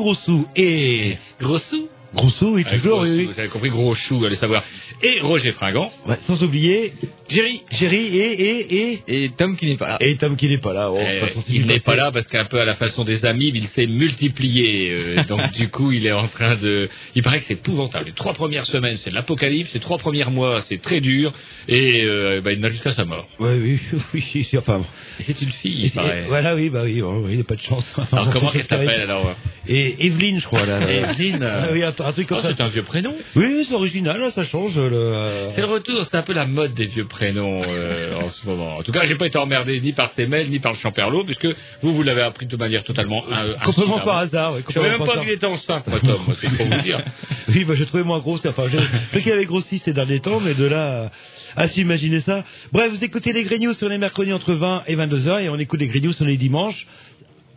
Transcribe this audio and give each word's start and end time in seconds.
Grossou 0.00 0.46
et... 0.56 1.18
Grossou 1.40 1.88
Grossou, 2.14 2.54
oui, 2.54 2.64
toujours. 2.64 3.04
J'avais 3.04 3.48
compris 3.48 3.70
gros 3.70 3.94
chou, 3.94 4.24
allez 4.24 4.34
savoir. 4.34 4.64
Et 5.00 5.20
Roger 5.20 5.52
Fringant. 5.52 5.92
Ouais, 6.08 6.16
sans 6.16 6.42
oublier 6.42 6.92
Jerry. 7.30 7.62
Jerry 7.72 8.18
et, 8.18 8.32
et, 8.32 8.76
et... 8.76 9.24
Et 9.24 9.30
Tom 9.36 9.56
qui 9.56 9.66
n'est 9.66 9.76
pas 9.76 9.88
là. 9.90 9.96
Et 10.00 10.16
Tom 10.16 10.36
qui 10.36 10.48
n'est 10.48 10.58
pas 10.58 10.72
là. 10.72 10.90
Oh, 10.90 10.98
Eh, 11.00 11.20
façon, 11.20 11.40
c'est 11.42 11.52
il 11.52 11.66
n'est 11.66 11.78
pas 11.78 11.96
là 11.96 12.10
parce 12.12 12.26
qu'un 12.26 12.44
peu 12.44 12.60
à 12.60 12.64
la 12.64 12.74
façon 12.74 13.04
des 13.04 13.24
amis, 13.26 13.52
il 13.54 13.66
s'est 13.68 13.86
multiplié. 13.86 14.90
euh, 14.90 15.22
donc 15.28 15.40
du 15.54 15.68
coup, 15.68 15.92
il 15.92 16.06
est 16.06 16.12
en 16.12 16.28
train 16.28 16.56
de. 16.56 16.88
Il 17.14 17.22
paraît 17.22 17.38
que 17.38 17.44
c'est 17.44 17.54
épouvantable. 17.54 18.06
Les 18.06 18.12
trois 18.12 18.32
premières 18.34 18.66
semaines, 18.66 18.96
c'est 18.96 19.10
l'apocalypse. 19.12 19.72
Les 19.74 19.80
trois 19.80 19.98
premiers 19.98 20.24
mois, 20.26 20.60
c'est 20.62 20.80
très 20.80 21.00
dur. 21.00 21.32
Et 21.68 22.02
euh, 22.04 22.40
bah, 22.42 22.52
il 22.52 22.60
n'a 22.60 22.68
jusqu'à 22.68 22.92
sa 22.92 23.04
mort. 23.04 23.28
Ouais, 23.38 23.54
oui, 23.60 23.78
oui, 24.14 24.46
c'est 24.48 24.58
enfin. 24.58 24.82
c'est 25.20 25.40
une 25.40 25.52
fille, 25.52 25.82
il 25.84 25.90
paraît. 25.92 26.24
Voilà, 26.28 26.54
oui, 26.56 26.68
bah 26.68 26.82
oui, 26.84 27.00
oh, 27.02 27.22
oui, 27.24 27.32
il 27.32 27.38
n'a 27.38 27.44
pas 27.44 27.54
de 27.56 27.62
chance. 27.62 27.86
Alors 28.12 28.26
Bon, 28.26 28.32
comment 28.32 28.50
qu'elle 28.50 28.64
s'appelle 28.64 29.00
alors 29.02 29.34
Et 29.68 30.06
Evelyne, 30.06 30.40
je 30.40 30.46
crois, 30.46 30.66
là. 30.66 30.80
là. 30.80 30.90
Evelyne. 31.10 31.42
Ah 31.42 31.68
oui, 31.72 31.82
un, 31.84 31.88
un 31.88 32.12
truc 32.12 32.26
comme 32.26 32.38
Oh, 32.38 32.42
ça. 32.42 32.54
c'est 32.56 32.62
un 32.62 32.68
vieux 32.68 32.82
prénom. 32.82 33.14
Oui, 33.36 33.64
c'est 33.68 33.74
original, 33.74 34.18
là, 34.20 34.30
ça 34.30 34.44
change. 34.44 34.76
Le... 34.78 34.90
euh, 34.92 35.50
C'est 35.50 35.60
le 35.60 35.66
retour, 35.68 36.04
c'est 36.04 36.16
un 36.16 36.22
peu 36.22 36.32
la 36.32 36.46
mode 36.46 36.74
des 36.74 36.86
vieux 36.86 37.04
prénoms 37.04 37.19
euh, 37.22 38.20
en 38.20 38.28
ce 38.28 38.46
moment. 38.46 38.76
En 38.76 38.82
tout 38.82 38.92
cas, 38.92 39.06
j'ai 39.06 39.14
pas 39.14 39.26
été 39.26 39.38
emmerdé 39.38 39.80
ni 39.80 39.92
par 39.92 40.10
ses 40.10 40.26
mails 40.26 40.50
ni 40.50 40.58
par 40.58 40.72
le 40.72 40.78
champerlot, 40.78 41.24
puisque 41.24 41.46
vous, 41.82 41.94
vous 41.94 42.02
l'avez 42.02 42.22
appris 42.22 42.46
de 42.46 42.56
manière 42.56 42.84
totalement 42.84 43.24
euh, 43.30 43.54
Complètement 43.64 44.00
par 44.00 44.18
hasard. 44.18 44.54
Oui, 44.54 44.62
Je 44.68 44.72
savais 44.72 44.90
même 44.90 45.06
pas 45.06 45.18
qu'il 45.18 45.30
était 45.30 45.46
enceinte, 45.46 45.86
moi, 45.86 46.00
Tom, 46.00 46.20
moi, 46.26 46.36
c'est 46.40 46.50
pour 46.50 46.66
vous 46.66 46.82
dire. 46.82 47.02
Oui, 47.48 47.64
bah, 47.64 47.74
j'ai 47.74 47.86
trouvé 47.86 48.04
moins 48.04 48.20
gros. 48.20 48.38
Enfin, 48.46 48.64
j'ai 49.12 49.22
qu'il 49.22 49.32
avait 49.32 49.44
grossi 49.44 49.78
ces 49.78 49.92
derniers 49.92 50.20
temps, 50.20 50.38
mais 50.38 50.54
de 50.54 50.64
là 50.64 51.10
à, 51.56 51.68
s'imaginer 51.68 52.20
ça. 52.20 52.44
Bref, 52.72 52.90
vous 52.92 53.04
écoutez 53.04 53.32
les 53.32 53.42
Grignoux 53.42 53.74
sur 53.74 53.88
les 53.88 53.98
mercredis 53.98 54.32
entre 54.32 54.54
20 54.54 54.84
et 54.86 54.94
22 54.94 55.28
heures, 55.28 55.38
et 55.40 55.48
on 55.48 55.56
écoute 55.56 55.80
les 55.80 55.88
Grignoux 55.88 56.12
sur 56.12 56.24
les 56.24 56.36
dimanches. 56.36 56.86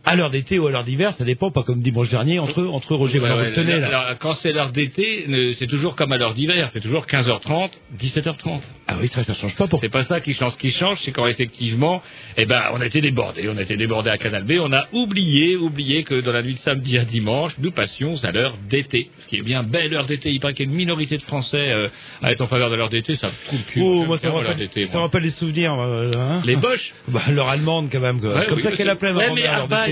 À 0.06 0.16
l'heure 0.16 0.28
d'été 0.30 0.58
ou 0.58 0.66
à 0.66 0.70
l'heure 0.70 0.84
d'hiver, 0.84 1.14
ça 1.14 1.24
dépend, 1.24 1.50
pas 1.50 1.62
comme 1.62 1.80
dimanche 1.80 2.10
dernier, 2.10 2.38
entre, 2.38 2.62
entre 2.66 2.94
Roger 2.94 3.20
Ouais, 3.20 3.32
ouais, 3.32 3.52
tenez, 3.52 3.78
là. 3.80 3.86
alors, 3.88 4.18
quand 4.18 4.34
c'est 4.34 4.52
l'heure 4.52 4.70
d'été, 4.70 5.54
c'est 5.58 5.66
toujours 5.66 5.96
comme 5.96 6.12
à 6.12 6.18
l'heure 6.18 6.34
d'hiver, 6.34 6.68
c'est 6.72 6.80
toujours 6.80 7.06
15h30, 7.06 7.70
17h30. 7.98 8.60
Ah 8.86 8.96
oui, 9.00 9.08
ça, 9.08 9.24
ça 9.24 9.32
change 9.34 9.54
pas 9.56 9.66
pour. 9.66 9.78
C'est 9.80 9.88
pas 9.88 10.02
ça 10.02 10.20
qui 10.20 10.34
change. 10.34 10.52
Ce 10.52 10.58
qui 10.58 10.70
change, 10.72 11.00
c'est 11.00 11.10
quand 11.12 11.26
effectivement, 11.26 12.02
eh 12.36 12.44
ben, 12.44 12.64
on 12.74 12.80
a 12.82 12.86
été 12.86 13.00
débordé. 13.00 13.48
On 13.48 13.56
a 13.56 13.62
été 13.62 13.76
débordé 13.76 14.10
à 14.10 14.18
Canal 14.18 14.44
B. 14.44 14.52
On 14.60 14.72
a 14.74 14.88
oublié, 14.92 15.56
oublié 15.56 16.02
que 16.04 16.20
dans 16.20 16.32
la 16.32 16.42
nuit 16.42 16.52
de 16.52 16.58
samedi 16.58 16.98
à 16.98 17.04
dimanche, 17.04 17.52
nous 17.58 17.70
passions 17.70 18.14
à 18.24 18.30
l'heure 18.30 18.56
d'été. 18.68 19.08
Ce 19.20 19.26
qui 19.26 19.36
est 19.36 19.42
bien 19.42 19.62
belle 19.62 19.94
heure 19.94 20.04
d'été. 20.04 20.30
Il 20.32 20.38
paraît 20.40 20.52
qu'il 20.52 20.66
y 20.66 20.68
a 20.68 20.70
une 20.70 20.76
minorité 20.76 21.16
de 21.16 21.22
Français 21.22 21.70
euh, 21.72 21.88
à 22.22 22.30
être 22.30 22.42
en 22.42 22.46
faveur 22.46 22.68
de 22.68 22.74
l'heure 22.76 22.90
d'été. 22.90 23.14
Ça 23.14 23.28
me 23.28 23.32
fout 23.32 23.58
le 23.58 23.72
cul. 23.72 23.80
Oh, 23.82 24.04
moi, 24.04 24.18
ça 24.18 24.28
me 24.28 24.32
l'heure 24.42 24.48
rappelle, 24.48 24.86
ça 24.86 25.00
rappelle 25.00 25.22
les 25.22 25.30
souvenirs. 25.30 25.72
euh, 25.80 26.10
hein. 26.18 26.42
Les 26.44 26.56
Boches. 26.56 26.92
Bah, 27.08 27.22
leur 27.30 27.48
allemande, 27.48 27.88
quand 27.92 28.00
même. 28.00 28.20
quoi. 28.20 28.34
Ouais, 28.34 28.46
comme 28.46 28.56
oui, 28.56 28.62
ça 28.62 28.72
qu'elle 28.72 28.88
appelait 28.90 29.12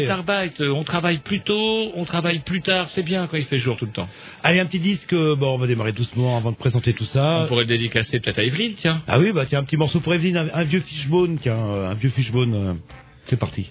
Euh, 0.07 0.71
on 0.71 0.85
travaille 0.85 1.19
plus 1.19 1.41
tôt, 1.41 1.93
on 1.95 2.05
travaille 2.05 2.41
plus 2.41 2.61
tard. 2.63 2.89
C'est 2.89 3.03
bien 3.03 3.27
quand 3.27 3.37
il 3.37 3.45
fait 3.45 3.59
jour 3.59 3.77
tout 3.77 3.87
le 3.87 3.93
temps. 3.93 4.09
Allez, 4.43 4.61
un 4.61 4.67
petit 4.67 4.79
disque. 4.79 5.13
euh, 5.13 5.35
Bon, 5.37 5.55
on 5.55 5.59
va 5.59 5.67
démarrer 5.67 5.93
doucement 5.93 6.37
avant 6.37 6.51
de 6.51 6.57
présenter 6.57 6.93
tout 6.93 7.05
ça. 7.05 7.41
On 7.43 7.47
pourrait 7.47 7.63
le 7.63 7.69
dédicacer 7.69 8.21
peut-être 8.21 8.39
à 8.39 8.43
Evelyne, 8.45 8.75
tiens. 8.77 9.03
Ah 9.09 9.19
oui, 9.19 9.33
bah 9.33 9.45
tiens, 9.49 9.61
un 9.61 9.65
petit 9.65 9.77
morceau 9.77 10.01
pour 10.01 10.15
Evelyne, 10.15 10.37
un, 10.37 10.49
un 10.53 10.65
vieux 10.65 10.81
fishbone, 10.81 11.39
tiens, 11.41 11.57
euh, 11.59 11.91
un 11.91 11.95
vieux 11.95 12.11
fishbone. 12.11 12.79
c'est 13.27 13.39
parti. 13.39 13.71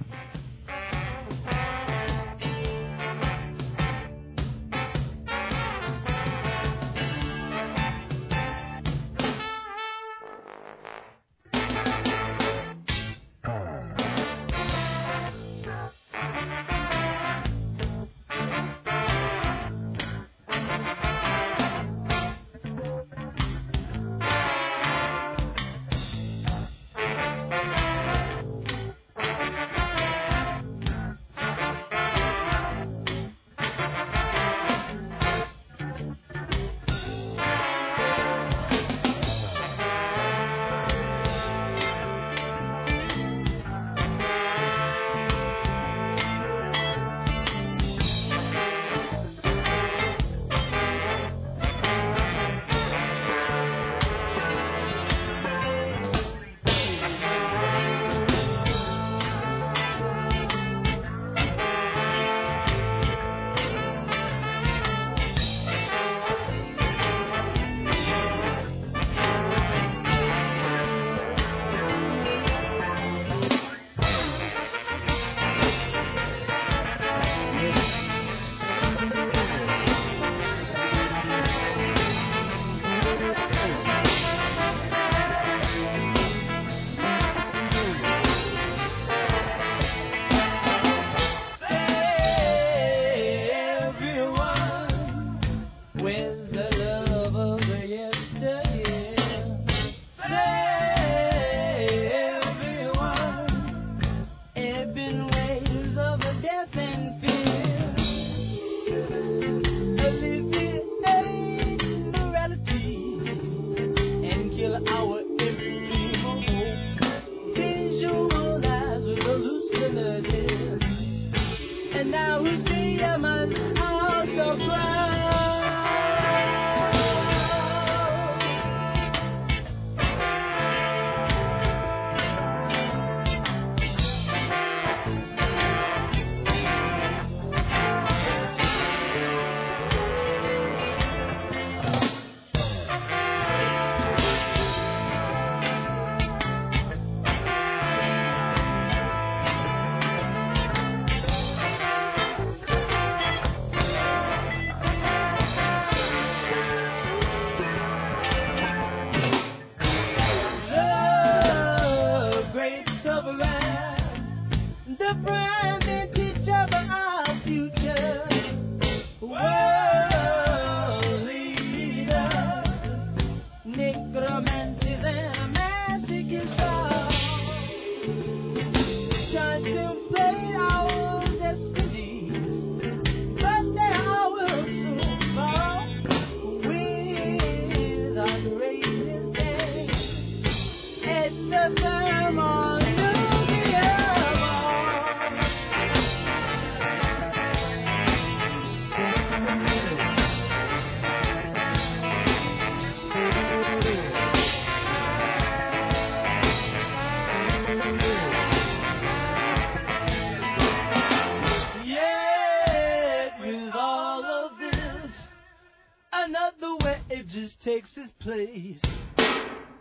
Another 216.32 216.78
wave 216.86 217.28
just 217.28 217.62
takes 217.62 217.90
its 217.98 218.12
place. 218.20 218.80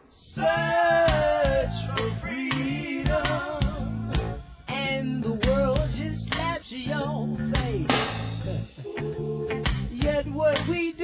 Search 0.08 1.76
for 1.96 2.10
freedom, 2.20 4.12
and 4.66 5.22
the 5.22 5.38
world 5.46 5.90
just 5.94 6.26
slaps 6.26 6.72
you 6.72 6.78
your 6.78 7.36
face. 7.54 7.86
Yet 9.92 10.26
what 10.32 10.58
we 10.68 10.92
do 10.92 10.99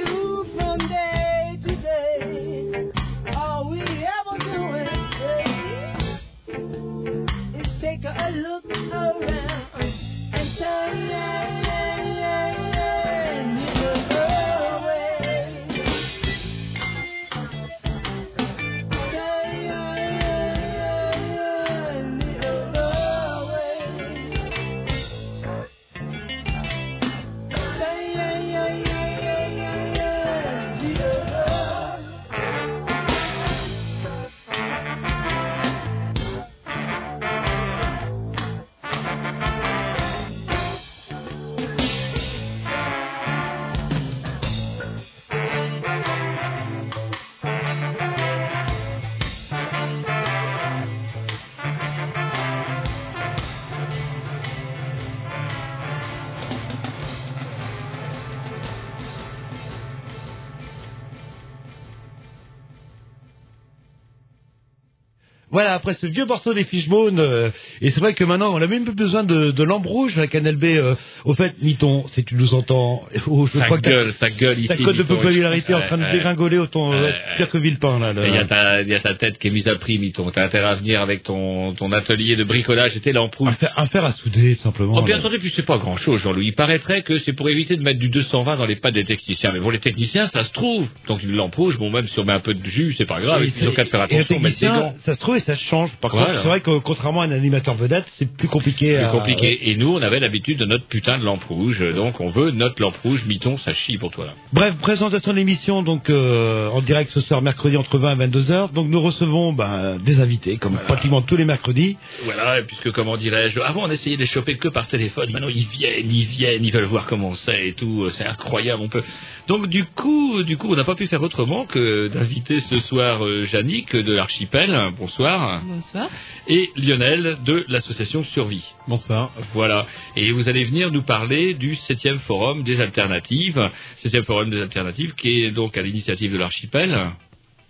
Voilà, 65.57 65.73
après 65.73 65.95
ce 65.95 66.05
vieux 66.05 66.25
morceau 66.25 66.53
des 66.53 66.65
Fishbone, 66.65 67.19
euh, 67.19 67.49
et 67.81 67.89
c'est 67.89 67.99
vrai 67.99 68.13
que 68.13 68.23
maintenant 68.23 68.53
on 68.53 68.61
a 68.61 68.67
même 68.67 68.83
plus 68.85 68.93
besoin 68.93 69.23
de, 69.23 69.49
de 69.49 69.63
lampe 69.63 69.87
rouge, 69.87 70.15
la 70.15 70.27
Canal 70.27 70.55
B. 70.55 70.65
euh, 70.65 70.93
au 71.25 71.33
fait, 71.33 71.55
Niton, 71.63 72.05
si 72.13 72.23
tu 72.23 72.35
nous 72.35 72.53
entends, 72.53 73.01
oh, 73.25 73.47
je 73.47 73.57
Ça 73.57 73.65
crois 73.65 73.79
que 73.79 73.89
gueule, 73.89 74.11
ça 74.11 74.29
gueule 74.29 74.59
ici. 74.59 74.67
ta 74.67 74.77
cote 74.77 74.97
de 74.97 75.01
Miton. 75.01 75.15
popularité 75.15 75.71
est 75.71 75.75
en 75.75 75.81
train 75.81 75.97
de 75.97 76.11
dégringoler 76.11 76.59
autant 76.59 76.93
euh, 76.93 77.09
pire 77.37 77.49
que 77.49 77.57
Villepin 77.57 77.97
là. 77.97 78.13
Il 78.23 78.35
y, 78.35 78.37
a 78.37 78.45
ta, 78.45 78.83
il 78.83 78.87
y 78.87 78.93
a 78.93 78.99
ta 78.99 79.15
tête 79.15 79.39
qui 79.39 79.47
est 79.47 79.49
mise 79.49 79.67
à 79.67 79.73
prix, 79.77 79.97
Miton. 79.97 80.29
T'as 80.29 80.45
intérêt 80.45 80.69
à 80.69 80.75
venir 80.75 81.01
avec 81.01 81.23
ton, 81.23 81.73
ton 81.73 81.91
atelier 81.91 82.35
de 82.35 82.43
bricolage 82.43 82.95
et 82.95 82.99
tes 82.99 83.11
lampes 83.11 83.33
rouges. 83.33 83.49
un, 83.77 83.87
fer, 83.87 84.05
à 84.05 84.11
souder 84.11 84.53
simplement. 84.53 84.93
Oh, 84.99 85.01
bien 85.01 85.17
entendu, 85.17 85.39
puis 85.39 85.51
c'est 85.55 85.65
pas 85.65 85.79
grand 85.79 85.95
chose, 85.95 86.21
Jean-Louis. 86.21 86.49
Il 86.49 86.53
paraîtrait 86.53 87.01
que 87.01 87.17
c'est 87.17 87.33
pour 87.33 87.49
éviter 87.49 87.77
de 87.77 87.81
mettre 87.81 87.97
du 87.97 88.09
220 88.09 88.57
dans 88.57 88.67
les 88.67 88.75
pattes 88.75 88.93
des 88.93 89.05
techniciens. 89.05 89.53
Mais 89.53 89.59
bon, 89.59 89.71
les 89.71 89.79
techniciens, 89.79 90.27
ça 90.27 90.43
se 90.43 90.51
trouve. 90.53 90.87
Donc 91.07 91.23
une 91.23 91.31
lampe 91.31 91.55
rouge, 91.55 91.79
bon, 91.79 91.89
même 91.89 92.07
si 92.07 92.19
on 92.19 92.25
met 92.25 92.33
un 92.33 92.41
peu 92.41 92.53
de 92.53 92.63
jus, 92.63 92.93
c'est 92.95 93.07
pas 93.07 93.19
grave. 93.19 93.43
Ils 93.43 93.67
ont 93.67 93.71
qu'à 93.71 93.85
faire 93.85 94.01
attention, 94.01 94.39
gants. 94.39 94.93
Ça 94.99 95.15
se 95.15 95.19
trouve 95.19 95.37
et 95.37 95.46
ça 95.47 95.55
change. 95.55 95.91
Par 96.01 96.11
Voilà. 96.11 96.27
contre, 96.27 96.41
c'est 96.41 96.47
vrai 96.47 96.59
que 96.61 96.77
contrairement 96.79 97.21
à 97.21 97.25
un 97.25 97.31
animateur 97.31 97.75
vedette, 97.75 98.05
c'est 98.09 98.29
plus 98.31 98.47
compliqué. 98.47 98.95
Plus 98.95 99.03
à- 99.05 99.09
compliqué. 99.09 99.69
Et 99.69 99.75
nous, 99.75 99.93
on 99.93 100.01
avait 100.01 100.19
l'habitude 100.19 100.59
de 100.59 100.65
notre 100.65 100.85
putain 100.85 101.17
de 101.17 101.23
lampe 101.25 101.43
rouge. 101.45 101.79
Donc 101.95 102.19
on 102.21 102.29
veut 102.29 102.51
notre 102.51 102.81
lampe 102.81 102.97
rouge, 102.97 103.23
Miton, 103.25 103.57
ça 103.57 103.73
chie 103.73 103.97
pour 103.97 104.11
toi 104.11 104.25
là. 104.25 104.33
Bref, 104.53 104.75
présentation 104.81 105.31
de 105.31 105.37
l'émission 105.37 105.81
donc 105.83 106.09
euh, 106.09 106.69
en 106.69 106.81
direct 106.81 107.09
ce 107.11 107.21
soir 107.21 107.41
mercredi 107.41 107.77
entre 107.77 107.97
20 107.97 108.11
et 108.13 108.15
22 108.15 108.51
heures. 108.51 108.69
Donc 108.69 108.87
nous 108.89 108.99
recevons 108.99 109.53
ben, 109.53 109.97
des 110.03 110.19
invités 110.21 110.57
comme 110.57 110.73
Voilà. 110.73 110.85
pratiquement 110.87 111.21
tous 111.21 111.37
les 111.37 111.45
mercredis. 111.45 111.97
Voilà, 112.25 112.59
et 112.59 112.63
puisque 112.63 112.91
comment 112.91 113.15
dirais-je, 113.17 113.59
avant 113.61 113.83
on 113.85 113.89
essayait 113.89 114.17
de 114.17 114.21
les 114.21 114.27
choper 114.27 114.57
que 114.57 114.67
par 114.67 114.87
téléphone, 114.87 115.31
maintenant 115.31 115.47
ils 115.49 115.65
viennent, 115.67 116.11
ils 116.11 116.25
viennent, 116.25 116.65
ils 116.65 116.71
veulent 116.73 116.83
voir 116.85 117.05
comment 117.05 117.33
c'est 117.33 117.69
et 117.69 117.73
tout, 117.73 118.03
euh, 118.03 118.09
c'est 118.09 118.25
incroyable, 118.25 118.81
on 118.83 118.89
peut. 118.89 119.03
Donc 119.47 119.67
du 119.67 119.85
coup, 119.85 120.43
du 120.43 120.57
coup, 120.57 120.67
on 120.71 120.75
n'a 120.75 120.83
pas 120.83 120.95
pu 120.95 121.07
faire 121.07 121.23
autrement 121.23 121.65
que 121.65 122.07
d'inviter 122.09 122.59
ce 122.59 122.77
soir 122.79 123.23
euh, 123.25 123.45
Yannick 123.51 123.95
de 123.95 124.11
l'archipel, 124.13 124.75
bonsoir, 124.99 125.36
Bonsoir. 125.65 126.09
et 126.47 126.69
Lionel 126.75 127.37
de 127.45 127.65
l'association 127.67 128.23
Survie. 128.23 128.73
Bonsoir. 128.87 129.31
Voilà. 129.53 129.85
Et 130.15 130.31
vous 130.31 130.49
allez 130.49 130.63
venir 130.63 130.91
nous 130.91 131.03
parler 131.03 131.53
du 131.53 131.75
septième 131.75 132.19
forum 132.19 132.63
des 132.63 132.81
alternatives, 132.81 133.69
septième 133.95 134.23
forum 134.23 134.49
des 134.49 134.61
alternatives 134.61 135.13
qui 135.13 135.43
est 135.43 135.51
donc 135.51 135.77
à 135.77 135.81
l'initiative 135.81 136.31
de 136.33 136.37
l'archipel. 136.37 136.95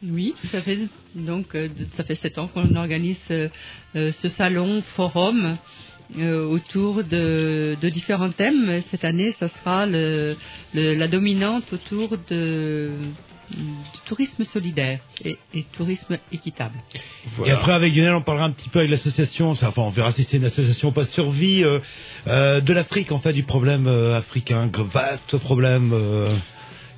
Oui, 0.03 0.35
ça 0.51 0.61
fait 0.61 0.79
donc 1.15 1.55
euh, 1.55 1.69
ça 1.95 2.03
fait 2.03 2.15
sept 2.15 2.37
ans 2.37 2.47
qu'on 2.47 2.75
organise 2.75 3.17
euh, 3.31 3.49
euh, 3.95 4.11
ce 4.11 4.29
salon 4.29 4.83
forum 4.83 5.57
euh, 6.19 6.45
autour 6.45 7.03
de, 7.03 7.75
de 7.81 7.89
différents 7.89 8.29
thèmes. 8.29 8.81
Cette 8.91 9.03
année, 9.03 9.31
ça 9.33 9.47
sera 9.49 9.87
le, 9.87 10.37
le- 10.75 10.93
la 10.93 11.07
dominante 11.07 11.73
autour 11.73 12.09
de 12.29 12.91
du 13.49 13.99
tourisme 14.05 14.43
solidaire 14.43 14.99
et, 15.23 15.37
et 15.53 15.63
tourisme 15.63 16.17
équitable. 16.31 16.75
Et 17.45 17.51
après 17.51 17.73
avec 17.73 17.95
Lionel, 17.95 18.15
on 18.15 18.21
parlera 18.21 18.45
un 18.47 18.51
petit 18.51 18.69
peu 18.69 18.79
avec 18.79 18.91
l'association. 18.91 19.51
Enfin, 19.51 19.71
on 19.77 19.89
verra 19.89 20.11
si 20.11 20.23
c'est 20.23 20.37
une 20.37 20.45
association 20.45 20.91
pas 20.91 21.05
survie 21.05 21.63
euh, 21.63 21.79
euh, 22.27 22.59
de 22.61 22.73
l'Afrique 22.73 23.11
en 23.11 23.19
fait 23.19 23.33
du 23.33 23.43
problème 23.43 23.87
euh, 23.87 24.17
africain, 24.17 24.69
vaste 24.93 25.37
problème. 25.37 25.91
euh, 25.93 26.35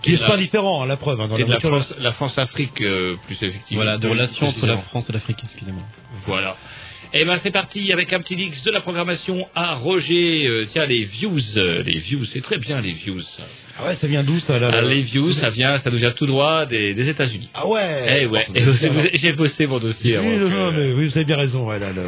qui 0.02 0.12
Et 0.12 0.14
est 0.14 0.22
la- 0.22 0.28
pas 0.28 0.38
différent, 0.38 0.82
hein, 0.82 0.86
la 0.86 0.96
preuve. 0.96 1.20
Hein, 1.20 1.28
dans 1.28 1.36
Et 1.38 1.44
de 1.44 1.52
la 1.52 1.60
France, 1.60 1.94
la 2.00 2.12
France-Afrique, 2.14 2.80
euh, 2.82 3.18
plus 3.28 3.36
effectivement. 3.44 3.84
Voilà, 3.84 3.98
de 3.98 4.08
relations 4.08 4.48
entre 4.48 4.66
la. 4.66 4.78
France 4.78 5.10
et 5.10 5.14
l'Afrique, 5.14 5.40
excusez-moi. 5.44 5.84
Voilà. 6.26 6.56
Eh 7.12 7.26
ben 7.26 7.38
c'est 7.38 7.52
parti 7.52 7.92
avec 7.92 8.14
un 8.14 8.20
petit 8.22 8.36
mix 8.38 8.64
de 8.64 8.72
la 8.72 8.82
programmation 8.82 9.48
à 9.56 9.76
Roger. 9.76 10.46
Euh, 10.48 10.66
tiens 10.72 10.86
les 10.86 11.04
views, 11.06 11.58
euh, 11.58 11.84
les 11.84 12.00
views, 12.00 12.24
c'est 12.24 12.40
très 12.42 12.58
bien 12.60 12.80
les 12.82 12.92
views. 12.94 13.22
Ah 13.82 13.88
ouais, 13.88 13.96
ça 13.96 14.08
vient 14.08 14.24
d'où 14.24 14.40
ça 14.42 14.60
là 14.60 14.82
le- 14.82 14.90
les 14.90 15.02
views, 15.04 15.32
ça 15.32 15.50
vient, 15.50 15.78
ça 15.78 15.90
nous 15.90 15.98
vient 15.98 16.12
tout 16.12 16.26
droit 16.26 16.66
des, 16.66 16.94
des 16.94 17.08
États-Unis. 17.08 17.50
Ah 17.54 17.66
ouais. 17.66 18.22
Eh 18.24 18.26
ouais. 18.26 18.46
Oh, 18.50 18.54
J'ai 19.14 19.32
bossé 19.34 19.68
mon 19.68 19.80
dossier. 19.80 20.18
Oui, 20.20 20.38
non, 20.38 20.50
que- 20.50 20.72
mais 20.78 20.92
oui, 20.94 21.08
vous 21.08 21.18
avez 21.18 21.26
bien 21.26 21.38
raison. 21.38 21.68
Ouais, 21.70 21.80
là, 21.80 21.92
le- 21.94 22.04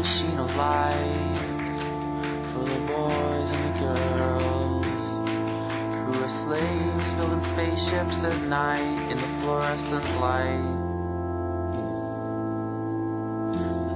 machine 0.00 0.38
alike. 0.38 1.36
For 2.52 2.64
the 2.64 2.80
boys 2.86 3.50
and 3.50 3.64
the 3.68 3.72
girls. 3.80 5.04
Who 6.06 6.14
are 6.24 6.34
slaves 6.44 7.12
building 7.12 7.44
spaceships 7.44 8.18
at 8.24 8.40
night 8.40 9.10
in 9.10 9.20
the 9.20 9.28
fluorescent 9.40 10.18
light. 10.18 10.78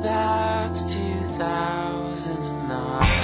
That's 0.02 0.82
2009. 0.94 3.24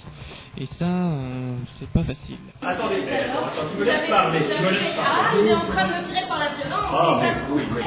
Et 0.57 0.67
ça, 0.77 0.85
euh, 0.85 1.55
c'est 1.79 1.87
pas 1.89 2.03
facile. 2.03 2.37
Attendez, 2.61 3.01
mais 3.05 3.21
attends, 3.21 3.49
tu 3.71 3.77
me 3.79 3.85
laisses 3.85 4.09
parler, 4.09 4.39
vous 4.39 4.45
tu 4.45 4.51
avez 4.53 4.65
me 4.65 4.69
laisses 4.71 4.83
fait- 4.83 4.95
parler. 4.95 5.21
Ah, 5.23 5.31
il 5.41 5.47
est 5.47 5.53
en 5.53 5.61
train 5.61 5.87
de 5.87 5.93
me 5.93 6.03
tirer 6.13 6.27
par 6.27 6.39
la 6.39 6.49
violence. 6.49 6.89
Ah, 6.91 7.19
ça 7.21 7.23
mais 7.23 7.33
oui, 7.55 7.63
plaît. 7.73 7.85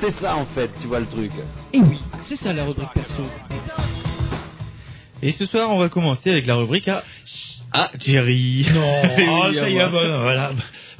C'est 0.00 0.12
ça 0.12 0.36
en 0.36 0.46
fait, 0.46 0.70
tu 0.80 0.86
vois 0.86 1.00
le 1.00 1.06
truc. 1.06 1.32
Et 1.72 1.80
oui, 1.80 2.00
c'est 2.28 2.36
ça 2.40 2.52
la 2.52 2.64
rubrique 2.64 2.92
perso. 2.94 3.22
Et 5.22 5.32
ce 5.32 5.44
soir, 5.46 5.70
on 5.70 5.78
va 5.78 5.88
commencer 5.90 6.30
avec 6.30 6.46
la 6.46 6.54
rubrique 6.54 6.88
à 6.88 7.02
Ah, 7.72 7.90
Jerry. 8.04 8.66
Non, 8.74 9.02
oh, 9.48 9.52
ça 9.52 9.68
y 9.70 9.76
est, 9.76 9.80
à 9.80 9.88
bah, 9.88 10.18
voilà. 10.22 10.52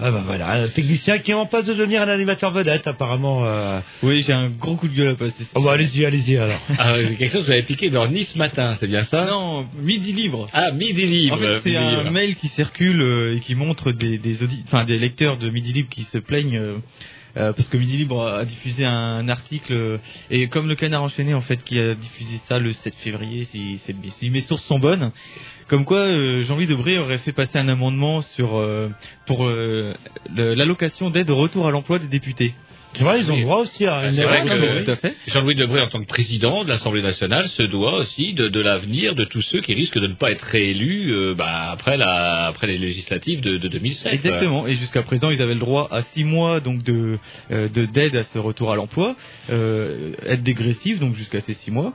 Ah 0.02 0.10
bah 0.10 0.22
voilà, 0.24 0.50
un 0.52 0.68
technicien 0.68 1.18
qui 1.18 1.30
est 1.30 1.34
en 1.34 1.44
passe 1.44 1.66
de 1.66 1.74
devenir 1.74 2.00
un 2.00 2.08
animateur 2.08 2.52
vedette, 2.52 2.86
apparemment. 2.86 3.44
Euh... 3.44 3.80
Oui, 4.02 4.22
j'ai 4.22 4.32
un 4.32 4.48
gros 4.48 4.76
coup 4.76 4.88
de 4.88 4.94
gueule 4.94 5.08
à 5.12 5.14
passer. 5.14 5.44
Oh, 5.54 5.62
bah, 5.62 5.72
allez-y, 5.72 6.06
allez-y 6.06 6.38
alors. 6.38 6.58
Ah, 6.78 6.94
c'est 7.06 7.16
quelque 7.16 7.32
chose 7.32 7.46
que 7.46 7.52
avez 7.52 7.62
piqué 7.64 7.90
dans 7.90 8.06
Nice 8.08 8.34
matin, 8.36 8.74
c'est 8.76 8.86
bien 8.86 9.02
ça? 9.02 9.26
Non, 9.26 9.66
midi 9.82 10.12
libre. 10.14 10.46
Ah, 10.54 10.70
midi 10.72 11.06
libre. 11.06 11.34
En 11.36 11.38
fait, 11.38 11.58
c'est 11.58 11.76
un 11.76 11.98
libre. 12.04 12.10
mail 12.12 12.34
qui 12.36 12.48
circule 12.48 13.02
euh, 13.02 13.36
et 13.36 13.40
qui 13.40 13.54
montre 13.54 13.92
des 13.92 14.16
des, 14.16 14.42
audi- 14.42 14.62
enfin, 14.64 14.84
des 14.84 14.98
lecteurs 14.98 15.36
de 15.36 15.50
Midi 15.50 15.72
Libre 15.72 15.90
qui 15.90 16.04
se 16.04 16.16
plaignent 16.18 16.58
euh, 17.36 17.52
parce 17.52 17.68
que 17.68 17.76
Midi 17.76 17.98
Libre 17.98 18.26
a 18.26 18.44
diffusé 18.44 18.84
un, 18.84 19.28
article 19.28 19.72
euh, 19.72 19.98
et 20.30 20.48
comme 20.48 20.68
le 20.68 20.74
Canard 20.74 21.02
enchaîné 21.02 21.34
en 21.34 21.40
fait 21.40 21.62
qui 21.62 21.78
a 21.78 21.94
diffusé 21.94 22.38
ça 22.38 22.58
le 22.58 22.72
7 22.72 22.94
février 22.94 23.44
si, 23.44 23.80
mes 24.30 24.40
sources 24.40 24.64
sont 24.64 24.78
bonnes, 24.78 25.12
comme 25.68 25.84
quoi 25.84 26.00
euh, 26.00 26.42
Jean-Louis 26.42 26.66
Debré 26.66 26.98
aurait 26.98 27.18
fait 27.18 27.32
passer 27.32 27.58
un 27.58 27.68
amendement 27.68 28.20
sur 28.20 28.58
euh, 28.58 28.88
pour 29.26 29.48
l'allocation 30.34 31.10
d'aide 31.10 31.30
au 31.30 31.36
retour 31.36 31.68
à 31.68 31.70
l'emploi 31.70 31.98
des 31.98 32.08
députés. 32.08 32.54
C'est 32.94 33.04
vrai, 33.04 33.20
ils 33.20 33.30
ont 33.30 33.34
Oui. 33.34 33.40
le 33.40 33.44
droit 33.44 33.58
aussi 33.58 33.86
à 33.86 33.94
Ah, 33.98 34.06
une 34.06 34.12
c'est 34.12 34.24
vrai 34.24 34.38
erreur 34.44 34.56
que- 34.58 34.62
de- 34.62 34.78
Oui, 34.78 34.84
tout 34.84 34.90
à 34.90 34.96
fait. 34.96 35.14
Jean-Louis 35.28 35.54
Debré, 35.54 35.80
en 35.80 35.88
tant 35.88 36.00
que 36.00 36.06
président 36.08 36.64
de 36.64 36.68
l'Assemblée 36.68 37.02
nationale, 37.02 37.46
se 37.48 37.62
doit 37.62 37.94
aussi 37.94 38.34
de, 38.34 38.48
de 38.48 38.60
l'avenir 38.60 39.14
de 39.14 39.24
tous 39.24 39.42
ceux 39.42 39.60
qui 39.60 39.74
risquent 39.74 39.98
de 40.00 40.08
ne 40.08 40.14
pas 40.14 40.30
être 40.32 40.42
réélus 40.42 41.12
euh, 41.12 41.34
bah, 41.34 41.70
après, 41.70 41.96
la, 41.96 42.46
après 42.46 42.66
les 42.66 42.78
législatives 42.78 43.40
de, 43.42 43.58
de 43.58 43.68
2007. 43.68 44.12
Exactement. 44.12 44.66
Et 44.66 44.74
jusqu'à 44.74 45.02
présent, 45.02 45.30
ils 45.30 45.40
avaient 45.40 45.54
le 45.54 45.60
droit 45.60 45.88
à 45.92 46.02
six 46.02 46.24
mois 46.24 46.60
donc 46.60 46.82
de 46.82 47.18
euh, 47.52 47.68
de- 47.68 47.86
d'aide 47.86 48.16
à 48.16 48.24
ce 48.24 48.38
retour 48.38 48.72
à 48.72 48.76
l'emploi, 48.76 49.14
euh, 49.50 50.12
aide 50.26 50.42
dégressive 50.42 50.98
donc 50.98 51.14
jusqu'à 51.14 51.40
ces 51.40 51.54
six 51.54 51.70
mois. 51.70 51.92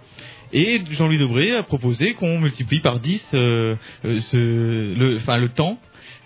Et 0.53 0.79
Jean-Louis 0.91 1.17
Debré 1.17 1.53
a 1.55 1.63
proposé 1.63 2.13
qu'on 2.13 2.39
multiplie 2.39 2.79
par 2.79 2.99
10 2.99 3.31
euh, 3.33 3.75
euh, 4.05 4.19
ce, 4.31 4.37
le, 4.37 5.17
enfin 5.17 5.37
le 5.37 5.49
temps 5.49 5.77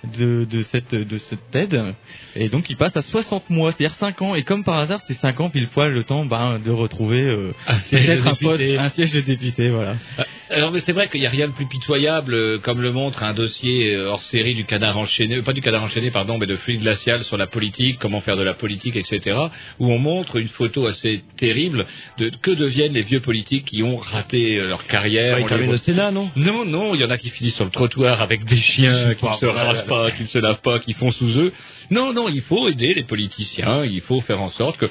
de, 0.04 0.46
de 0.46 0.60
cette 0.62 0.96
de 0.96 1.18
cette 1.18 1.56
aide. 1.56 1.96
Et 2.36 2.50
donc 2.50 2.70
il 2.70 2.78
passe 2.78 2.96
à 2.96 3.02
60 3.02 3.50
mois. 3.50 3.72
C'est-à-dire 3.72 3.96
5 3.96 4.22
ans. 4.22 4.36
Et 4.36 4.44
comme 4.44 4.64
par 4.64 4.78
hasard 4.78 5.02
c'est 5.08 5.14
5 5.14 5.40
ans 5.42 5.50
pile 5.50 5.70
poil 5.70 5.92
le 5.92 6.04
temps 6.04 6.26
ben, 6.26 6.60
de 6.60 6.72
retrouver 6.72 7.24
euh, 7.24 7.54
Un 7.68 7.80
siège 7.80 8.08
de 8.08 8.14
peut-être 8.14 8.28
un, 8.28 8.36
poste, 8.36 8.62
un 8.62 8.90
siège 8.90 9.12
de 9.12 9.22
député 9.22 9.70
voilà 9.70 9.96
Alors 10.52 10.72
mais 10.72 10.80
c'est 10.80 10.94
vrai 10.94 11.08
qu'il 11.10 11.22
n'y 11.22 11.28
a 11.28 11.30
rien 11.30 11.48
de 11.48 11.54
plus 11.54 11.68
pitoyable, 11.68 12.34
euh, 12.34 12.58
comme 12.58 12.82
le 12.82 12.92
montre 12.92 13.22
un 13.22 13.36
dossier 13.36 13.94
euh, 13.94 14.10
hors 14.10 14.24
série 14.24 14.56
du 14.56 14.66
canard 14.66 14.98
enchaîné, 14.98 15.38
euh, 15.38 15.42
pas 15.44 15.54
du 15.54 15.62
canard 15.62 15.84
enchaîné, 15.84 16.10
pardon, 16.10 16.40
mais 16.40 16.48
de 16.48 16.56
fluide 16.56 16.82
glacial 16.82 17.24
sur 17.24 17.38
la 17.38 17.46
politique, 17.46 18.00
comment 18.00 18.20
faire 18.20 18.36
de 18.36 18.42
la 18.42 18.56
politique, 18.56 18.96
etc., 18.96 19.38
où 19.80 19.92
on 19.92 20.00
montre 20.00 20.38
une 20.38 20.48
photo 20.48 20.88
assez 20.88 21.24
terrible 21.38 21.86
de 22.18 22.32
que 22.42 22.50
deviennent 22.52 22.94
les 22.94 23.04
vieux 23.04 23.20
politiques 23.20 23.66
qui 23.66 23.84
ont 23.84 23.98
raté 23.98 24.60
leur 24.60 24.88
carrière. 24.88 25.38
Ouais, 25.38 25.44
On 25.44 25.48
quand 25.48 25.58
les 25.58 25.68
le 25.68 25.78
Sénat, 25.78 26.10
non? 26.12 26.32
Non, 26.36 26.66
non, 26.66 26.96
il 26.96 27.02
y 27.02 27.04
en 27.04 27.10
a 27.12 27.18
qui 27.18 27.30
finissent 27.30 27.56
sur 27.56 27.66
le 27.66 27.72
trottoir 27.72 28.22
avec 28.22 28.44
des 28.46 28.58
chiens 28.58 29.14
qui 29.14 29.26
ne 29.26 29.34
se 29.34 29.46
rasent 29.46 29.86
pas, 29.86 30.10
qui 30.12 30.24
ne 30.24 30.28
se 30.28 30.40
lavent 30.40 30.62
pas, 30.62 30.80
qui 30.80 30.94
font 30.94 31.12
sous 31.12 31.40
eux. 31.40 31.54
Non, 31.92 32.14
non, 32.14 32.30
il 32.30 32.42
faut 32.42 32.68
aider 32.68 32.94
les 32.94 33.04
politiciens, 33.04 33.84
il 33.84 34.02
faut 34.02 34.22
faire 34.22 34.42
en 34.42 34.50
sorte 34.50 34.78
que 34.78 34.86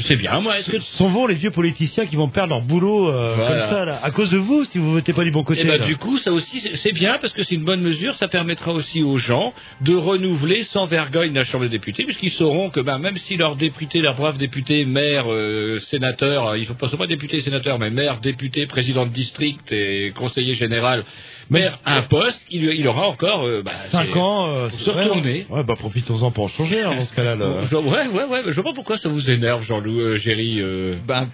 c'est 0.00 0.16
bien, 0.16 0.40
moi, 0.40 0.58
est-ce 0.58 0.70
que 0.70 0.80
sont 0.80 1.08
vous 1.08 1.26
les 1.26 1.34
vieux 1.34 1.50
politiciens 1.50 2.06
qui 2.06 2.16
vont 2.16 2.28
perdre 2.28 2.50
leur 2.50 2.60
boulot 2.62 3.08
euh, 3.10 3.34
Voilà. 3.34 3.60
comme 3.60 3.70
ça, 3.70 3.84
là, 3.84 4.00
à 4.02 4.10
cause 4.10 4.30
de 4.30 4.38
vous, 4.38 4.64
si 4.64 4.78
vous 4.78 4.92
votez 4.92 5.12
pas 5.12 5.24
du 5.24 5.30
bon 5.30 5.42
côté. 5.44 5.62
Eh 5.64 5.66
ben, 5.66 5.84
du 5.86 5.96
coup, 5.96 6.18
ça 6.18 6.32
aussi, 6.32 6.60
c'est- 6.60 6.92
bien 6.92 7.18
parce 7.18 7.32
que 7.32 7.42
c'est 7.42 7.54
une 7.56 7.64
bonne 7.64 7.80
mesure. 7.80 8.14
Ça 8.14 8.28
permettra 8.28 8.72
aussi 8.72 9.02
aux 9.02 9.18
gens 9.18 9.52
de 9.80 9.94
renouveler 9.96 10.62
sans 10.62 10.86
vergogne 10.86 11.32
la 11.34 11.42
Chambre 11.44 11.64
des 11.64 11.70
députés, 11.70 12.04
puisqu'ils 12.04 12.30
sauront 12.30 12.70
que 12.70 12.80
ben, 12.80 12.98
même 12.98 13.16
si 13.16 13.36
leurs 13.36 13.56
députés, 13.56 14.00
leurs 14.00 14.14
braves 14.16 14.38
députés, 14.38 14.84
maires, 14.84 15.24
euh, 15.28 15.78
sénateurs, 15.80 16.48
euh, 16.48 16.58
il 16.58 16.66
faut 16.66 16.74
pas 16.74 16.88
seulement 16.88 17.06
députés, 17.06 17.40
sénateurs, 17.40 17.78
mais 17.78 17.90
maires, 17.90 18.20
députés, 18.20 18.66
présidents 18.66 19.06
de 19.06 19.12
district 19.12 19.72
et 19.72 20.12
conseiller 20.14 20.54
général, 20.54 21.04
maire 21.50 21.78
un 21.84 22.02
poste, 22.02 22.40
il, 22.50 22.64
il 22.64 22.86
aura 22.88 23.08
encore 23.08 23.44
euh, 23.46 23.62
ben, 23.62 23.72
5 23.72 24.08
c'est- 24.12 24.18
ans, 24.18 24.46
euh, 24.48 24.68
pour 24.68 24.78
se 24.78 24.90
vrai, 24.90 25.04
retourner. 25.04 25.46
Ouais, 25.50 25.62
bah 25.64 25.76
profitons-en 25.76 26.30
pour 26.30 26.44
en 26.44 26.48
changer, 26.48 26.82
hein, 26.82 26.94
dans 26.96 27.04
ce 27.04 27.14
cas-là. 27.14 27.36
ouais, 27.36 28.06
ouais, 28.08 28.24
ouais, 28.24 28.42
mais 28.46 28.52
je 28.52 28.60
vois 28.60 28.64
pas 28.64 28.74
pourquoi 28.74 28.98
ça 28.98 29.08
vous 29.08 29.30
énerve, 29.30 29.62
Jean-Loup, 29.64 30.00
euh, 30.00 30.16
Géry. 30.18 30.58
euh. 30.60 30.96
ben 31.06 31.28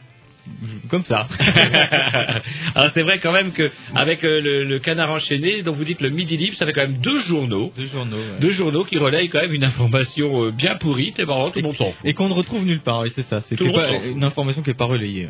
comme 0.88 1.04
ça. 1.04 1.28
Alors 2.74 2.90
c'est 2.94 3.02
vrai 3.02 3.18
quand 3.18 3.30
même 3.30 3.52
que 3.52 3.70
avec 3.94 4.24
euh, 4.24 4.40
le, 4.40 4.64
le 4.64 4.78
canard 4.78 5.10
enchaîné, 5.12 5.62
donc 5.62 5.76
vous 5.76 5.84
dites 5.84 6.00
le 6.00 6.10
midi 6.10 6.36
libre, 6.36 6.56
ça 6.56 6.66
fait 6.66 6.72
quand 6.72 6.80
même 6.80 6.98
deux 6.98 7.18
journaux, 7.20 7.72
Deux 7.76 7.86
journaux. 7.86 8.16
ouais. 8.16 8.40
deux 8.40 8.50
journaux 8.50 8.84
qui 8.84 8.98
relayent 8.98 9.28
quand 9.28 9.40
même 9.42 9.52
une 9.54 9.64
information 9.64 10.44
euh, 10.46 10.50
bien 10.50 10.76
pourrie, 10.76 11.14
et 11.18 11.24
marrant, 11.24 11.50
tout 11.50 11.58
le 11.60 11.66
monde 11.66 11.76
s'en 11.76 11.92
fout. 11.92 12.04
Et 12.08 12.14
qu'on 12.14 12.28
ne 12.28 12.34
retrouve 12.34 12.64
nulle 12.64 12.80
part, 12.80 13.00
oui, 13.02 13.10
c'est 13.14 13.22
ça. 13.22 13.40
C'est 13.42 13.56
pas- 13.56 13.90
une 14.04 14.24
information 14.24 14.62
qui 14.62 14.70
n'est 14.70 14.74
pas 14.74 14.86
relayée. 14.86 15.28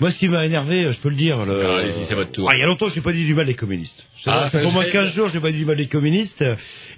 Moi, 0.00 0.10
ce 0.10 0.16
qui 0.16 0.28
m'a 0.28 0.46
énervé, 0.46 0.84
euh, 0.84 0.92
je 0.92 0.98
peux 0.98 1.10
le 1.10 1.14
dire. 1.16 1.44
Le... 1.44 1.60
Alors, 1.60 1.76
allez-y, 1.78 2.04
c'est 2.06 2.14
votre 2.14 2.32
tour. 2.32 2.48
Ah, 2.50 2.56
il 2.56 2.60
y 2.60 2.62
a 2.62 2.66
longtemps 2.66 2.86
que 2.86 2.92
je 2.92 2.98
n'ai 2.98 3.02
pas 3.04 3.12
dit 3.12 3.24
du 3.26 3.34
mal 3.34 3.44
des 3.46 3.54
communistes. 3.54 4.06
C'est 4.24 4.30
Ah, 4.30 4.48
ça 4.50 4.60
fait 4.60 4.64
au 4.66 4.70
moins 4.70 4.84
c'est- 4.84 4.90
15 4.92 5.12
jours 5.14 5.26
que 5.26 5.32
je 5.32 5.36
n'ai 5.36 5.42
pas 5.42 5.50
dit 5.52 5.58
du 5.58 5.64
mal 5.66 5.76
des 5.76 5.86
communistes. 5.88 6.44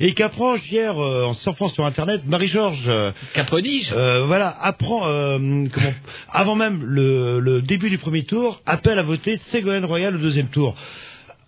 Et 0.01 0.13
qu'apprend 0.15 0.55
hier, 0.57 0.97
euh, 1.03 1.25
en 1.25 1.33
surfant 1.33 1.69
sur 1.69 1.85
Internet, 1.85 2.23
Marie-Georges, 2.27 2.89
euh, 2.89 3.11
Qu'apprenige 3.35 3.93
euh, 3.97 4.25
voilà, 4.27 4.49
apprend, 4.61 5.07
euh, 5.09 5.39
comment, 5.73 5.95
avant 6.31 6.55
même 6.55 6.83
le, 6.85 7.41
le 7.41 7.61
début 7.61 7.91
du 7.91 7.99
premier 7.99 8.23
tour, 8.23 8.61
appelle 8.67 8.99
à 8.99 9.03
voter 9.03 9.37
Ségolène 9.37 9.85
Royal 9.85 10.15
au 10.15 10.19
deuxième 10.19 10.49
tour. 10.49 10.77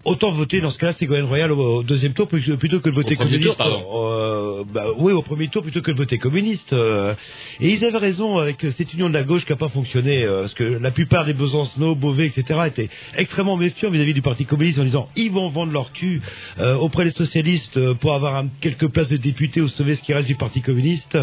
Autant 0.06 0.32
voter 0.32 0.60
dans 0.60 0.68
ce 0.70 0.78
cas-là 0.78 0.92
Ségolène 0.92 1.24
Royal 1.24 1.50
au, 1.50 1.82
deuxième 1.82 2.12
tour 2.12 2.28
plutôt, 2.28 2.56
que 2.80 2.90
de 2.90 2.94
voter 2.94 3.16
communiste. 3.16 3.56
tour. 3.56 4.10
Euh, 4.10 4.62
bah, 4.70 4.84
oui, 4.98 5.12
au 5.12 5.22
premier 5.22 5.48
tour 5.48 5.62
plutôt 5.62 5.80
que 5.80 5.90
de 5.90 5.96
voter 5.96 6.18
communiste. 6.18 6.74
euh. 6.74 7.14
et 7.58 7.70
ils 7.70 7.84
avaient 7.86 7.96
raison 7.96 8.36
avec 8.36 8.58
cette 8.76 8.92
union 8.92 9.08
de 9.08 9.14
la 9.14 9.22
gauche 9.22 9.46
qui 9.46 9.52
n'a 9.52 9.56
pas 9.56 9.70
fonctionné, 9.70 10.22
euh, 10.24 10.40
parce 10.40 10.52
que 10.52 10.62
la 10.64 10.90
plupart 10.90 11.24
des 11.24 11.32
Besancenot, 11.32 11.94
Beauvais, 11.94 12.26
etc. 12.26 12.60
étaient 12.66 12.90
extrêmement 13.16 13.56
méfiants 13.56 13.88
vis-à-vis 13.90 14.12
du 14.12 14.20
Parti 14.20 14.44
communiste 14.44 14.78
en 14.78 14.84
disant 14.84 15.08
ils 15.16 15.30
vont 15.32 15.48
vendre 15.48 15.72
leur 15.72 15.90
cul 15.92 16.20
euh, 16.58 16.74
auprès 16.76 17.04
des 17.04 17.10
socialistes 17.10 17.78
euh, 17.78 17.94
pour 17.94 18.12
avoir 18.14 18.36
un- 18.36 18.48
quelques 18.60 18.88
places 18.88 19.08
de 19.08 19.16
députés 19.16 19.62
ou 19.62 19.68
sauver 19.68 19.94
ce 19.94 20.02
qui 20.02 20.12
reste 20.12 20.28
du 20.28 20.34
Parti 20.36 20.60
communiste. 20.60 21.16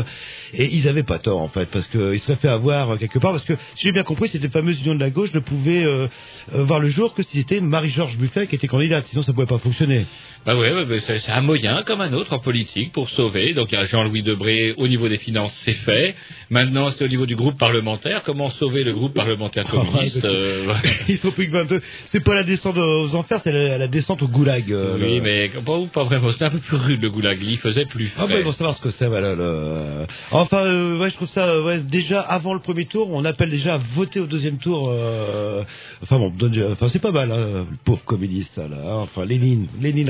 Et 0.54 0.74
ils 0.76 0.88
avaient 0.88 1.04
pas 1.04 1.20
tort 1.20 1.40
en 1.42 1.50
fait, 1.50 1.68
parce 1.70 1.86
qu'ils 1.88 2.20
seraient 2.20 2.38
fait 2.38 2.48
avoir 2.50 2.90
euh, 2.92 2.96
quelque 2.98 3.20
part, 3.20 3.32
parce 3.32 3.44
que 3.46 3.54
si 3.76 3.86
j'ai 3.86 3.91
bien 3.91 4.04
compris, 4.04 4.28
cette 4.28 4.52
fameuse 4.52 4.80
union 4.82 4.96
de 4.96 5.00
la 5.02 5.12
gauche 5.12 5.34
ne 5.34 5.39
pouvait 5.39 5.86
euh, 5.86 6.08
euh, 6.56 6.63
voir 6.63 6.80
le 6.80 6.89
jour 6.89 7.13
que 7.13 7.22
si 7.22 7.38
c'était 7.38 7.62
Marie-Georges 7.62 8.17
Buffet 8.17 8.48
qui 8.48 8.56
était 8.56 8.70
candidate, 8.71 9.05
sinon 9.07 9.21
ça 9.21 9.34
pouvait 9.34 9.45
pas 9.45 9.57
fonctionner. 9.57 10.05
Bah 10.43 10.56
ouais, 10.58 10.86
bah 10.86 10.95
c'est 10.99 11.30
un 11.30 11.41
moyen 11.41 11.84
comme 11.84 12.01
un 12.01 12.13
autre 12.13 12.34
en 12.34 12.39
politique 12.39 12.91
pour 12.91 13.10
sauver. 13.10 13.54
Donc 13.54 13.67
il 13.71 13.75
y 13.75 13.77
a 13.77 13.86
Jean-Louis 13.86 14.23
Debré 14.23 14.73
au 14.75 14.88
niveau 14.88 15.08
des 15.08 15.19
finances, 15.19 15.54
c'est 15.54 15.73
fait. 15.73 16.15
Maintenant 16.49 16.89
c'est 16.89 17.06
au 17.06 17.08
niveau 17.08 17.27
du 17.27 17.36
groupe 17.36 17.60
parlementaire. 17.60 18.23
Comment 18.23 18.49
sauver 18.49 18.84
le 18.84 18.93
groupe 18.93 19.13
parlementaire 19.13 19.65
Oh, 19.71 19.77
communiste 19.82 20.25
euh, 20.25 20.62
voilà. 20.65 20.80
Ils 21.08 21.17
sont 21.17 21.32
plus 21.32 21.45
que 21.47 21.51
22. 21.54 21.82
C'est 22.08 22.21
pas 22.23 22.34
la 22.34 22.43
descente 22.43 22.75
aux 22.77 23.13
enfers, 23.15 23.39
c'est 23.43 23.51
la, 23.51 23.77
la 23.77 23.88
descente 23.88 24.23
au 24.23 24.27
goulag. 24.27 24.71
euh, 24.71 24.97
Oui, 24.99 25.17
le- 25.17 25.21
mais 25.21 25.49
pas, 25.63 25.77
pas 25.93 26.04
vraiment. 26.06 26.32
C'était 26.32 26.45
un 26.45 26.49
peu 26.49 26.58
plus 26.60 26.77
rude 26.77 27.04
le 27.04 27.12
goulag. 27.12 27.38
Il 27.43 27.58
faisait 27.58 27.86
plus 27.86 28.12
Ah 28.17 28.21
frais. 28.23 28.27
bah 28.34 28.39
ils 28.39 28.43
vont 28.45 28.51
savoir 28.51 28.75
ce 28.75 28.82
que 28.82 28.89
c'est, 28.89 29.08
voilà. 29.08 29.36
Le... 29.36 30.06
Enfin, 30.32 30.63
euh, 30.65 30.97
ouais, 30.97 31.10
je 31.12 31.15
trouve 31.17 31.30
ça, 31.30 31.45
euh, 31.47 31.63
ouais, 31.63 31.80
déjà 31.82 32.19
avant 32.21 32.54
le 32.56 32.60
premier 32.62 32.86
tour, 32.86 33.10
on 33.12 33.25
appelle 33.25 33.51
déjà 33.51 33.75
à 33.75 33.77
voter 33.77 34.19
au 34.19 34.25
deuxième 34.25 34.58
tour. 34.58 34.91
Enfin 36.01 36.17
bon, 36.17 36.34
enfin 36.71 36.88
c'est 36.88 36.99
pas 36.99 37.12
mal, 37.12 37.32
hein, 37.32 37.65
le 37.69 37.77
pauvre 37.86 38.04
communiste 38.06 38.58
là. 38.58 38.65
hein. 38.84 38.95
Enfin, 39.01 39.23
Lénine, 39.25 39.67
Lénine, 39.80 40.10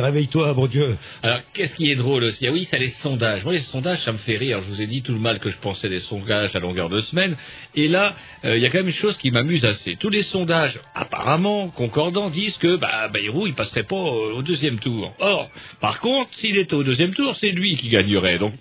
Alors, 1.23 1.39
qu'est-ce 1.53 1.75
qui 1.75 1.91
est 1.91 1.95
drôle 1.95 2.23
aussi? 2.23 2.47
Ah 2.47 2.51
oui, 2.51 2.65
ça 2.65 2.77
les 2.77 2.89
sondages. 2.89 3.43
Moi, 3.43 3.53
les 3.53 3.59
sondages, 3.59 3.99
ça 3.99 4.11
me 4.11 4.17
fait 4.17 4.37
rire. 4.37 4.61
Je 4.63 4.69
vous 4.69 4.81
ai 4.81 4.87
dit 4.87 5.01
tout 5.01 5.13
le 5.13 5.19
mal 5.19 5.39
que 5.39 5.49
je 5.49 5.57
pensais 5.57 5.89
des 5.89 5.99
sondages 5.99 6.55
à 6.55 6.59
longueur 6.59 6.89
de 6.89 7.01
semaine. 7.01 7.35
Et 7.75 7.87
là, 7.87 8.15
euh, 8.45 8.57
il 8.57 8.63
y 8.63 8.65
a 8.65 8.69
quand 8.69 8.79
même 8.79 8.87
une 8.87 8.93
chose 8.93 9.17
qui 9.17 9.31
m'amuse 9.31 9.65
assez. 9.65 9.95
Tous 9.95 10.09
les 10.09 10.23
sondages, 10.23 10.79
apparemment 10.95 11.69
concordants, 11.69 12.29
disent 12.29 12.57
que 12.57 12.75
bah, 12.75 13.07
Bayrou, 13.09 13.47
il 13.47 13.53
passerait 13.53 13.83
pas 13.83 13.95
euh, 13.95 14.33
au 14.35 14.41
deuxième 14.41 14.79
tour. 14.79 15.13
Or, 15.19 15.49
par 15.79 15.99
contre, 15.99 16.29
s'il 16.33 16.57
était 16.57 16.73
au 16.73 16.83
deuxième 16.83 17.13
tour, 17.13 17.35
c'est 17.35 17.51
lui 17.51 17.75
qui 17.77 17.89
gagnerait. 17.89 18.37
Donc, 18.37 18.53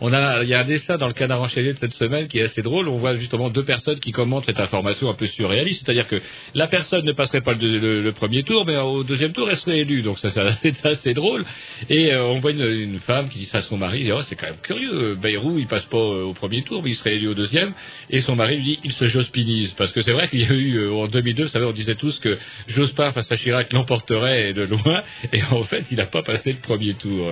on 0.00 0.12
a, 0.12 0.42
il 0.42 0.48
y 0.48 0.54
a 0.54 0.60
un 0.60 0.64
dessin 0.64 0.98
dans 0.98 1.06
le 1.06 1.12
canard 1.12 1.40
enchaîné 1.40 1.72
de 1.72 1.78
cette 1.78 1.92
semaine 1.92 2.26
qui 2.26 2.38
est 2.38 2.42
assez 2.42 2.62
drôle. 2.62 2.88
On 2.88 2.98
voit 2.98 3.14
justement 3.16 3.50
deux 3.50 3.64
personnes 3.64 4.00
qui 4.00 4.12
commentent 4.12 4.46
cette 4.46 4.60
information 4.60 5.10
un 5.10 5.14
peu 5.14 5.26
surréaliste. 5.26 5.84
C'est-à-dire 5.84 6.06
que 6.06 6.20
la 6.54 6.66
personne 6.66 7.04
ne 7.04 7.12
passerait 7.12 7.40
pas 7.40 7.54
le, 7.54 8.10
premier 8.12 8.42
tour, 8.42 8.64
mais 8.66 8.76
au 8.76 9.04
deuxième 9.04 9.32
tour, 9.32 9.48
elle 9.50 9.56
serait 9.56 9.80
élue. 9.80 10.02
Donc 10.02 10.18
ça, 10.18 10.28
c'est 10.62 10.86
assez 10.86 11.14
drôle. 11.14 11.44
Et 11.88 12.12
euh, 12.12 12.24
on 12.24 12.40
voit 12.40 12.52
une, 12.52 13.00
femme 13.00 13.28
qui 13.28 13.38
dit 13.38 13.44
ça 13.44 13.58
à 13.58 13.62
son 13.62 13.76
mari. 13.76 14.10
Oh, 14.12 14.20
c'est 14.22 14.36
quand 14.36 14.46
même 14.46 14.60
curieux. 14.62 15.16
Bayrou, 15.16 15.58
il 15.58 15.66
passe 15.66 15.86
pas 15.86 15.96
euh, 15.96 16.24
au 16.24 16.34
premier 16.34 16.62
tour, 16.62 16.82
mais 16.82 16.90
il 16.90 16.96
serait 16.96 17.16
élu 17.16 17.28
au 17.28 17.34
deuxième. 17.34 17.72
Et 18.10 18.20
son 18.20 18.36
mari 18.36 18.56
lui 18.56 18.64
dit, 18.64 18.78
il 18.84 18.92
se 18.92 19.06
jospinise. 19.06 19.72
Parce 19.72 19.92
que 19.92 20.00
c'est 20.02 20.12
vrai 20.12 20.28
qu'il 20.28 20.40
y 20.40 20.44
a 20.44 20.52
eu, 20.52 20.76
euh, 20.76 20.92
en 20.92 21.08
2002, 21.08 21.44
vous 21.44 21.48
savez, 21.48 21.66
on 21.66 21.72
disait 21.72 21.94
tous 21.94 22.18
que 22.18 22.38
Jospin 22.68 23.12
face 23.12 23.30
à 23.32 23.36
Chirac 23.36 23.72
l'emporterait 23.72 24.52
de 24.52 24.62
loin. 24.62 25.02
Et 25.32 25.42
en 25.50 25.62
fait, 25.64 25.86
il 25.90 25.96
n'a 25.96 26.06
pas 26.06 26.22
passé 26.22 26.52
le 26.52 26.58
premier 26.58 26.94
tour. 26.94 27.30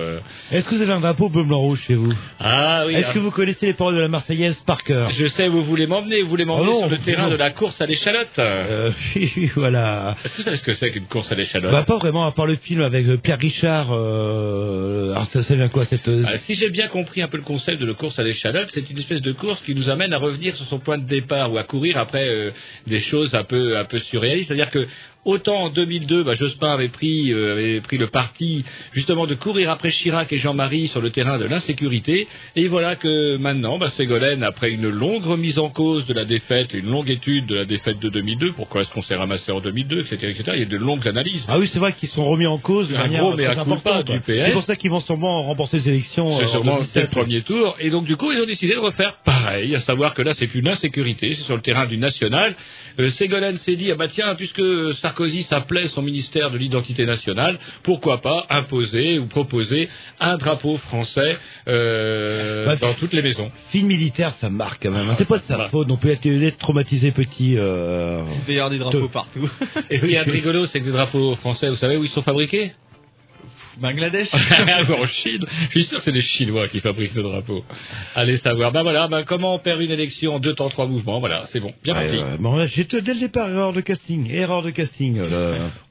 Est-ce 0.51 0.67
que 0.67 0.75
vous 0.75 0.81
avez 0.81 0.93
un 0.93 0.99
drapeau 0.99 1.29
bleu 1.29 1.43
blanc 1.43 1.59
rouge 1.59 1.81
chez 1.81 1.95
vous? 1.95 2.13
Ah 2.39 2.85
oui. 2.87 2.93
Est-ce 2.95 3.05
alors- 3.05 3.13
que 3.13 3.19
vous 3.19 3.31
connaissez 3.31 3.65
les 3.67 3.73
paroles 3.73 3.95
de 3.95 4.01
la 4.01 4.07
Marseillaise 4.07 4.59
par 4.65 4.83
cœur? 4.83 5.09
Je 5.11 5.27
sais 5.27 5.47
vous 5.47 5.61
voulez 5.63 5.87
m'emmener. 5.87 6.21
Vous 6.23 6.29
voulez 6.29 6.45
m'emmener 6.45 6.69
Oh 6.69 6.73
non, 6.73 6.79
sur 6.81 6.89
le 6.89 6.97
non. 6.97 7.03
terrain 7.03 7.29
de 7.29 7.35
la 7.35 7.51
course 7.51 7.79
à 7.81 7.85
l'échalote. 7.85 8.29
euh, 8.39 8.91
Voilà. 9.55 10.15
Est-ce 10.23 10.33
que 10.33 10.37
vous 10.37 10.43
savez 10.43 10.57
ce 10.57 10.63
que 10.63 10.73
c'est 10.73 10.91
qu'une 10.91 11.05
course 11.05 11.31
à 11.31 11.35
l'échalote? 11.35 11.71
Bah 11.71 11.83
pas 11.83 11.97
vraiment, 11.97 12.25
à 12.25 12.31
part 12.31 12.45
le 12.47 12.55
film 12.55 12.81
avec 12.81 13.05
euh, 13.07 13.17
Pierre 13.17 13.39
Richard. 13.39 13.91
Euh... 13.91 15.11
Alors 15.11 15.25
ça, 15.27 15.41
ça 15.43 15.55
vient 15.55 15.67
quoi 15.67 15.85
cette 15.85 16.07
euh, 16.07 16.23
Ah, 16.25 16.37
si 16.37 16.55
j'ai 16.55 16.69
bien 16.69 16.87
compris 16.87 17.21
un 17.21 17.27
peu 17.27 17.37
le 17.37 17.43
concept 17.43 17.79
de 17.81 17.85
la 17.85 17.93
course 17.93 18.17
à 18.19 18.23
l'échalote, 18.23 18.69
c'est 18.71 18.89
une 18.89 18.97
espèce 18.99 19.21
de 19.21 19.31
course 19.31 19.61
qui 19.61 19.75
nous 19.75 19.89
amène 19.89 20.13
à 20.13 20.17
revenir 20.17 20.55
sur 20.55 20.65
son 20.65 20.79
point 20.79 20.97
de 20.97 21.05
départ 21.05 21.51
ou 21.51 21.57
à 21.57 21.63
courir 21.63 21.97
après 21.97 22.27
euh, 22.29 22.51
des 22.87 22.99
choses 22.99 23.35
un 23.35 23.43
peu 23.43 23.77
un 23.77 23.85
peu 23.85 23.99
surréalistes. 23.99 24.47
C'est-à-dire 24.47 24.69
que 24.71 24.85
autant 25.25 25.63
en 25.63 25.69
2002, 25.69 26.23
bah, 26.23 26.33
Jospin 26.33 26.71
avait 26.71 26.87
pris 26.87 27.33
euh, 27.33 27.53
avait 27.53 27.81
pris 27.81 27.97
le 27.97 28.09
parti 28.09 28.63
justement 28.93 29.27
de 29.27 29.35
courir 29.35 29.69
après 29.69 29.91
Chirac 29.91 30.31
et 30.33 30.37
Jean-Marie 30.37 30.87
sur 30.87 31.01
le 31.01 31.09
terrain 31.09 31.37
de 31.37 31.45
l'insécurité, 31.45 32.27
et 32.55 32.67
voilà 32.67 32.95
que 32.95 33.37
maintenant, 33.37 33.77
bah, 33.77 33.89
Ségolène, 33.89 34.43
après 34.43 34.71
une 34.71 34.89
longue 34.89 35.25
remise 35.25 35.59
en 35.59 35.69
cause 35.69 36.05
de 36.05 36.13
la 36.13 36.25
défaite, 36.25 36.73
une 36.73 36.89
longue 36.89 37.09
étude 37.09 37.45
de 37.47 37.55
la 37.55 37.65
défaite 37.65 37.99
de 37.99 38.09
2002, 38.09 38.53
pourquoi 38.53 38.81
est-ce 38.81 38.89
qu'on 38.89 39.01
s'est 39.01 39.15
ramassé 39.15 39.51
en 39.51 39.59
2002, 39.61 40.01
etc., 40.01 40.15
etc. 40.31 40.43
Il 40.53 40.59
y 40.59 40.63
a 40.63 40.65
de 40.65 40.77
longues 40.77 41.07
analyses. 41.07 41.45
Ah 41.47 41.59
oui, 41.59 41.67
c'est 41.67 41.79
vrai 41.79 41.93
qu'ils 41.93 42.09
sont 42.09 42.25
remis 42.25 42.47
en 42.47 42.57
cause 42.57 42.89
de 42.89 42.95
Un 42.95 43.03
manière 43.03 43.21
gros 43.21 43.33
très 43.33 43.43
mea 43.47 43.55
culpa 43.55 43.61
importante. 43.71 44.05
du 44.05 44.19
PS. 44.21 44.45
C'est 44.45 44.51
pour 44.51 44.63
ça 44.63 44.75
qu'ils 44.75 44.89
vont 44.91 44.99
sûrement 44.99 45.43
remporter 45.43 45.77
les 45.77 45.89
élections. 45.89 46.31
C'est 46.37 46.43
euh, 46.43 46.47
en 46.47 46.51
sûrement 46.51 46.73
2017. 46.77 46.93
c'est 46.93 47.01
le 47.01 47.07
premier 47.07 47.41
tour. 47.41 47.75
Et 47.79 47.89
donc, 47.89 48.05
du 48.05 48.15
coup, 48.15 48.31
ils 48.31 48.41
ont 48.41 48.45
décidé 48.45 48.73
de 48.73 48.79
refaire 48.79 49.17
pareil, 49.23 49.75
à 49.75 49.79
savoir 49.81 50.13
que 50.13 50.21
là, 50.21 50.33
c'est 50.33 50.47
plus 50.47 50.61
l'insécurité, 50.61 51.35
c'est 51.35 51.43
sur 51.43 51.55
le 51.55 51.61
terrain 51.61 51.85
du 51.85 51.97
national. 51.97 52.55
Euh, 52.99 53.09
Ségolène 53.09 53.57
s'est 53.57 53.75
dit, 53.75 53.91
ah 53.91 53.95
bah 53.95 54.07
tiens, 54.07 54.35
puisque 54.35 54.61
Sarkozy 55.11 55.43
s'appelait 55.43 55.87
son 55.87 56.01
ministère 56.01 56.51
de 56.51 56.57
l'identité 56.57 57.05
nationale, 57.05 57.59
pourquoi 57.83 58.21
pas 58.21 58.45
imposer 58.49 59.19
ou 59.19 59.25
proposer 59.25 59.89
un 60.21 60.37
drapeau 60.37 60.77
français 60.77 61.37
euh, 61.67 62.65
Bah, 62.65 62.75
dans 62.77 62.93
toutes 62.93 63.11
les 63.13 63.21
maisons. 63.21 63.51
Film 63.67 63.87
militaire, 63.87 64.33
ça 64.35 64.49
marque 64.49 64.83
quand 64.83 64.91
même. 64.91 65.09
hein. 65.09 65.13
C'est 65.17 65.27
pas 65.27 65.37
de 65.37 65.43
sa 65.43 65.67
faute 65.69 65.89
non 65.89 65.97
plus 65.97 66.15
d'être 66.15 66.57
traumatisé 66.57 67.11
petit. 67.11 67.57
Euh... 67.57 68.23
Il 68.33 68.41
peut 68.45 68.53
y 68.53 68.55
avoir 68.55 68.69
des 68.69 68.77
drapeaux 68.79 69.09
partout. 69.09 69.49
Et 69.89 69.97
ce 69.97 70.05
qui 70.05 70.13
est 70.13 70.21
rigolo, 70.21 70.65
c'est 70.65 70.79
que 70.79 70.85
les 70.85 70.91
drapeaux 70.93 71.35
français, 71.35 71.67
vous 71.69 71.75
savez 71.75 71.97
où 71.97 72.03
ils 72.05 72.09
sont 72.09 72.21
fabriqués? 72.21 72.71
Bangladesh 73.81 74.29
en 74.33 75.05
Chine. 75.05 75.45
Je 75.65 75.79
suis 75.79 75.83
sûr 75.83 75.97
que 75.97 76.03
c'est 76.03 76.11
les 76.11 76.21
Chinois 76.21 76.67
qui 76.67 76.79
fabriquent 76.79 77.15
le 77.15 77.23
drapeau. 77.23 77.63
Allez 78.15 78.37
savoir. 78.37 78.71
Ben 78.71 78.83
voilà, 78.83 79.07
ben 79.07 79.23
comment 79.23 79.55
on 79.55 79.59
perd 79.59 79.81
une 79.81 79.91
élection 79.91 80.35
en 80.35 80.39
deux 80.39 80.53
temps, 80.53 80.69
trois 80.69 80.87
mouvements. 80.87 81.19
Voilà, 81.19 81.45
c'est 81.45 81.59
bon. 81.59 81.73
Bien 81.83 81.93
parti. 81.93 82.17
ouais. 82.17 82.37
Bon, 82.39 82.65
j'ai 82.65 82.83
dès 82.85 83.13
le 83.13 83.19
départ 83.19 83.49
erreur 83.49 83.73
de 83.73 83.81
casting, 83.81 84.29
erreur 84.31 84.61
de 84.63 84.69
casting. 84.69 85.17
là. 85.19 85.27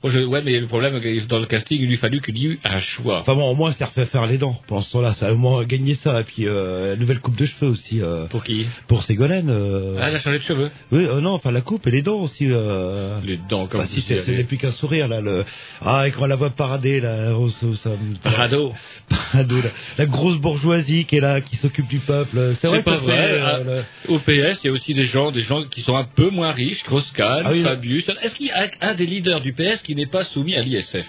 Moi, 0.03 0.13
je- 0.13 0.23
ouais, 0.23 0.43
mais 0.45 0.59
le 0.61 0.67
problème, 0.67 0.99
c'est 1.03 1.17
que 1.21 1.27
dans 1.27 1.39
le 1.39 1.47
casting, 1.47 1.79
il 1.81 1.89
lui 1.89 1.97
fallu 1.97 2.21
qu'il 2.21 2.39
y 2.39 2.47
ait 2.47 2.49
eu 2.51 2.61
un 2.65 2.81
choix. 2.81 3.21
Enfin 3.21 3.35
bon, 3.35 3.51
au 3.51 3.55
moins, 3.55 3.73
ça 3.73 3.87
refait 3.87 4.07
faire 4.07 4.27
les 4.27 4.39
dents. 4.39 4.57
Pendant 4.67 4.81
ce 4.83 4.93
temps-là, 4.93 5.13
ça 5.13 5.29
a 5.29 5.33
au 5.33 5.37
moins 5.37 5.65
gagné 5.65 5.95
ça. 5.95 6.21
Et 6.21 6.25
puis, 6.25 6.47
euh, 6.47 6.97
nouvelle 6.97 7.21
coupe 7.21 7.37
de 7.37 7.47
cheveux 7.47 7.71
aussi. 7.71 8.01
euh, 8.01 8.27
Pour 8.27 8.45
qui? 8.45 8.67
pour 8.89 9.05
Ségolène. 9.05 9.51
euh, 9.51 9.97
Ah, 10.01 10.09
elle 10.09 10.17
a 10.17 10.21
changé 10.21 10.39
de 10.39 10.43
cheveux. 10.45 10.71
Oui, 10.93 11.05
euh, 11.05 11.21
non, 11.21 11.33
enfin 11.33 11.51
la 11.51 11.61
coupe 11.61 11.87
et 11.87 11.91
les 11.91 12.03
dents 12.03 12.21
aussi. 12.21 12.47
Euh... 12.49 13.19
Les 13.25 13.39
dents, 13.49 13.67
comme 13.67 13.81
Bah, 13.81 13.87
si, 13.87 14.01
c'est 14.01 14.17
savez. 14.17 14.37
ce 14.37 14.39
n'est 14.41 14.45
plus 14.45 14.57
qu'un 14.59 14.71
sourire 14.71 15.09
là. 15.09 15.21
Le... 15.21 15.45
Ah, 15.83 16.07
et 16.07 16.11
quand 16.11 16.23
on 16.23 16.27
la 16.27 16.37
voit 16.37 16.51
parader 16.51 17.01
là, 17.01 17.35
oh, 17.37 17.49
ça 17.83 17.91
Parado. 18.23 18.73
Parado, 19.09 19.57
la, 19.57 19.71
la 19.99 20.07
grosse 20.07 20.37
bourgeoisie 20.39 21.05
qui 21.05 21.17
est 21.17 21.21
là, 21.21 21.41
qui 21.41 21.57
s'occupe 21.57 21.89
du 21.89 21.99
peuple. 21.99 22.55
C'est 22.61 22.69
vrai, 22.69 22.83
pas 22.83 22.99
vrai. 22.99 23.41
euh, 23.41 23.83
Au 24.09 24.19
PS, 24.19 24.61
il 24.63 24.67
y 24.67 24.69
a 24.69 24.73
aussi 24.73 24.95
des 24.95 25.03
gens, 25.05 25.31
des 25.33 25.43
gens 25.43 25.65
qui 25.65 25.83
sont 25.83 25.97
un 25.97 26.07
peu 26.07 26.31
moins 26.31 26.53
riches, 26.53 26.81
Strauss-Kahn, 26.81 27.43
Ah 27.47 27.51
oui. 27.53 27.63
Fabius. 27.63 28.09
Est-ce 28.23 28.35
qu'il 28.37 28.47
y 28.47 28.51
a 28.51 28.69
un 28.81 28.95
des 28.95 29.07
leaders 29.07 29.41
du 29.41 29.53
PS 29.53 29.83
qui 29.83 29.95
n'est 29.95 30.07
pas 30.07 30.25
soumis 30.25 30.57
à 30.57 30.63
l'ISF? 30.63 31.07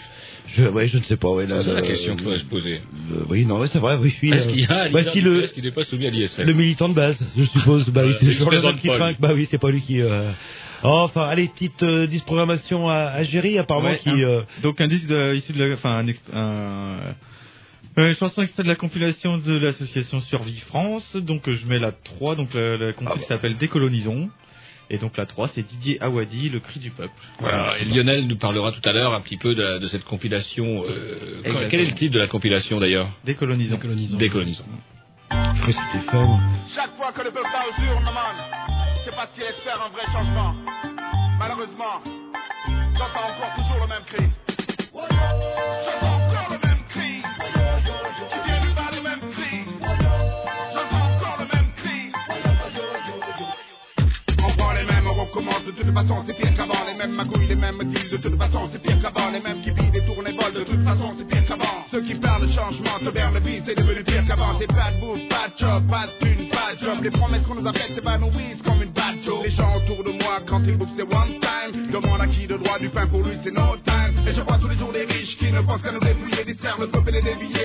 Je, 0.47 0.65
ouais, 0.65 0.87
je 0.87 0.97
ne 0.97 1.03
sais 1.03 1.15
pas. 1.17 1.29
Ouais, 1.29 1.45
C'est 1.47 1.73
la 1.73 1.81
question 1.81 2.15
qu'il 2.15 2.23
faudrait 2.25 2.39
se 2.39 2.43
poser. 2.45 2.81
oui, 3.29 3.45
non, 3.45 3.59
ouais, 3.59 3.67
c'est 3.67 3.79
vrai. 3.79 3.95
Oui, 4.01 4.13
oui. 4.21 4.31
Est-ce 4.33 4.47
euh, 4.47 4.51
qu'il 4.51 4.61
y 4.61 4.65
a 4.65 4.83
un 4.83 4.89
bah, 4.89 5.03
si 5.03 5.21
le, 5.21 5.47
qui 5.47 5.61
n'est 5.61 5.71
pas 5.71 5.85
soumis 5.85 6.07
à 6.07 6.09
l'ISF? 6.09 6.39
le 6.39 6.53
militant 6.53 6.89
de 6.89 6.93
base, 6.93 7.17
je 7.37 7.43
suppose. 7.45 7.87
Bah 7.89 8.01
oui, 8.05 8.13
c'est 8.19 8.25
toujours 8.25 8.51
le 8.51 8.59
qui 8.81 8.87
trinque. 8.87 9.17
Bah 9.19 9.31
oui, 9.33 9.47
c'est 9.49 9.59
pas 9.59 9.69
lui 9.71 9.81
qui. 9.81 10.01
Euh... 10.01 10.31
oh, 10.83 10.87
enfin, 11.03 11.21
allez, 11.27 11.47
petite 11.47 11.83
euh, 11.83 12.07
disprogrammation 12.07 12.89
à, 12.89 12.95
à 12.95 13.23
Géry, 13.23 13.57
apparemment 13.57 13.89
Ouais, 13.89 13.99
qui. 13.99 14.09
un- 14.09 14.17
euh, 14.19 14.41
Donc 14.61 14.79
un 14.81 14.87
disque 14.87 15.07
de, 15.09 15.33
issu 15.35 15.53
de 15.53 15.63
la, 15.63 15.73
enfin 15.75 15.91
un, 15.91 16.05
ext- 16.07 16.33
un 16.33 16.99
euh, 17.97 18.07
une 18.09 18.15
chanson 18.15 18.41
extrait 18.41 18.63
de 18.63 18.67
la 18.69 18.75
compilation 18.75 19.37
de 19.37 19.57
l'association 19.57 20.21
Survie 20.21 20.59
France. 20.59 21.15
Donc 21.15 21.49
je 21.49 21.65
mets 21.65 21.79
la 21.79 21.91
3, 21.91 22.35
donc 22.35 22.53
la, 22.53 22.77
la 22.77 22.93
compil 22.93 23.11
Ah 23.13 23.17
bah. 23.19 23.25
s'appelle 23.27 23.57
Décolonisons. 23.57 24.29
Et 24.93 24.97
donc 24.97 25.15
la 25.15 25.25
3, 25.25 25.47
c'est 25.47 25.61
Didier 25.65 26.01
Awadi, 26.03 26.49
Le 26.49 26.59
cri 26.59 26.79
du 26.81 26.91
peuple. 26.91 27.13
Voilà, 27.39 27.69
et 27.79 27.85
Lionel 27.85 28.27
nous 28.27 28.35
parlera 28.35 28.73
tout 28.73 28.81
à 28.83 28.91
l'heure 28.91 29.13
un 29.13 29.21
petit 29.21 29.37
peu 29.37 29.55
de, 29.55 29.61
la- 29.61 29.79
de 29.79 29.87
cette 29.87 30.03
compilation. 30.03 30.83
euh, 30.85 31.67
quel 31.69 31.79
est 31.79 31.85
le 31.85 31.93
titre 31.93 32.13
de 32.13 32.19
la 32.19 32.27
compilation 32.27 32.77
d'ailleurs? 32.79 33.07
Décolonisons. 33.23 33.77
Décolonisons. 34.17 34.65
je 35.31 35.61
crois 35.61 35.65
que 35.65 35.71
c'était 35.71 36.05
fun. 36.11 36.39
Chaque 36.75 36.95
fois 36.97 37.11
que 37.13 37.21
le 37.21 37.31
peuple 37.31 37.47
parle 37.53 37.73
sur 37.75 38.01
man, 38.01 38.35
c'est 39.03 39.15
parce 39.15 39.31
qu'il 39.33 39.43
espère 39.43 39.81
un 39.83 39.89
vrai 39.89 40.05
changement. 40.11 40.53
Malheureusement, 41.39 42.01
j'entends 42.95 43.29
encore 43.29 43.55
toujours 43.55 43.81
le 43.81 43.87
même 43.87 44.03
cri. 44.03 44.50
Recommence 55.31 55.65
de 55.65 55.71
toute 55.71 55.93
façon, 55.93 56.23
c'est 56.27 56.37
pire 56.37 56.53
qu'avant. 56.55 56.85
Les 56.87 56.97
mêmes 56.97 57.15
magouilles, 57.15 57.47
les 57.47 57.55
mêmes 57.55 57.77
deals, 57.85 58.09
de 58.09 58.17
toute 58.17 58.37
façon, 58.37 58.69
c'est 58.71 58.81
pire 58.81 58.99
qu'avant. 59.01 59.31
Les 59.31 59.39
mêmes 59.39 59.61
qui 59.61 59.71
vident 59.71 59.93
et 59.93 60.05
tournent 60.05 60.27
et 60.27 60.31
volent, 60.31 60.51
de 60.53 60.63
toute 60.63 60.83
façon, 60.83 61.13
c'est 61.17 61.27
pire 61.27 61.45
qu'avant. 61.47 61.85
Ceux 61.91 62.01
qui 62.01 62.15
parlent 62.15 62.51
changement, 62.51 62.99
te 62.99 63.05
le 63.05 63.39
vie, 63.39 63.61
c'est 63.65 63.75
devenu 63.75 64.03
pire 64.03 64.25
qu'avant. 64.27 64.59
C'est 64.59 64.67
pas 64.67 64.91
de 64.91 64.99
bouffe, 64.99 65.27
pas 65.29 65.47
de 65.47 65.57
job, 65.57 65.83
pas 65.89 66.07
de 66.07 66.25
thune, 66.25 66.49
pas 66.49 66.75
de 66.75 66.79
job. 66.79 67.03
Les 67.03 67.11
promesses 67.11 67.43
qu'on 67.47 67.55
nous 67.55 67.67
a 67.67 67.73
faites 67.73 67.95
s'évanouissent 67.95 68.61
comme 68.63 68.81
une 68.81 68.91
bad. 68.91 69.15
Les 69.43 69.51
gens 69.51 69.71
autour 69.77 70.03
de 70.03 70.11
moi, 70.11 70.39
quand 70.47 70.61
ils 70.65 70.77
bouffent, 70.77 70.95
c'est 70.97 71.03
one 71.03 71.39
time. 71.39 71.91
Demande 71.91 72.21
à 72.21 72.27
qui 72.27 72.47
de 72.47 72.57
droit 72.57 72.79
du 72.79 72.89
pain 72.89 73.07
pour 73.07 73.23
lui, 73.23 73.37
c'est 73.43 73.51
no 73.51 73.77
time. 73.85 74.27
Et 74.27 74.33
je 74.33 74.41
vois 74.41 74.57
tous 74.57 74.67
les 74.67 74.77
jours 74.77 74.91
des 74.91 75.05
riches 75.05 75.37
qui 75.37 75.51
ne 75.51 75.61
pensent 75.61 75.81
qu'à 75.81 75.91
nous 75.91 75.99
dépouiller, 75.99 76.43
distraire 76.45 76.77
le 76.79 76.87
peuple 76.87 77.09
et 77.09 77.13
les 77.13 77.21
dévier. 77.21 77.60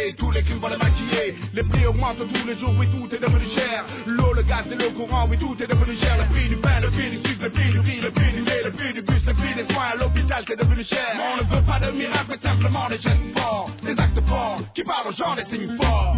Les 1.57 1.63
prix 1.63 1.87
augmentent 1.87 2.19
tous 2.19 2.47
les 2.47 2.59
jours, 2.59 2.75
oui, 2.79 2.87
tout 2.91 3.09
est 3.15 3.19
devenu 3.19 3.49
cher. 3.49 3.87
L'eau, 4.07 4.35
le 4.35 4.43
gaz 4.43 4.65
et 4.71 4.75
le 4.75 4.91
courant, 4.91 5.27
oui, 5.27 5.39
tout 5.39 5.57
est 5.59 5.67
devenu 5.67 5.97
cher. 5.97 6.15
Le 6.19 6.31
prix 6.31 6.51
du 6.51 6.57
pain, 6.57 6.81
le 6.83 6.91
prix 6.91 7.09
du 7.09 7.17
sucre, 7.17 7.45
le 7.45 7.51
prix 7.51 7.71
du 7.71 7.81
riz, 7.81 8.01
le 8.03 8.11
prix 8.11 8.31
du 8.31 8.45
lait, 8.45 8.63
le 8.63 8.73
prix 8.73 8.93
du 8.93 9.01
bus, 9.01 9.23
le 9.27 9.33
prix 9.33 9.55
des 9.55 9.73
soins 9.73 9.85
à 9.95 9.97
l'hôpital, 9.97 10.45
c'est 10.47 10.59
devenu 10.59 10.85
cher. 10.85 11.01
Mais 11.17 11.23
on 11.33 11.37
ne 11.43 11.57
veut 11.57 11.65
pas 11.65 11.79
de 11.79 11.93
miracle, 11.93 12.27
mais 12.29 12.47
simplement 12.47 12.89
des 12.91 13.01
gestes 13.01 13.39
forts, 13.39 13.71
des 13.83 13.93
actes 13.93 14.21
forts, 14.29 14.61
qui 14.75 14.85
parlent 14.85 15.09
aux 15.09 15.17
gens 15.17 15.35
des 15.35 15.47
signes 15.47 15.75
forts. 15.81 16.15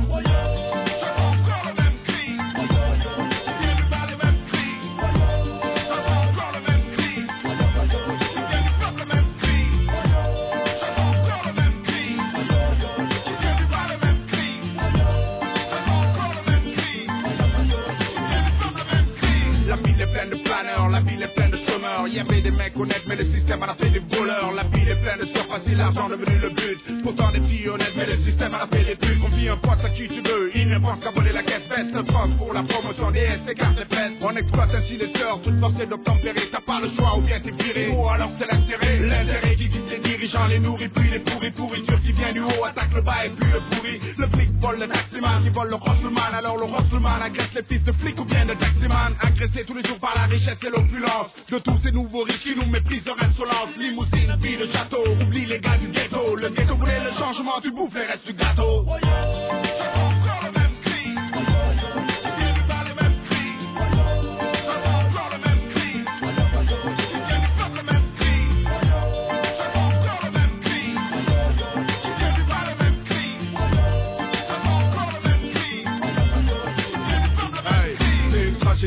Des 22.51 22.57
mecs 22.57 22.77
honnêtes, 22.79 23.05
mais 23.07 23.17
le 23.17 23.27
système 23.35 23.63
en 23.63 23.67
a 23.67 23.75
fait 23.75 23.91
des 23.91 23.99
voleurs. 23.99 24.53
La 24.55 24.63
ville 24.65 24.89
est 24.89 25.03
pleine 25.03 25.21
de 25.21 25.27
surface, 25.27 25.59
facile, 25.59 25.77
l'argent 25.77 26.09
devenu 26.09 26.39
le 26.39 26.51
but. 26.51 27.03
Pourtant 27.03 27.31
des 27.33 27.41
filles 27.41 27.69
honnêtes, 27.69 27.93
mais 27.97 28.07
le 28.07 28.25
système 28.25 28.55
en 28.55 28.65
a 28.65 28.67
fait 28.67 28.85
des 28.85 28.97
trucs. 28.97 29.21
Confie 29.21 29.49
un 29.49 29.57
poste 29.57 29.85
à 29.85 29.91
qui 29.91 30.09
tu 30.09 30.21
veux, 30.23 30.51
il 30.55 30.69
ne 30.69 30.79
pense 30.79 31.03
qu'à 31.03 31.11
voler 31.11 31.33
la 31.33 31.43
caisse 31.43 31.69
veste. 31.69 31.93
Pomme 31.93 32.37
pour 32.39 32.53
la 32.55 32.63
promotion 32.63 33.11
des 33.11 33.21
S, 33.21 33.41
cartes 33.57 33.79
et 33.81 33.95
fesses. 33.95 34.13
On 34.23 34.35
exploite 34.35 34.71
ainsi 34.75 34.97
les 34.97 35.13
sœurs, 35.13 35.41
toutes 35.43 35.61
forcées 35.61 35.87
d'obtempérer. 35.87 36.49
T'as 36.51 36.61
pas 36.61 36.81
le 36.81 36.89
choix 36.91 37.19
ou 37.19 37.21
bien 37.21 37.41
t'es 37.41 37.53
viré. 37.53 37.93
Oh, 37.95 38.09
alors 38.09 38.31
c'est 38.39 38.51
l'intérêt. 38.51 38.99
L'intérêt 39.01 39.57
qui 39.57 39.69
quitte 39.69 39.91
les 39.91 39.99
dirigeants, 39.99 40.47
les 40.47 40.59
nourrit, 40.59 40.89
puis 40.89 41.11
les 41.11 41.21
pourris, 41.21 41.51
pourriture 41.51 42.01
qui 42.03 42.13
vient 42.13 42.33
du 42.33 42.41
haut, 42.41 42.65
attaque 42.65 42.95
le 42.95 43.03
bas 43.03 43.27
et 43.27 43.31
puis 43.31 43.51
le 43.53 43.61
pourri. 43.71 44.01
Le 44.17 44.27
flic 44.27 44.51
vole 44.61 44.79
le 44.81 44.89
taximan, 44.89 45.43
qui 45.43 45.51
vole 45.51 45.69
le 45.69 45.77
Rosselman. 45.77 46.35
Alors 46.35 46.57
le 46.57 46.65
Rosselman 46.65 47.21
agresse 47.23 47.55
les 47.55 47.63
fils 47.65 47.85
de 47.85 47.93
flics 47.93 48.19
ou 48.19 48.25
bien 48.25 48.47
de 48.47 48.55
taximan. 48.55 49.15
Agressé 49.21 49.65
tous 49.65 49.75
les 49.75 49.85
jours 49.85 49.99
par 49.99 50.15
la 50.15 50.25
richesse 50.25 50.59
et 50.65 50.71
l'opulence. 50.71 51.29
De 51.51 51.59
tous 51.59 51.79
ces 51.83 51.91
nouveaux 51.93 52.23
riches 52.23 52.38
qui 52.43 52.55
nous 52.55 52.67
méprisent 52.67 53.05
leur 53.05 53.23
insolence. 53.23 53.77
Limousine, 53.79 54.37
vie 54.41 54.57
de 54.57 54.67
château, 54.67 55.03
oublie 55.21 55.47
les 55.47 55.61
gars 55.61 55.77
du 55.79 55.89
ghetto. 55.89 56.37
Le 56.37 56.49
ghetto 56.51 56.77
voulait 56.77 57.01
le 57.01 57.13
changement, 57.19 57.61
tu 57.63 57.71
bouffes 57.71 57.95
les 57.95 58.07
restes 58.07 58.27
du 58.27 58.33
gâteau. 58.33 58.87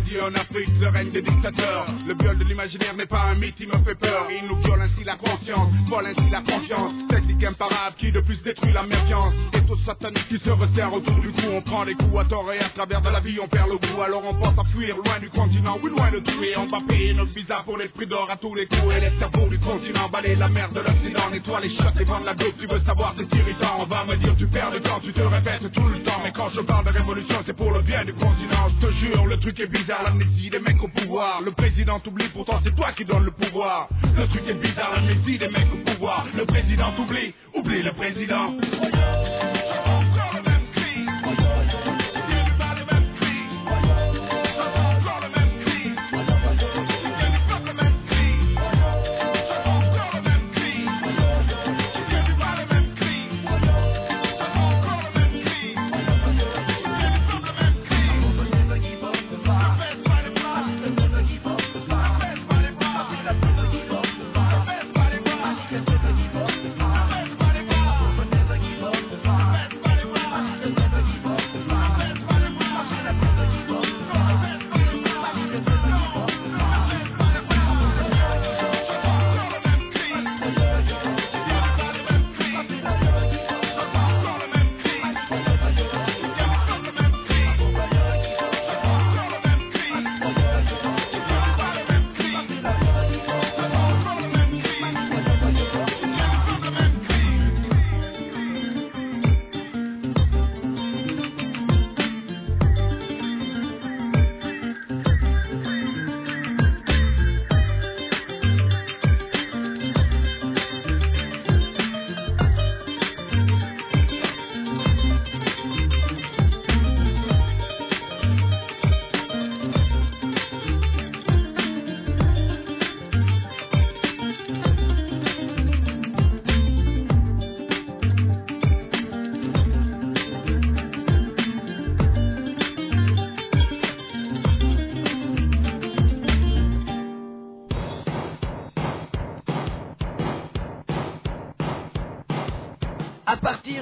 En 0.01 0.33
Afrique, 0.35 0.67
le 0.79 0.89
règne 0.89 1.11
des 1.11 1.21
dictateurs. 1.21 1.87
Le 2.05 2.13
viol 2.15 2.37
de 2.37 2.43
l'imaginaire 2.43 2.95
n'est 2.95 3.05
pas 3.05 3.21
un 3.31 3.35
mythe, 3.35 3.55
il 3.59 3.67
me 3.67 3.77
fait 3.85 3.95
peur. 3.95 4.27
Il 4.29 4.49
nous 4.49 4.57
viole 4.57 4.81
ainsi 4.81 5.05
la 5.05 5.15
conscience, 5.15 5.71
vole 5.87 6.05
ainsi 6.07 6.29
la 6.29 6.41
confiance. 6.41 7.07
Technique 7.07 7.43
imparable 7.45 7.95
qui 7.97 8.11
de 8.11 8.19
plus 8.19 8.41
détruit 8.43 8.73
la 8.73 8.83
méfiance. 8.83 9.33
Et 9.53 9.61
tout 9.61 9.77
satanique 9.85 10.27
qui 10.27 10.37
se 10.39 10.49
resserre 10.49 10.93
autour 10.93 11.15
du 11.15 11.31
cou. 11.31 11.45
On 11.53 11.61
prend 11.61 11.85
les 11.85 11.93
coups 11.93 12.19
à 12.19 12.25
tort 12.25 12.51
et 12.51 12.59
à 12.59 12.69
travers 12.69 13.01
de 13.01 13.09
la 13.09 13.19
vie, 13.21 13.39
on 13.41 13.47
perd 13.47 13.69
le 13.69 13.77
goût. 13.77 14.01
Alors 14.01 14.23
on 14.25 14.33
pense 14.33 14.57
à 14.59 14.67
fuir 14.69 14.97
loin 14.97 15.19
du 15.19 15.29
continent, 15.29 15.77
oui, 15.81 15.91
loin 15.91 16.11
de 16.11 16.19
tout. 16.19 16.43
Et 16.43 16.57
on 16.57 16.65
va 16.65 16.79
payer 16.85 17.13
notre 17.13 17.33
visa 17.33 17.61
pour 17.63 17.77
les 17.77 17.87
prix 17.87 18.07
d'or 18.07 18.27
à 18.29 18.35
tous 18.35 18.53
les 18.53 18.65
coups. 18.65 18.93
Et 18.97 18.99
les 18.99 19.17
cerveaux 19.17 19.47
du 19.47 19.59
continent, 19.59 20.09
balayer 20.09 20.35
la 20.35 20.49
mer 20.49 20.71
de 20.71 20.81
l'Occident. 20.81 21.29
Nettoie 21.31 21.61
les 21.61 21.69
shots 21.69 21.99
et 21.99 22.03
vendre 22.03 22.25
la 22.25 22.33
dope, 22.33 22.55
tu 22.59 22.67
veux 22.67 22.81
savoir, 22.81 23.15
c'est 23.17 23.33
irritant. 23.37 23.77
On 23.79 23.85
va 23.85 24.03
me 24.03 24.17
dire, 24.17 24.35
tu 24.37 24.47
perds 24.47 24.71
le 24.71 24.81
temps, 24.81 24.99
tu 24.99 25.13
te 25.13 25.21
répètes 25.21 25.71
tout 25.71 25.87
le 25.87 26.03
temps. 26.03 26.19
Mais 26.23 26.31
quand 26.33 26.49
je 26.49 26.59
parle 26.61 26.85
de 26.85 26.91
révolution, 26.91 27.37
c'est 27.45 27.55
pour 27.55 27.71
le 27.71 27.81
bien 27.81 28.03
du 28.03 28.13
continent. 28.13 28.67
Je 28.67 28.87
te 28.87 28.91
jure, 28.93 29.25
le 29.25 29.37
truc 29.37 29.59
est 29.59 29.67
bizarre, 29.67 29.90
l'amnésie 30.03 30.49
des 30.49 30.59
mecs 30.59 30.81
au 30.81 30.87
pouvoir. 30.87 31.41
Le 31.41 31.51
président 31.51 31.99
t'oublie, 31.99 32.29
pourtant 32.29 32.59
c'est 32.63 32.75
toi 32.75 32.91
qui 32.93 33.05
donne 33.05 33.25
le 33.25 33.31
pouvoir. 33.31 33.89
Le 34.17 34.27
truc 34.27 34.43
est 34.47 34.53
bizarre, 34.53 34.93
l'amnésie 34.95 35.37
des 35.37 35.49
mecs 35.49 35.73
au 35.73 35.91
pouvoir. 35.91 36.25
Le 36.35 36.45
président 36.45 36.91
t'oublie, 36.95 37.33
oublie 37.55 37.81
le 37.83 37.91
président. 37.93 38.55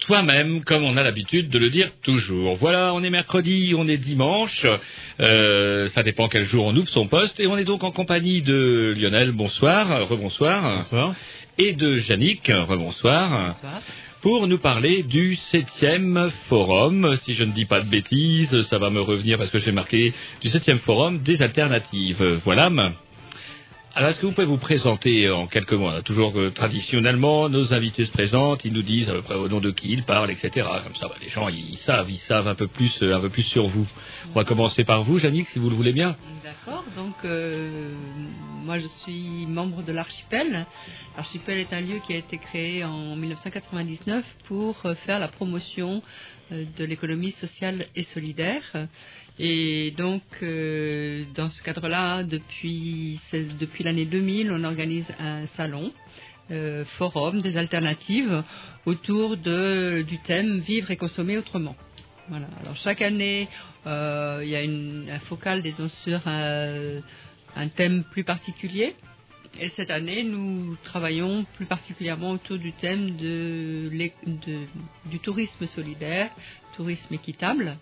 Toi-même, 0.00 0.64
comme 0.64 0.84
on 0.84 0.96
a 0.96 1.02
l'habitude 1.02 1.50
de 1.50 1.58
le 1.58 1.70
dire 1.70 1.90
toujours. 2.02 2.56
Voilà, 2.56 2.92
on 2.94 3.02
est 3.02 3.10
mercredi, 3.10 3.74
on 3.76 3.86
est 3.86 3.96
dimanche, 3.96 4.66
euh, 5.20 5.86
ça 5.88 6.02
dépend 6.02 6.28
quel 6.28 6.44
jour 6.44 6.66
on 6.66 6.76
ouvre 6.76 6.88
son 6.88 7.06
poste, 7.06 7.38
et 7.40 7.46
on 7.46 7.56
est 7.56 7.64
donc 7.64 7.84
en 7.84 7.90
compagnie 7.90 8.42
de 8.42 8.94
Lionel, 8.96 9.32
bonsoir, 9.32 10.08
rebonsoir. 10.08 10.76
Bonsoir. 10.76 11.14
Et 11.58 11.72
de 11.72 11.98
Yannick, 11.98 12.50
rebonsoir. 12.68 13.54
Pour 14.22 14.46
nous 14.46 14.58
parler 14.58 15.02
du 15.02 15.34
septième 15.36 16.30
forum, 16.48 17.16
si 17.22 17.34
je 17.34 17.44
ne 17.44 17.52
dis 17.52 17.64
pas 17.64 17.80
de 17.80 17.88
bêtises, 17.88 18.62
ça 18.62 18.78
va 18.78 18.90
me 18.90 19.00
revenir 19.00 19.38
parce 19.38 19.50
que 19.50 19.58
j'ai 19.58 19.72
marqué 19.72 20.12
du 20.42 20.48
septième 20.48 20.78
forum 20.78 21.20
des 21.20 21.40
alternatives. 21.42 22.40
Voilà. 22.44 22.70
Alors, 24.00 24.08
est-ce 24.08 24.20
que 24.20 24.24
vous 24.24 24.32
pouvez 24.32 24.46
vous 24.46 24.56
présenter 24.56 25.28
en 25.28 25.46
quelques 25.46 25.74
mots 25.74 25.90
a 25.90 26.00
Toujours 26.00 26.32
euh, 26.40 26.48
traditionnellement, 26.50 27.50
nos 27.50 27.74
invités 27.74 28.06
se 28.06 28.10
présentent, 28.10 28.64
ils 28.64 28.72
nous 28.72 28.80
disent 28.80 29.10
à 29.10 29.12
peu 29.12 29.20
près 29.20 29.34
au 29.34 29.46
nom 29.46 29.60
de 29.60 29.70
qui 29.70 29.92
ils 29.92 30.04
parlent, 30.04 30.30
etc. 30.30 30.66
Comme 30.84 30.94
ça, 30.94 31.06
bah, 31.06 31.16
les 31.20 31.28
gens, 31.28 31.48
ils 31.48 31.76
savent, 31.76 32.10
ils 32.10 32.16
savent 32.16 32.48
un 32.48 32.54
peu 32.54 32.66
plus, 32.66 33.02
euh, 33.02 33.14
un 33.14 33.20
peu 33.20 33.28
plus 33.28 33.42
sur 33.42 33.68
vous. 33.68 33.86
On 34.30 34.38
va 34.38 34.44
commencer 34.44 34.84
par 34.84 35.02
vous, 35.02 35.18
Yannick, 35.18 35.48
si 35.48 35.58
vous 35.58 35.68
le 35.68 35.76
voulez 35.76 35.92
bien. 35.92 36.16
D'accord, 36.42 36.82
donc 36.96 37.14
euh, 37.26 37.92
moi 38.64 38.78
je 38.78 38.86
suis 38.86 39.44
membre 39.46 39.82
de 39.82 39.92
l'Archipel. 39.92 40.64
L'Archipel 41.18 41.58
est 41.58 41.74
un 41.74 41.82
lieu 41.82 41.98
qui 41.98 42.14
a 42.14 42.16
été 42.16 42.38
créé 42.38 42.82
en 42.84 43.16
1999 43.16 44.24
pour 44.48 44.80
faire 45.04 45.18
la 45.18 45.28
promotion 45.28 46.00
de 46.50 46.84
l'économie 46.84 47.32
sociale 47.32 47.86
et 47.94 48.04
solidaire. 48.04 48.62
Et 49.42 49.92
donc, 49.96 50.22
euh, 50.42 51.24
dans 51.34 51.48
ce 51.48 51.62
cadre-là, 51.62 52.24
depuis, 52.24 53.18
depuis 53.58 53.82
l'année 53.82 54.04
2000, 54.04 54.52
on 54.52 54.62
organise 54.64 55.06
un 55.18 55.46
salon, 55.46 55.90
euh, 56.50 56.84
forum 56.98 57.40
des 57.40 57.56
alternatives 57.56 58.44
autour 58.84 59.38
de, 59.38 60.04
du 60.06 60.18
thème 60.18 60.58
Vivre 60.60 60.90
et 60.90 60.98
consommer 60.98 61.38
autrement. 61.38 61.74
Voilà. 62.28 62.48
Alors 62.60 62.76
chaque 62.76 63.00
année, 63.00 63.48
euh, 63.86 64.42
il 64.44 64.50
y 64.50 64.56
a 64.56 65.14
un 65.14 65.18
focal, 65.20 65.62
sur 65.88 66.20
un, 66.26 67.68
thème 67.76 68.04
plus 68.10 68.24
particulier. 68.24 68.94
Et 69.58 69.68
cette 69.70 69.90
année, 69.90 70.22
nous 70.22 70.76
travaillons 70.84 71.46
plus 71.56 71.64
particulièrement 71.64 72.32
autour 72.32 72.58
du 72.58 72.72
thème 72.72 73.16
de, 73.16 73.90
de- 74.26 74.66
du 75.06 75.18
tourisme 75.18 75.64
solidaire, 75.66 76.30
tourisme 76.76 77.14
équitable, 77.14 77.78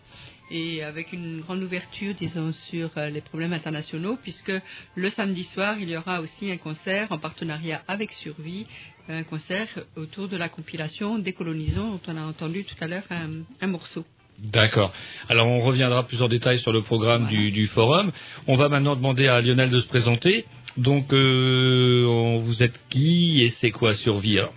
et 0.51 0.83
avec 0.83 1.13
une 1.13 1.41
grande 1.41 1.63
ouverture, 1.63 2.15
disons, 2.15 2.53
sur 2.53 2.91
euh, 2.97 3.11
les 3.11 3.21
problèmes 3.21 3.53
internationaux, 3.53 4.17
puisque 4.23 4.53
le 4.95 5.11
samedi 5.11 5.45
soir, 5.45 5.77
il 5.79 5.91
y 5.91 5.97
aura 5.97 6.21
aussi 6.21 6.51
un 6.51 6.57
concert 6.57 7.11
en 7.11 7.19
partenariat 7.19 7.83
avec 7.89 8.13
Survie, 8.13 8.67
un 9.09 9.25
concert 9.25 9.69
autour 9.97 10.29
de 10.29 10.37
la 10.37 10.49
compilation 10.49 11.19
Décolonisons, 11.19 11.93
dont 11.93 12.01
on 12.09 12.17
a 12.17 12.23
entendu 12.23 12.65
tout 12.65 12.77
à 12.81 12.87
l'heure 12.87 13.07
un, 13.11 13.43
un 13.61 13.67
morceau. 13.67 14.05
D'accord. 14.39 14.93
Alors, 15.29 15.49
on 15.49 15.61
reviendra 15.61 16.07
plus 16.07 16.23
en 16.23 16.29
détail 16.29 16.61
sur 16.61 16.73
le 16.73 16.83
programme 16.83 17.27
du, 17.27 17.51
du 17.51 17.67
forum. 17.67 18.13
On 18.47 18.57
va 18.57 18.69
maintenant 18.69 18.95
demander 18.95 19.27
à 19.27 19.41
Lionel 19.41 19.71
de 19.71 19.81
se 19.81 19.87
présenter. 19.89 20.45
Donc, 20.77 21.13
euh, 21.13 22.39
vous 22.41 22.63
êtes 22.63 22.79
qui 22.89 23.43
et 23.43 23.51
c'est 23.51 23.73
quoi 23.73 23.95
Survie 23.95 24.39
alors? 24.39 24.55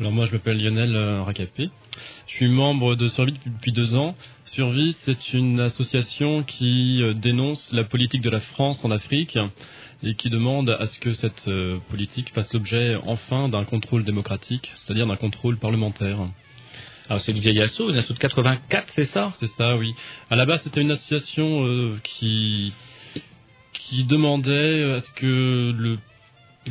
Alors 0.00 0.10
moi 0.10 0.26
je 0.26 0.32
m'appelle 0.32 0.60
Lionel 0.60 0.96
euh, 0.96 1.22
Racapé. 1.22 1.70
Je 2.26 2.32
suis 2.32 2.48
membre 2.48 2.96
de 2.96 3.06
Survie 3.06 3.34
depuis, 3.46 3.70
deux 3.70 3.94
ans. 3.94 4.16
Survie 4.42 4.92
c'est 4.92 5.32
une 5.32 5.60
association 5.60 6.42
qui 6.42 7.00
euh, 7.00 7.14
dénonce 7.14 7.72
la 7.72 7.84
politique 7.84 8.20
de 8.20 8.30
la 8.30 8.40
France 8.40 8.84
en 8.84 8.90
Afrique 8.90 9.38
et 10.02 10.14
qui 10.14 10.30
demande 10.30 10.68
à 10.70 10.86
ce 10.88 10.98
que 10.98 11.12
cette 11.12 11.46
euh, 11.46 11.78
politique 11.90 12.30
fasse 12.30 12.52
l'objet 12.52 12.96
enfin 13.06 13.48
d'un 13.48 13.64
contrôle 13.64 14.02
démocratique, 14.02 14.72
c'est-à-dire 14.74 15.06
d'un 15.06 15.14
contrôle 15.14 15.58
parlementaire. 15.58 16.18
Alors 17.08 17.22
c'est 17.22 17.30
une 17.30 17.38
vieille 17.38 17.60
asso, 17.60 17.88
une 17.88 17.96
asso 17.96 18.14
de 18.14 18.18
84, 18.18 18.90
c'est 18.90 19.04
ça? 19.04 19.30
C'est 19.36 19.46
ça, 19.46 19.76
oui. 19.76 19.94
À 20.28 20.34
la 20.34 20.44
base 20.44 20.62
c'était 20.62 20.80
une 20.80 20.90
association 20.90 21.66
euh, 21.66 22.00
qui 22.02 22.72
qui 23.72 24.02
demandait 24.02 24.92
à 24.92 24.98
ce 24.98 25.10
que 25.10 25.72
le 25.72 25.98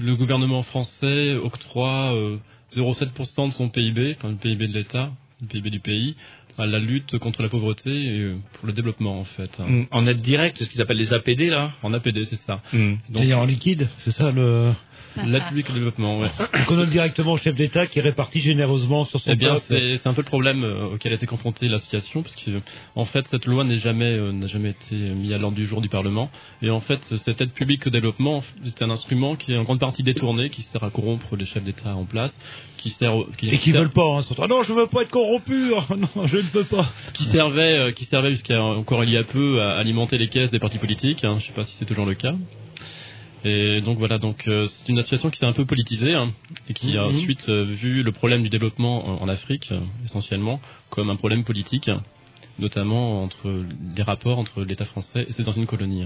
le 0.01 0.15
gouvernement 0.15 0.63
français 0.63 1.35
octroie 1.35 2.13
euh, 2.15 2.37
0,7% 2.75 3.49
de 3.49 3.53
son 3.53 3.69
PIB, 3.69 4.15
enfin 4.17 4.29
le 4.29 4.35
PIB 4.35 4.67
de 4.67 4.73
l'État, 4.73 5.11
le 5.41 5.47
PIB 5.47 5.69
du 5.69 5.79
pays, 5.79 6.15
à 6.57 6.65
la 6.65 6.79
lutte 6.79 7.17
contre 7.17 7.41
la 7.41 7.49
pauvreté 7.49 7.89
et 7.89 8.19
euh, 8.19 8.37
pour 8.53 8.67
le 8.67 8.73
développement 8.73 9.19
en 9.19 9.23
fait. 9.23 9.59
Mm, 9.59 9.83
En 9.91 10.05
aide 10.07 10.21
directe, 10.21 10.63
ce 10.63 10.69
qu'ils 10.69 10.81
appellent 10.81 10.97
les 10.97 11.13
APD 11.13 11.49
là 11.49 11.71
En 11.81 11.93
APD, 11.93 12.25
c'est 12.25 12.35
ça. 12.35 12.61
Mm. 12.71 12.93
C'est 13.15 13.33
en 13.33 13.45
liquide, 13.45 13.89
c'est 13.99 14.11
ça 14.11 14.31
le. 14.31 14.73
L'aide 15.25 15.43
publique 15.47 15.69
au 15.69 15.73
développement, 15.73 16.19
ouais. 16.19 16.29
Qu'on 16.67 16.75
donne 16.75 16.89
directement 16.89 17.33
au 17.33 17.37
chef 17.37 17.55
d'État 17.55 17.87
qui 17.87 18.01
répartit 18.01 18.39
généreusement 18.39 19.05
sur 19.05 19.19
son 19.19 19.31
Eh 19.31 19.35
bien, 19.35 19.57
c'est 19.57 20.07
un 20.07 20.13
peu 20.13 20.21
le 20.21 20.27
problème 20.27 20.63
euh, 20.63 20.85
auquel 20.93 21.11
a 21.11 21.15
été 21.15 21.25
confrontée 21.25 21.67
l'association, 21.67 22.23
parce 22.23 22.35
que 22.35 22.51
en 22.95 23.05
fait, 23.05 23.25
cette 23.29 23.45
loi 23.45 23.63
n'est 23.63 23.77
jamais 23.77 24.05
euh, 24.13 24.31
n'a 24.31 24.47
jamais 24.47 24.71
été 24.71 24.95
mise 24.95 25.33
à 25.33 25.37
l'ordre 25.37 25.55
du 25.55 25.65
jour 25.65 25.81
du 25.81 25.89
Parlement. 25.89 26.29
Et 26.61 26.69
en 26.69 26.79
fait, 26.79 26.99
cette 27.03 27.41
aide 27.41 27.51
publique 27.51 27.85
au 27.87 27.89
développement, 27.89 28.43
c'est 28.65 28.81
un 28.81 28.89
instrument 28.89 29.35
qui 29.35 29.53
est 29.53 29.57
en 29.57 29.63
grande 29.63 29.79
partie 29.79 30.03
détourné, 30.03 30.49
qui 30.49 30.61
sert 30.61 30.83
à 30.83 30.89
corrompre 30.89 31.35
les 31.35 31.45
chefs 31.45 31.63
d'État 31.63 31.95
en 31.95 32.05
place, 32.05 32.37
qui 32.77 32.89
sert 32.89 33.13
qui, 33.37 33.49
Et 33.49 33.57
qui 33.57 33.71
sert- 33.71 33.81
veulent 33.81 33.91
pas, 33.91 34.17
hein, 34.17 34.21
surtout. 34.23 34.41
Ah 34.43 34.47
non, 34.47 34.63
je 34.63 34.73
veux 34.73 34.87
pas 34.87 35.01
être 35.03 35.11
corrompu, 35.11 35.73
ah 35.77 35.85
non, 35.95 36.25
je 36.27 36.37
ne 36.37 36.41
peux 36.49 36.63
pas. 36.65 36.87
qui 37.13 37.25
servait, 37.25 37.77
euh, 37.79 37.91
qui 37.91 38.05
servait 38.05 38.31
jusqu'à 38.31 38.61
encore 38.61 39.03
il 39.03 39.11
y 39.11 39.17
a 39.17 39.23
peu 39.23 39.61
à 39.61 39.77
alimenter 39.77 40.17
les 40.17 40.27
caisses 40.27 40.51
des 40.51 40.59
partis 40.59 40.79
politiques. 40.79 41.23
Hein, 41.23 41.37
je 41.39 41.47
sais 41.47 41.53
pas 41.53 41.63
si 41.63 41.75
c'est 41.75 41.85
toujours 41.85 42.05
le 42.05 42.15
cas. 42.15 42.33
Et 43.45 43.81
donc 43.81 43.97
voilà, 43.97 44.19
donc 44.19 44.47
euh, 44.47 44.65
c'est 44.67 44.87
une 44.89 44.99
association 44.99 45.29
qui 45.29 45.37
s'est 45.39 45.45
un 45.45 45.51
peu 45.53 45.65
politisée 45.65 46.13
hein, 46.13 46.31
et 46.69 46.73
qui 46.73 46.97
a 46.97 47.03
Mhm. 47.03 47.09
ensuite 47.09 47.49
euh, 47.49 47.63
vu 47.65 48.01
le 48.01 48.11
problème 48.11 48.41
du 48.43 48.49
développement 48.49 49.05
en, 49.07 49.21
en 49.23 49.27
Afrique 49.27 49.69
euh, 49.71 49.81
essentiellement 50.05 50.61
comme 50.89 51.09
un 51.09 51.17
problème 51.17 51.43
politique, 51.43 51.89
notamment 52.59 53.21
entre 53.23 53.63
les 53.97 54.03
rapports 54.03 54.39
entre 54.39 54.63
l'État 54.63 54.85
français 54.85 55.25
et 55.27 55.31
ses 55.33 55.47
anciennes 55.49 55.65
colonies. 55.65 56.05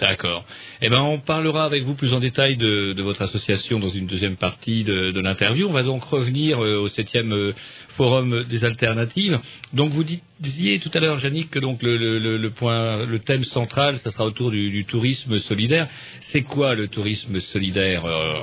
D'accord. 0.00 0.44
Eh 0.82 0.88
ben, 0.88 0.98
on 1.00 1.20
parlera 1.20 1.64
avec 1.64 1.84
vous 1.84 1.94
plus 1.94 2.12
en 2.12 2.18
détail 2.18 2.56
de, 2.56 2.92
de 2.94 3.02
votre 3.02 3.22
association 3.22 3.78
dans 3.78 3.88
une 3.88 4.06
deuxième 4.06 4.36
partie 4.36 4.82
de, 4.82 5.12
de 5.12 5.20
l'interview. 5.20 5.68
On 5.68 5.72
va 5.72 5.84
donc 5.84 6.02
revenir 6.02 6.62
euh, 6.62 6.78
au 6.78 6.88
septième 6.88 7.32
euh, 7.32 7.52
forum 7.90 8.44
des 8.44 8.64
alternatives. 8.64 9.38
Donc, 9.72 9.90
vous 9.92 10.04
disiez 10.40 10.80
tout 10.80 10.90
à 10.94 10.98
l'heure, 11.00 11.22
Yannick, 11.22 11.50
que 11.50 11.60
donc 11.60 11.80
le, 11.82 11.96
le- 11.96 12.18
le- 12.18 12.38
le 12.38 12.50
point, 12.50 13.06
le 13.06 13.18
thème 13.20 13.44
central, 13.44 13.98
ça 13.98 14.10
sera 14.10 14.24
autour 14.24 14.50
du, 14.50 14.68
du 14.70 14.84
tourisme 14.84 15.38
solidaire. 15.38 15.86
C'est 16.20 16.42
quoi 16.42 16.74
le 16.74 16.88
tourisme 16.88 17.40
solidaire 17.40 18.04
Euh, 18.04 18.40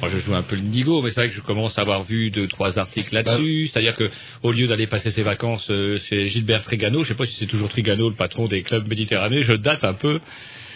moi, 0.00 0.08
je 0.08 0.16
joue 0.18 0.34
un 0.34 0.42
peu 0.42 0.54
le 0.56 0.62
nigo, 0.62 1.02
mais 1.02 1.10
c'est 1.10 1.20
vrai 1.20 1.28
que 1.28 1.34
je 1.34 1.42
commence 1.42 1.76
à 1.78 1.82
avoir 1.82 2.04
vu 2.04 2.30
deux, 2.30 2.46
trois 2.46 2.78
articles 2.78 3.12
là-dessus. 3.12 3.68
C'est-à-dire 3.70 3.96
que, 3.96 4.08
au 4.42 4.50
lieu 4.52 4.66
d'aller 4.66 4.86
passer 4.86 5.10
ses 5.10 5.22
vacances 5.24 5.70
chez 6.04 6.28
Gilbert 6.30 6.62
Trigano, 6.62 7.02
je 7.02 7.08
sais 7.08 7.14
pas 7.14 7.26
si 7.26 7.34
c'est 7.34 7.46
toujours 7.46 7.68
Trigano, 7.68 8.08
le 8.08 8.14
patron 8.14 8.46
des 8.46 8.62
clubs 8.62 8.88
méditerranéens, 8.88 9.42
je 9.42 9.52
date 9.52 9.84
un 9.84 9.92
peu. 9.94 10.20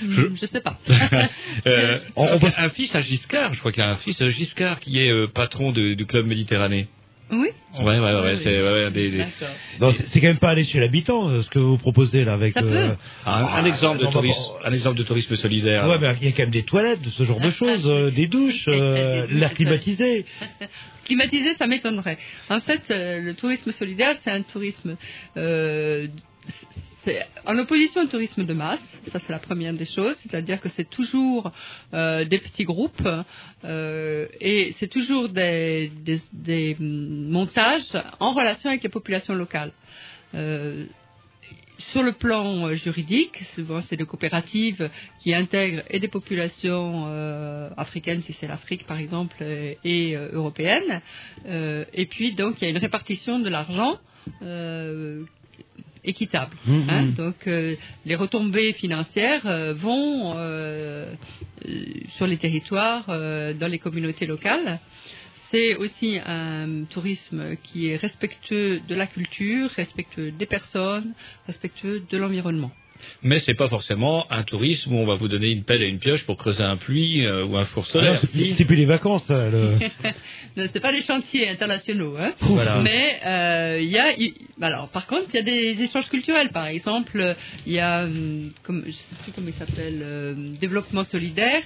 Je- 0.01 0.07
Hmm, 0.23 0.37
Je 0.41 0.47
sais 0.47 0.61
pas. 0.61 0.79
Euh, 1.67 1.99
on 2.17 2.39
passe 2.39 2.55
un 2.59 2.69
fils 2.71 2.95
à 2.95 3.03
Giscard, 3.03 3.55
je 3.55 3.61
crois 3.61 3.73
qu'il 3.73 3.83
y 3.83 3.87
a 3.87 3.91
un 3.91 3.97
fils 3.97 4.21
à 4.21 4.29
Giscard 4.29 4.81
qui 4.81 4.99
est 5.01 5.11
euh, 5.13 5.27
patron 5.33 5.73
de- 5.73 5.95
du 5.95 6.05
club 6.07 6.27
méditerranéen. 6.27 6.85
Oui. 7.31 7.49
Ouais, 7.81 7.85
ouais, 7.85 7.99
ouais, 8.01 8.21
Oui, 8.23 8.31
oui. 8.35 8.41
c'est 8.43 8.63
ouais, 8.63 8.71
ouais, 8.85 8.91
des, 8.91 9.11
des- 9.11 9.19
D'accord. 9.19 9.49
Non, 9.81 9.91
c'est 9.91 10.07
c'est 10.07 10.21
quand 10.21 10.27
même 10.29 10.39
pas 10.39 10.51
aller 10.51 10.63
chez 10.63 10.79
l'habitant, 10.79 11.29
euh, 11.31 11.41
ce 11.43 11.49
que 11.49 11.59
vous 11.59 11.79
proposez 11.79 12.23
là 12.25 12.35
avec. 12.35 12.57
Euh, 12.59 12.95
un, 13.25 13.33
un 13.45 13.65
exemple 13.65 13.99
de 13.99 14.07
tourisme, 14.07 14.39
un 14.63 14.71
exemple 14.71 14.99
de 14.99 15.03
tourisme 15.05 15.35
solidaire. 15.35 15.89
Ouais, 15.89 15.97
mais 16.01 16.09
il 16.21 16.27
y 16.27 16.29
a 16.29 16.33
quand 16.33 16.43
même 16.43 16.51
des 16.51 16.65
toilettes, 16.65 17.01
ce 17.09 17.25
genre 17.25 17.41
de 17.41 17.51
choses, 17.51 17.87
euh, 17.89 18.11
des 18.11 18.27
douches, 18.27 18.67
euh, 18.69 19.27
l'air 19.31 19.55
climatisé. 19.55 20.27
Climatisé, 21.07 21.55
ça 21.55 21.67
m'étonnerait. 21.67 22.19
En 22.51 22.61
fait, 22.61 22.83
euh, 22.91 23.21
le 23.21 23.35
tourisme 23.35 23.73
solidaire, 23.73 24.17
c'est 24.23 24.31
un 24.31 24.43
tourisme 24.43 24.97
euh, 25.37 26.07
en 27.47 27.59
opposition 27.59 28.03
au 28.03 28.07
tourisme 28.07 28.45
de 28.45 28.55
masse. 28.55 28.83
Ça, 29.07 29.19
c'est 29.19 29.33
la 29.33 29.39
première 29.39 29.75
des 29.75 29.87
choses. 29.87 30.17
C'est-à-dire 30.19 30.61
que 30.61 30.69
c'est 30.69 30.89
toujours 30.89 31.53
euh, 31.93 32.25
des 32.25 32.39
petits 32.39 32.65
groupes 32.65 33.09
euh, 33.65 34.27
et 34.41 34.73
c'est 34.73 34.89
toujours 34.89 35.29
des, 35.29 35.91
montages 36.79 37.97
en 38.21 38.33
relation 38.33 38.71
avec 38.71 38.83
les 38.83 38.89
populations 38.89 39.35
locales. 39.35 39.73
Euh, 40.35 40.87
sur 41.79 42.03
le 42.03 42.13
plan 42.13 42.71
juridique, 42.77 43.43
souvent 43.55 43.81
c'est 43.81 43.97
des 43.97 44.05
coopératives 44.05 44.89
qui 45.21 45.35
intègrent 45.35 45.83
et 45.91 45.99
des 45.99 46.09
populations 46.09 47.07
africaines, 47.77 48.23
si 48.23 48.33
c'est 48.33 48.47
l'Afrique 48.47 48.87
par 48.87 48.99
exemple, 48.99 49.43
et 49.43 50.15
européennes. 50.15 51.03
Et 51.45 52.07
puis 52.07 52.33
donc 52.33 52.57
il 52.61 52.65
y 52.65 52.67
a 52.69 52.71
une 52.71 52.79
répartition 52.79 53.41
de 53.41 53.49
l'argent 53.49 53.99
équitable. 56.05 56.57
Mhm. 56.67 56.87
hein. 56.89 57.07
donc 57.17 57.47
euh, 57.47 57.77
les 58.05 58.15
retombées 58.15 58.73
financières 58.73 59.47
euh, 59.47 59.75
vont 59.75 60.35
euh, 60.37 61.15
sur 62.17 62.27
les 62.27 62.37
territoires, 62.37 63.07
dans 63.07 63.71
les 63.71 63.79
communautés 63.79 64.27
locales. 64.27 64.81
C'est 65.51 65.77
aussi 65.77 66.19
un 66.25 66.85
tourisme 66.91 67.57
qui 67.63 67.89
est 67.89 67.97
respectueux 67.97 68.81
de 68.87 68.95
la 68.95 69.07
culture, 69.07 69.71
respectueux 69.71 70.31
des 70.33 70.47
personnes, 70.47 71.15
respectueux 71.47 72.03
de 72.11 72.19
l'environnement. 72.19 72.73
Mais 73.23 73.41
c'est 73.41 73.55
pas 73.55 73.69
forcément 73.69 74.31
un 74.31 74.43
tourisme 74.43 74.93
où 74.95 74.99
on 74.99 75.07
va 75.07 75.15
vous 75.17 75.29
donner 75.29 75.51
une 75.51 75.65
pelle 75.65 75.83
et 75.83 75.89
une 75.89 75.99
pioche 75.99 76.25
pour 76.25 76.37
creuser 76.37 76.63
un 76.63 76.77
puits 76.77 77.25
euh, 77.27 77.45
ou 77.47 77.57
un 77.57 77.65
four 77.65 77.87
solaire. 77.87 78.21
Ah, 78.23 78.27
c'est 78.27 78.31
plus- 78.45 78.53
c'est 78.55 78.65
plus 78.65 78.77
les 78.77 78.85
vacances, 78.87 79.25
ça. 79.25 79.49
le- 79.49 79.77
Non, 80.57 80.67
c'est 80.73 80.81
pas 80.81 80.93
des 80.93 81.03
chantiers 81.03 81.49
internationaux, 81.49 82.17
hein. 82.19 82.33
Voilà. 82.41 82.81
Mais 82.81 83.21
euh, 83.27 83.81
il 83.83 83.89
y 83.91 83.99
a, 83.99 84.07
alors 84.61 84.89
par 84.89 85.07
contre, 85.07 85.27
il 85.33 85.37
y 85.37 85.39
a 85.41 85.43
des 85.43 85.83
échanges 85.83 86.09
culturels. 86.09 86.51
Par 86.51 86.67
exemple, 86.67 87.19
euh, 87.19 87.35
il 87.67 87.73
y 87.73 87.81
a, 87.81 88.05
hum, 88.05 88.53
comme, 88.63 88.85
je 88.87 88.93
sais 88.93 89.17
plus 89.23 89.33
comment 89.33 89.49
il 89.49 89.55
s'appelle, 89.55 90.01
euh, 90.03 90.35
développement 90.61 91.03
solidaire, 91.05 91.63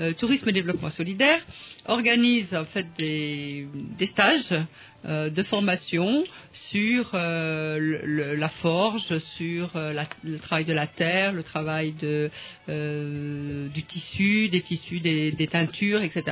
euh, 0.00 0.12
tourisme 0.14 0.48
et 0.48 0.52
développement 0.52 0.90
solidaire, 0.90 1.40
organise 1.86 2.54
en 2.54 2.64
fait 2.64 2.86
des, 2.98 3.66
des 3.98 4.06
stages 4.06 4.50
euh, 4.52 4.60
de 5.06 5.42
formation 5.42 6.24
sur 6.52 7.10
euh, 7.14 8.36
la 8.36 8.48
forge, 8.48 9.18
sur 9.18 9.70
euh, 9.76 9.92
la- 9.92 10.08
le 10.24 10.38
travail 10.38 10.64
de 10.64 10.72
la 10.72 10.86
terre, 10.86 11.32
le 11.32 11.42
travail 11.42 11.92
de, 11.92 12.30
euh, 12.68 13.68
du 13.68 13.82
tissu, 13.82 14.48
des 14.48 14.62
tissus, 14.62 15.00
des, 15.00 15.32
teintures, 15.50 16.02
etc., 16.02 16.22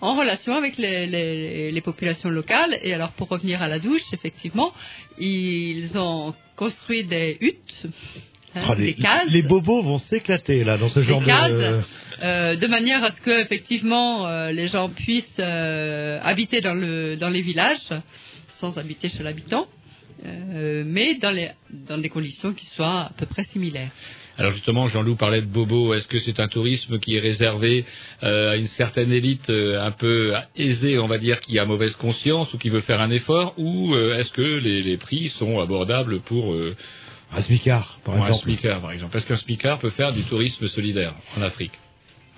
en 0.00 0.16
relation 0.16 0.54
avec 0.54 0.76
les- 0.78 1.70
les 1.70 1.80
populations 1.80 2.30
locales. 2.30 2.78
Et 2.82 2.92
alors, 2.94 3.12
pour 3.12 3.28
revenir 3.28 3.62
à 3.62 3.68
la 3.68 3.78
douche, 3.78 4.12
effectivement, 4.12 4.72
ils 5.18 5.98
ont 5.98 6.34
construit 6.56 7.04
des 7.04 7.36
huttes, 7.40 7.82
hein, 8.56 8.62
Ah, 8.68 8.74
les, 8.74 8.94
cases. 8.94 9.30
les 9.30 9.42
bobos 9.42 9.82
vont 9.82 9.98
s'éclater 9.98 10.64
là 10.64 10.76
dans 10.78 10.88
ce 10.88 11.02
genre 11.02 11.20
de. 11.20 11.80
euh, 12.22 12.56
de 12.56 12.66
manière 12.66 13.04
à 13.04 13.10
ce 13.12 13.20
que 13.20 13.42
effectivement 13.42 14.26
euh, 14.26 14.50
les 14.52 14.68
gens 14.68 14.88
puissent 14.88 15.36
euh, 15.40 16.18
habiter 16.22 16.60
dans 16.60 16.74
le 16.74 17.16
dans 17.16 17.28
les 17.30 17.42
villages 17.42 17.90
sans 18.48 18.78
habiter 18.78 19.08
chez 19.10 19.22
l'habitant, 19.22 19.66
euh, 20.24 20.82
mais 20.86 21.14
dans 21.14 21.30
les 21.30 21.50
dans 21.88 21.98
des 21.98 22.08
conditions 22.08 22.52
qui 22.54 22.66
soient 22.66 23.00
à 23.02 23.12
peu 23.18 23.26
près 23.26 23.44
similaires. 23.44 23.90
Alors 24.38 24.52
justement, 24.52 24.86
Jean-Loup 24.86 25.16
parlait 25.16 25.40
de 25.40 25.46
Bobo. 25.46 25.94
Est-ce 25.94 26.06
que 26.08 26.18
c'est 26.18 26.40
un 26.40 26.48
tourisme 26.48 26.98
qui 26.98 27.16
est 27.16 27.20
réservé 27.20 27.86
euh, 28.22 28.50
à 28.52 28.56
une 28.56 28.66
certaine 28.66 29.10
élite 29.10 29.48
euh, 29.48 29.80
un 29.80 29.92
peu 29.92 30.34
aisée, 30.56 30.98
on 30.98 31.06
va 31.06 31.16
dire, 31.16 31.40
qui 31.40 31.58
a 31.58 31.64
mauvaise 31.64 31.94
conscience 31.96 32.52
ou 32.52 32.58
qui 32.58 32.68
veut 32.68 32.82
faire 32.82 33.00
un 33.00 33.10
effort, 33.10 33.54
ou 33.56 33.94
euh, 33.94 34.18
est-ce 34.18 34.32
que 34.32 34.42
les, 34.42 34.82
les 34.82 34.98
prix 34.98 35.30
sont 35.30 35.58
abordables 35.60 36.20
pour 36.20 36.54
euh, 37.32 37.36
un 37.38 37.42
smicard, 37.42 37.98
par 38.04 38.14
exemple. 38.16 38.56
par 38.80 38.92
exemple 38.92 39.16
Est-ce 39.16 39.26
qu'un 39.26 39.36
smicard 39.36 39.78
peut 39.78 39.90
faire 39.90 40.12
du 40.12 40.22
tourisme 40.24 40.68
solidaire 40.68 41.14
en 41.36 41.42
Afrique 41.42 41.72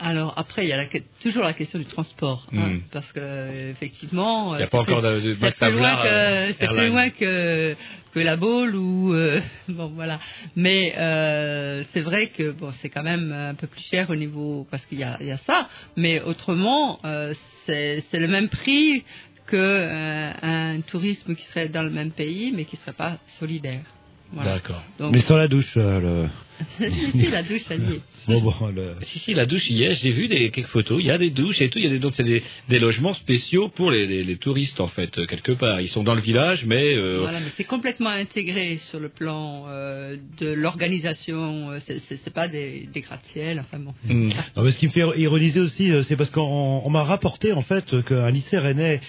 Alors 0.00 0.32
après, 0.36 0.64
il 0.64 0.68
y 0.68 0.72
a 0.72 0.76
la 0.76 0.86
toujours 1.20 1.42
la 1.44 1.52
question 1.52 1.78
du 1.78 1.84
transport, 1.84 2.46
hein, 2.52 2.68
Hmm. 2.68 2.80
parce 2.92 3.12
que 3.12 3.20
euh, 3.20 3.70
effectivement, 3.72 4.54
Il 4.54 4.60
y 4.60 4.62
a 4.62 4.66
euh, 4.66 4.68
pas 4.68 4.78
c'est 4.78 4.92
encore 4.92 5.00
plus- 5.02 5.22
de- 5.22 5.34
de 5.34 5.34
c'est 5.52 5.66
plus 5.70 5.78
loin 5.78 5.96
que 5.96 6.08
euh, 6.08 6.46
c'est 6.48 6.54
plus 6.54 6.64
Airlines. 6.66 6.92
loin 6.92 7.10
que 7.10 7.76
que 8.14 8.20
la 8.20 8.36
Baule 8.36 8.74
ou 8.76 9.12
euh, 9.12 9.40
bon 9.68 9.88
voilà. 9.94 10.18
Mais 10.56 10.94
euh, 10.96 11.84
c'est 11.92 12.02
vrai 12.02 12.28
que 12.28 12.52
bon, 12.52 12.72
c'est 12.80 12.88
quand 12.88 13.02
même 13.02 13.32
un 13.32 13.54
peu 13.54 13.66
plus 13.66 13.82
cher 13.82 14.08
au 14.10 14.14
niveau 14.14 14.66
parce 14.70 14.86
qu'il 14.86 14.98
y 14.98 15.04
a, 15.04 15.16
il 15.20 15.26
y 15.26 15.32
a 15.32 15.38
ça, 15.38 15.68
mais 15.96 16.20
autrement, 16.22 17.00
euh, 17.04 17.34
c'est 17.66 18.00
c'est 18.08 18.18
le 18.20 18.28
même 18.28 18.48
prix 18.48 19.04
que 19.46 19.56
euh, 19.56 20.30
un 20.42 20.80
tourisme 20.82 21.34
qui 21.34 21.44
serait 21.44 21.68
dans 21.70 21.82
le 21.82 21.90
même 21.90 22.10
pays, 22.12 22.52
mais 22.54 22.64
qui 22.66 22.76
serait 22.76 22.92
pas 22.92 23.18
solidaire. 23.26 23.82
Voilà. 24.32 24.54
D'accord. 24.54 24.82
Donc- 24.98 25.12
Mais 25.14 25.20
sans 25.20 25.36
la 25.36 25.48
douche. 25.48 25.74
euh, 25.76 26.00
le... 26.00 26.28
si 26.90 27.30
la 27.30 27.42
douche, 27.44 27.62
elle 27.70 27.82
y 27.88 27.92
est. 27.94 28.00
Bon, 28.26 28.40
bon, 28.42 28.52
le- 28.74 28.96
Si, 29.02 29.20
si, 29.20 29.32
la 29.32 29.46
douche 29.46 29.70
y 29.70 29.84
est. 29.84 29.94
J'ai 29.94 30.10
vu 30.10 30.26
des, 30.26 30.50
quelques 30.50 30.66
photos. 30.66 30.98
Il 31.00 31.06
y 31.06 31.10
a 31.12 31.16
des 31.16 31.30
douches 31.30 31.60
et 31.62 31.70
tout. 31.70 31.78
Il 31.78 31.84
y 31.84 31.86
a 31.86 31.90
des, 31.90 32.00
donc 32.00 32.14
c'est 32.16 32.24
des, 32.24 32.42
des 32.68 32.78
logements 32.80 33.14
spéciaux 33.14 33.68
pour 33.68 33.90
les, 33.92 34.06
les, 34.08 34.24
les 34.24 34.36
touristes, 34.36 34.80
en 34.80 34.88
fait, 34.88 35.10
quelque 35.28 35.52
part. 35.52 35.80
Ils 35.80 35.88
sont 35.88 36.02
dans 36.02 36.16
le 36.16 36.20
village, 36.20 36.64
mais 36.66 36.94
euh, 36.96 37.18
Voilà, 37.20 37.38
mais 37.40 37.46
c'est 37.56 37.62
complètement 37.64 38.10
intégré 38.10 38.78
sur 38.90 38.98
le 38.98 39.08
plan 39.08 39.66
euh, 39.68 40.16
de 40.38 40.48
l'organisation. 40.48 41.70
euh, 41.70 41.78
C'est, 41.80 42.00
c'est, 42.00 42.16
c'est 42.16 42.32
pas 42.34 42.48
des, 42.48 42.88
des 42.92 43.00
gratte-ciel. 43.02 43.60
Enfin 43.60 43.78
bon. 43.78 43.94
hmm. 44.12 44.30
Non, 44.56 44.62
mais 44.64 44.70
ce 44.72 44.78
qui 44.78 44.86
me 44.88 44.92
fait 44.92 45.04
ironiser 45.20 45.60
aussi, 45.60 45.92
c'est 46.02 46.16
parce 46.16 46.30
qu'on 46.30 46.82
on 46.84 46.90
m'a 46.90 47.04
rapporté 47.04 47.52
en 47.52 47.62
fait 47.62 48.02
qu'un 48.04 48.30
lycée 48.30 48.58
rennais 48.58 49.00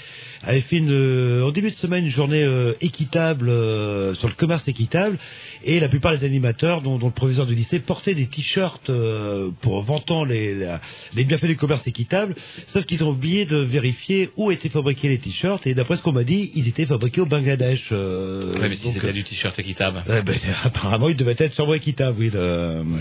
avait 0.43 0.62
fait 0.62 0.78
une, 0.78 0.91
euh, 0.91 1.43
en 1.45 1.52
début 1.52 1.69
de 1.69 1.75
semaine 1.75 2.06
une 2.06 2.12
journée 2.12 2.43
euh, 2.43 2.73
équitable 2.82 3.49
euh, 3.49 4.13
sur 4.15 4.28
le 4.28 4.34
commerce 4.36 4.67
équitable, 4.67 5.17
et 5.63 5.80
la 5.80 5.89
plupart 5.89 6.12
des 6.17 6.23
animateurs, 6.25 6.82
dont, 6.82 6.97
dont 6.97 7.08
le 7.08 7.13
proviseur 7.13 7.45
du 7.45 7.56
lycée, 7.56 7.80
portaient 7.80 8.15
des 8.15 8.28
t-shirts 8.28 8.89
euh, 8.89 9.49
pour 9.62 9.84
vantant 9.84 10.23
les, 10.23 10.56
la- 10.56 10.80
les 11.15 11.23
bienfaits 11.25 11.45
du 11.47 11.58
commerce 11.58 11.86
équitable, 11.88 12.36
sauf 12.67 12.86
qu'ils 12.86 13.04
ont 13.04 13.10
oublié 13.10 13.45
de 13.45 13.58
vérifier 13.58 14.30
où 14.38 14.52
étaient 14.52 14.69
fabriqués 14.69 15.10
les 15.10 15.17
t-shirts, 15.19 15.67
et 15.67 15.73
d'après 15.73 15.95
ce 15.97 16.02
qu'on 16.04 16.13
m'a 16.13 16.23
dit, 16.23 16.52
ils 16.56 16.67
étaient 16.67 16.86
fabriqués 16.86 17.21
au 17.21 17.25
Bangladesh. 17.25 17.89
euh, 17.91 18.58
Ouais, 18.60 18.69
mais 18.69 18.75
si 18.75 18.89
c'était 18.91 19.13
du 19.13 19.23
t-shirt 19.23 19.58
équitable. 19.60 20.04
euh, 20.10 20.21
ben, 20.21 20.36
apparemment, 20.63 21.10
il 21.10 21.15
devait 21.17 21.36
être 21.38 21.54
sûrement 21.54 21.73
équitable, 21.73 22.15
oui. 22.19 22.32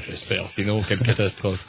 J'espère, 0.09 0.47
sinon 0.49 0.83
quelle 0.83 0.99
catastrophe. 1.01 1.65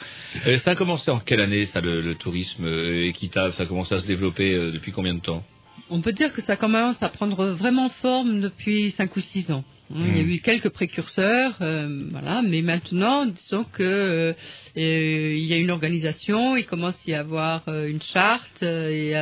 Euh, 0.46 0.56
ça 0.58 0.72
a 0.72 0.74
commencé 0.74 1.10
en 1.10 1.18
quelle 1.20 1.40
année, 1.40 1.66
ça, 1.66 1.80
le, 1.80 2.00
le 2.00 2.14
tourisme 2.14 2.64
euh, 2.66 3.06
équitable? 3.06 3.54
Ça 3.54 3.62
a 3.64 3.66
commencé 3.66 3.94
à 3.94 3.98
se 4.00 4.06
développer 4.06 4.54
euh, 4.54 4.72
depuis 4.72 4.92
combien 4.92 5.14
de 5.14 5.20
temps? 5.20 5.44
On 5.92 6.00
peut 6.00 6.12
dire 6.12 6.32
que 6.32 6.40
ça 6.42 6.56
commence 6.56 7.02
à 7.02 7.08
prendre 7.08 7.46
vraiment 7.46 7.88
forme 7.88 8.40
depuis 8.40 8.92
5 8.92 9.16
ou 9.16 9.20
6 9.20 9.50
ans. 9.50 9.64
Hein, 9.92 10.04
Il 10.06 10.16
y 10.16 10.20
a 10.20 10.22
Mm. 10.22 10.30
eu 10.30 10.40
quelques 10.40 10.68
précurseurs, 10.68 11.56
euh, 11.62 12.04
voilà, 12.12 12.42
mais 12.42 12.62
maintenant, 12.62 13.26
disons 13.26 13.64
que 13.64 13.82
euh, 13.82 14.32
euh, 14.76 15.34
il 15.36 15.44
y 15.46 15.52
a 15.52 15.56
une 15.56 15.70
organisation, 15.72 16.56
il 16.56 16.64
commence 16.64 16.96
à 17.08 17.10
y 17.10 17.14
avoir 17.14 17.62
euh, 17.66 17.88
une 17.88 18.00
charte, 18.00 18.62
et 18.62 19.14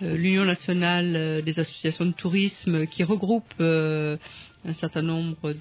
l'Union 0.00 0.46
nationale 0.46 1.42
des 1.44 1.58
associations 1.58 2.06
de 2.06 2.12
tourisme 2.12 2.86
qui 2.86 3.04
regroupe 3.04 3.52
un 4.66 4.72
certain 4.72 5.02
nombre 5.02 5.52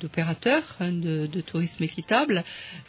d'opérateurs 0.00 0.62
hein, 0.80 0.92
de, 0.92 1.40
tourisme 1.40 1.82
équitable. 1.82 2.44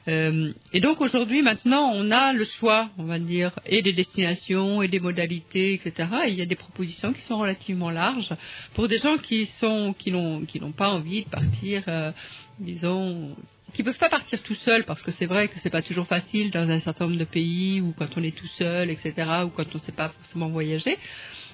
Euh, 0.08 0.52
et 0.73 0.80
donc 0.80 1.02
aujourd'hui, 1.02 1.41
maintenant, 1.41 1.91
on 1.93 2.12
a 2.12 2.34
le 2.34 2.45
choix, 2.45 2.89
on 2.97 3.04
va 3.04 3.19
dire, 3.19 3.52
et 3.65 3.82
des 3.82 3.93
destinations, 3.93 4.82
et 4.82 4.88
des 4.88 4.99
modalités, 4.99 5.73
etc. 5.73 6.10
Et 6.26 6.32
il 6.32 6.38
y 6.38 6.41
a 6.41 6.45
des 6.45 6.56
propositions 6.56 7.13
qui 7.13 7.21
sont 7.21 7.38
relativement 7.38 7.89
larges 7.89 8.34
pour 8.74 8.88
des 8.88 8.99
gens 8.99 9.18
qui 9.18 9.45
sont 9.45 9.95
qui 9.97 10.11
n'ont 10.11 10.41
qui 10.41 10.59
n'ont 10.59 10.72
pas 10.72 10.89
envie 10.89 11.24
de 11.24 11.30
partir, 11.30 11.84
euh, 11.88 12.11
disons, 12.59 13.36
qui 13.74 13.84
peuvent 13.84 13.97
pas 13.97 14.09
partir 14.09 14.41
tout 14.43 14.55
seuls 14.55 14.84
parce 14.84 15.01
que 15.01 15.11
c'est 15.11 15.26
vrai 15.26 15.47
que 15.47 15.59
c'est 15.59 15.70
pas 15.70 15.82
toujours 15.82 16.07
facile 16.07 16.51
dans 16.51 16.70
un 16.70 16.80
certain 16.80 17.05
nombre 17.05 17.18
de 17.18 17.26
pays 17.26 17.82
ou 17.82 17.93
quand 17.97 18.09
on 18.18 18.24
est 18.24 18.36
tout 18.36 18.47
seul, 18.47 18.89
etc. 18.89 19.14
ou 19.45 19.49
quand 19.49 19.66
on 19.72 19.78
ne 19.78 19.80
sait 19.80 19.91
pas 19.91 20.09
forcément 20.09 20.49
voyager. 20.49 20.97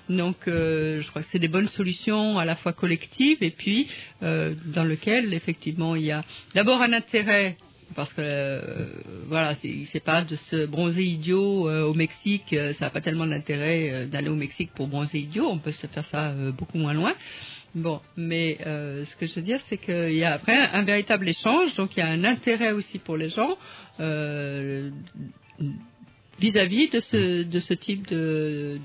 Donc, 0.09 0.47
euh, 0.47 1.01
je 1.01 1.09
crois 1.09 1.21
que 1.21 1.27
c'est 1.31 1.39
des 1.39 1.47
bonnes 1.47 1.69
solutions 1.69 2.39
à 2.39 2.45
la 2.45 2.55
fois 2.55 2.73
collectives 2.73 3.37
et 3.41 3.51
puis 3.51 3.87
euh, 4.23 4.55
dans 4.65 4.83
lequel 4.83 5.33
effectivement 5.33 5.95
il 5.95 6.05
y 6.05 6.11
a 6.11 6.23
d'abord 6.55 6.81
un 6.81 6.93
intérêt 6.93 7.57
parce 7.95 8.13
que 8.13 8.21
euh, 8.21 8.87
voilà, 9.27 9.55
c'est 9.55 10.03
pas 10.03 10.23
de 10.23 10.35
se 10.35 10.65
bronzer 10.65 11.03
idiot 11.03 11.69
euh, 11.69 11.83
au 11.83 11.93
Mexique, 11.93 12.55
ça 12.77 12.85
n'a 12.85 12.89
pas 12.89 13.01
tellement 13.01 13.27
d'intérêt 13.27 14.07
d'aller 14.07 14.29
au 14.29 14.35
Mexique 14.35 14.71
pour 14.75 14.87
bronzer 14.87 15.19
idiot, 15.19 15.47
on 15.47 15.59
peut 15.59 15.71
se 15.71 15.87
faire 15.87 16.05
ça 16.05 16.33
beaucoup 16.57 16.77
moins 16.77 16.93
loin. 16.93 17.13
Bon, 17.75 18.01
mais 18.17 18.57
ce 18.63 19.15
que 19.15 19.27
je 19.27 19.35
veux 19.35 19.41
dire, 19.43 19.59
c'est 19.69 19.77
qu'il 19.77 20.13
y 20.13 20.23
a 20.23 20.33
après 20.33 20.57
un, 20.57 20.83
véritable 20.83 21.29
échange, 21.29 21.75
donc 21.75 21.95
il 21.95 21.99
y 21.99 22.03
a 22.03 22.07
un 22.07 22.23
intérêt 22.23 22.71
aussi 22.71 22.97
pour 22.97 23.15
les 23.15 23.29
gens 23.29 23.57
vis-à-vis 26.39 26.89
de 26.89 27.01
ce 27.01 27.43
de 27.43 27.59
ce 27.59 27.73
type 27.73 28.07
de, 28.07 28.79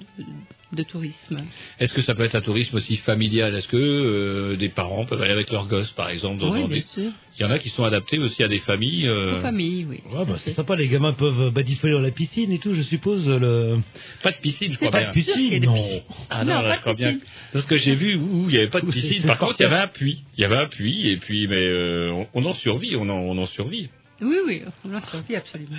de 0.74 0.82
tourisme. 0.82 1.38
Est-ce 1.80 1.92
que 1.92 2.02
ça 2.02 2.14
peut 2.14 2.22
être 2.24 2.34
un 2.34 2.40
tourisme 2.40 2.76
aussi 2.76 2.96
familial? 2.96 3.54
Est-ce 3.54 3.68
que 3.68 3.76
euh, 3.76 4.56
des 4.56 4.68
parents 4.68 5.04
peuvent 5.04 5.20
aller 5.22 5.32
avec 5.32 5.50
leurs 5.50 5.66
gosses, 5.66 5.90
par 5.92 6.10
exemple 6.10 6.40
dans, 6.40 6.52
Oui, 6.52 6.60
dans 6.62 6.68
bien 6.68 6.76
des- 6.78 6.82
sûr. 6.82 7.10
Il 7.36 7.42
y 7.42 7.44
en 7.44 7.50
a 7.50 7.58
qui 7.58 7.68
sont 7.68 7.82
adaptés 7.82 8.18
aussi 8.18 8.44
à 8.44 8.48
des 8.48 8.60
familles. 8.60 9.08
euh, 9.08 9.38
Aux 9.38 9.42
familles, 9.42 9.86
oui. 9.88 10.00
Ouais, 10.12 10.24
bah, 10.24 10.36
c'est 10.38 10.52
sympa, 10.52 10.76
les 10.76 10.86
gamins 10.86 11.12
peuvent 11.14 11.50
badifoler 11.50 11.92
dans 11.94 12.00
la 12.00 12.12
piscine 12.12 12.52
et 12.52 12.58
tout, 12.60 12.74
je 12.74 12.82
suppose. 12.82 13.28
Le... 13.28 13.78
Pas 14.22 14.30
de 14.30 14.36
piscine, 14.36 14.72
je 14.72 14.76
crois 14.78 14.92
pas 14.92 15.10
bien. 15.10 15.12
y 15.36 15.54
ait 15.54 15.58
des 15.60 15.66
non. 15.66 16.02
Ah 16.30 16.44
Non, 16.44 16.54
non, 16.56 16.62
là, 16.62 16.68
pas 16.70 16.74
je 16.76 16.80
crois 16.82 16.92
de 16.92 16.98
bien. 16.98 17.12
piscine. 17.14 17.28
Parce 17.52 17.66
que 17.66 17.76
j'ai 17.76 17.96
vu 17.96 18.16
où 18.16 18.44
il 18.48 18.52
n'y 18.52 18.58
avait 18.58 18.68
pas 18.68 18.80
de 18.80 18.86
piscine. 18.90 19.22
Par 19.24 19.38
contre, 19.38 19.56
il 19.58 19.64
y 19.64 19.66
avait 19.66 19.76
un 19.82 19.88
puits. 19.88 20.22
Il 20.38 20.42
y 20.42 20.44
avait 20.44 20.56
un 20.56 20.66
puits 20.68 21.08
et 21.08 21.16
puis, 21.16 21.48
mais 21.48 21.56
euh, 21.66 22.12
on, 22.12 22.28
on 22.34 22.44
en 22.46 22.52
survit, 22.54 22.94
on 22.94 23.08
en, 23.08 23.18
on 23.18 23.36
en 23.36 23.46
survit. 23.46 23.88
Oui, 24.22 24.36
oui, 24.46 24.62
on 24.84 24.94
en 24.94 25.02
survit 25.02 25.34
absolument. 25.34 25.76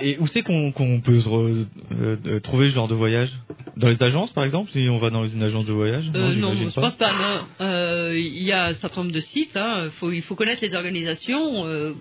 Et 0.00 0.16
où 0.18 0.26
c'est 0.26 0.42
qu'on 0.42 0.72
peut 0.72 1.18
re- 1.18 1.66
euh, 2.00 2.16
euh, 2.26 2.40
trouver 2.40 2.70
ce 2.70 2.74
genre 2.74 2.88
de 2.88 2.94
voyage? 2.94 3.30
Dans 3.76 3.88
les 3.88 4.02
agences, 4.02 4.32
par 4.32 4.44
exemple, 4.44 4.70
si 4.72 4.88
on 4.90 4.98
va 4.98 5.10
dans 5.10 5.26
une 5.26 5.42
agence 5.42 5.66
de 5.66 5.72
voyage? 5.72 6.10
Euh, 6.14 6.34
non, 6.34 6.52
j'imagine 6.52 6.70
je 6.70 6.74
pense 6.80 6.94
pas. 6.94 7.10
Euh, 7.60 8.18
Il 8.18 8.42
y 8.42 8.52
a 8.52 8.66
un 8.66 8.74
certain 8.74 9.02
nombre 9.02 9.14
de 9.14 9.20
sites. 9.20 9.56
Hein. 9.56 9.90
Faut, 9.98 10.10
il 10.12 10.22
faut 10.22 10.34
connaître 10.34 10.60
les 10.62 10.74
organisations. 10.74 11.66
Euh, 11.66 11.92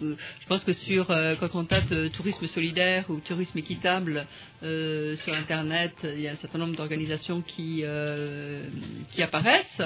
je 0.41 0.47
pense 0.47 0.63
que 0.63 0.73
sur 0.73 1.11
euh, 1.11 1.35
quand 1.39 1.55
on 1.55 1.63
tape 1.65 1.91
euh, 1.91 2.09
tourisme 2.09 2.45
solidaire 2.47 3.05
ou 3.09 3.19
tourisme 3.19 3.57
équitable 3.57 4.25
euh, 4.63 5.15
sur 5.15 5.33
Internet, 5.33 5.93
il 6.03 6.21
y 6.21 6.27
a 6.27 6.31
un 6.31 6.35
certain 6.35 6.59
nombre 6.59 6.75
d'organisations 6.75 7.41
qui 7.41 7.81
euh, 7.83 8.63
qui 9.11 9.21
apparaissent. 9.23 9.81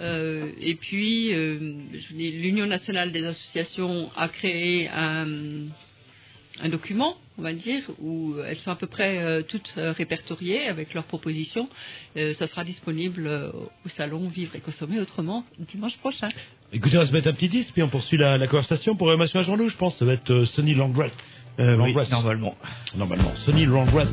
Euh, 0.00 0.50
et 0.60 0.74
puis, 0.74 1.32
euh, 1.34 1.58
l'Union 2.12 2.66
nationale 2.66 3.12
des 3.12 3.24
associations 3.24 4.10
a 4.16 4.28
créé 4.28 4.88
un 4.88 5.26
un 6.62 6.68
document, 6.68 7.16
on 7.38 7.42
va 7.42 7.52
dire, 7.52 7.82
où 8.00 8.34
elles 8.46 8.58
sont 8.58 8.70
à 8.70 8.76
peu 8.76 8.86
près 8.86 9.18
euh, 9.18 9.42
toutes 9.42 9.72
euh, 9.76 9.92
répertoriées 9.92 10.66
avec 10.68 10.94
leurs 10.94 11.04
propositions. 11.04 11.68
Euh, 12.16 12.34
ça 12.34 12.46
sera 12.46 12.64
disponible 12.64 13.26
euh, 13.26 13.50
au 13.84 13.88
salon 13.88 14.28
Vivre 14.28 14.54
et 14.56 14.60
consommer 14.60 15.00
autrement 15.00 15.44
dimanche 15.58 15.96
prochain. 15.98 16.28
Écoutez, 16.72 16.96
on 16.96 17.00
va 17.00 17.06
se 17.06 17.12
mettre 17.12 17.28
un 17.28 17.32
petit 17.32 17.48
disque, 17.48 17.72
puis 17.72 17.82
on 17.82 17.88
poursuit 17.88 18.18
la, 18.18 18.36
la 18.36 18.46
conversation 18.46 18.94
pour 18.96 19.08
euh, 19.10 19.16
Monsieur 19.16 19.42
Jean-Loup, 19.42 19.68
je 19.68 19.76
pense. 19.76 19.96
Ça 19.96 20.04
va 20.04 20.14
être 20.14 20.30
euh, 20.30 20.44
Sonny 20.44 20.74
Landreth. 20.74 21.14
Euh, 21.60 21.76
oui, 21.76 21.94
normalement. 22.10 22.56
Normalement. 22.94 23.32
Sonny 23.44 23.64
Landreth. 23.66 24.08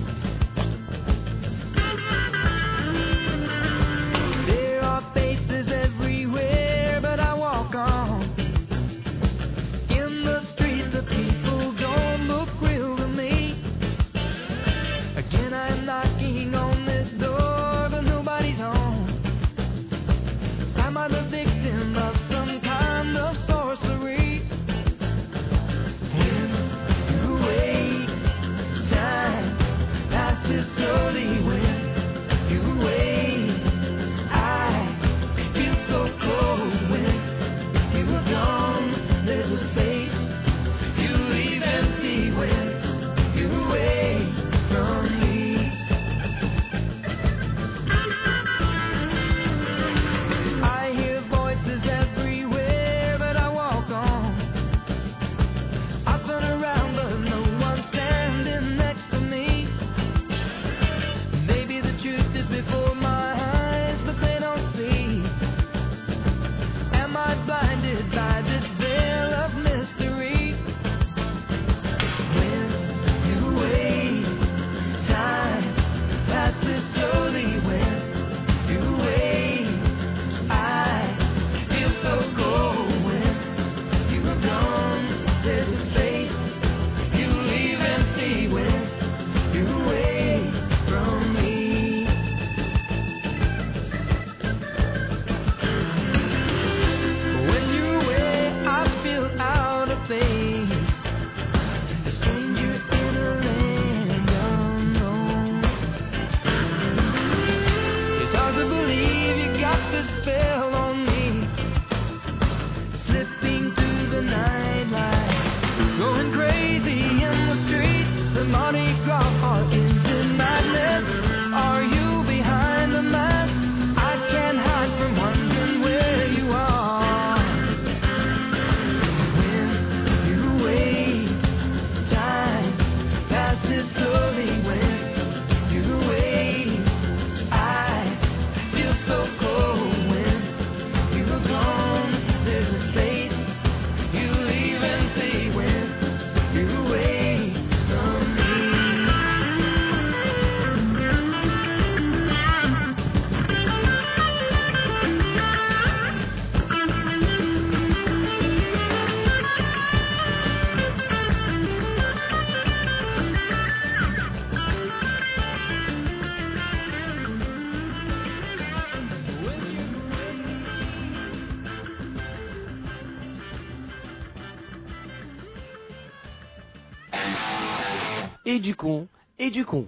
Et 178.45 178.59
du 178.59 178.75
con, 178.75 179.07
et 179.39 179.49
du 179.49 179.65
con. 179.65 179.85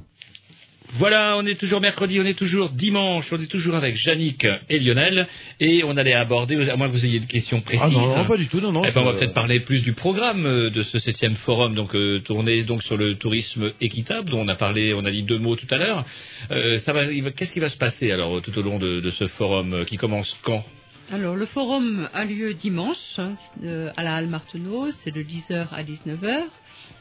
Voilà, 0.94 1.36
on 1.38 1.46
est 1.46 1.60
toujours 1.60 1.82
mercredi, 1.82 2.18
on 2.22 2.24
est 2.26 2.34
toujours 2.38 2.70
dimanche, 2.70 3.32
on 3.34 3.38
est 3.38 3.52
toujours 3.52 3.76
avec 3.76 4.02
Yannick 4.06 4.48
et 4.70 4.80
Lionel, 4.80 5.28
et 5.60 5.84
on 5.84 5.98
allait 5.98 6.14
aborder, 6.14 6.70
à 6.70 6.78
moins 6.78 6.88
que 6.88 6.94
vous 6.94 7.04
ayez 7.06 7.18
une 7.18 7.28
question 7.28 7.60
précise. 7.60 7.84
Ah 7.86 7.90
non, 7.90 8.16
non, 8.20 8.26
pas 8.26 8.38
du 8.38 8.48
tout, 8.48 8.62
non, 8.62 8.72
non. 8.72 8.84
Eh 8.86 8.92
ben, 8.92 9.02
on 9.02 9.06
va 9.06 9.12
peut-être 9.12 9.34
parler 9.34 9.60
plus 9.60 9.84
du 9.84 9.92
programme 9.92 10.46
euh, 10.46 10.70
de 10.70 10.84
ce 10.84 10.98
septième 10.98 11.36
forum, 11.36 11.76
donc 11.76 11.94
euh, 11.94 12.20
tourné 12.20 12.64
donc 12.64 12.84
sur 12.84 12.96
le 12.96 13.16
tourisme 13.16 13.74
équitable, 13.82 14.30
dont 14.30 14.40
on 14.40 14.48
a 14.48 14.56
parlé, 14.56 14.94
on 14.94 15.04
a 15.04 15.12
dit 15.12 15.24
deux 15.24 15.40
mots 15.40 15.58
tout 15.58 15.68
à 15.72 15.78
l'heure. 15.78 16.06
Euh, 16.52 16.78
ça 16.80 16.94
va, 16.94 17.04
il 17.12 17.22
va- 17.22 17.32
qu'est-ce 17.32 17.52
qui 17.52 17.60
va 17.60 17.70
se 17.70 17.78
passer 17.78 18.12
alors 18.14 18.42
tout 18.42 18.58
au 18.58 18.62
long 18.62 18.80
de, 18.80 19.02
de 19.02 19.10
ce 19.10 19.28
forum 19.28 19.74
euh, 19.74 19.84
qui 19.84 19.98
commence 19.98 20.40
quand? 20.42 20.64
Alors, 21.12 21.36
le 21.36 21.46
forum 21.46 22.10
a 22.14 22.24
lieu 22.26 22.54
dimanche 22.54 23.18
hein, 23.18 23.34
euh, 23.64 23.92
à 23.98 24.04
la 24.04 24.16
Halle 24.16 24.28
Marteneau, 24.28 24.90
c'est 24.92 25.12
de 25.14 25.22
10h 25.22 25.68
à 25.74 25.84
19h. 25.84 26.44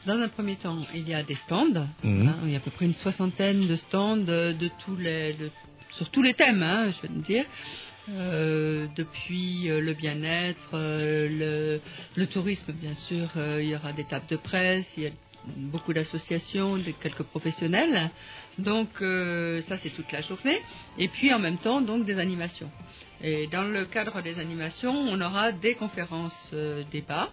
Dans 0.05 0.19
un 0.19 0.29
premier 0.29 0.55
temps, 0.55 0.77
il 0.93 1.07
y 1.07 1.13
a 1.13 1.23
des 1.23 1.35
stands. 1.35 1.87
Mhm. 2.03 2.27
hein, 2.29 2.35
il 2.45 2.51
y 2.51 2.55
a 2.55 2.57
à 2.57 2.61
peu 2.61 2.71
près 2.71 2.85
une 2.85 2.93
soixantaine 2.93 3.67
de 3.67 3.75
stands 3.75 4.17
de, 4.17 4.53
de 4.53 4.69
tous 4.85 4.95
les, 4.95 5.33
de- 5.33 5.51
sur 5.91 6.09
tous 6.09 6.21
les 6.21 6.33
thèmes, 6.33 6.63
hein, 6.63 6.91
je 6.91 7.07
veux 7.07 7.21
dire. 7.21 7.45
Euh, 8.09 8.87
depuis 8.95 9.69
euh, 9.69 9.81
le 9.81 9.93
bien-être, 9.93 10.69
euh, 10.73 11.27
le, 11.29 11.81
le 12.15 12.27
tourisme, 12.27 12.71
bien 12.71 12.93
sûr, 12.95 13.29
euh, 13.35 13.61
il 13.61 13.69
y 13.69 13.75
aura 13.75 13.91
des 13.91 14.05
tables 14.05 14.27
de 14.29 14.37
presse, 14.37 14.89
il 14.95 15.03
y 15.03 15.07
a 15.07 15.11
beaucoup 15.57 15.91
d'associations, 15.91 16.77
de 16.77 16.91
quelques 16.91 17.23
professionnels. 17.23 18.09
Donc 18.59 18.89
euh, 19.01 19.59
ça 19.61 19.77
c'est 19.77 19.89
toute 19.89 20.09
la 20.13 20.21
journée. 20.21 20.61
Et 20.97 21.09
puis 21.09 21.33
en 21.33 21.39
même 21.39 21.57
temps 21.57 21.81
donc 21.81 22.05
des 22.05 22.17
animations. 22.17 22.71
Et 23.21 23.47
dans 23.47 23.63
le 23.63 23.83
cadre 23.85 24.21
des 24.21 24.39
animations, 24.39 24.93
on 24.95 25.19
aura 25.19 25.51
des 25.51 25.73
conférences 25.75 26.49
euh, 26.53 26.83
débats. 26.91 27.29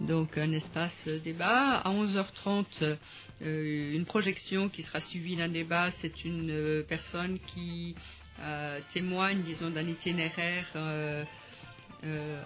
Donc 0.00 0.38
un 0.38 0.52
espace 0.52 1.08
débat. 1.24 1.78
À 1.78 1.90
11h30, 1.90 2.96
euh, 3.42 3.94
une 3.94 4.04
projection 4.04 4.68
qui 4.68 4.82
sera 4.82 5.00
suivie 5.00 5.36
d'un 5.36 5.48
débat. 5.48 5.90
C'est 5.90 6.24
une 6.24 6.50
euh, 6.50 6.82
personne 6.82 7.38
qui 7.54 7.94
euh, 8.40 8.80
témoigne, 8.92 9.42
disons, 9.42 9.70
d'un 9.70 9.86
itinéraire 9.86 10.66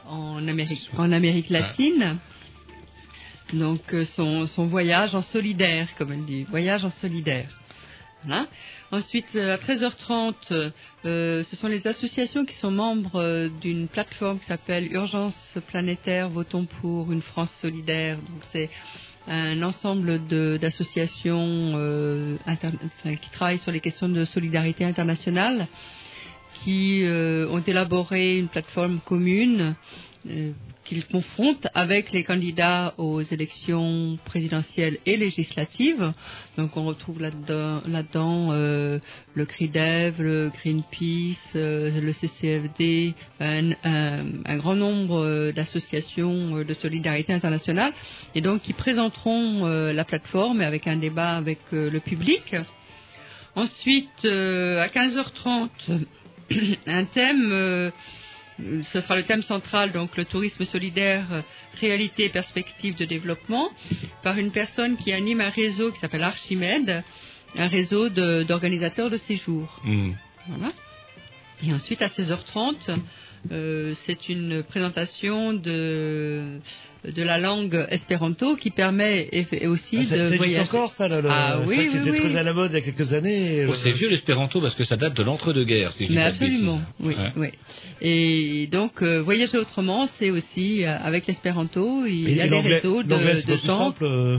en, 0.07 0.47
Amérique, 0.47 0.89
en 0.97 1.11
Amérique 1.11 1.49
latine. 1.49 2.19
Donc 3.53 3.81
son, 4.15 4.47
son 4.47 4.67
voyage 4.67 5.15
en 5.15 5.23
solidaire, 5.23 5.89
comme 5.97 6.13
elle 6.13 6.27
dit, 6.27 6.45
voyage 6.45 6.85
en 6.85 6.91
solidaire. 6.91 7.49
Ensuite, 8.91 9.27
euh, 9.37 9.55
à 9.55 9.59
13h30, 9.59 10.35
euh, 11.05 11.45
ce 11.45 11.57
sont 11.57 11.69
les 11.69 11.87
associations 11.87 12.45
qui 12.45 12.55
sont 12.55 12.71
membres 12.71 13.17
euh, 13.17 13.49
d'une 13.49 13.87
plateforme 13.89 14.39
qui 14.39 14.47
s'appelle 14.47 14.93
Urgence 14.93 15.59
planétaire, 15.69 16.29
votons 16.29 16.67
pour 16.67 17.13
une 17.13 17.23
France 17.23 17.53
solidaire. 17.61 18.17
Donc 18.17 18.43
c'est 18.43 18.71
un 19.29 19.63
ensemble 19.63 20.27
d'associations 20.59 22.39
qui 23.05 23.31
travaillent 23.31 23.59
sur 23.59 23.73
les 23.73 23.81
questions 23.81 24.09
de 24.09 24.25
solidarité 24.25 24.87
internationale 24.87 25.67
qui 26.65 27.05
ont 27.05 27.61
élaboré 27.61 28.39
une 28.39 28.49
plateforme 28.49 29.01
commune 29.05 29.75
qu'il 30.85 31.05
confronte 31.07 31.67
avec 31.75 32.13
les 32.13 32.25
candidats 32.25 32.95
aux 32.97 33.21
élections 33.21 34.19
présidentielles 34.25 34.99
et 35.05 35.17
législatives. 35.17 36.13
Donc 36.57 36.77
on 36.77 36.85
retrouve 36.85 37.21
là-dedans, 37.21 38.49
euh, 38.53 38.99
le 39.35 39.45
CRIDEV, 39.45 40.23
le 40.23 40.51
Greenpeace, 40.51 41.53
euh, 41.57 42.01
le 42.01 42.13
CCFD, 42.13 43.15
un, 43.41 44.57
grand 44.57 44.77
nombre 44.77 45.19
euh, 45.19 45.53
d'associations 45.53 46.57
euh, 46.57 46.65
de 46.65 46.75
solidarité 46.75 47.33
internationale, 47.33 47.93
et 48.35 48.41
donc 48.41 48.63
qui 48.63 48.73
présenteront 48.73 49.67
euh, 49.67 49.93
la 49.93 50.05
plateforme 50.05 50.63
avec 50.63 50.87
un 50.87 50.97
débat 50.97 51.37
avec 51.37 51.61
euh, 51.73 51.91
le 51.91 52.01
public. 52.01 52.57
Ensuite, 53.55 54.25
euh, 54.25 54.81
à 54.81 54.87
15h30, 54.87 55.69
un 56.87 57.05
thème, 57.05 57.51
euh, 57.53 57.91
ce 58.59 59.01
sera 59.01 59.17
le 59.17 59.23
thème 59.23 59.43
central, 59.43 59.93
donc 59.93 60.17
le 60.17 60.25
tourisme 60.25 60.65
solidaire, 60.65 61.27
euh, 61.33 61.43
réalité 61.81 62.25
et 62.25 62.29
perspective 62.29 62.97
de 62.97 63.05
développement, 63.05 63.71
par 64.23 64.39
une 64.39 64.51
personne 64.51 64.97
qui 64.97 65.13
anime 65.13 65.41
un 65.41 65.51
réseau 65.51 65.93
qui 65.93 65.99
s'appelle 65.99 66.23
Archimède, 66.25 67.05
un 67.57 67.69
réseau 67.69 68.09
de- 68.09 68.43
d'organisateurs 68.43 69.11
de, 69.11 69.17
séjours. 69.17 69.81
Hmm. 69.85 70.13
Voilà. 70.49 70.73
Et 71.67 71.73
ensuite, 71.73 72.03
à 72.03 72.09
16h30, 72.09 72.91
euh, 73.53 73.95
c'est 74.07 74.29
une 74.29 74.63
présentation 74.63 75.53
de, 75.55 76.59
de 77.05 77.23
la 77.23 77.39
langue 77.39 77.87
espéranto 77.91 78.57
qui 78.57 78.71
permet 78.71 79.29
eff- 79.33 79.49
et 79.53 79.67
aussi 79.67 79.99
Ah, 79.99 80.03
de 80.03 80.07
ça 80.07 80.17
existe 80.17 80.37
voyager. 80.39 80.61
encore 80.61 80.93
ça 80.93 81.09
là, 81.09 81.21
le- 81.21 81.29
Ah 81.31 81.61
oui, 81.67 81.77
que 81.77 81.81
oui, 81.83 81.89
C'était 81.93 82.11
oui. 82.11 82.19
très 82.21 82.37
à 82.37 82.43
la 82.43 82.53
mode 82.53 82.71
il 82.73 82.75
y 82.75 82.79
a 82.79 82.81
quelques 82.83 83.13
années. 83.15 83.67
Oh, 83.69 83.75
c'est 83.75 83.93
vieux 83.93 84.09
l'espéranto 84.09 84.61
parce 84.61 84.75
que 84.75 84.85
ça 84.85 84.97
date 84.97 85.15
de 85.15 85.23
l'entre-deux-guerres, 85.23 85.93
si 85.93 86.07
je 86.07 86.13
Mais 86.13 86.23
absolument, 86.23 86.81
oui, 87.01 87.15
Ouais. 87.17 87.33
oui. 87.37 87.49
Et 88.03 88.67
donc, 88.69 89.03
euh, 89.03 89.23
voyager 89.23 89.59
autrement, 89.59 90.07
c'est 90.19 90.31
aussi 90.31 90.85
euh, 90.85 90.97
avec 91.03 91.27
l'espéranto, 91.27 92.05
il 92.07 92.29
Et- 92.29 92.35
y 92.35 92.41
a 92.41 92.45
des 92.45 92.51
l'anglais- 92.51 92.75
réseaux 92.77 93.03
de, 93.03 93.11
l'anglais, 93.11 93.37
c'est 93.37 93.47
de 93.51 93.57
temps. 93.57 93.85
simple, 93.87 94.05
euh, 94.05 94.39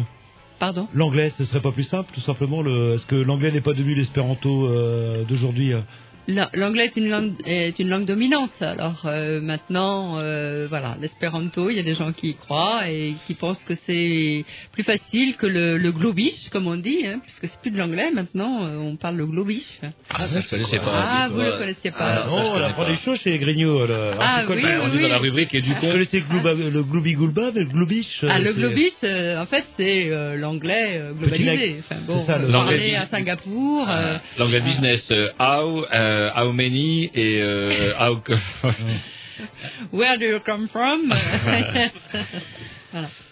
Pardon? 0.59 0.89
L'anglais, 0.93 1.29
ce 1.29 1.45
serait 1.45 1.61
pas 1.61 1.71
plus 1.71 1.83
simple, 1.83 2.11
tout 2.13 2.19
simplement. 2.19 2.61
Le... 2.61 2.95
Est-ce 2.95 3.05
que 3.05 3.15
l'anglais 3.15 3.49
n'est 3.49 3.61
pas 3.61 3.71
devenu 3.71 3.95
l'espéranto 3.95 4.67
euh, 4.67 5.23
d'aujourd'hui 5.23 5.71
euh? 5.71 5.79
L'anglais 6.27 6.85
est 6.85 6.95
une 6.97 7.09
langue 7.09 7.33
est 7.45 7.79
une 7.79 7.89
langue 7.89 8.05
dominante. 8.05 8.51
Alors 8.61 9.01
euh, 9.05 9.41
maintenant, 9.41 10.17
euh, 10.19 10.67
voilà, 10.69 10.95
l'espéranto, 11.01 11.69
il 11.71 11.77
y 11.77 11.79
a 11.79 11.83
des 11.83 11.95
gens 11.95 12.11
qui 12.11 12.29
y 12.29 12.35
croient 12.35 12.87
et 12.87 13.15
qui 13.25 13.33
pensent 13.33 13.63
que 13.63 13.73
c'est 13.87 14.45
plus 14.71 14.83
facile 14.83 15.35
que 15.37 15.47
le, 15.47 15.77
le 15.77 15.91
globish, 15.91 16.49
comme 16.51 16.67
on 16.67 16.75
dit, 16.77 17.05
hein, 17.07 17.19
puisque 17.23 17.47
c'est 17.51 17.59
plus 17.61 17.71
de 17.71 17.77
l'anglais 17.79 18.11
maintenant. 18.11 18.63
euh, 18.65 18.77
on 18.77 18.95
parle 18.95 19.15
le 19.17 19.25
globish. 19.25 19.79
Ah, 20.11 20.27
ça, 20.27 20.41
je 20.41 20.47
connaissais 20.49 20.77
pas. 20.77 21.01
Ah, 21.03 21.27
vous 21.29 21.35
quoi 21.35 21.45
le 21.45 21.57
connaissiez 21.57 21.91
pas. 21.91 21.97
Ah, 22.23 22.27
Non, 22.27 22.51
on 22.53 22.61
apprend 22.63 22.87
des 22.87 22.95
choses 22.95 23.19
chez 23.19 23.31
les 23.31 23.39
Grignoux. 23.39 23.85
là. 23.87 24.11
Ah, 24.19 24.37
c'est 24.41 24.45
quoi 24.45 24.55
oui, 24.55 24.61
le- 24.61 24.67
oui, 24.67 24.75
on 24.83 24.97
est 24.97 25.01
dans 25.01 25.07
la 25.07 25.17
rubrique 25.17 25.55
et 25.55 25.61
du 25.61 25.73
Vous 25.73 25.79
con. 25.79 25.91
connaissez 25.91 26.21
Glouba- 26.21 26.53
le 26.53 26.83
Gloubi-Goulba, 26.83 27.51
mais 27.55 27.61
le 27.61 27.69
Gloubish 27.69 28.23
Ah, 28.29 28.37
le 28.39 28.53
globish, 28.53 28.93
euh, 29.03 29.41
en 29.41 29.45
fait, 29.47 29.65
c'est 29.77 30.09
euh, 30.11 30.35
l'anglais 30.35 30.97
euh, 30.99 31.13
Petit 31.13 31.39
globalisé. 31.41 31.75
Enfin, 31.79 32.01
C'est 32.07 32.13
bon, 32.13 32.19
ça, 32.25 32.39
on 32.39 32.51
L'anglais 32.51 32.95
à 32.95 33.05
Singapour. 33.07 33.89
euh, 33.89 34.17
Ah, 34.17 34.21
L'anglais 34.37 34.61
business, 34.61 35.09
euh, 35.11 35.29
how, 35.39 35.85
euh, 36.09 36.31
how 36.35 36.51
many 36.51 37.05
et 37.13 37.41
euh, 37.41 37.93
how. 37.97 38.21
Where 39.91 40.17
do 40.17 40.25
you 40.25 40.39
come 40.39 40.67
from? 40.67 41.11
Voilà. 42.91 43.28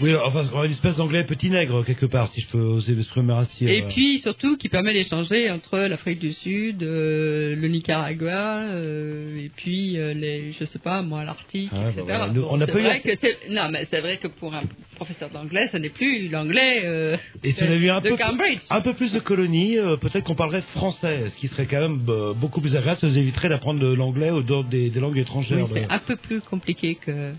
Oui, 0.00 0.14
enfin, 0.14 0.44
une 0.64 0.70
espèce 0.70 0.96
d'anglais 0.96 1.24
petit 1.24 1.50
nègre, 1.50 1.84
quelque 1.84 2.06
part, 2.06 2.28
si 2.28 2.40
je 2.40 2.48
peux 2.48 2.58
oser 2.58 2.94
m'exprimer 2.94 3.32
ainsi. 3.32 3.66
Et 3.66 3.82
euh. 3.82 3.86
puis 3.88 4.18
surtout 4.18 4.56
qui 4.56 4.68
permet 4.68 4.92
d'échanger 4.92 5.50
entre 5.50 5.78
l'Afrique 5.78 6.18
du 6.18 6.32
Sud, 6.32 6.82
euh, 6.82 7.54
le 7.56 7.68
Nicaragua, 7.68 8.58
euh, 8.62 9.44
et 9.44 9.50
puis 9.54 9.98
euh, 9.98 10.14
les, 10.14 10.52
je 10.52 10.64
sais 10.64 10.78
pas 10.78 11.02
moi, 11.02 11.24
l'Arctique, 11.24 11.70
Ah, 11.72 11.90
bah 11.94 12.02
etc. 12.02 12.18
Nous, 12.32 12.42
Bon, 12.42 12.48
on 12.52 12.58
pas 12.58 12.66
eu 12.78 12.82
vrai 12.82 13.00
que 13.00 13.52
non, 13.52 13.68
mais 13.70 13.84
c'est 13.84 14.00
vrai 14.00 14.16
que 14.18 14.28
pour 14.28 14.54
un 14.54 14.62
professeur 14.96 15.30
d'anglais, 15.30 15.68
ce 15.72 15.76
n'est 15.76 15.90
plus 15.90 16.28
l'anglais 16.28 16.82
euh, 16.84 17.16
Et 17.44 17.52
si 17.52 17.62
on 17.62 17.66
de, 17.66 17.72
avait 17.72 17.86
eu 17.86 17.90
un 17.90 18.00
de 18.00 18.08
peu, 18.10 18.16
Cambridge. 18.16 18.62
un 18.70 18.80
peu 18.80 18.94
plus 18.94 19.12
de 19.12 19.20
colonies, 19.20 19.78
euh, 19.78 19.96
peut-être 19.96 20.24
qu'on 20.24 20.34
parlerait 20.34 20.62
français, 20.74 21.28
ce 21.28 21.36
qui 21.36 21.46
serait 21.46 21.66
quand 21.66 21.80
même 21.80 22.00
euh, 22.08 22.32
beaucoup 22.34 22.60
plus 22.60 22.74
agréable, 22.76 22.98
ça 23.00 23.06
nous 23.06 23.16
éviterait 23.18 23.48
d'apprendre 23.48 23.84
l'anglais 23.94 24.30
ou 24.30 24.42
d'autres 24.42 24.68
des, 24.68 24.90
des 24.90 25.00
langues 25.00 25.18
étrangères. 25.18 25.58
Oui, 25.58 25.70
c'est 25.72 25.90
un 25.90 25.98
peu 26.00 26.16
plus 26.16 26.40
compliqué 26.40 26.96
que, 26.96 27.32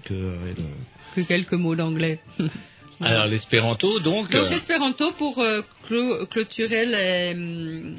que 1.15 1.21
quelques 1.21 1.53
mots 1.53 1.75
d'anglais. 1.75 2.19
Alors 3.01 3.27
l'espéranto, 3.27 3.99
donc. 3.99 4.29
Donc 4.31 4.35
euh, 4.35 4.49
l'espéranto 4.49 5.13
pour 5.13 5.39
euh, 5.39 5.61
clôturer 6.29 6.85
les, 6.85 7.31
hum, 7.33 7.95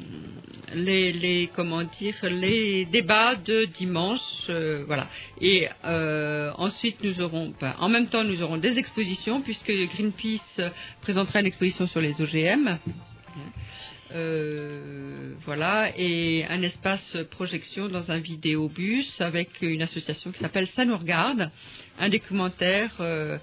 les, 0.75 1.11
les 1.11 1.49
comment 1.53 1.83
dire 1.83 2.15
les 2.23 2.85
débats 2.85 3.35
de 3.35 3.65
dimanche, 3.65 4.45
euh, 4.49 4.83
voilà. 4.85 5.07
Et 5.39 5.67
euh, 5.85 6.51
ensuite 6.57 7.03
nous 7.03 7.19
aurons, 7.21 7.53
ben, 7.59 7.73
en 7.79 7.89
même 7.89 8.07
temps 8.07 8.23
nous 8.23 8.41
aurons 8.41 8.57
des 8.57 8.77
expositions 8.77 9.41
puisque 9.41 9.71
Greenpeace 9.71 10.61
présentera 11.01 11.39
une 11.39 11.47
exposition 11.47 11.87
sur 11.87 12.01
les 12.01 12.21
OGM. 12.21 12.77
Euh, 14.13 15.33
voilà, 15.45 15.91
et 15.97 16.45
un 16.49 16.61
espace 16.61 17.15
projection 17.29 17.87
dans 17.87 18.11
un 18.11 18.17
vidéobus 18.17 19.21
avec 19.21 19.61
une 19.61 19.81
association 19.81 20.31
qui 20.31 20.39
s'appelle 20.39 20.67
Ça 20.67 20.85
nous 20.85 20.97
regarde, 20.97 21.49
un 21.99 22.09
documentaire 22.09 22.91
euh, 22.99 23.37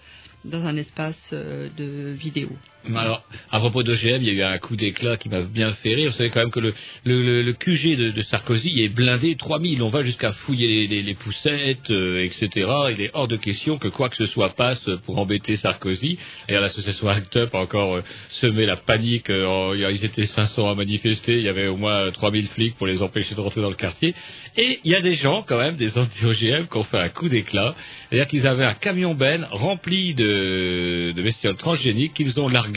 dans 0.44 0.66
un 0.66 0.76
espace 0.76 1.30
euh, 1.32 1.68
de 1.76 2.12
vidéo. 2.12 2.50
Alors, 2.96 3.22
à 3.50 3.58
propos 3.58 3.82
d'OGM, 3.82 4.22
il 4.22 4.24
y 4.24 4.30
a 4.30 4.32
eu 4.32 4.42
un 4.42 4.58
coup 4.58 4.74
d'éclat 4.76 5.16
qui 5.18 5.28
m'a 5.28 5.42
bien 5.42 5.72
fait 5.72 5.94
rire. 5.94 6.10
Vous 6.10 6.16
savez 6.16 6.30
quand 6.30 6.40
même 6.40 6.50
que 6.50 6.60
le, 6.60 7.52
QG 7.52 7.96
de, 8.14 8.22
Sarkozy 8.22 8.82
est 8.82 8.88
blindé 8.88 9.34
3000. 9.34 9.82
On 9.82 9.90
va 9.90 10.02
jusqu'à 10.02 10.32
fouiller 10.32 10.86
les, 10.86 11.14
poussettes, 11.14 11.90
euh, 11.90 12.24
etc. 12.24 12.48
Il 12.96 13.00
est 13.02 13.10
hors 13.14 13.28
de 13.28 13.36
question 13.36 13.76
que 13.78 13.88
quoi 13.88 14.08
que 14.08 14.16
ce 14.16 14.24
soit 14.26 14.54
passe 14.54 14.88
pour 15.04 15.18
embêter 15.18 15.56
Sarkozy. 15.56 16.18
Et 16.48 16.54
l'association 16.54 17.08
Act 17.08 17.36
Up 17.36 17.54
a 17.54 17.58
encore 17.58 17.96
euh, 17.96 18.02
semé 18.28 18.64
la 18.64 18.76
panique. 18.76 19.28
euh, 19.28 19.44
en- 19.44 19.74
ils 19.74 20.04
étaient 20.04 20.24
500 20.24 20.70
à 20.70 20.74
manifester. 20.74 21.36
Il 21.36 21.42
y 21.42 21.48
avait 21.48 21.66
au 21.66 21.76
moins 21.76 22.06
euh, 22.06 22.10
3000 22.10 22.46
flics 22.48 22.76
pour 22.76 22.86
les 22.86 23.02
empêcher 23.02 23.34
de 23.34 23.40
rentrer 23.40 23.60
dans 23.60 23.70
le 23.70 23.76
quartier. 23.76 24.14
Et 24.56 24.78
il 24.84 24.92
y 24.92 24.94
a 24.94 25.02
des 25.02 25.14
gens, 25.14 25.44
quand 25.46 25.58
même, 25.58 25.76
des 25.76 25.98
anti-OGM, 25.98 26.68
qui 26.68 26.76
ont 26.76 26.84
fait 26.84 26.98
un 26.98 27.08
coup 27.10 27.28
d'éclat. 27.28 27.74
C'est-à-dire 28.08 28.28
qu'ils 28.28 28.46
avaient 28.46 28.64
un 28.64 28.74
camion 28.74 29.14
ben 29.14 29.46
rempli 29.50 30.14
de, 30.14 31.12
de 31.14 31.22
bestioles 31.22 31.56
transgéniques 31.56 32.14
qu'ils 32.14 32.40
ont 32.40 32.48
largué 32.48 32.67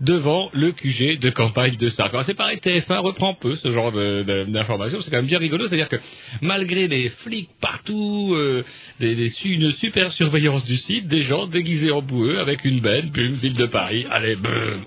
devant 0.00 0.50
le 0.52 0.72
QG 0.72 1.18
de 1.18 1.30
campagne 1.30 1.76
de 1.76 1.88
Sarkozy. 1.88 2.14
Alors, 2.14 2.24
C'est 2.26 2.34
pareil, 2.34 2.58
TF1 2.58 2.98
reprend 3.00 3.34
peu 3.34 3.56
ce 3.56 3.70
genre 3.70 3.92
d'informations. 3.92 5.00
C'est 5.00 5.10
quand 5.10 5.16
même 5.18 5.26
bien 5.26 5.38
rigolo. 5.38 5.66
C'est-à-dire 5.66 5.88
que 5.88 5.96
malgré 6.40 6.88
les 6.88 7.08
flics 7.08 7.48
partout, 7.60 8.34
euh, 8.34 8.64
des- 9.00 9.14
des 9.14 9.28
su- 9.28 9.48
une 9.54 9.72
super 9.72 10.12
surveillance 10.12 10.64
du 10.64 10.76
site, 10.76 11.06
des 11.06 11.20
gens 11.20 11.46
déguisés 11.46 11.90
en 11.90 12.02
boueux 12.02 12.38
avec 12.40 12.64
une 12.64 12.80
benne, 12.80 13.10
bum, 13.10 13.32
ville 13.34 13.54
de 13.54 13.66
Paris. 13.66 14.06
Allez, 14.10 14.36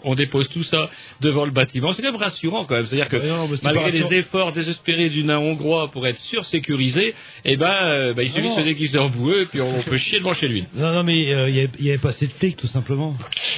on 0.03 0.15
dépose 0.15 0.49
tout 0.49 0.63
ça 0.63 0.89
devant 1.21 1.45
le 1.45 1.51
bâtiment. 1.51 1.93
C'est 1.93 2.01
quand 2.01 2.11
même 2.11 2.21
rassurant 2.21 2.65
quand 2.65 2.75
même. 2.75 2.85
C'est-à-dire 2.85 3.09
que 3.09 3.17
non, 3.17 3.49
malgré 3.63 3.91
les 3.91 4.13
efforts 4.15 4.53
désespérés 4.53 5.09
du 5.09 5.23
nain 5.23 5.39
hongrois 5.39 5.89
pour 5.91 6.05
être 6.07 6.19
sursécurisé, 6.19 7.13
eh 7.45 7.57
ben, 7.57 7.73
euh, 7.83 8.13
bah, 8.13 8.23
il 8.23 8.29
suffit 8.29 8.47
Non. 8.47 8.55
de 8.55 8.61
se 8.61 8.65
déguiser 8.65 8.99
en 8.99 9.09
boueux 9.09 9.41
et 9.41 9.45
puis 9.45 9.61
on, 9.61 9.77
on 9.77 9.81
peut 9.81 9.97
chier 9.97 10.19
devant 10.19 10.33
chez 10.33 10.47
lui. 10.47 10.65
Non, 10.75 10.93
non, 10.93 11.03
mais 11.03 11.13
euh, 11.33 11.49
il 11.49 11.55
y 11.55 11.59
avait- 11.59 11.69
il 11.79 11.85
y 11.85 11.89
avait 11.89 11.97
pas 11.97 12.09
assez 12.09 12.27
de 12.27 12.33
flics, 12.33 12.57
tout 12.57 12.67
simplement. 12.67 13.15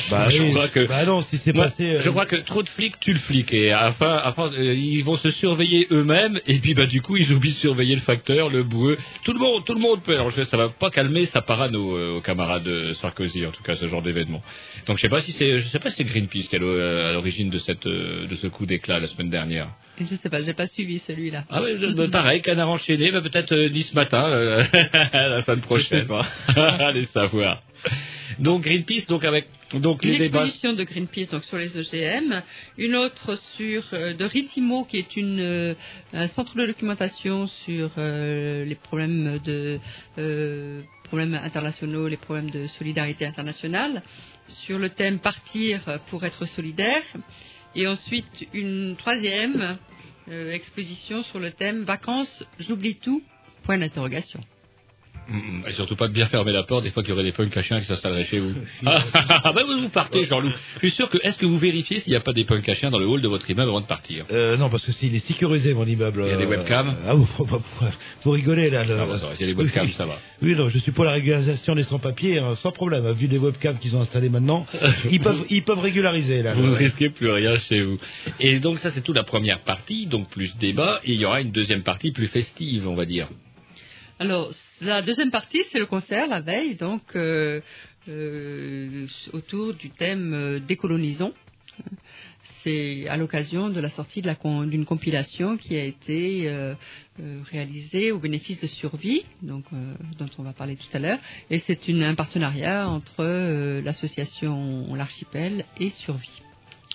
Bah, 0.10 0.28
je 0.30 0.44
crois 0.52 0.68
que- 0.68 0.88
Bah 0.90 1.06
non, 1.06 1.22
si 1.22 1.38
c'est 1.38 1.54
passé. 1.54 1.84
euh, 1.86 2.02
Je 2.02 2.10
crois 2.10 2.26
que 2.26 2.36
trop 2.38 2.64
de 2.64 2.68
flics 2.68 3.00
tue 3.00 3.14
le 3.14 3.20
flic 3.20 3.54
et 3.54 3.72
à 3.72 3.84
la 3.86 3.92
fin, 3.92 4.10
à 4.18 4.26
la 4.26 4.32
fin, 4.34 4.52
euh, 4.52 4.74
ils 4.74 5.04
vont 5.04 5.18
se 5.18 5.30
surveiller 5.30 5.88
eux-mêmes 5.92 6.40
et 6.48 6.58
puis 6.60 6.74
bah 6.74 6.88
du 6.88 7.02
coup 7.04 7.16
ils 7.16 7.32
oublient 7.32 7.52
de 7.52 7.56
surveiller 7.58 7.94
le 7.96 8.02
facteur, 8.02 8.50
le 8.50 8.64
boueux, 8.64 8.98
tout 9.24 9.32
le 9.34 9.40
monde, 9.40 9.64
tout 9.66 9.76
le 9.76 9.80
monde 9.80 10.02
peut. 10.02 10.16
Alors 10.16 10.32
je 10.32 10.38
sais, 10.38 10.46
ça 10.46 10.58
va 10.58 10.70
pas 10.70 10.90
calmer 10.90 11.26
sa 11.28 11.42
parano 11.42 11.96
euh, 11.96 12.16
aux 12.18 12.22
camarades 12.22 12.64
de 12.64 12.94
Sarkozy 12.94 13.46
en 13.46 13.52
tout 13.52 13.62
cas 13.64 13.76
ce 13.76 13.88
genre 13.88 14.02
d'événement. 14.02 14.42
Donc 14.88 14.98
je 14.98 15.02
sais 15.04 15.10
pas 15.10 15.22
si 15.22 15.32
c'est, 15.32 15.60
je 15.60 15.68
sais 15.68 15.80
pas 15.80 15.92
si 15.92 15.98
c'est 15.98 16.04
Greenpeace 16.06 16.48
qui 16.50 16.56
est 16.56 16.60
à 16.60 16.62
l'o- 16.62 16.80
à 16.80 17.12
l'origine 17.14 17.50
de 17.52 17.60
cette 17.60 17.86
de 17.88 18.36
ce 18.36 18.48
coup 18.48 18.66
d'éclat 18.66 19.00
la 19.00 19.08
semaine 19.08 19.30
dernière. 19.30 19.70
Je 20.00 20.06
sais 20.06 20.30
pas, 20.30 20.42
j'ai 20.42 20.54
pas 20.54 20.68
suivi 20.68 20.98
celui-là. 21.00 21.44
Ah 21.52 21.62
ouais, 21.62 21.76
je- 21.78 21.88
bah, 21.88 22.08
pareil, 22.10 22.42
canard 22.42 22.70
enchaîné, 22.70 23.12
bah, 23.12 23.22
peut-être 23.22 23.52
euh, 23.52 23.70
ni 23.70 23.84
ce 23.84 23.94
matin, 23.96 24.24
euh, 24.30 24.64
la 25.14 25.42
semaine 25.44 25.60
prochaine. 25.62 26.08
Allez 26.56 27.04
savoir. 27.06 27.62
Donc 28.40 28.62
Greenpeace, 28.64 29.08
donc 29.08 29.26
avec 29.26 29.48
donc 29.74 30.04
Une 30.04 30.14
les 30.14 30.18
débats. 30.20 30.40
exposition 30.40 30.74
de 30.74 30.84
Greenpeace 30.84 31.30
donc 31.30 31.44
sur 31.44 31.58
les 31.58 31.78
OGM, 31.78 32.42
une 32.78 32.96
autre 32.96 33.36
sur 33.36 33.84
euh, 33.94 34.14
de 34.14 34.26
Ritimo 34.26 34.84
qui 34.86 34.98
est 34.98 35.16
une 35.16 35.40
euh, 35.40 35.74
un 36.14 36.28
centre 36.28 36.56
de 36.56 36.66
documentation 36.66 37.48
sur 37.48 37.92
euh, 37.98 38.66
les 38.66 38.76
problèmes 38.76 39.40
de 39.40 39.80
problèmes 41.04 41.34
internationaux, 41.34 42.08
les 42.08 42.18
problèmes 42.18 42.50
de 42.50 42.68
solidarité 42.68 43.26
internationale, 43.26 44.04
sur 44.48 44.80
le 44.80 44.90
thème 44.90 45.20
partir 45.20 45.82
pour 46.08 46.24
être 46.24 46.46
solidaire, 46.46 47.02
et 47.76 47.88
ensuite 47.88 48.48
une 48.54 48.96
troisième 48.96 49.78
exposition 50.30 51.24
sur 51.24 51.40
le 51.40 51.50
thème 51.50 51.84
vacances, 51.84 52.44
j'oublie 52.60 52.96
tout, 52.96 53.24
point 53.64 53.80
d'interrogation. 53.80 54.40
Mm, 55.30 55.64
Et 55.68 55.74
surtout 55.74 55.96
pas 55.96 56.08
de 56.08 56.14
bien 56.14 56.26
fermer 56.28 56.52
la 56.52 56.64
porte 56.64 56.84
des 56.84 56.92
fois 56.92 57.04
qu'il 57.04 57.12
y 57.12 57.14
aurait 57.14 57.24
des 57.24 57.32
punks 57.32 57.56
à 57.56 57.62
chiens 57.62 57.80
qui 57.80 57.86
s'installeraient 57.86 58.26
chez 58.26 58.40
vous. 58.40 58.54
ah, 58.86 59.04
ah, 59.44 59.52
bah 59.54 59.62
vous 59.68 59.80
vous 59.82 59.90
partez, 59.90 60.24
Jean-Loup. 60.26 60.52
Je 60.76 60.88
suis 60.88 60.92
sûr 60.96 61.10
que, 61.10 61.18
est-ce 61.24 61.38
que 61.38 61.46
vous 61.46 61.58
vérifiez 61.60 62.00
s'il 62.00 62.12
n'y 62.12 62.18
a 62.18 62.22
pas 62.22 62.34
des 62.34 62.46
punks 62.46 62.68
à 62.68 62.74
chiens 62.74 62.90
dans 62.90 63.00
le 63.00 63.08
hall 63.08 63.22
de 63.22 63.28
votre 63.28 63.50
immeuble 63.50 63.70
avant 63.70 63.82
de 63.82 63.86
partir? 63.86 64.26
Euh, 64.32 64.58
non, 64.58 64.70
parce 64.70 64.84
que 64.84 64.92
s'il 64.92 65.14
est 65.16 65.20
sécurisé, 65.20 65.74
mon 65.74 65.86
immeuble. 65.86 66.24
Il 66.26 66.30
y 66.30 66.34
a 66.34 66.38
des 66.38 66.46
euh, 66.46 66.48
webcams? 66.50 66.96
Ah, 67.08 67.14
vous, 67.14 67.28
vous, 68.24 68.32
rigolez, 68.32 68.70
là. 68.70 68.84
le- 68.84 69.00
Ah, 69.00 69.06
bah, 69.06 69.18
ça 69.18 69.28
va, 69.28 69.36
s'il 69.36 69.46
y 69.48 69.50
a 69.50 69.54
des 69.54 69.60
webcams, 69.62 69.86
Oui. 69.88 69.94
ça 69.94 70.06
va. 70.06 70.18
Oui, 70.42 70.56
non, 70.56 70.70
je 70.70 70.78
suis 70.78 70.92
pour 70.94 71.04
la 71.04 71.12
régularisation 71.12 71.76
des 71.76 71.84
sans-papiers, 71.84 72.40
hein, 72.40 72.56
sans 72.56 72.72
problème. 72.72 73.12
Vu 73.12 73.28
les 73.28 73.38
webcams 73.38 73.78
qu'ils 73.78 73.96
ont 73.98 74.02
installés 74.02 74.30
maintenant, 74.30 74.66
ils 75.12 75.20
peuvent, 75.20 75.44
ils 75.50 75.64
peuvent 75.64 75.80
régulariser, 75.80 76.42
là. 76.44 76.54
Vous 76.54 76.66
ne 76.66 76.74
risquez 76.74 77.10
plus 77.10 77.30
rien 77.30 77.56
chez 77.58 77.82
vous. 77.82 78.00
Et 78.40 78.60
donc 78.60 78.80
ça 78.80 78.90
c'est 78.90 79.02
toute 79.02 79.16
la 79.18 79.24
première 79.24 79.60
partie, 79.60 80.06
donc 80.08 80.30
plus 80.30 80.56
débat, 80.58 81.02
et 81.04 81.12
il 81.14 81.20
y 81.20 81.26
aura 81.26 81.42
une 81.42 81.52
deuxième 81.52 81.84
partie 81.84 82.12
plus 82.12 82.28
festive, 82.28 82.88
on 82.88 82.96
va 82.96 83.06
dire. 83.06 83.28
Alors, 84.20 84.52
la 84.82 85.02
deuxième 85.02 85.32
partie, 85.32 85.64
c'est 85.72 85.80
le 85.80 85.86
concert 85.86 86.28
la 86.28 86.42
veille, 86.42 86.76
donc 86.76 87.02
euh, 87.16 87.62
euh, 88.10 89.08
autour 89.32 89.74
du 89.74 89.90
thème 89.92 90.34
euh, 90.34 90.60
Décolonisons. 90.60 91.34
C'est 92.64 93.08
à 93.08 93.16
l'occasion 93.16 93.70
de 93.70 93.80
la 93.80 93.90
sortie 93.90 94.22
d'une 94.22 94.86
compilation 94.86 95.56
qui 95.56 95.78
a 95.78 95.84
été 95.86 96.50
euh, 96.50 96.76
réalisée 97.50 98.12
au 98.12 98.20
bénéfice 98.20 98.60
de 98.60 98.68
Survie, 98.68 99.24
donc 99.42 99.64
euh, 99.72 99.94
dont 100.18 100.28
on 100.38 100.44
va 100.44 100.52
parler 100.52 100.76
tout 100.76 100.90
à 100.92 101.00
l'heure, 101.00 101.20
et 101.50 101.60
c'est 101.60 101.80
un 101.90 102.16
partenariat 102.16 102.90
entre 102.90 103.22
euh, 103.24 103.82
l'association 103.82 104.94
L'Archipel 104.94 105.64
et 105.80 105.90
Survie 105.90 106.42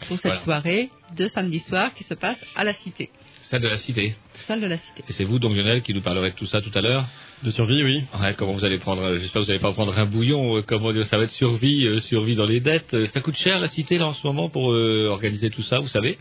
pour 0.09 0.19
cette 0.19 0.33
Voilà. 0.33 0.41
soirée 0.41 0.91
de 1.17 1.29
samedi 1.29 1.61
soir 1.61 1.95
qui 1.95 2.05
se 2.05 2.15
passe 2.15 2.39
à 2.55 2.65
la 2.65 2.75
Cité, 2.75 3.09
Celle 3.45 3.63
de 3.63 3.69
la 3.69 3.79
cité. 3.79 4.17
salle 4.47 4.61
de 4.61 4.67
la 4.67 4.79
Cité. 4.79 5.05
Et 5.09 5.13
c'est 5.13 5.25
vous 5.25 5.39
donc 5.39 5.55
Lionel 5.55 5.83
qui 5.83 5.93
nous 5.95 6.01
parlerez 6.01 6.31
de 6.31 6.37
tout 6.37 6.47
ça 6.47 6.61
tout 6.63 6.71
à 6.75 6.81
l'heure 6.81 7.07
De 7.43 7.51
survie, 7.51 7.83
oui. 7.85 8.03
Ouais, 8.21 8.35
comment 8.37 8.53
vous 8.55 8.65
allez 8.65 8.79
prendre 8.79 9.17
J'espère 9.19 9.43
que 9.43 9.47
vous 9.47 9.47
n'allez 9.49 9.61
pas 9.61 9.73
prendre 9.73 9.97
un 9.99 10.07
bouillon. 10.07 10.57
euh, 10.57 10.63
Comment 10.67 10.93
Ça 11.05 11.19
va 11.19 11.25
être 11.25 11.31
survie, 11.31 11.87
euh, 11.87 12.01
survie 12.01 12.37
dans 12.37 12.47
les 12.47 12.61
dettes. 12.61 12.95
Euh, 12.95 13.05
Ça 13.07 13.21
coûte 13.21 13.37
cher 13.37 13.61
la 13.61 13.69
cité 13.69 13.99
là 13.99 14.07
en 14.07 14.15
ce 14.15 14.27
moment 14.27 14.49
pour 14.49 14.73
euh, 14.73 15.09
organiser 15.11 15.51
tout 15.51 15.63
ça, 15.63 15.79
vous 15.81 15.89
savez 15.89 16.19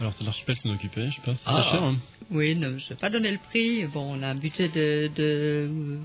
Alors 0.00 0.12
c'est 0.12 0.24
l'archipel 0.24 0.56
qui 0.56 0.62
s'en 0.62 0.70
occupait, 0.74 1.10
je 1.10 1.16
sais 1.16 1.22
pas 1.24 1.34
si 1.34 1.44
Ah. 1.46 1.62
c'est 1.64 1.70
cher. 1.72 1.82
Hein. 1.82 1.96
Oui, 2.30 2.54
non, 2.54 2.78
je 2.78 2.84
ne 2.84 2.88
vais 2.88 2.94
pas 2.96 3.10
donner 3.10 3.30
le 3.30 3.38
prix. 3.50 3.84
Bon, 3.86 4.14
on 4.18 4.22
a 4.22 4.28
un 4.28 4.34
budget 4.34 4.68
de, 4.68 5.10
de 5.14 5.98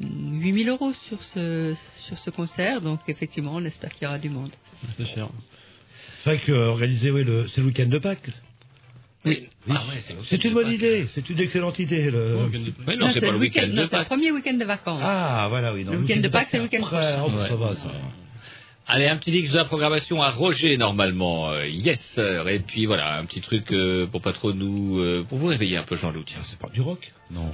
8000 0.00 0.68
euros 0.68 0.92
sur 1.08 1.22
ce, 1.22 1.74
sur 1.98 2.18
ce 2.18 2.28
concert, 2.30 2.80
donc 2.82 3.00
effectivement, 3.08 3.52
on 3.54 3.64
espère 3.64 3.92
qu'il 3.94 4.02
y 4.04 4.06
aura 4.06 4.18
du 4.18 4.28
monde. 4.30 4.50
C'est 4.92 5.06
cher. 5.06 5.28
C'est 6.18 6.30
vrai 6.30 6.38
que 6.44 6.52
euh, 6.52 6.66
organiser, 6.68 7.10
oui, 7.10 7.24
le, 7.24 7.46
c'est 7.48 7.60
le 7.62 7.68
week-end 7.68 7.86
de 7.86 7.98
Pâques. 7.98 8.30
Oui. 9.26 9.48
Ah 9.68 9.82
ouais, 9.88 10.16
c'est 10.24 10.44
une 10.44 10.54
bonne 10.54 10.70
idée, 10.70 11.06
c'est 11.12 11.28
une 11.28 11.40
excellente 11.40 11.78
idée. 11.80 12.10
Le... 12.10 12.48
Mais 12.86 12.96
non, 12.96 13.10
c'est 13.12 13.20
pas 13.20 13.32
le 13.32 13.38
week-end 13.38 13.66
de 13.66 13.74
c'est 13.76 13.82
le 13.82 13.88
Pâques. 13.88 14.06
premier 14.06 14.30
week-end 14.30 14.54
de 14.54 14.64
vacances. 14.64 15.00
Ah, 15.02 15.46
voilà, 15.48 15.74
oui. 15.74 15.84
non, 15.84 15.92
Le 15.92 15.98
week-end 15.98 16.20
de 16.20 16.28
Pâques, 16.28 16.48
c'est 16.50 16.58
le 16.58 16.62
week-end 16.64 16.82
oh, 16.82 16.88
ça 16.90 17.56
va, 17.56 17.74
ça. 17.74 17.90
Allez, 18.88 19.08
un 19.08 19.16
petit 19.16 19.32
mix 19.32 19.50
de 19.50 19.56
la 19.56 19.64
programmation 19.64 20.22
à 20.22 20.30
Roger 20.30 20.76
normalement. 20.78 21.50
Euh, 21.50 21.66
yes 21.66 22.00
sir. 22.00 22.48
Et 22.48 22.60
puis 22.60 22.86
voilà, 22.86 23.16
un 23.18 23.24
petit 23.24 23.40
truc 23.40 23.72
euh, 23.72 24.06
pour 24.06 24.20
pas 24.22 24.32
trop 24.32 24.52
nous... 24.52 25.00
euh, 25.00 25.24
pour 25.28 25.38
vous 25.38 25.48
réveiller 25.48 25.76
un 25.76 25.82
peu 25.82 25.96
Jean-Loup, 25.96 26.22
tiens. 26.24 26.38
C'est 26.44 26.58
pas 26.58 26.68
du 26.68 26.80
rock? 26.80 27.12
Non. 27.32 27.50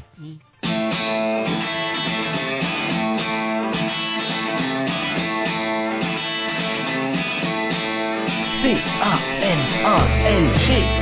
C-A-N-A-L-G. 9.64 11.01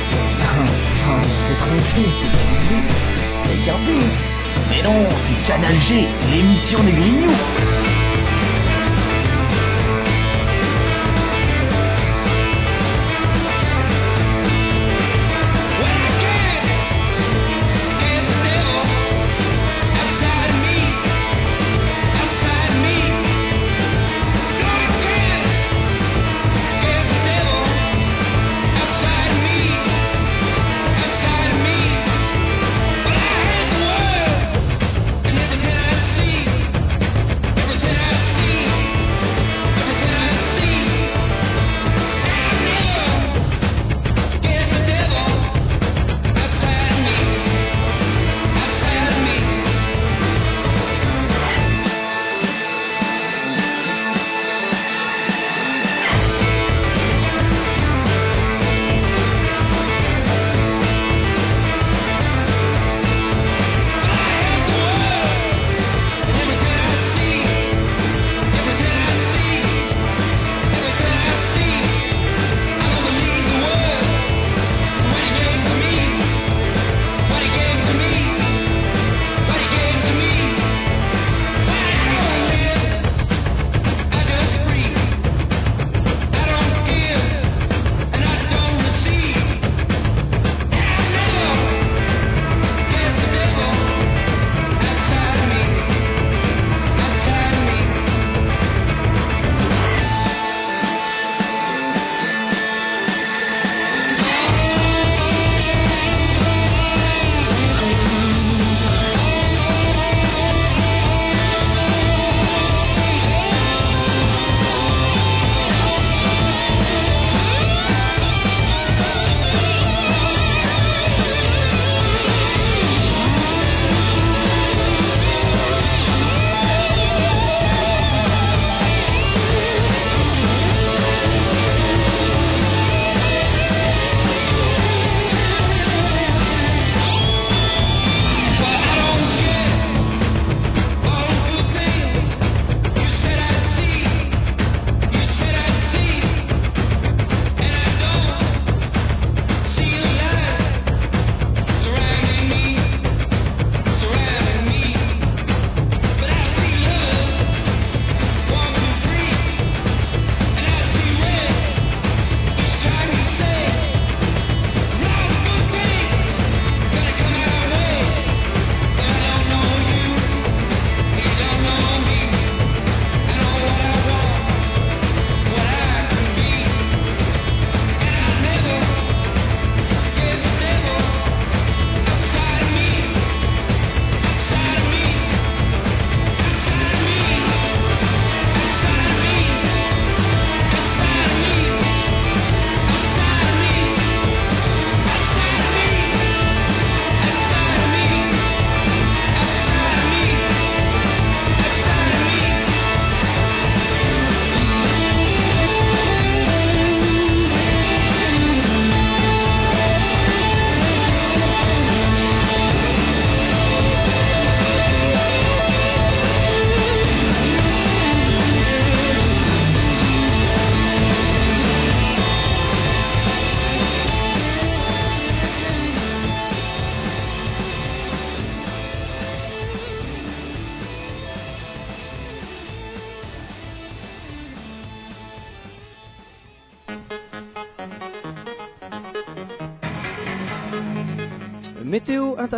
C'est 1.51 1.57
trompé, 1.57 2.09
c'est 2.19 2.37
trompé. 2.37 2.75
Regardez. 3.59 4.07
Mais 4.69 4.81
non, 4.83 5.09
c'est 5.17 5.47
Canal 5.47 5.81
G, 5.81 6.07
l'émission 6.29 6.81
des 6.83 6.93
Grignoux. 6.93 7.35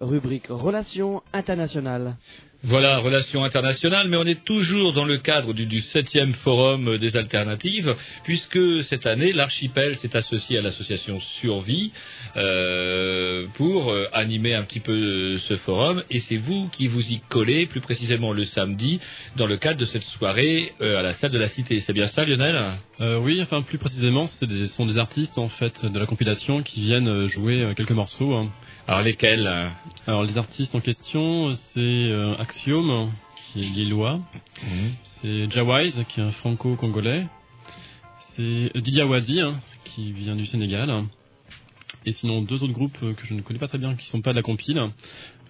Rubrique 0.00 0.46
Relations 0.48 1.22
internationales. 1.32 2.16
Voilà, 2.62 2.98
relations 2.98 3.44
internationales, 3.44 4.08
mais 4.08 4.16
on 4.16 4.24
est 4.24 4.42
toujours 4.44 4.92
dans 4.92 5.04
le 5.04 5.18
cadre 5.18 5.52
du, 5.52 5.66
du 5.66 5.80
7e 5.80 6.32
forum 6.32 6.98
des 6.98 7.16
alternatives, 7.16 7.94
puisque 8.24 8.82
cette 8.84 9.06
année, 9.06 9.32
l'archipel 9.32 9.96
s'est 9.96 10.16
associé 10.16 10.58
à 10.58 10.62
l'association 10.62 11.20
Survie 11.20 11.92
euh, 12.36 13.46
pour 13.54 13.92
euh, 13.92 14.06
animer 14.12 14.54
un 14.54 14.62
petit 14.64 14.80
peu 14.80 14.92
euh, 14.92 15.38
ce 15.38 15.54
forum, 15.56 16.02
et 16.10 16.18
c'est 16.18 16.38
vous 16.38 16.68
qui 16.70 16.88
vous 16.88 17.06
y 17.12 17.20
collez, 17.28 17.66
plus 17.66 17.80
précisément 17.82 18.32
le 18.32 18.44
samedi, 18.44 19.00
dans 19.36 19.46
le 19.46 19.58
cadre 19.58 19.78
de 19.78 19.84
cette 19.84 20.02
soirée 20.02 20.72
euh, 20.80 20.98
à 20.98 21.02
la 21.02 21.12
salle 21.12 21.30
de 21.30 21.38
la 21.38 21.48
Cité. 21.50 21.78
C'est 21.80 21.92
bien 21.92 22.06
ça, 22.06 22.24
Lionel? 22.24 22.58
Euh, 23.00 23.18
oui, 23.18 23.40
enfin 23.42 23.62
plus 23.62 23.78
précisément, 23.78 24.26
ce 24.26 24.44
des, 24.44 24.66
sont 24.66 24.86
des 24.86 24.98
artistes 24.98 25.38
en 25.38 25.48
fait 25.48 25.84
de 25.84 25.98
la 25.98 26.06
compilation 26.06 26.62
qui 26.62 26.80
viennent 26.80 27.26
jouer 27.26 27.72
quelques 27.76 27.92
morceaux. 27.92 28.34
hein. 28.34 28.50
Alors 28.88 29.02
lesquels 29.02 29.46
euh 29.46 29.68
Alors 30.06 30.22
les 30.22 30.38
artistes 30.38 30.74
en 30.74 30.80
question, 30.80 31.52
c'est 31.52 31.80
euh, 31.80 32.36
Axiom, 32.38 33.10
qui 33.34 33.58
est 33.58 33.62
lillois. 33.62 34.18
Mhm. 34.62 34.92
C'est 35.02 35.50
Jawise, 35.50 36.04
qui 36.08 36.20
est 36.20 36.22
un 36.22 36.30
franco-congolais. 36.30 37.26
C'est 38.20 38.70
Didia 38.76 39.06
Wadi, 39.06 39.40
hein, 39.40 39.56
qui 39.84 40.12
vient 40.12 40.36
du 40.36 40.46
Sénégal. 40.46 41.04
Et 42.04 42.12
sinon 42.12 42.42
deux 42.42 42.62
autres 42.62 42.72
groupes 42.72 42.98
que 43.00 43.26
je 43.26 43.34
ne 43.34 43.40
connais 43.40 43.58
pas 43.58 43.66
très 43.66 43.78
bien, 43.78 43.96
qui 43.96 44.06
sont 44.06 44.20
pas 44.20 44.30
de 44.30 44.36
la 44.36 44.42
compile. 44.42 44.80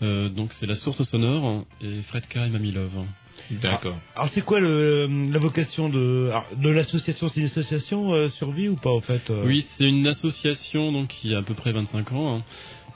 Euh, 0.03 0.31
donc 0.31 0.55
c'est 0.55 0.67
La 0.67 0.77
Source 0.77 1.03
Sonore 1.03 1.65
et 1.83 2.01
Fredka 2.03 2.47
et 2.47 2.49
Mamilove. 2.49 3.05
D'accord. 3.51 3.99
Alors 4.15 4.31
c'est 4.31 4.43
quoi 4.43 4.61
le, 4.61 5.07
la 5.31 5.39
vocation 5.39 5.89
de, 5.89 6.29
alors, 6.31 6.47
de 6.57 6.71
l'association? 6.71 7.29
C'est 7.29 7.41
une 7.41 7.47
association 7.47 8.13
euh, 8.13 8.29
survie 8.31 8.69
ou 8.69 8.77
pas 8.77 8.91
en 8.91 9.01
fait 9.01 9.31
euh? 9.31 9.45
Oui, 9.45 9.61
c'est 9.61 9.85
une 9.85 10.07
association 10.07 10.91
donc 10.93 11.09
qui 11.09 11.35
a 11.35 11.39
à 11.39 11.43
peu 11.43 11.55
près 11.55 11.73
25 11.73 12.13
ans, 12.13 12.37
hein, 12.39 12.43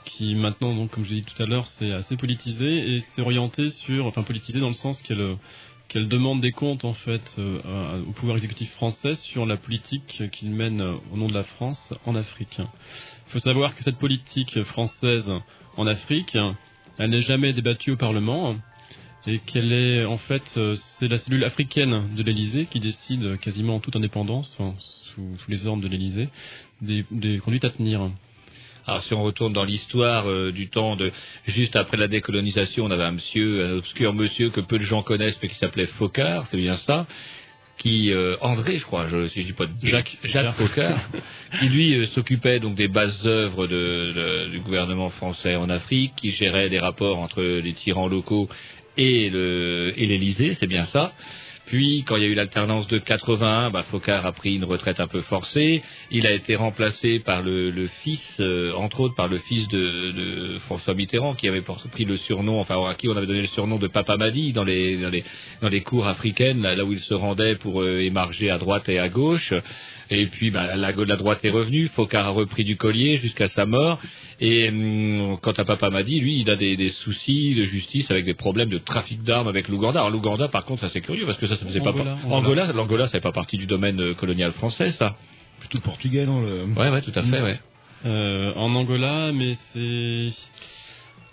qui 0.05 0.35
maintenant 0.35 0.73
donc 0.73 0.91
comme 0.91 1.05
je 1.05 1.13
l'ai 1.13 1.21
dit 1.21 1.33
tout 1.35 1.41
à 1.41 1.45
l'heure, 1.45 1.67
c'est 1.67 1.91
assez 1.91 2.17
politisé 2.17 2.93
et 2.93 2.99
c'est 2.99 3.21
orienté 3.21 3.69
sur, 3.69 4.05
enfin 4.05 4.23
politisé 4.23 4.59
dans 4.59 4.67
le 4.67 4.73
sens 4.73 5.01
qu'elle 5.01 5.37
qu'elle 5.91 6.07
demande 6.07 6.39
des 6.39 6.53
comptes 6.53 6.85
en 6.85 6.93
fait 6.93 7.35
euh, 7.37 8.01
au 8.07 8.11
pouvoir 8.13 8.37
exécutif 8.37 8.71
français 8.71 9.13
sur 9.15 9.45
la 9.45 9.57
politique 9.57 10.23
qu'il 10.31 10.49
mène 10.49 10.79
euh, 10.79 10.93
au 11.11 11.17
nom 11.17 11.27
de 11.27 11.33
la 11.33 11.43
France 11.43 11.93
en 12.05 12.15
Afrique. 12.15 12.59
Il 12.59 13.31
faut 13.31 13.39
savoir 13.39 13.75
que 13.75 13.83
cette 13.83 13.97
politique 13.97 14.63
française 14.63 15.29
en 15.75 15.87
Afrique, 15.87 16.37
elle 16.97 17.09
n'est 17.09 17.21
jamais 17.21 17.51
débattue 17.51 17.91
au 17.91 17.97
Parlement 17.97 18.55
et 19.27 19.39
qu'elle 19.39 19.73
est 19.73 20.05
en 20.05 20.17
fait 20.17 20.53
euh, 20.55 20.75
c'est 20.75 21.09
la 21.09 21.17
cellule 21.17 21.43
africaine 21.43 22.15
de 22.15 22.23
l'Élysée 22.23 22.67
qui 22.67 22.79
décide 22.79 23.37
quasiment 23.39 23.75
en 23.75 23.79
toute 23.81 23.97
indépendance, 23.97 24.57
sous, 25.13 25.35
sous 25.37 25.51
les 25.51 25.67
ordres 25.67 25.83
de 25.83 25.89
l'Élysée, 25.89 26.29
des, 26.81 27.05
des 27.11 27.39
conduites 27.39 27.65
à 27.65 27.69
tenir. 27.69 28.09
Alors 28.87 29.01
si 29.03 29.13
on 29.13 29.21
retourne 29.23 29.53
dans 29.53 29.63
l'histoire 29.65 30.27
euh, 30.29 30.51
du 30.51 30.69
temps 30.69 30.95
de 30.95 31.11
juste 31.47 31.75
après 31.75 31.97
la 31.97 32.07
décolonisation, 32.07 32.85
on 32.85 32.91
avait 32.91 33.03
un 33.03 33.11
monsieur, 33.11 33.65
un 33.65 33.77
obscur 33.77 34.13
monsieur 34.13 34.49
que 34.49 34.61
peu 34.61 34.77
de 34.79 34.83
gens 34.83 35.03
connaissent, 35.03 35.37
mais 35.41 35.49
qui 35.49 35.55
s'appelait 35.55 35.85
Focard, 35.85 36.47
c'est 36.47 36.57
bien 36.57 36.77
ça 36.77 37.05
qui 37.77 38.11
euh, 38.11 38.35
André, 38.41 38.77
je 38.77 38.83
crois, 38.83 39.07
je, 39.09 39.27
si 39.27 39.41
je 39.41 39.47
dis 39.47 39.53
pas 39.53 39.65
de 39.65 39.73
Jacques. 39.81 40.17
Jacques 40.23 40.53
Focard, 40.53 40.99
qui 41.59 41.67
lui 41.69 41.95
euh, 41.95 42.05
s'occupait 42.05 42.59
donc 42.59 42.75
des 42.75 42.87
bases 42.87 43.25
œuvres 43.25 43.65
de, 43.65 44.11
de- 44.13 44.49
du 44.51 44.59
gouvernement 44.59 45.09
français 45.09 45.55
en 45.55 45.67
Afrique, 45.69 46.13
qui 46.15 46.31
gérait 46.31 46.69
des 46.69 46.77
rapports 46.79 47.17
entre 47.17 47.41
les 47.41 47.73
tyrans 47.73 48.07
locaux 48.07 48.49
et 48.97 49.29
le 49.31 49.93
et 49.97 50.05
l'Élysée, 50.05 50.53
c'est 50.53 50.67
bien 50.67 50.85
ça. 50.85 51.13
Puis, 51.71 52.03
quand 52.05 52.17
il 52.17 52.23
y 52.23 52.25
a 52.25 52.27
eu 52.27 52.33
l'alternance 52.33 52.85
de 52.89 52.97
81, 52.97 53.69
bah, 53.69 53.83
Focard 53.83 54.25
a 54.25 54.33
pris 54.33 54.55
une 54.55 54.65
retraite 54.65 54.99
un 54.99 55.07
peu 55.07 55.21
forcée. 55.21 55.81
Il 56.11 56.27
a 56.27 56.31
été 56.33 56.57
remplacé 56.57 57.19
par 57.19 57.41
le, 57.41 57.69
le 57.69 57.87
fils, 57.87 58.41
euh, 58.41 58.73
entre 58.73 58.99
autres 58.99 59.15
par 59.15 59.29
le 59.29 59.37
fils 59.37 59.69
de, 59.69 60.11
de 60.11 60.59
François 60.65 60.95
Mitterrand, 60.95 61.33
qui 61.33 61.47
avait 61.47 61.61
pris 61.61 62.03
le 62.03 62.17
surnom, 62.17 62.59
enfin 62.59 62.75
à 62.89 62.93
qui 62.95 63.07
on 63.07 63.15
avait 63.15 63.25
donné 63.25 63.39
le 63.39 63.47
surnom 63.47 63.77
de 63.77 63.87
Papa 63.87 64.17
Madi 64.17 64.51
dans 64.51 64.65
les 64.65 64.97
dans 64.97 65.09
les 65.09 65.23
dans 65.61 65.69
les 65.69 65.79
cours 65.79 66.09
africaines, 66.09 66.61
là, 66.61 66.75
là 66.75 66.83
où 66.83 66.91
il 66.91 66.99
se 66.99 67.13
rendait 67.13 67.55
pour 67.55 67.81
euh, 67.81 67.99
émarger 67.99 68.49
à 68.49 68.57
droite 68.57 68.89
et 68.89 68.99
à 68.99 69.07
gauche. 69.07 69.53
Et 70.13 70.25
puis, 70.25 70.51
bah, 70.51 70.75
la, 70.75 70.91
la 70.91 71.15
droite 71.15 71.45
est 71.45 71.49
revenue. 71.49 71.87
Focard 71.87 72.27
a 72.27 72.31
repris 72.31 72.65
du 72.65 72.75
collier 72.75 73.17
jusqu'à 73.17 73.47
sa 73.47 73.65
mort. 73.65 74.01
Et 74.43 74.69
hum, 74.69 75.37
quant 75.39 75.51
à 75.51 75.63
Papa 75.63 75.89
Madi, 75.91 76.19
lui, 76.19 76.41
il 76.41 76.49
a 76.49 76.55
des, 76.55 76.75
des 76.75 76.89
soucis 76.89 77.53
de 77.53 77.63
justice 77.63 78.09
avec 78.09 78.25
des 78.25 78.33
problèmes 78.33 78.69
de 78.69 78.79
trafic 78.79 79.21
d'armes 79.21 79.47
avec 79.47 79.67
l'Ouganda. 79.67 79.99
Alors 79.99 80.09
l'Ouganda, 80.09 80.47
par 80.47 80.65
contre, 80.65 80.81
ça 80.81 80.89
c'est 80.89 81.01
curieux 81.01 81.27
parce 81.27 81.37
que 81.37 81.45
ça, 81.45 81.55
ça 81.55 81.65
faisait 81.65 81.79
pas 81.79 81.91
Angola, 81.91 82.15
par- 82.15 82.25
Angola. 82.25 82.37
Angola, 82.63 82.73
l'Angola, 82.73 83.05
ça 83.05 83.11
fait 83.11 83.21
pas 83.21 83.31
partie 83.31 83.57
du 83.57 83.67
domaine 83.67 84.01
euh, 84.01 84.13
colonial 84.15 84.51
français, 84.51 84.89
ça. 84.91 85.15
Plutôt 85.59 85.79
portugais, 85.81 86.25
non 86.25 86.41
le... 86.41 86.63
Ouais, 86.75 86.89
ouais, 86.89 87.01
tout 87.03 87.11
à 87.13 87.21
fait, 87.21 87.39
ouais. 87.41 87.59
Euh, 88.03 88.51
en 88.55 88.73
Angola, 88.73 89.31
mais 89.31 89.53
c'est 89.53 90.29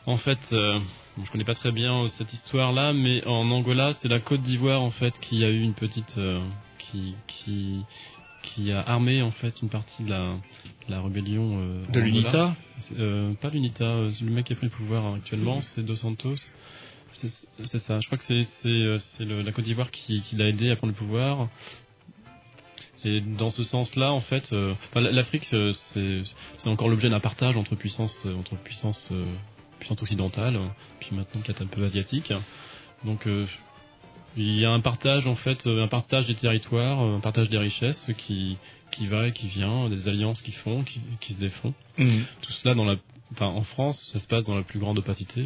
en 0.04 0.18
fait, 0.18 0.38
euh, 0.52 0.78
bon, 1.16 1.24
je 1.24 1.30
connais 1.32 1.44
pas 1.44 1.54
très 1.54 1.72
bien 1.72 2.02
euh, 2.02 2.09
cette 2.09 2.30
histoire-là, 2.34 2.92
mais 2.92 3.26
en 3.26 3.50
Angola, 3.50 3.94
c'est 3.94 4.09
la 4.09 4.20
Côte 4.20 4.42
d'Ivoire 4.42 4.82
en 4.82 4.90
fait 4.90 5.18
qui 5.18 5.44
a 5.44 5.48
eu 5.48 5.61
une 5.62 5.72
petite, 5.72 6.16
euh, 6.18 6.40
qui 6.78 7.14
qui 7.26 7.80
qui 8.42 8.70
a 8.70 8.80
armé 8.82 9.22
en 9.22 9.30
fait 9.30 9.62
une 9.62 9.70
partie 9.70 10.02
de 10.04 10.11
la 10.11 10.34
la 10.89 11.01
rébellion 11.01 11.61
euh, 11.61 11.86
De 11.93 12.01
l'UNITA 12.01 12.57
euh, 12.99 13.32
Pas 13.34 13.51
l'UNITA, 13.51 13.84
euh, 13.84 14.12
le 14.20 14.30
mec 14.30 14.47
qui 14.47 14.53
a 14.53 14.57
pris 14.57 14.66
le 14.66 14.72
pouvoir 14.72 15.14
actuellement, 15.14 15.61
c'est 15.61 15.82
Dos 15.82 15.97
Santos. 15.97 16.36
C'est 17.12 17.28
ça. 17.78 18.01
Je 18.01 18.07
crois 18.07 18.18
que 18.18 18.24
c'est 18.24 19.24
la 19.24 19.53
Côte 19.53 19.64
d'Ivoire 19.64 19.91
qui 19.91 20.20
qui 20.20 20.36
l'a 20.36 20.49
aidé 20.49 20.70
à 20.70 20.76
prendre 20.76 20.93
le 20.93 20.99
pouvoir. 20.99 21.49
Et 23.05 23.20
dans 23.20 23.51
ce 23.51 23.62
sens-là, 23.62 24.12
en 24.12 24.20
fait, 24.20 24.53
euh, 24.53 24.74
l'Afrique, 24.95 25.45
c'est 25.45 26.24
encore 26.66 26.89
l'objet 26.89 27.09
d'un 27.09 27.20
partage 27.20 27.57
entre 27.57 27.76
puissances, 27.76 28.26
entre 28.26 28.57
puissances, 28.57 29.09
euh, 29.12 29.24
puissances 29.78 30.03
occidentales, 30.03 30.57
euh, 30.57 30.66
puis 30.99 31.14
maintenant 31.14 31.41
peut-être 31.41 31.62
un 31.62 31.66
peu 31.66 31.82
asiatiques. 31.84 32.32
Donc, 33.05 33.26
euh, 33.26 33.47
il 34.37 34.59
y 34.59 34.64
a 34.64 34.70
un 34.70 34.81
partage, 34.81 35.26
en 35.26 35.35
fait, 35.37 35.66
euh, 35.66 35.83
un 35.83 35.89
partage 35.89 36.26
des 36.26 36.35
territoires, 36.35 37.03
euh, 37.03 37.16
un 37.16 37.20
partage 37.20 37.51
des 37.51 37.59
richesses 37.59 38.07
qui 38.18 38.57
qui 38.91 39.07
va 39.07 39.29
et 39.29 39.33
qui 39.33 39.49
vient, 39.49 39.89
des 39.89 40.09
alliances 40.09 40.41
qui 40.41 40.53
font, 40.53 40.83
qui, 40.83 41.01
qui 41.20 41.35
se 41.35 41.41
défont. 41.41 41.74
Mhm. 41.99 42.24
Tout 42.41 42.53
cela 42.53 42.74
dans 42.74 42.85
la, 42.85 42.97
enfin, 43.33 43.47
en 43.47 43.62
France, 43.62 44.03
ça 44.12 44.18
se 44.18 44.26
passe 44.26 44.45
dans 44.45 44.57
la 44.57 44.62
plus 44.62 44.79
grande 44.79 44.99
opacité, 44.99 45.45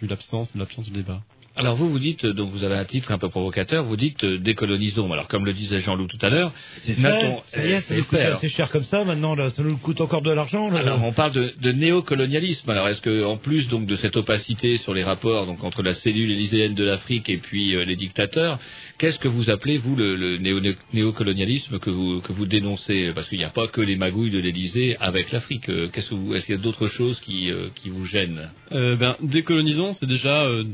vu 0.00 0.06
l'absence, 0.06 0.54
l'absence 0.54 0.90
de 0.90 0.94
débat. 0.94 1.22
Alors 1.56 1.76
vous, 1.76 1.88
vous 1.88 2.00
dites, 2.00 2.26
donc 2.26 2.50
vous 2.50 2.64
avez 2.64 2.74
un 2.74 2.84
titre 2.84 3.12
un 3.12 3.18
peu 3.18 3.28
provocateur, 3.28 3.84
vous 3.84 3.96
dites 3.96 4.24
euh, 4.24 4.38
décolonisons. 4.38 5.12
Alors 5.12 5.28
comme 5.28 5.44
le 5.44 5.52
disait 5.52 5.80
Jean-Loup 5.80 6.08
tout 6.08 6.18
à 6.20 6.28
l'heure, 6.28 6.52
C'est 6.78 6.94
fait, 6.94 7.02
ça 7.44 7.64
y 7.64 7.70
est, 7.70 7.74
euh, 7.74 7.76
ça 7.76 7.80
c'est 7.82 7.96
nous 7.98 8.04
coûte 8.04 8.18
fait, 8.18 8.24
alors. 8.24 8.38
assez 8.38 8.48
cher 8.48 8.70
comme 8.70 8.82
ça 8.82 9.04
maintenant, 9.04 9.36
là, 9.36 9.50
ça 9.50 9.62
nous 9.62 9.76
coûte 9.76 10.00
encore 10.00 10.22
de 10.22 10.32
l'argent. 10.32 10.68
là. 10.68 10.80
Alors 10.80 11.04
on 11.04 11.12
parle 11.12 11.30
de, 11.30 11.54
de 11.60 11.70
néocolonialisme. 11.70 12.68
Alors 12.70 12.88
est-ce 12.88 13.00
que 13.00 13.24
en 13.24 13.36
plus 13.36 13.68
donc 13.68 13.86
de 13.86 13.94
cette 13.94 14.16
opacité 14.16 14.78
sur 14.78 14.94
les 14.94 15.04
rapports 15.04 15.46
donc 15.46 15.62
entre 15.62 15.82
la 15.84 15.94
cellule 15.94 16.32
élyséenne 16.32 16.74
de 16.74 16.82
l'Afrique 16.84 17.28
et 17.30 17.38
puis 17.38 17.76
euh, 17.76 17.84
les 17.84 17.94
dictateurs, 17.94 18.58
qu'est-ce 18.98 19.18
que 19.18 19.28
vous 19.28 19.50
appelez 19.50 19.78
vous 19.78 19.96
le, 19.96 20.38
néo- 20.38 20.74
néocolonialisme 20.92 21.78
que 21.78 21.90
vous 21.90 22.20
que 22.20 22.32
vous 22.32 22.46
dénoncez? 22.46 23.12
Parce 23.14 23.28
qu'il 23.28 23.38
n'y 23.38 23.44
a 23.44 23.50
pas 23.50 23.66
que 23.68 23.80
les 23.80 23.96
magouilles 23.96 24.30
de 24.30 24.38
l'Élysée 24.38 24.96
avec 25.00 25.32
l'Afrique. 25.32 25.68
Euh, 25.68 25.90
est-ce 25.92 26.46
qu'il 26.46 26.54
y 26.54 26.58
a 26.58 26.60
d'autres 26.60 26.86
choses 26.88 27.20
qui 27.20 27.50
euh, 27.50 27.68
qui 27.74 27.90
vous 27.90 28.04
gênent? 28.04 28.50
Euh, 28.72 28.96
ben, 28.96 29.16
décolonisons, 29.20 29.92
c'est 29.92 30.06
déjà, 30.06 30.44
euh, 30.44 30.64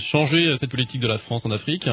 changer 0.00 0.56
cette 0.56 0.70
politique 0.70 1.00
de 1.00 1.08
la 1.08 1.18
France 1.18 1.44
en 1.44 1.50
Afrique, 1.50 1.88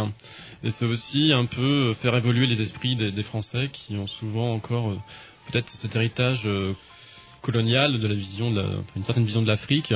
et 0.64 0.70
c'est 0.70 0.86
aussi 0.86 1.32
un 1.34 1.46
peu 1.46 1.90
euh, 1.90 1.94
faire 1.96 2.16
évoluer 2.16 2.48
les 2.48 2.62
esprits 2.62 2.96
des, 2.96 3.24
Français 3.24 3.70
qui 3.74 3.96
ont 3.96 4.08
souvent 4.08 4.54
encore 4.54 4.96
peut-être 5.52 5.70
cet 5.70 5.96
héritage 5.96 6.48
colonial 7.42 8.00
de 8.00 8.08
la 8.08 8.14
vision, 8.14 8.52
de 8.52 8.64
une 8.96 9.04
certaine 9.04 9.26
vision 9.26 9.42
de 9.42 9.48
l'Afrique, 9.48 9.94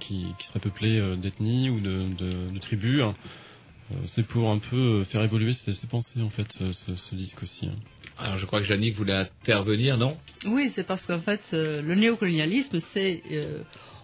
qui, 0.00 0.26
qui 0.38 0.46
serait 0.48 0.58
peuplée 0.58 1.00
d'ethnies 1.18 1.70
ou 1.70 1.80
de, 1.80 2.08
de 2.52 2.58
tribus. 2.58 3.02
Euh, 3.90 3.94
c'est 4.06 4.22
pour 4.26 4.50
un 4.50 4.58
peu 4.58 4.76
euh, 4.76 5.04
faire 5.04 5.22
évoluer 5.22 5.52
ces, 5.54 5.72
ces 5.74 5.86
pensées 5.86 6.20
en 6.22 6.30
fait, 6.30 6.50
ce, 6.52 6.72
ce, 6.72 6.94
ce 6.94 7.14
disque 7.14 7.42
aussi. 7.42 7.66
hein. 7.66 7.74
Alors 8.18 8.38
je 8.38 8.46
crois 8.46 8.60
que 8.60 8.66
Jannick 8.66 8.94
voulait 8.94 9.14
intervenir, 9.14 9.96
non? 9.98 10.16
Oui, 10.46 10.70
c'est 10.74 10.84
parce 10.84 11.02
qu'en 11.02 11.20
fait, 11.20 11.40
euh, 11.52 11.82
le 11.82 11.94
néocolonialisme, 11.94 12.78
c'est. 12.92 13.22
euh, 13.32 13.62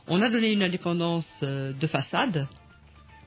on 0.09 0.21
a 0.23 0.31
donné 0.31 0.53
une 0.53 0.63
indépendance 0.63 1.29
euh, 1.43 1.73
de 1.73 1.87
façade 1.87 2.49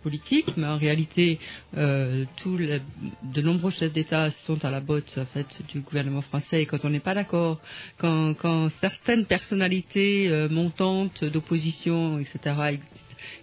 politique, 0.03 0.57
mais 0.57 0.65
en 0.67 0.77
réalité, 0.77 1.37
euh, 1.77 2.25
de 2.43 3.41
nombreux 3.43 3.69
chefs 3.69 3.93
d'État 3.93 4.31
sont 4.31 4.65
à 4.65 4.71
la 4.71 4.79
botte 4.81 5.15
en 5.17 5.25
fait 5.27 5.61
du 5.71 5.81
gouvernement 5.81 6.21
français. 6.23 6.63
Et 6.63 6.65
quand 6.65 6.83
on 6.85 6.89
n'est 6.89 6.99
pas 6.99 7.13
d'accord, 7.13 7.59
quand, 7.99 8.33
quand 8.33 8.69
certaines 8.81 9.25
personnalités 9.25 10.27
euh, 10.29 10.49
montantes 10.49 11.23
d'opposition, 11.23 12.17
etc., 12.17 12.79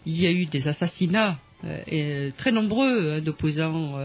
il 0.05 0.21
y 0.21 0.27
a 0.27 0.33
eu 0.33 0.47
des 0.47 0.67
assassinats. 0.67 1.39
Euh, 1.65 1.83
et, 1.89 2.05
euh, 2.05 2.31
très 2.37 2.53
nombreux 2.53 3.05
euh, 3.05 3.21
d'opposants 3.21 3.99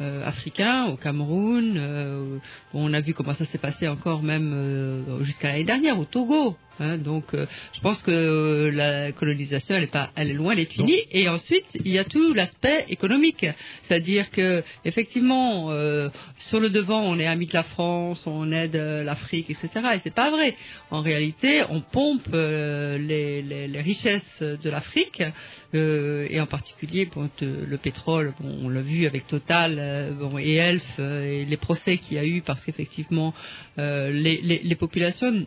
africains 0.00 0.86
au 0.86 0.96
Cameroun. 0.96 2.40
on 2.72 2.92
a 2.92 3.00
vu 3.00 3.14
comment 3.14 3.34
ça 3.34 3.44
s'est 3.44 3.58
passé 3.58 3.86
encore 3.88 4.22
même 4.22 5.04
jusqu'à 5.22 5.48
l'année 5.48 5.64
dernière 5.64 5.98
au 5.98 6.04
Togo. 6.04 6.56
Hein. 6.80 6.98
donc, 6.98 7.24
euh, 7.34 7.46
je 7.74 7.80
pense 7.80 8.02
que 8.02 8.10
euh, 8.10 8.70
la 8.70 9.12
colonisation, 9.12 9.74
elle 9.76 9.84
est 9.84 9.86
pas, 9.92 10.10
elle 10.16 10.30
est 10.30 10.34
loin 10.34 10.54
d'être 10.54 10.72
finie. 10.72 11.00
Et 11.12 11.28
ensuite, 11.28 11.66
il 11.84 11.92
y 11.92 11.98
a 11.98 12.04
tout 12.04 12.32
l'aspect 12.34 12.84
économique, 12.88 13.46
c'est-à-dire 13.82 14.30
que 14.30 14.62
effectivement, 14.84 15.70
euh, 15.70 16.08
sur 16.38 16.60
le 16.60 16.70
devant, 16.70 17.02
on 17.02 17.18
est 17.18 17.26
amis 17.26 17.46
de 17.46 17.54
la 17.54 17.62
France, 17.62 18.26
on 18.26 18.50
aide 18.52 18.76
l'Afrique, 18.76 19.50
etc. 19.50 19.68
Et 19.94 20.00
c'est 20.02 20.14
pas 20.14 20.30
vrai. 20.30 20.56
En 20.90 21.00
réalité, 21.02 21.62
on 21.70 21.80
pompe 21.80 22.28
euh, 22.32 22.98
les, 22.98 23.42
les- 23.42 23.68
les 23.68 23.80
richesses 23.80 24.42
de 24.42 24.70
l'Afrique 24.70 25.22
euh, 25.74 26.26
et 26.30 26.40
en 26.40 26.46
particulier 26.46 27.06
bon, 27.06 27.28
le 27.40 27.76
pétrole. 27.78 28.34
Bon, 28.40 28.56
on 28.64 28.68
l'a 28.68 28.82
vu 28.82 29.06
avec 29.06 29.26
Total 29.26 29.76
euh, 29.78 30.10
bon, 30.12 30.38
et 30.38 30.54
Elf 30.54 30.82
euh, 30.98 31.24
et 31.24 31.44
les 31.44 31.56
procès 31.56 31.96
qu'il 31.98 32.14
y 32.16 32.18
a 32.18 32.24
eu 32.26 32.42
parce 32.42 32.64
qu'effectivement 32.64 33.34
euh, 33.78 34.10
les, 34.10 34.40
les, 34.42 34.60
les 34.62 34.74
populations 34.76 35.44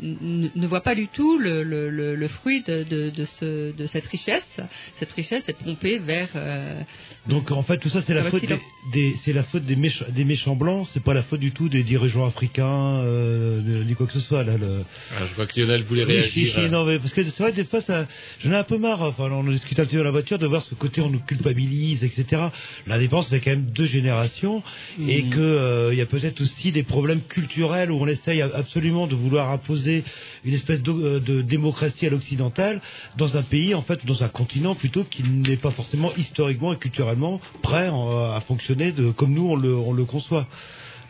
ne 0.00 0.66
voient 0.66 0.82
pas 0.82 0.94
du 0.94 1.08
tout 1.08 1.38
le, 1.38 1.62
le, 1.62 1.90
le, 1.90 2.14
le 2.16 2.28
fruit 2.28 2.62
de, 2.62 2.82
de, 2.84 3.10
de, 3.10 3.24
ce, 3.24 3.72
de 3.76 3.86
cette 3.86 4.06
richesse. 4.06 4.60
Cette 4.98 5.12
richesse 5.12 5.48
est 5.48 5.56
pompée 5.64 5.98
vers. 5.98 6.28
euh, 6.36 6.80
Donc 7.28 7.50
en 7.50 7.62
fait 7.62 7.78
tout 7.78 7.88
ça 7.88 8.02
c'est 8.02 8.14
la 8.14 8.24
faute 8.30 8.44
des, 8.46 8.58
des- 8.92 9.14
c'est 9.18 9.32
la 9.32 9.42
faute 9.44 9.64
des 9.64 9.76
méchants, 9.76 10.06
des 10.08 10.24
méchants 10.24 10.56
blancs, 10.56 10.88
c'est 10.92 11.02
pas 11.02 11.14
la 11.14 11.22
faute 11.22 11.40
du 11.40 11.52
tout 11.52 11.68
des 11.68 11.82
dirigeants 11.82 12.26
africains 12.26 13.00
euh, 13.02 13.84
ni 13.84 13.94
quoi 13.94 14.06
que 14.06 14.12
ce 14.12 14.20
soit 14.20 14.42
là. 14.44 14.56
Le... 14.56 14.84
Ah, 15.16 15.22
je 15.30 15.34
vois 15.34 15.46
que 15.46 15.60
Lionel 15.60 15.82
voulait 15.82 16.04
Oui, 16.04 16.12
réagir. 16.14 16.32
si, 16.32 16.60
si, 16.60 16.68
non, 16.70 16.84
mais 16.84 16.98
parce 16.98 17.12
que 17.12 17.22
c'est 17.24 17.42
vrai, 17.42 17.52
des 17.52 17.64
fois, 17.64 17.80
ça, 17.80 18.06
j'en 18.42 18.52
ai 18.52 18.56
un 18.56 18.64
peu 18.64 18.78
marre. 18.78 19.02
Enfin, 19.02 19.24
on 19.30 19.40
en 19.40 19.50
discute 19.50 19.78
un 19.78 19.84
petit 19.84 19.92
peu 19.92 19.98
dans 19.98 20.04
la 20.04 20.10
voiture 20.10 20.38
de 20.38 20.46
voir 20.46 20.62
ce 20.62 20.74
côté 20.74 21.00
on 21.00 21.10
nous 21.10 21.20
culpabilise, 21.20 22.04
etc. 22.04 22.42
L'indépendance, 22.86 23.28
fait 23.28 23.40
quand 23.40 23.50
même 23.50 23.66
deux 23.70 23.86
générations 23.86 24.62
et 24.98 25.22
Mhm. 25.22 25.30
que 25.30 25.40
euh, 25.40 25.94
y 25.94 26.00
a 26.00 26.06
peut-être 26.06 26.40
aussi 26.40 26.72
des 26.72 26.82
problèmes 26.82 27.20
culturels 27.28 27.90
où 27.90 27.96
on 28.00 28.06
essaye 28.06 28.42
absolument 28.42 29.06
de 29.06 29.14
vouloir 29.14 29.50
imposer 29.50 29.81
une 29.86 30.54
espèce 30.54 30.82
de, 30.82 30.92
euh, 30.92 31.20
de 31.20 31.42
démocratie 31.42 32.06
à 32.06 32.10
l'occidental 32.10 32.80
dans 33.16 33.36
un 33.36 33.42
pays, 33.42 33.74
en 33.74 33.82
fait, 33.82 34.04
dans 34.06 34.22
un 34.22 34.28
continent 34.28 34.74
plutôt 34.74 35.04
qui 35.04 35.22
n'est 35.22 35.56
pas 35.56 35.70
forcément 35.70 36.14
historiquement 36.16 36.72
et 36.72 36.78
culturellement 36.78 37.40
prêt 37.62 37.90
euh, 37.92 38.34
à 38.34 38.40
fonctionner 38.40 38.94
comme 39.16 39.32
nous 39.32 39.46
on 39.46 39.56
le, 39.56 39.74
on 39.74 39.92
le 39.92 40.04
conçoit. 40.04 40.46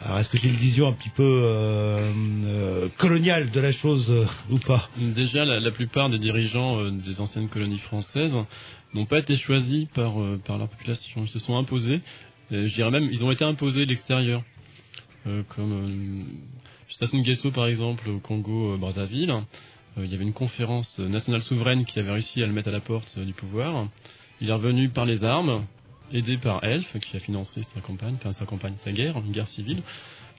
Alors, 0.05 0.19
est-ce 0.19 0.29
que 0.29 0.37
j'ai 0.37 0.49
une 0.49 0.57
vision 0.57 0.89
un 0.89 0.93
petit 0.93 1.11
peu 1.11 1.23
euh, 1.23 2.89
coloniale 2.99 3.53
de 3.53 3.61
la 3.61 3.71
chose 3.71 4.13
ou 4.51 4.59
pas? 4.59 4.89
Déjà, 4.97 5.45
la, 5.45 5.71
plupart 5.71 6.09
des 6.09 6.19
dirigeants 6.19 6.91
des 6.91 7.21
anciennes 7.21 7.49
colonies 7.49 7.79
françaises 7.79 8.35
n'ont 8.95 9.07
pas 9.07 9.21
été 9.21 9.37
choisis 9.37 9.87
par, 9.95 10.15
par 10.45 10.59
leur 10.59 10.69
population. 10.69 11.23
Ils 11.23 11.29
se 11.29 11.39
sont 11.39 11.57
imposés. 11.57 12.01
Je 12.51 12.75
dirais 12.75 12.91
même, 12.91 13.09
ils 13.13 13.25
ont 13.25 13.31
été 13.31 13.45
imposés 13.45 13.85
de 13.85 13.91
l'extérieur. 13.91 14.43
Sassou 16.95 17.17
Nguesso, 17.19 17.51
par 17.51 17.67
exemple, 17.67 18.09
au 18.09 18.19
Congo, 18.21 18.75
euh, 18.75 18.77
Brazzaville. 18.77 19.31
Euh, 19.31 20.05
il 20.05 20.11
y 20.11 20.15
avait 20.15 20.25
une 20.25 20.33
conférence 20.33 20.99
nationale 20.99 21.43
souveraine 21.43 21.85
qui 21.85 21.99
avait 21.99 22.11
réussi 22.13 22.43
à 22.43 22.47
le 22.47 22.53
mettre 22.53 22.69
à 22.69 22.73
la 22.73 22.81
porte 22.81 23.15
euh, 23.19 23.25
du 23.25 23.33
pouvoir. 23.33 23.89
Il 24.41 24.49
est 24.49 24.53
revenu 24.53 24.89
par 24.89 25.05
les 25.07 25.25
armes, 25.25 25.65
aidé 26.13 26.37
par 26.39 26.63
Elf, 26.65 26.99
qui 27.01 27.17
a 27.17 27.21
financé 27.21 27.63
sa 27.63 27.81
campagne, 27.81 28.15
enfin 28.17 28.33
sa 28.33 28.45
campagne, 28.45 28.75
sa 28.79 28.93
guerre, 28.93 29.17
une 29.19 29.33
guerre 29.33 29.47
civile, 29.47 29.83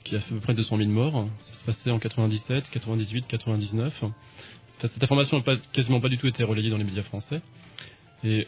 qui 0.03 0.15
a 0.15 0.19
fait 0.19 0.33
à 0.33 0.35
peu 0.35 0.41
près 0.41 0.53
200 0.53 0.77
000 0.77 0.89
morts. 0.89 1.27
Ça 1.39 1.53
se 1.53 1.63
passait 1.63 1.89
en 1.91 1.99
97, 1.99 2.69
98, 2.69 3.27
99. 3.27 3.93
Enfin, 4.03 4.13
cette 4.79 5.03
information 5.03 5.41
n'a 5.45 5.57
quasiment 5.71 6.01
pas 6.01 6.09
du 6.09 6.17
tout 6.17 6.27
été 6.27 6.43
relayée 6.43 6.69
dans 6.69 6.77
les 6.77 6.83
médias 6.83 7.03
français. 7.03 7.41
Et 8.23 8.47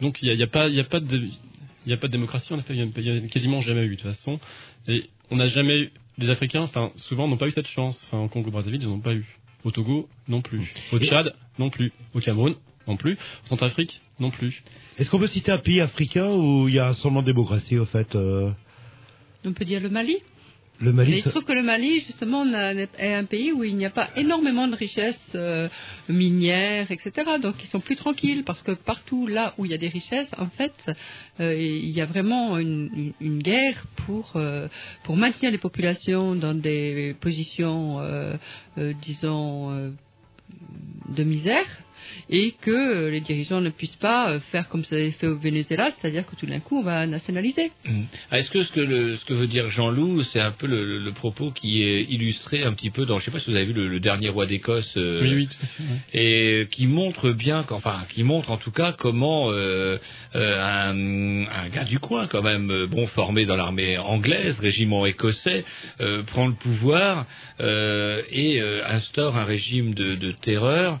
donc 0.00 0.18
il 0.22 0.34
n'y 0.34 0.42
a, 0.42 0.46
pas, 0.46 0.68
de, 0.70 2.08
démocratie. 2.08 2.52
En 2.54 2.58
effet, 2.58 2.74
il 2.74 3.04
y 3.04 3.10
a- 3.10 3.14
a 3.14 3.20
quasiment 3.28 3.60
jamais 3.60 3.84
eu 3.84 3.90
de 3.90 3.94
toute 3.94 4.02
façon. 4.02 4.40
Et 4.88 5.10
on 5.30 5.36
n'a 5.36 5.46
jamais 5.48 5.90
des 6.18 6.30
Africains, 6.30 6.62
enfin 6.62 6.92
souvent 6.96 7.28
n'ont 7.28 7.36
pas 7.36 7.46
eu 7.46 7.52
cette 7.52 7.68
chance. 7.68 8.04
Enfin 8.06 8.22
au 8.24 8.28
Congo 8.28 8.50
Brazzaville, 8.50 8.82
ils 8.82 8.88
n'ont 8.88 9.00
pas 9.00 9.14
eu. 9.14 9.26
Au 9.64 9.70
Togo, 9.70 10.08
non 10.28 10.42
plus. 10.42 10.72
Au 10.92 10.98
Tchad, 10.98 11.34
non 11.58 11.70
plus. 11.70 11.92
Au 12.14 12.20
Cameroun, 12.20 12.54
non 12.86 12.96
plus. 12.96 13.18
En 13.44 13.46
Centrafrique, 13.46 14.00
non 14.20 14.30
plus. 14.30 14.62
Est-ce 14.98 15.10
qu'on 15.10 15.18
peut 15.18 15.26
citer 15.26 15.50
un 15.50 15.58
pays 15.58 15.80
africain 15.80 16.30
où 16.30 16.68
il 16.68 16.74
y 16.74 16.78
a 16.78 16.86
un 16.88 16.92
semblant 16.92 17.22
de 17.22 17.26
démocratie, 17.26 17.76
au 17.76 17.84
fait 17.84 18.14
euh, 18.14 18.50
on 19.44 19.52
peut 19.52 19.64
dire 19.64 19.80
le 19.80 19.88
Mali? 19.88 20.16
Le 20.78 20.92
Mais 20.92 21.04
Mali, 21.04 21.12
il 21.16 21.22
se 21.22 21.30
trouve 21.30 21.44
que 21.44 21.54
le 21.54 21.62
Mali, 21.62 22.02
justement, 22.02 22.44
est 22.44 23.14
un 23.14 23.24
pays 23.24 23.50
où 23.52 23.64
il 23.64 23.76
n'y 23.76 23.86
a 23.86 23.90
pas 23.90 24.10
énormément 24.14 24.68
de 24.68 24.76
richesses 24.76 25.32
euh, 25.34 25.68
minières, 26.08 26.90
etc. 26.90 27.12
Donc, 27.40 27.54
ils 27.62 27.66
sont 27.66 27.80
plus 27.80 27.96
tranquilles 27.96 28.44
parce 28.44 28.60
que 28.62 28.72
partout 28.72 29.26
là 29.26 29.54
où 29.56 29.64
il 29.64 29.70
y 29.70 29.74
a 29.74 29.78
des 29.78 29.88
richesses, 29.88 30.30
en 30.36 30.48
fait, 30.48 30.74
euh, 31.40 31.54
il 31.56 31.90
y 31.90 32.00
a 32.02 32.06
vraiment 32.06 32.58
une, 32.58 33.14
guerre 33.20 33.86
pour 34.04 34.32
euh, 34.36 34.68
pour 35.04 35.16
maintenir 35.16 35.50
les 35.50 35.58
populations 35.58 36.34
dans 36.34 36.54
des 36.54 37.16
positions, 37.20 38.00
disons, 38.76 39.94
de 41.08 41.24
misère. 41.24 41.66
Et 42.30 42.54
que 42.60 42.70
euh, 42.70 43.10
les 43.10 43.20
dirigeants 43.20 43.60
ne 43.60 43.70
puissent 43.70 43.96
pas 43.96 44.30
euh, 44.30 44.40
faire 44.40 44.68
comme 44.68 44.84
ça 44.84 44.96
a 44.96 44.98
été 44.98 45.12
fait 45.12 45.26
au 45.26 45.38
Venezuela, 45.38 45.90
c'est-à-dire 45.92 46.26
que 46.26 46.36
tout 46.36 46.46
d'un 46.46 46.60
coup 46.60 46.78
on 46.80 46.82
va 46.82 47.06
nationaliser. 47.06 47.70
Ah, 48.30 48.38
Est-ce 48.38 48.50
que 48.50 48.62
ce 48.62 48.72
que, 48.72 48.80
le- 48.80 49.16
ce 49.16 49.24
que 49.24 49.34
veut 49.34 49.46
dire 49.46 49.70
Jean-Loup, 49.70 50.22
c'est 50.22 50.40
un 50.40 50.50
peu 50.52 50.66
le, 50.66 50.84
le- 50.84 50.98
le 50.98 51.12
propos 51.12 51.50
qui 51.50 51.82
est 51.82 52.02
illustré 52.04 52.62
un 52.64 52.72
petit 52.72 52.90
peu 52.90 53.06
dans, 53.06 53.18
je 53.18 53.24
sais 53.24 53.30
pas 53.30 53.38
si 53.40 53.50
vous 53.50 53.56
avez 53.56 53.66
vu 53.66 53.72
le, 53.72 53.88
le 53.88 54.00
dernier 54.00 54.28
roi 54.28 54.46
d'Écosse, 54.46 54.94
euh, 54.96 55.20
Oui, 55.22 55.34
oui, 55.34 55.48
et 56.12 56.66
qui 56.70 56.86
montre 56.86 57.30
bien, 57.30 57.64
enfin, 57.70 58.02
qui 58.08 58.22
montre 58.22 58.50
en 58.50 58.56
tout 58.56 58.70
cas 58.70 58.92
comment 58.92 59.50
euh, 59.50 59.98
euh, 60.34 60.62
un, 60.62 61.46
un 61.46 61.68
gars 61.68 61.84
du 61.84 61.98
coin, 61.98 62.26
quand 62.26 62.42
même, 62.42 62.70
euh, 62.70 62.86
bon, 62.86 63.06
formé 63.06 63.44
dans 63.46 63.56
l'armée 63.56 63.98
anglaise, 63.98 64.58
régiment 64.60 65.06
écossais, 65.06 65.64
euh, 66.00 66.22
prend 66.24 66.46
le 66.46 66.54
pouvoir 66.54 67.26
euh, 67.60 68.22
et 68.30 68.60
euh, 68.60 68.82
instaure 68.86 69.36
un 69.36 69.44
régime 69.44 69.94
de, 69.94 70.14
de 70.14 70.32
terreur. 70.32 71.00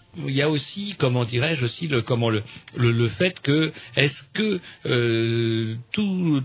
il 0.17 0.35
y 0.35 0.41
a 0.41 0.49
aussi, 0.49 0.95
comment 0.97 1.23
dirais-je, 1.23 1.63
aussi 1.63 1.87
le 1.87 2.01
comment 2.01 2.29
le 2.29 2.43
le, 2.75 2.91
le 2.91 3.07
fait 3.07 3.39
que 3.39 3.71
est-ce 3.95 4.23
que 4.33 4.59
euh, 4.85 5.75
tout, 5.91 6.41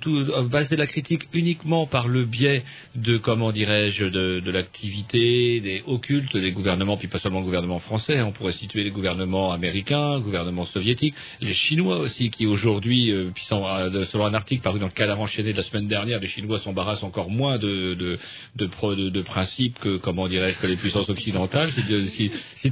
baser 0.51 0.77
la 0.77 0.87
critique 0.87 1.27
uniquement 1.33 1.87
par 1.87 2.07
le 2.07 2.25
biais 2.25 2.64
de 2.95 3.19
comment 3.19 3.51
dirais-je 3.53 4.05
de, 4.05 4.51
l'activité 4.51 5.61
des 5.61 5.83
occultes 5.87 6.37
des 6.37 6.53
gouvernements, 6.53 6.97
puis 6.97 7.09
pas 7.09 7.19
seulement 7.19 7.41
le 7.41 7.47
gouvernement 7.47 7.81
français, 7.81 8.23
on 8.23 8.33
pourrait 8.33 8.53
situer 8.53 8.85
les 8.85 8.91
gouvernements 8.91 9.53
américains, 9.53 10.21
gouvernements 10.21 10.67
soviétiques, 10.67 11.14
les 11.41 11.55
Chinois 11.55 11.99
aussi 11.99 12.31
qui 12.31 12.47
aujourd'hui, 12.47 13.11
euh, 13.11 13.31
euh, 13.53 14.05
selon 14.07 14.27
un 14.27 14.35
article 14.35 14.62
paru 14.62 14.79
dans 14.79 14.87
le 14.87 14.93
cadre 14.93 15.19
enchaîné 15.19 15.53
de 15.53 15.57
la 15.57 15.64
semaine 15.64 15.89
dernière, 15.89 16.21
les 16.21 16.29
Chinois 16.29 16.61
s'embarrassent 16.61 17.03
encore 17.03 17.31
moins 17.31 17.59
de 17.59 17.95
de 17.95 18.19
de, 18.55 19.21
principes 19.23 19.79
que 19.81 19.97
comment 19.97 20.29
dirais-je 20.29 20.59
que 20.59 20.67
les 20.67 20.77
puissances 20.77 21.09
occidentales, 21.09 21.71
si, 21.71 22.09
si, 22.09 22.31
si 22.55 22.71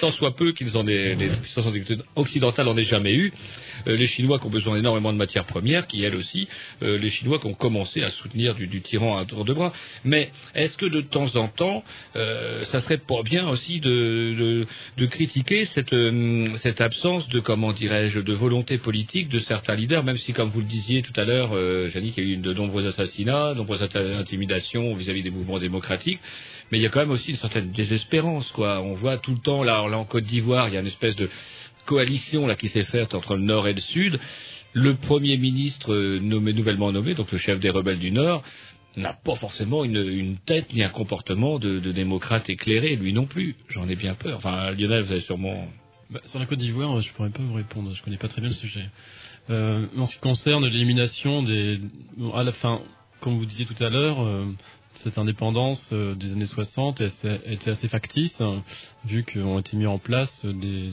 tant 0.00 0.12
soit 0.12 0.34
peu, 0.34 0.52
qu'ils 0.52 0.76
en 0.76 0.86
aient, 0.86 1.14
les 1.14 1.28
puissances 1.28 1.66
occidentales 2.16 2.68
en 2.68 2.76
aient 2.76 2.84
jamais 2.84 3.14
eu, 3.14 3.32
euh, 3.86 3.96
les 3.96 4.06
Chinois 4.06 4.38
qui 4.38 4.46
ont 4.46 4.50
besoin 4.50 4.76
énormément 4.76 5.12
de 5.12 5.18
matières 5.18 5.44
premières, 5.44 5.86
qui 5.86 6.02
elles 6.04 6.16
aussi, 6.16 6.48
euh, 6.82 6.98
les 6.98 7.10
Chinois 7.10 7.38
qui 7.38 7.46
ont 7.46 7.54
commencé 7.54 8.02
à 8.02 8.10
soutenir 8.10 8.54
du, 8.54 8.66
du 8.66 8.80
tyran 8.80 9.18
à 9.18 9.24
tour 9.24 9.44
de 9.44 9.52
bras. 9.52 9.72
Mais 10.04 10.30
est-ce 10.54 10.76
que 10.76 10.86
de 10.86 11.00
temps 11.00 11.36
en 11.36 11.48
temps, 11.48 11.84
euh, 12.16 12.62
ça 12.64 12.80
serait 12.80 12.98
pas 12.98 13.22
bien 13.24 13.48
aussi 13.48 13.80
de, 13.80 14.34
de, 14.38 14.66
de 14.96 15.06
critiquer 15.06 15.64
cette, 15.64 15.94
cette 16.56 16.80
absence 16.80 17.28
de, 17.28 17.40
comment 17.40 17.72
dirais-je, 17.72 18.20
de 18.20 18.32
volonté 18.32 18.78
politique 18.78 19.28
de 19.28 19.38
certains 19.38 19.74
leaders, 19.74 20.04
même 20.04 20.16
si, 20.16 20.32
comme 20.32 20.50
vous 20.50 20.60
le 20.60 20.66
disiez 20.66 21.02
tout 21.02 21.18
à 21.18 21.24
l'heure, 21.24 21.50
Janine, 21.90 22.12
qu'il 22.12 22.24
y 22.26 22.30
a 22.30 22.34
eu 22.34 22.36
de 22.36 22.52
nombreux 22.52 22.86
assassinats, 22.86 23.52
de 23.52 23.58
nombreuses 23.58 23.82
int- 23.82 24.16
intimidations 24.18 24.94
vis-à-vis 24.94 25.22
des 25.22 25.30
mouvements 25.30 25.58
démocratiques, 25.58 26.20
mais 26.70 26.78
il 26.78 26.82
y 26.82 26.86
a 26.86 26.88
quand 26.88 27.00
même 27.00 27.10
aussi 27.10 27.30
une 27.30 27.36
certaine 27.36 27.70
désespérance, 27.70 28.50
quoi. 28.52 28.80
On 28.80 28.94
voit 28.94 29.18
tout 29.18 29.32
le 29.32 29.40
temps, 29.40 29.62
là, 29.62 29.82
en 29.82 30.04
Côte 30.04 30.24
d'Ivoire, 30.24 30.68
il 30.68 30.74
y 30.74 30.76
a 30.76 30.80
une 30.80 30.86
espèce 30.86 31.16
de 31.16 31.28
coalition 31.84 32.46
là 32.46 32.56
qui 32.56 32.68
s'est 32.68 32.84
faite 32.84 33.14
entre 33.14 33.36
le 33.36 33.42
Nord 33.42 33.68
et 33.68 33.74
le 33.74 33.80
Sud. 33.80 34.18
Le 34.72 34.96
Premier 34.96 35.36
ministre 35.36 35.92
euh, 35.92 36.18
nommé, 36.20 36.52
nouvellement 36.52 36.90
nommé, 36.90 37.14
donc 37.14 37.30
le 37.30 37.38
chef 37.38 37.60
des 37.60 37.70
rebelles 37.70 38.00
du 38.00 38.10
Nord, 38.10 38.42
n'a 38.96 39.12
pas 39.12 39.34
forcément 39.36 39.84
une, 39.84 39.96
une 39.96 40.36
tête 40.38 40.72
ni 40.72 40.82
un 40.82 40.88
comportement 40.88 41.58
de, 41.58 41.78
démocrate 41.92 42.48
éclairé, 42.48 42.96
lui 42.96 43.12
non 43.12 43.26
plus. 43.26 43.56
J'en 43.68 43.88
ai 43.88 43.96
bien 43.96 44.14
peur. 44.14 44.38
Enfin, 44.38 44.70
Lionel, 44.72 45.04
vous 45.04 45.12
avez 45.12 45.20
sûrement... 45.20 45.68
Bah, 46.10 46.20
sur 46.24 46.38
la 46.38 46.46
Côte 46.46 46.58
d'Ivoire, 46.58 47.00
je 47.00 47.12
pourrais 47.12 47.30
pas 47.30 47.42
vous 47.42 47.54
répondre. 47.54 47.94
Je 47.94 48.02
connais 48.02 48.16
pas 48.16 48.28
très 48.28 48.40
bien 48.40 48.50
le 48.50 48.56
sujet. 48.56 48.84
Euh, 49.50 49.86
en 49.96 50.06
ce 50.06 50.14
qui 50.14 50.20
concerne 50.20 50.66
l'élimination 50.66 51.42
des, 51.42 51.78
à 52.34 52.42
la 52.42 52.52
fin, 52.52 52.80
comme 53.20 53.38
vous 53.38 53.46
disiez 53.46 53.66
tout 53.66 53.82
à 53.82 53.90
l'heure, 53.90 54.22
euh, 54.22 54.46
cette 54.98 55.18
indépendance 55.18 55.90
euh, 55.92 56.14
des 56.14 56.32
années 56.32 56.46
60 56.46 57.00
elle 57.00 57.10
s'est- 57.10 57.40
était 57.46 57.70
assez 57.70 57.88
factice, 57.88 58.40
hein, 58.40 58.62
vu 59.04 59.24
qu'ont 59.24 59.58
été 59.58 59.76
mis 59.76 59.86
en 59.86 59.98
place 59.98 60.44
des, 60.44 60.92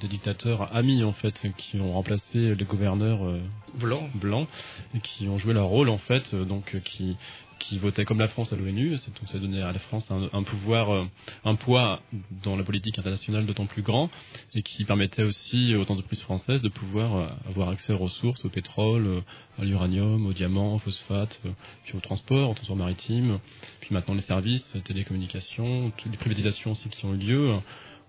des 0.00 0.08
dictateurs 0.08 0.74
amis 0.74 1.02
en 1.04 1.12
fait 1.12 1.46
qui 1.56 1.80
ont 1.80 1.92
remplacé 1.92 2.54
les 2.54 2.64
gouverneurs 2.64 3.24
euh, 3.26 3.40
Blancs. 3.74 4.10
blancs 4.14 4.48
et 4.94 5.00
qui 5.00 5.28
ont 5.28 5.38
joué 5.38 5.54
leur 5.54 5.66
rôle 5.66 5.88
en 5.88 5.98
fait, 5.98 6.34
euh, 6.34 6.44
donc 6.44 6.74
euh, 6.74 6.80
qui 6.80 7.16
qui 7.60 7.78
votaient 7.78 8.04
comme 8.04 8.18
la 8.18 8.26
France 8.26 8.52
à 8.52 8.56
l'ONU, 8.56 8.90
donc 8.90 9.28
ça 9.28 9.38
donnait 9.38 9.60
à 9.60 9.70
la 9.70 9.78
France 9.78 10.10
un, 10.10 10.42
pouvoir, 10.42 10.90
euh, 10.90 11.04
un 11.44 11.54
poids 11.54 12.00
dans 12.42 12.56
la 12.56 12.64
politique 12.64 12.98
internationale 12.98 13.46
d'autant 13.46 13.66
plus 13.66 13.82
grand 13.82 14.08
et 14.54 14.62
qui 14.62 14.84
permettait 14.84 15.22
aussi 15.22 15.76
aux 15.76 15.82
entreprises 15.82 16.20
françaises 16.20 16.62
de 16.62 16.68
pouvoir 16.68 17.16
euh, 17.16 17.26
avoir 17.48 17.68
accès 17.68 17.92
aux 17.92 17.98
ressources, 17.98 18.44
au 18.44 18.48
pétrole, 18.48 19.06
euh, 19.06 19.20
à 19.58 19.64
l'uranium, 19.64 20.26
au 20.26 20.32
diamant, 20.32 20.74
au 20.74 20.78
phosphate, 20.78 21.40
puis 21.84 21.96
au 21.96 22.00
transport, 22.00 22.50
au 22.50 22.54
transport 22.54 22.76
maritime, 22.76 23.38
puis 23.80 23.90
maintenant 23.92 24.14
les 24.14 24.22
services, 24.22 24.74
euh, 24.74 24.80
télécommunications, 24.80 25.92
toutes 25.96 26.10
les 26.10 26.18
privatisations 26.18 26.72
aussi 26.72 26.88
qui 26.88 27.04
ont 27.04 27.14
eu 27.14 27.18
lieu. 27.18 27.54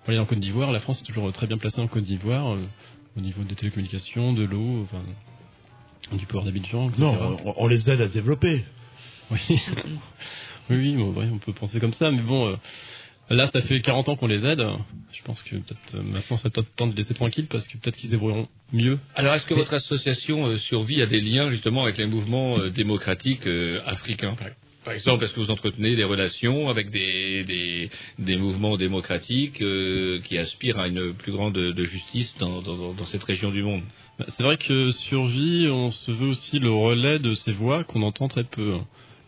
Aller 0.07 0.17
en 0.17 0.25
Côte 0.25 0.39
d'Ivoire, 0.39 0.71
la 0.71 0.79
France 0.79 1.01
est 1.01 1.05
toujours 1.05 1.31
très 1.31 1.45
bien 1.45 1.57
placée 1.57 1.79
en 1.79 1.87
Côte 1.87 2.05
d'Ivoire 2.05 2.57
au 3.15 3.21
niveau 3.21 3.43
des 3.43 3.53
télécommunications, 3.53 4.33
de 4.33 4.43
l'eau, 4.43 4.81
enfin, 4.83 5.03
du 6.17 6.25
port 6.25 6.43
d'Abidjan. 6.43 6.89
Non, 6.97 7.39
on, 7.45 7.53
on 7.55 7.67
les 7.67 7.91
aide 7.91 8.01
à 8.01 8.07
développer. 8.07 8.63
Oui, 9.31 9.39
oui, 10.69 10.77
oui, 10.77 10.95
bon, 10.95 11.13
ouais, 11.13 11.27
on 11.31 11.37
peut 11.37 11.53
penser 11.53 11.79
comme 11.79 11.93
ça, 11.93 12.11
mais 12.11 12.21
bon, 12.21 12.47
euh, 12.49 12.55
là, 13.29 13.47
ça 13.47 13.61
fait 13.61 13.79
40 13.79 14.09
ans 14.09 14.15
qu'on 14.15 14.27
les 14.27 14.45
aide. 14.45 14.61
Je 15.13 15.23
pense 15.23 15.41
que 15.43 15.55
peut-être 15.55 15.95
euh, 15.95 16.01
maintenant, 16.03 16.37
ça 16.37 16.49
peut 16.49 16.63
temps 16.75 16.87
de 16.87 16.91
les 16.91 16.97
laisser 16.97 17.13
tranquilles 17.13 17.47
parce 17.47 17.67
que 17.67 17.77
peut-être 17.77 17.95
qu'ils 17.97 18.07
se 18.09 18.11
débrouilleront 18.11 18.47
mieux. 18.73 18.99
Alors, 19.15 19.33
est-ce 19.35 19.45
que 19.45 19.53
Mais- 19.53 19.61
votre 19.61 19.73
association 19.73 20.47
euh, 20.47 20.57
survit 20.57 21.01
à 21.01 21.05
des 21.05 21.21
liens 21.21 21.49
justement 21.49 21.83
avec 21.83 21.97
les 21.97 22.05
mouvements 22.07 22.57
euh, 22.59 22.69
démocratiques 22.69 23.47
africains? 23.85 24.35
Par, 24.83 24.93
exemple, 24.93 25.23
est-ce 25.23 25.33
que 25.33 25.39
vous 25.39 25.51
entretenez 25.51 25.95
des 25.95 26.03
relations 26.03 26.67
avec 26.67 26.89
des, 26.89 27.43
des, 27.43 27.89
des 28.17 28.35
mouvements 28.37 28.77
démocratiques 28.77 29.61
qui 30.23 30.37
aspirent 30.39 30.79
à 30.79 30.87
une 30.87 31.13
plus 31.13 31.31
grande 31.31 31.53
de 31.53 31.83
justice 31.83 32.35
dans, 32.39 32.63
dans, 32.63 32.93
dans 32.93 33.05
cette 33.05 33.23
région 33.23 33.51
du 33.51 33.61
monde? 33.61 33.83
Bah, 34.17 34.25
C'est 34.29 34.41
vrai 34.41 34.57
que 34.57 34.89
Survie, 34.91 35.67
on 35.69 35.91
se 35.91 36.11
veut 36.11 36.29
aussi 36.29 36.57
le 36.57 36.71
relais 36.71 37.19
de 37.19 37.35
ces 37.35 37.51
voix 37.51 37.83
qu'on 37.83 38.01
entend 38.01 38.27
très 38.27 38.43
peu. 38.43 38.79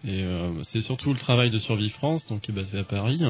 Et 0.05 0.21
euh, 0.23 0.61
c'est 0.63 0.81
surtout 0.81 1.13
le 1.13 1.19
travail 1.19 1.49
de 1.49 1.57
Survie 1.57 1.89
France, 1.89 2.27
donc 2.27 2.41
qui 2.41 2.51
est 2.51 2.53
basé 2.53 2.79
à 2.79 2.83
Paris. 2.83 3.21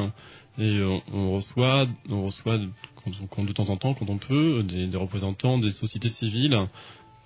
Et 0.58 0.80
euh, 0.80 0.98
on 1.12 1.34
reçoit, 1.34 1.88
on 2.10 2.26
reçoit 2.26 2.58
de 2.58 3.54
temps 3.54 3.70
en 3.70 3.78
temps, 3.78 3.94
quand 3.94 4.10
on 4.10 4.18
peut, 4.18 4.64
des, 4.64 4.98
représentants 4.98 5.60
des 5.60 5.70
sociétés 5.70 6.10
civiles, 6.10 6.58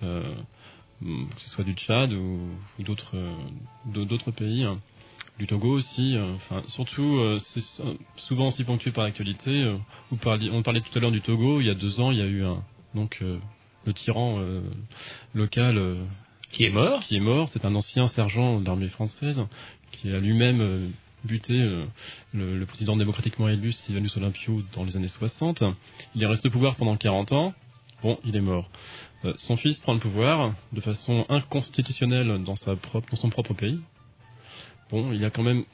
euh, 0.03 0.23
que 1.01 1.41
ce 1.41 1.49
soit 1.49 1.63
du 1.63 1.73
Tchad 1.73 2.11
ou, 2.11 2.39
d'autres 2.79 3.15
d'au- 3.85 4.05
d'autres 4.05 4.31
pays, 4.31 4.63
hein. 4.63 4.79
du 5.39 5.47
Togo 5.47 5.69
aussi. 5.69 6.17
surtout, 6.67 7.37
c'est 7.39 7.83
souvent 8.17 8.47
aussi 8.47 8.63
ponctué 8.63 8.91
par 8.91 9.03
l'actualité. 9.03 9.71
on 10.11 10.17
parlait 10.17 10.81
tout 10.81 10.97
à 10.97 10.99
l'heure 10.99 11.11
du 11.11 11.21
Togo. 11.21 11.61
Il 11.61 11.67
y 11.67 11.69
a 11.69 11.75
deux 11.75 11.99
ans, 12.01 12.11
il 12.11 12.17
y 12.17 12.21
a 12.21 12.27
eu 12.27 12.43
donc 12.95 13.23
le 13.85 13.93
tyran 13.93 14.41
local 15.35 15.99
qui 16.51 16.63
est 16.65 16.69
mort. 16.69 17.01
Qui 17.01 17.17
est 17.17 17.21
mort. 17.21 17.49
C'est 17.49 17.65
un 17.65 17.75
ancien 17.75 18.07
sergent 18.07 18.59
d'armée 18.59 18.89
française 18.89 19.45
qui 19.91 20.11
a 20.11 20.19
lui-même 20.19 20.61
euh, 20.61 20.87
buté 21.23 21.53
euh, 21.53 21.85
le, 22.33 22.65
président 22.65 22.95
démocratiquement 22.95 23.49
élu 23.49 23.71
Sylvanus 23.71 24.15
Olympio 24.17 24.61
dans 24.73 24.83
les 24.83 24.95
années 24.97 25.07
60. 25.07 25.63
Il 26.15 26.23
est 26.23 26.27
resté 26.27 26.49
au 26.49 26.51
pouvoir 26.51 26.75
pendant 26.75 26.95
40 26.95 27.31
ans. 27.31 27.53
Bon, 28.03 28.19
il 28.25 28.35
est 28.35 28.41
mort. 28.41 28.69
Euh, 29.25 29.33
son 29.37 29.57
fils 29.57 29.79
prend 29.79 29.93
le 29.93 29.99
pouvoir 29.99 30.53
de 30.71 30.81
façon 30.81 31.25
inconstitutionnelle 31.29 32.43
dans 32.43 32.55
son 32.55 33.29
propre 33.29 33.53
pays. 33.53 33.79
Bon, 34.91 35.11
il 35.11 35.23
a 35.25 35.29
quand 35.29 35.43
même, 35.43 35.65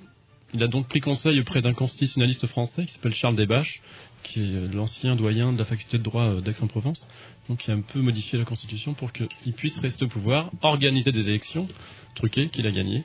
il 0.54 0.64
a 0.64 0.68
donc 0.68 0.88
pris 0.88 0.99
conseil 0.99 1.39
auprès 1.39 1.62
d'un 1.62 1.74
constitutionnaliste 1.74 2.47
français 2.47 2.86
qui 2.86 2.93
s'appelle 2.93 3.14
Charles 3.14 3.36
Desbaches, 3.36 3.82
qui 4.22 4.39
est 4.39 4.74
l'ancien 4.74 5.16
doyen 5.16 5.51
de 5.51 5.60
la 5.60 5.66
faculté 5.66 5.97
de 5.97 6.04
droit 6.04 6.24
euh, 6.24 6.41
d'Aix-en-Provence, 6.41 7.08
donc 7.49 7.60
qui 7.60 7.72
a 7.72 7.74
un 7.74 7.82
peu 7.82 7.99
modifié 7.99 8.38
la 8.38 8.45
constitution 8.45 8.93
pour 8.93 9.12
qu'il 9.12 9.54
puisse 9.56 9.80
rester 9.80 10.06
au 10.06 10.08
pouvoir, 10.08 10.51
organiser 10.62 11.12
des 11.12 11.28
élections 11.30 11.68
truquées 12.16 12.49
qu'il 12.49 12.68
a 12.68 12.72
gagnées. 12.72 13.04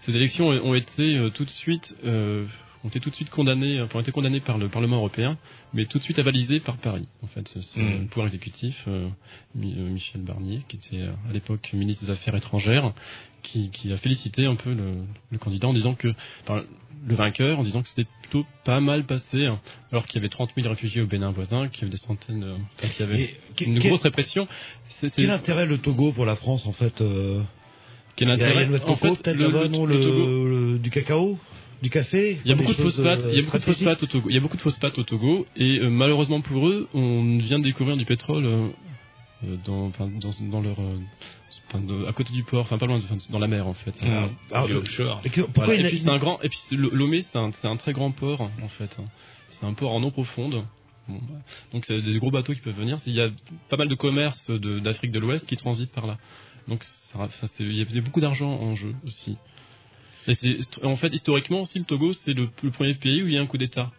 Ces 0.00 0.16
élections 0.16 0.48
ont 0.48 0.74
été 0.74 1.16
euh, 1.16 1.30
tout 1.30 1.44
de 1.44 1.50
suite 1.50 1.94
euh, 2.04 2.46
ont 2.84 2.88
été 2.88 3.00
tout 3.00 3.10
de 3.10 3.14
suite 3.14 3.30
condamnées, 3.30 3.80
enfin, 3.80 3.98
ont 3.98 4.02
été 4.02 4.12
condamnées 4.12 4.40
par 4.40 4.58
le 4.58 4.68
Parlement 4.68 4.96
européen, 4.96 5.38
mais 5.72 5.86
tout 5.86 5.98
de 5.98 6.02
suite 6.02 6.18
avalisées 6.18 6.60
par 6.60 6.76
Paris. 6.76 7.06
En 7.22 7.26
fait, 7.28 7.46
c'est 7.60 7.80
Mm. 7.80 8.00
le 8.02 8.06
pouvoir 8.06 8.26
exécutif, 8.26 8.84
euh, 8.88 9.08
euh, 9.56 9.88
Michel 9.90 10.22
Barnier, 10.22 10.60
qui 10.68 10.76
était 10.76 10.96
euh, 11.02 11.12
à 11.28 11.32
l'époque 11.32 11.70
ministre 11.72 12.04
des 12.06 12.10
Affaires 12.10 12.34
étrangères, 12.34 12.92
qui, 13.42 13.70
qui 13.70 13.92
a 13.92 13.96
félicité 13.96 14.46
un 14.46 14.54
peu 14.56 14.72
le, 14.72 14.94
le 15.30 15.38
candidat 15.38 15.68
en 15.68 15.72
disant 15.72 15.94
que, 15.94 16.08
enfin, 16.44 16.62
le 17.06 17.14
vainqueur, 17.16 17.58
en 17.58 17.64
disant 17.64 17.82
que 17.82 17.88
c'était 17.88 18.06
plutôt 18.22 18.46
pas 18.64 18.78
mal 18.80 19.04
passé, 19.04 19.46
hein, 19.46 19.58
alors 19.90 20.06
qu'il 20.06 20.16
y 20.16 20.18
avait 20.20 20.28
30 20.28 20.50
000 20.56 20.68
réfugiés 20.68 21.00
au 21.02 21.06
Bénin 21.06 21.30
voisin, 21.32 21.68
qu'il 21.68 21.80
y 21.82 21.84
avait 21.84 21.90
des 21.90 21.96
centaines, 21.96 22.44
euh, 22.44 22.56
enfin, 22.78 22.88
qu'il 22.88 23.00
y 23.06 23.08
avait 23.08 23.22
Et 23.22 23.30
une 23.66 23.78
quel- 23.80 23.88
grosse 23.88 24.02
répression. 24.02 24.46
C'est- 24.88 25.12
Quel 25.14 25.30
intérêt 25.30 25.66
le 25.66 25.78
Togo 25.78 26.12
pour 26.12 26.24
la 26.26 26.36
France 26.36 26.64
en 26.66 26.72
fait 26.72 27.00
euh... 27.00 27.42
Quel 28.14 28.28
Il 28.28 28.30
y 28.30 28.32
a- 28.32 28.34
intérêt? 28.34 28.64
Il 28.66 28.72
y 28.72 28.74
a 28.74 28.78
de 28.78 28.84
En 28.84 28.94
coco 28.96 29.14
fait, 29.16 29.32
le- 29.32 29.38
le- 29.38 29.46
le 29.48 29.62
le- 29.86 30.00
Togo- 30.04 30.48
le- 30.48 30.78
Du 30.78 30.90
cacao? 30.90 31.38
Du 31.82 31.90
café 31.90 32.38
Il 32.44 32.48
y 32.48 32.52
a 32.52 32.54
Des 32.54 32.62
beaucoup 32.62 32.72
de 32.74 32.82
choses, 32.82 32.96
phosphates, 32.96 33.24
euh, 33.26 33.30
il 33.32 33.36
y 33.36 33.40
a 33.40 33.44
beaucoup 33.44 33.58
de 33.58 33.62
phosphates 33.64 34.02
au 34.02 34.06
Togo. 34.06 34.28
Il 34.30 34.34
y 34.34 34.38
a 34.38 34.40
beaucoup 34.40 34.56
de 34.56 34.62
phosphates 34.62 34.98
au 34.98 35.02
Togo 35.02 35.46
et 35.56 35.80
euh, 35.80 35.90
malheureusement 35.90 36.40
pour 36.40 36.68
eux, 36.68 36.88
on 36.94 37.38
vient 37.38 37.58
de 37.58 37.64
découvrir 37.64 37.96
du 37.96 38.04
pétrole 38.04 38.44
euh, 38.46 38.68
dans, 39.64 39.86
enfin, 39.86 40.08
dans, 40.08 40.30
dans 40.50 40.60
leur, 40.60 40.78
euh, 40.80 40.96
enfin, 41.68 41.80
de- 41.80 42.06
à 42.06 42.12
côté 42.12 42.32
du 42.32 42.44
port, 42.44 42.60
enfin 42.64 42.78
pas 42.78 42.86
loin, 42.86 42.98
de- 42.98 43.04
enfin, 43.04 43.16
dans 43.30 43.40
la 43.40 43.48
mer 43.48 43.66
en 43.66 43.74
fait. 43.74 43.94
Ah, 44.02 44.06
Euh, 44.06 44.26
ah, 44.52 44.64
offshore. 44.66 45.20
et 45.24 45.30
que- 45.30 45.40
Voilà. 45.54 45.88
puis 45.88 45.98
c'est 45.98 46.08
un 46.08 46.18
grand, 46.18 46.40
et 46.42 46.48
puis 46.48 46.60
Lomé 46.76 47.20
c'est 47.22 47.36
un, 47.36 47.76
très 47.76 47.92
grand 47.92 48.12
port 48.12 48.40
en 48.40 48.68
fait. 48.68 48.96
hein. 49.00 49.04
C'est 49.48 49.66
un 49.66 49.74
port 49.74 49.92
en 49.92 50.02
eau 50.04 50.10
profonde. 50.12 50.64
Bon, 51.08 51.18
bah, 51.28 51.34
donc 51.72 51.84
c'est 51.84 52.00
des 52.00 52.16
gros 52.20 52.30
bateaux 52.30 52.54
qui 52.54 52.60
peuvent 52.60 52.78
venir. 52.78 52.96
Il 53.06 53.14
y 53.14 53.20
a 53.20 53.28
pas 53.68 53.76
mal 53.76 53.88
de 53.88 53.94
commerce 53.96 54.48
de- 54.50 54.78
d'Afrique 54.78 55.10
de 55.10 55.18
l'Ouest 55.18 55.46
qui 55.48 55.56
transite 55.56 55.90
par 55.90 56.06
là. 56.06 56.16
Donc 56.68 56.84
ça, 56.84 57.28
il 57.58 57.72
y 57.76 57.98
a 57.98 58.00
beaucoup 58.02 58.20
d'argent 58.20 58.50
en 58.52 58.76
jeu 58.76 58.94
aussi. 59.04 59.36
Et 60.28 60.60
en 60.84 60.96
fait, 60.96 61.12
historiquement 61.12 61.62
aussi, 61.62 61.78
le 61.78 61.84
Togo, 61.84 62.12
c'est 62.12 62.32
le, 62.32 62.48
le 62.62 62.70
premier 62.70 62.94
pays 62.94 63.22
où 63.22 63.26
il 63.26 63.34
y 63.34 63.38
a 63.38 63.40
un 63.40 63.46
coup 63.46 63.58
d'État. 63.58 63.90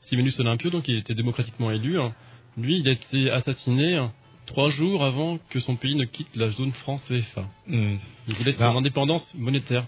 Sylvanus 0.00 0.38
Olympio, 0.40 0.70
donc, 0.70 0.88
il 0.88 0.96
était 0.96 1.14
démocratiquement 1.14 1.70
élu. 1.70 1.98
hein. 2.00 2.14
Lui, 2.56 2.78
il 2.78 2.88
a 2.88 2.92
été 2.92 3.30
assassiné 3.30 3.94
hein, 3.96 4.12
trois 4.46 4.70
jours 4.70 5.04
avant 5.04 5.38
que 5.50 5.60
son 5.60 5.76
pays 5.76 5.94
ne 5.94 6.04
quitte 6.04 6.36
la 6.36 6.50
zone 6.50 6.72
France 6.72 7.04
CFA. 7.06 7.48
Il 7.68 7.98
voulait 8.34 8.52
son 8.52 8.62
Alors- 8.64 8.76
indépendance 8.78 9.34
monétaire. 9.34 9.86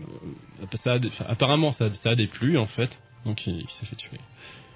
Euh, 0.00 0.02
ça 0.74 0.92
a 0.94 0.98
dé- 0.98 1.08
enfin, 1.08 1.26
apparemment, 1.28 1.70
ça, 1.72 1.90
ça 1.92 2.10
a 2.10 2.14
déplu, 2.14 2.58
en 2.58 2.66
fait. 2.66 3.00
Donc, 3.24 3.46
il, 3.46 3.60
il 3.60 3.68
s'est 3.70 3.86
fait 3.86 3.96
tuer. 3.96 4.18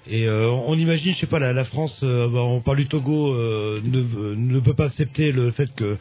Et 0.07 0.25
euh, 0.27 0.49
on 0.51 0.77
imagine, 0.77 1.13
je 1.13 1.19
sais 1.19 1.25
pas, 1.25 1.39
la, 1.39 1.51
la 1.51 1.63
France, 1.63 2.01
euh, 2.03 2.27
bah, 2.29 2.41
on 2.43 2.61
parle 2.61 2.77
du 2.77 2.87
Togo, 2.87 3.33
euh, 3.33 3.81
ne, 3.83 4.59
peut 4.59 4.75
pas 4.75 4.85
accepter 4.85 5.31
le 5.31 5.51
fait 5.51 5.73
que 5.75 5.97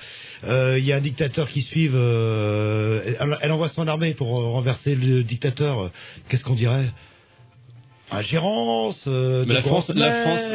euh, 0.46 0.76
il 0.78 0.84
y 0.84 0.92
a 0.92 0.96
un 0.96 1.00
dictateur 1.00 1.48
qui 1.48 1.62
suive. 1.62 1.94
euh, 1.96 3.14
elle, 3.18 3.38
elle 3.40 3.52
envoie 3.52 3.68
son 3.68 3.88
armée 3.88 4.12
pour 4.14 4.28
renverser 4.28 4.94
le 4.94 5.22
dictateur. 5.22 5.90
Qu'est-ce 6.28 6.44
qu'on 6.44 6.54
dirait? 6.54 6.90
Ingérence. 8.10 9.06
Euh, 9.08 9.44
Mais 9.48 9.54
la 9.54 9.62
France- 9.62 9.88
la 9.94 10.22
France, 10.22 10.54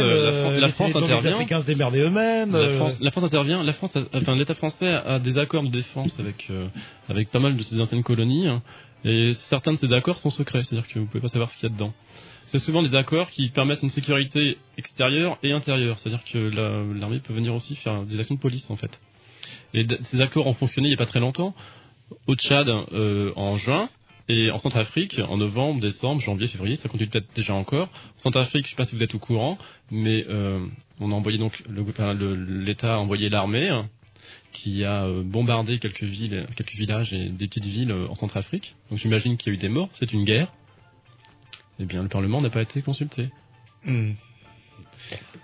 la 0.59 0.67
France 0.69 0.89
les 0.89 0.93
intervient. 1.03 1.31
Eux-mêmes. 2.03 2.55
La 2.55 2.69
France, 2.77 2.99
la 3.01 3.11
France 3.11 3.23
intervient. 3.23 3.63
La 3.63 3.73
France, 3.73 3.95
a- 3.95 4.01
enfin, 4.13 4.35
l'État 4.35 4.53
français 4.53 4.85
a 4.87 5.19
des 5.19 5.37
accords 5.37 5.63
de 5.63 5.69
défense 5.69 6.19
avec 6.19 6.45
euh, 6.51 6.67
avec 7.09 7.31
pas 7.31 7.39
mal 7.39 7.57
de 7.57 7.63
ses 7.63 7.81
anciennes 7.81 8.03
colonies, 8.03 8.47
hein, 8.47 8.61
et 9.03 9.33
certains 9.33 9.71
de 9.73 9.77
ces 9.77 9.91
accords 9.93 10.19
sont 10.19 10.29
secrets, 10.29 10.61
c'est-à-dire 10.63 10.87
que 10.87 10.99
vous 10.99 11.05
pouvez 11.07 11.21
pas 11.21 11.27
savoir 11.27 11.49
ce 11.49 11.57
qu'il 11.57 11.67
y 11.67 11.71
a 11.71 11.75
dedans. 11.75 11.91
C'est 12.45 12.59
souvent 12.59 12.81
des 12.81 12.95
accords 12.95 13.29
qui 13.29 13.49
permettent 13.49 13.83
une 13.83 13.89
sécurité 13.89 14.57
extérieure 14.77 15.37
et 15.43 15.51
intérieure, 15.51 15.99
c'est-à-dire 15.99 16.23
que 16.23 16.37
la- 16.37 16.83
l'armée 16.99 17.19
peut 17.19 17.33
venir 17.33 17.53
aussi 17.53 17.75
faire 17.75 18.03
des 18.03 18.19
actions 18.19 18.35
de 18.35 18.39
police 18.39 18.69
en 18.71 18.75
fait. 18.75 18.99
Et 19.73 19.85
ces 20.01 20.19
accords 20.21 20.47
ont 20.47 20.53
fonctionné 20.53 20.87
il 20.87 20.91
y 20.91 20.95
a 20.95 20.97
pas 20.97 21.05
très 21.05 21.19
longtemps 21.19 21.53
au 22.27 22.35
Tchad 22.35 22.67
euh, 22.67 23.31
en 23.35 23.57
juin. 23.57 23.89
Et 24.31 24.51
en 24.51 24.59
Centrafrique, 24.59 25.19
en 25.27 25.37
novembre, 25.37 25.81
décembre, 25.81 26.21
janvier, 26.21 26.45
février, 26.47 26.75
ça 26.75 26.87
continue 26.87 27.09
peut-être 27.09 27.33
déjà 27.35 27.55
encore. 27.55 27.87
En 28.15 28.19
Centrafrique, 28.19 28.65
je 28.65 28.69
sais 28.69 28.75
pas 28.75 28.83
si 28.83 28.95
vous 28.95 29.01
êtes 29.01 29.15
au 29.15 29.19
courant, 29.19 29.57
mais 29.89 30.23
euh, 30.29 30.59
on 30.99 31.11
a 31.11 31.15
envoyé 31.15 31.39
donc 31.39 31.63
l'État 31.67 32.93
a 32.93 32.97
envoyé 32.97 33.29
l'armée 33.29 33.71
qui 34.53 34.83
a 34.83 35.05
euh, 35.05 35.23
bombardé 35.23 35.79
quelques 35.79 36.03
villes, 36.03 36.45
quelques 36.55 36.75
villages 36.75 37.11
et 37.11 37.29
des 37.29 37.47
petites 37.47 37.65
villes 37.65 37.91
euh, 37.91 38.07
en 38.07 38.13
Centrafrique. 38.13 38.75
Donc 38.91 38.99
j'imagine 38.99 39.35
qu'il 39.35 39.51
y 39.51 39.55
a 39.55 39.57
eu 39.57 39.61
des 39.61 39.69
morts. 39.69 39.89
C'est 39.93 40.13
une 40.13 40.25
guerre. 40.25 40.51
Eh 41.79 41.85
bien, 41.85 42.03
le 42.03 42.09
Parlement 42.09 42.41
n'a 42.41 42.49
pas 42.49 42.61
été 42.61 42.81
consulté. 42.81 43.29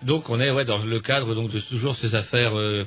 Donc 0.04 0.30
on 0.30 0.40
est 0.40 0.52
ouais, 0.52 0.66
dans 0.66 0.84
le 0.84 1.00
cadre 1.00 1.34
donc, 1.34 1.52
de 1.52 1.60
toujours 1.60 1.96
ces 1.96 2.14
affaires. 2.16 2.56
euh, 2.58 2.84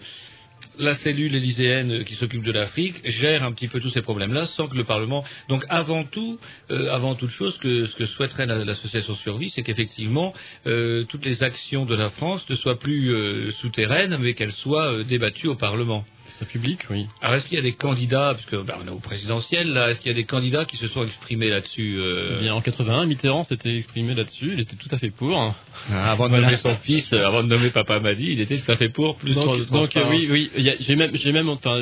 la 0.81 0.95
cellule 0.95 1.35
élyséenne 1.35 1.91
euh, 1.93 2.05
qui 2.05 2.15
s'occupe 2.15 2.43
de 2.45 2.53
l'Afrique 2.53 3.01
gère 3.09 3.43
un 3.45 3.53
petit 3.53 3.69
peu 3.69 3.81
tous 3.81 3.91
ces 3.91 4.03
problèmes-là 4.03 4.47
sans 4.47 4.69
que 4.69 4.77
le 4.77 4.85
Parlement. 4.85 5.25
Donc 5.49 5.65
avant 5.69 6.05
tout, 6.05 6.39
euh, 6.71 6.93
avant 6.93 7.15
toute 7.15 7.31
chose, 7.31 7.57
que, 7.59 7.87
ce 7.87 7.97
que 7.97 8.07
souhaiterait 8.07 8.47
la- 8.47 8.65
l'association 8.65 9.15
Survie, 9.17 9.51
c'est 9.51 9.63
qu'effectivement 9.63 10.33
euh, 10.67 11.05
toutes 11.05 11.25
les 11.25 11.43
actions 11.43 11.85
de 11.85 11.95
la 11.95 12.11
France 12.11 12.49
ne 12.51 12.55
soient 12.57 12.79
plus 12.79 13.13
euh, 13.13 13.51
souterraines, 13.53 14.19
mais 14.21 14.35
qu'elles 14.35 14.53
soient 14.53 14.93
euh, 14.93 15.05
débattues 15.05 15.49
au 15.49 15.55
Parlement. 15.57 16.05
C'est 16.29 16.47
public, 16.47 16.81
oui. 16.91 17.07
Alors 17.21 17.37
est-ce 17.37 17.47
qu'il 17.47 17.57
y 17.57 17.61
a 17.61 17.63
des 17.63 17.75
candidats, 17.75 18.35
puisque 18.35 18.57
ben, 18.65 18.75
on 18.83 18.87
est 18.87 18.91
au 18.91 18.99
présidentiel, 18.99 19.73
là, 19.73 19.91
est-ce 19.91 20.01
qu'il 20.01 20.13
y 20.13 20.15
a 20.15 20.17
des 20.17 20.25
candidats 20.27 20.65
qui 20.65 20.77
se 20.77 20.87
sont 20.89 21.05
exprimés 21.05 21.49
là-dessus 21.49 21.99
euh, 21.99 22.37
Eh 22.39 22.43
bien, 22.43 22.55
en 22.55 22.61
81, 22.61 23.07
Mitterrand 23.07 23.45
s'était 23.45 23.75
exprimé 23.75 24.15
là-dessus, 24.15 24.53
il 24.53 24.61
était 24.61 24.77
tout 24.77 24.89
à 24.91 24.99
fait 24.99 25.11
pour. 25.11 25.55
Ah, 25.91 26.11
Avant 26.11 26.25
de 26.25 26.31
Voilà. 26.31 26.47
nommer 26.47 26.57
son 26.57 26.75
fils, 26.77 27.13
euh, 27.13 27.27
avant 27.27 27.43
de 27.43 27.49
nommer 27.49 27.71
Papa 27.71 27.99
Madi, 28.01 28.33
il 28.33 28.41
était 28.41 28.59
tout 28.59 28.71
à 28.71 28.77
fait 28.77 28.89
pour 28.91 29.17
plus 29.17 29.35
donc, 29.35 29.67
donc, 29.71 29.97
euh, 29.97 30.05
oui, 30.09 30.29
oui, 30.31 30.51
j'ai 30.81 30.97
même, 30.97 31.11
j'ai 31.15 31.33
même, 31.33 31.49
enfin, 31.49 31.77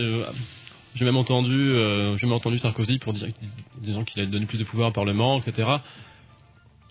j'ai 0.94 1.04
même 1.04 1.16
entendu, 1.16 1.52
euh, 1.52 2.16
j'ai 2.16 2.26
même 2.26 2.34
entendu 2.34 2.58
Sarkozy 2.58 2.98
pour 2.98 3.12
dire, 3.12 3.28
disant 3.82 4.04
qu'il 4.04 4.22
allait 4.22 4.30
donner 4.30 4.46
plus 4.46 4.58
de 4.58 4.64
pouvoir 4.64 4.88
au 4.88 4.92
Parlement, 4.92 5.38
etc. 5.38 5.68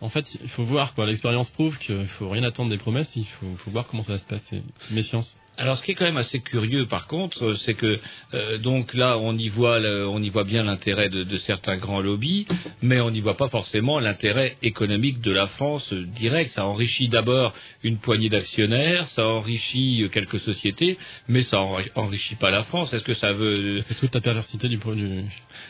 En 0.01 0.09
fait, 0.09 0.37
il 0.43 0.49
faut 0.49 0.63
voir 0.63 0.93
quoi. 0.93 1.05
L'expérience 1.05 1.49
prouve 1.49 1.77
qu'il 1.79 2.05
faut 2.19 2.29
rien 2.29 2.43
attendre 2.43 2.69
des 2.69 2.77
promesses. 2.77 3.15
Il 3.15 3.25
faut, 3.25 3.55
faut 3.57 3.71
voir 3.71 3.87
comment 3.87 4.03
ça 4.03 4.13
va 4.13 4.19
se 4.19 4.25
passer. 4.27 4.61
Méfiance. 4.91 5.37
Alors, 5.57 5.77
ce 5.77 5.83
qui 5.83 5.91
est 5.91 5.95
quand 5.95 6.03
même 6.05 6.17
assez 6.17 6.39
curieux, 6.41 6.85
par 6.85 7.07
contre, 7.07 7.53
c'est 7.53 7.75
que 7.75 7.97
euh, 8.33 8.57
donc 8.57 8.93
là, 8.93 9.17
on 9.17 9.37
y 9.37 9.47
voit, 9.47 9.79
le- 9.79 10.05
on 10.07 10.21
y 10.21 10.27
voit 10.29 10.43
bien 10.43 10.63
l'intérêt 10.63 11.09
de, 11.09 11.23
de 11.23 11.37
certains 11.37 11.77
grands 11.77 12.01
lobbies, 12.01 12.45
mais 12.81 12.99
on 12.99 13.09
n'y 13.09 13.21
voit 13.21 13.37
pas 13.37 13.47
forcément 13.47 13.99
l'intérêt 13.99 14.57
économique 14.63 15.21
de 15.21 15.31
la 15.31 15.47
France 15.47 15.93
euh, 15.93 16.03
direct. 16.05 16.51
Ça 16.51 16.65
enrichit 16.65 17.07
d'abord 17.07 17.53
une 17.83 17.99
poignée 17.99 18.27
d'actionnaires, 18.27 19.07
ça 19.07 19.25
enrichit 19.27 20.03
euh, 20.03 20.09
quelques 20.09 20.39
sociétés, 20.39 20.97
mais 21.29 21.43
ça 21.43 21.57
enri- 21.57 21.89
enrichit 21.95 22.35
pas 22.35 22.51
la 22.51 22.63
France. 22.63 22.93
Est-ce 22.93 23.03
que 23.05 23.13
ça 23.13 23.31
veut 23.31 23.79
C'est 23.79 23.95
toute 23.95 24.13
la 24.13 24.21
perversité 24.21 24.67
du 24.67 24.77
produit. 24.77 25.21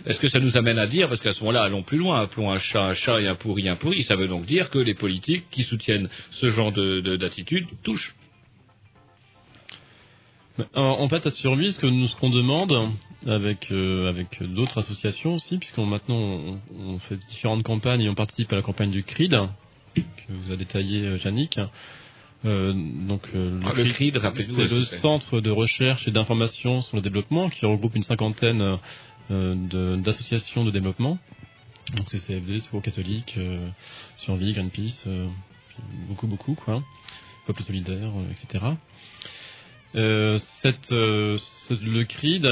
Est-ce 0.08 0.20
que 0.20 0.30
ça 0.30 0.40
nous 0.40 0.58
amène 0.58 0.80
à 0.80 0.88
dire, 0.88 1.10
parce 1.10 1.22
qu'à 1.22 1.34
ce 1.34 1.42
moment-là, 1.42 1.62
allons 1.64 1.84
plus 1.84 1.98
loin, 2.00 2.22
appelons 2.22 2.50
un 2.52 2.60
chat 2.60 2.84
un 2.86 2.96
chat 2.96 3.22
et 3.22 3.28
un 3.28 3.36
pourri 3.36 3.70
un 3.70 3.76
pourri, 3.76 4.04
ça 4.04 4.16
veut 4.16 4.28
donc 4.28 4.46
dire 4.48 4.70
que 4.72 4.80
les 4.80 4.96
politiques 4.96 5.46
qui 5.52 5.62
soutiennent 5.64 6.10
ce 6.32 6.48
genre 6.48 6.72
de- 6.72 7.18
d'attitude 7.18 7.68
touchent. 7.84 8.16
En, 10.74 10.82
en 10.84 11.10
fait, 11.10 11.26
à 11.26 11.30
survie, 11.30 11.72
ce 11.72 11.80
que 11.80 11.88
nous 11.88 12.08
ce 12.08 12.16
qu'on 12.16 12.30
demande 12.30 12.92
avec 13.28 13.72
euh, 13.72 14.08
avec 14.10 14.42
d'autres 14.42 14.78
associations 14.78 15.36
aussi, 15.36 15.58
puisqu'on 15.58 15.86
maintenant 15.86 16.16
on, 16.18 16.60
on 16.80 17.00
fait 17.00 17.18
différentes 17.18 17.64
campagnes 17.64 18.02
et 18.02 18.10
on 18.10 18.16
participe 18.16 18.52
à 18.54 18.56
la 18.56 18.62
campagne 18.62 18.92
du 18.92 19.04
CRID 19.04 19.36
que 19.96 20.02
vous 20.34 20.52
a 20.52 20.56
détaillé 20.56 21.02
euh, 21.06 21.18
Yannick. 21.24 21.60
Euh, 22.46 22.74
donc 22.74 23.24
euh, 23.36 23.60
Ah, 23.66 23.74
le 23.74 23.92
CRID, 23.92 24.18
rappelez-nous, 24.18 24.54
c'est 24.56 24.62
le 24.72 24.86
Centre 24.86 25.42
de 25.42 25.50
recherche 25.50 26.08
et 26.08 26.12
d'information 26.12 26.82
sur 26.82 26.96
le 26.98 27.02
développement 27.02 27.50
qui 27.50 27.66
regroupe 27.66 27.96
une 27.96 28.04
cinquantaine 28.04 28.78
euh, 29.32 29.56
de- 29.56 29.96
d'associations 29.98 30.64
de, 30.64 30.72
développement. 30.72 31.18
Donc 31.96 32.06
c'est 32.10 32.18
CFD, 32.20 32.60
Secours 32.60 32.82
catholique, 32.82 33.34
euh, 33.38 33.68
Survie, 34.18 34.54
Greenpeace, 34.54 35.04
euh, 35.08 35.28
beaucoup 36.08 36.28
beaucoup 36.28 36.54
quoi, 36.54 36.82
Peuple 37.48 37.64
solidaire, 37.64 38.10
euh, 38.16 38.32
etc. 38.32 38.64
Euh, 39.96 40.38
cette, 40.62 40.92
euh, 40.92 41.38
cette- 41.40 41.82
le 41.82 42.04
CRID, 42.04 42.48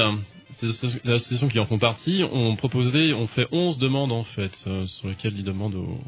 ces 0.52 0.68
ces 0.68 0.86
associations 1.10 1.48
qui 1.48 1.58
en 1.58 1.66
font 1.66 1.78
partie, 1.78 2.22
ont 2.24 2.56
proposé, 2.56 3.12
ont 3.12 3.26
fait 3.26 3.46
11 3.52 3.78
demandes 3.78 4.12
en 4.12 4.24
fait, 4.24 4.64
euh, 4.66 4.86
sur 4.86 5.08
lesquelles 5.08 5.36
ils 5.36 5.44
demandent 5.44 5.74
aux, 5.74 5.98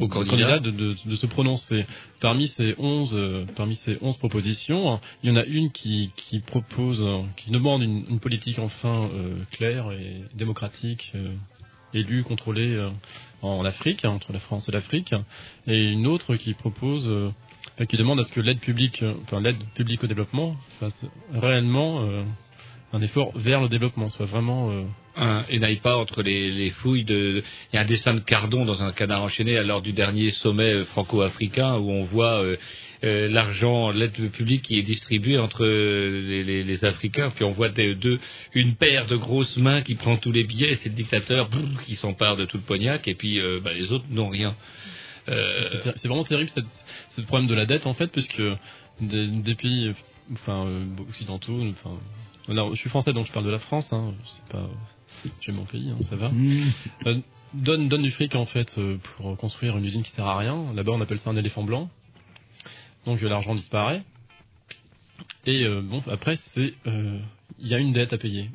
Aux 0.00 0.08
candidats. 0.08 0.60
de, 0.60 0.70
de- 0.70 0.96
de 1.04 1.16
se 1.16 1.26
prononcer. 1.26 1.84
Parmi 2.20 2.46
ces 2.46 2.74
11, 2.78 3.14
euh, 3.14 3.44
parmi 3.56 3.74
ces 3.74 3.98
11 4.00 4.16
propositions, 4.16 5.00
il 5.22 5.30
y 5.30 5.32
en 5.32 5.36
a 5.36 5.44
une 5.44 5.72
qui, 5.72 6.10
qui 6.16 6.40
propose, 6.40 7.04
qui 7.36 7.50
demande 7.50 7.82
une, 7.82 8.04
une 8.08 8.20
politique 8.20 8.58
enfin 8.58 9.08
euh, 9.12 9.34
claire 9.50 9.90
et 9.92 10.22
démocratique, 10.34 11.12
élue, 11.92 12.22
contrôlée 12.22 12.74
euh, 12.74 12.90
en 13.42 13.64
Afrique, 13.64 14.04
hein, 14.04 14.10
entre 14.10 14.32
la 14.32 14.40
France 14.40 14.68
et 14.68 14.72
l'Afrique, 14.72 15.14
et 15.66 15.90
une 15.90 16.06
autre 16.06 16.36
qui 16.36 16.54
propose 16.54 17.10
qui 17.88 17.96
demande 17.96 18.20
à 18.20 18.22
ce 18.22 18.32
que 18.32 18.40
l'aide 18.40 18.60
publique, 18.60 19.02
euh, 19.02 19.14
enfin 19.24 19.40
l'aide 19.40 19.58
publique 19.74 20.02
au 20.04 20.06
développement 20.06 20.56
fasse 20.78 21.04
réellement 21.32 22.02
euh, 22.02 22.22
un 22.92 23.00
effort 23.00 23.36
vers 23.36 23.60
le 23.60 23.68
développement, 23.68 24.08
soit 24.08 24.26
vraiment 24.26 24.70
euh, 24.70 25.42
et 25.48 25.58
n'aille 25.58 25.80
pas 25.80 25.96
entre 25.96 26.22
les, 26.22 26.50
les 26.50 26.70
fouilles 26.70 27.04
de. 27.04 27.42
Il 27.72 27.76
y 27.76 27.78
a 27.78 27.82
un 27.82 27.86
dessin 27.86 28.14
de 28.14 28.20
Cardon 28.20 28.64
dans 28.64 28.82
un 28.82 28.92
canard 28.92 29.22
enchaîné 29.22 29.62
lors 29.62 29.82
du 29.82 29.92
dernier 29.92 30.30
sommet 30.30 30.84
franco-africain 30.84 31.76
où 31.78 31.90
on 31.90 32.02
voit 32.02 32.42
l'argent, 33.02 33.90
l'aide 33.90 34.30
publique 34.30 34.62
qui 34.62 34.78
est 34.78 34.82
distribuée 34.82 35.38
entre 35.38 35.64
les, 35.64 36.84
Africains, 36.84 37.30
puis 37.30 37.44
on 37.44 37.52
voit 37.52 37.68
deux, 37.68 38.18
une 38.54 38.74
paire 38.74 39.06
de 39.06 39.14
grosses 39.14 39.56
mains 39.56 39.82
qui 39.82 39.94
prend 39.94 40.16
tous 40.16 40.32
les 40.32 40.42
billets, 40.42 40.72
et 40.72 40.74
c'est 40.74 40.88
le 40.88 40.96
dictateur 40.96 41.48
qui 41.84 41.94
s'empare 41.94 42.36
de 42.36 42.44
tout 42.44 42.56
le 42.56 42.64
pognac, 42.64 43.06
et 43.06 43.14
puis 43.14 43.40
bah, 43.62 43.72
les 43.72 43.92
autres 43.92 44.06
n'ont 44.10 44.30
rien. 44.30 44.56
Euh, 45.28 45.68
C'est- 45.96 46.08
vraiment 46.08 46.24
terrible 46.24 46.50
cette, 46.50 46.66
ce 47.08 47.20
problème 47.22 47.48
de 47.48 47.54
la 47.54 47.64
dette 47.66 47.86
en 47.86 47.94
fait, 47.94 48.08
puisque 48.08 48.42
des, 49.00 49.26
des 49.28 49.54
pays, 49.54 49.92
enfin 50.32 50.66
euh, 50.66 50.84
occidentaux, 51.08 51.60
enfin, 51.70 51.96
je 52.48 52.76
suis 52.78 52.90
français 52.90 53.12
donc 53.12 53.26
je 53.26 53.32
parle 53.32 53.46
de 53.46 53.50
la 53.50 53.58
France, 53.58 53.92
hein, 53.92 54.12
c'est 54.26 54.44
pas, 54.46 54.68
j'aime 55.40 55.56
mon 55.56 55.64
pays, 55.64 55.90
hein, 55.90 56.02
ça 56.02 56.16
va. 56.16 56.30
Euh, 57.06 57.18
donne 57.54 57.88
donne 57.88 58.02
du 58.02 58.10
fric 58.10 58.34
en 58.34 58.44
fait 58.46 58.78
pour 59.16 59.36
construire 59.36 59.78
une 59.78 59.84
usine 59.84 60.02
qui 60.02 60.10
sert 60.10 60.26
à 60.26 60.36
rien. 60.36 60.72
Là-bas 60.74 60.92
on 60.92 61.00
appelle 61.00 61.18
ça 61.18 61.30
un 61.30 61.36
éléphant 61.36 61.62
blanc. 61.62 61.88
Donc 63.06 63.20
l'argent 63.22 63.54
disparaît. 63.54 64.02
Et 65.46 65.64
euh, 65.64 65.80
bon 65.80 66.02
après 66.10 66.36
c'est, 66.36 66.74
euh, 66.86 67.18
il 67.60 67.68
y 67.68 67.74
a 67.74 67.78
une 67.78 67.92
dette 67.92 68.12
à 68.12 68.18
payer. 68.18 68.50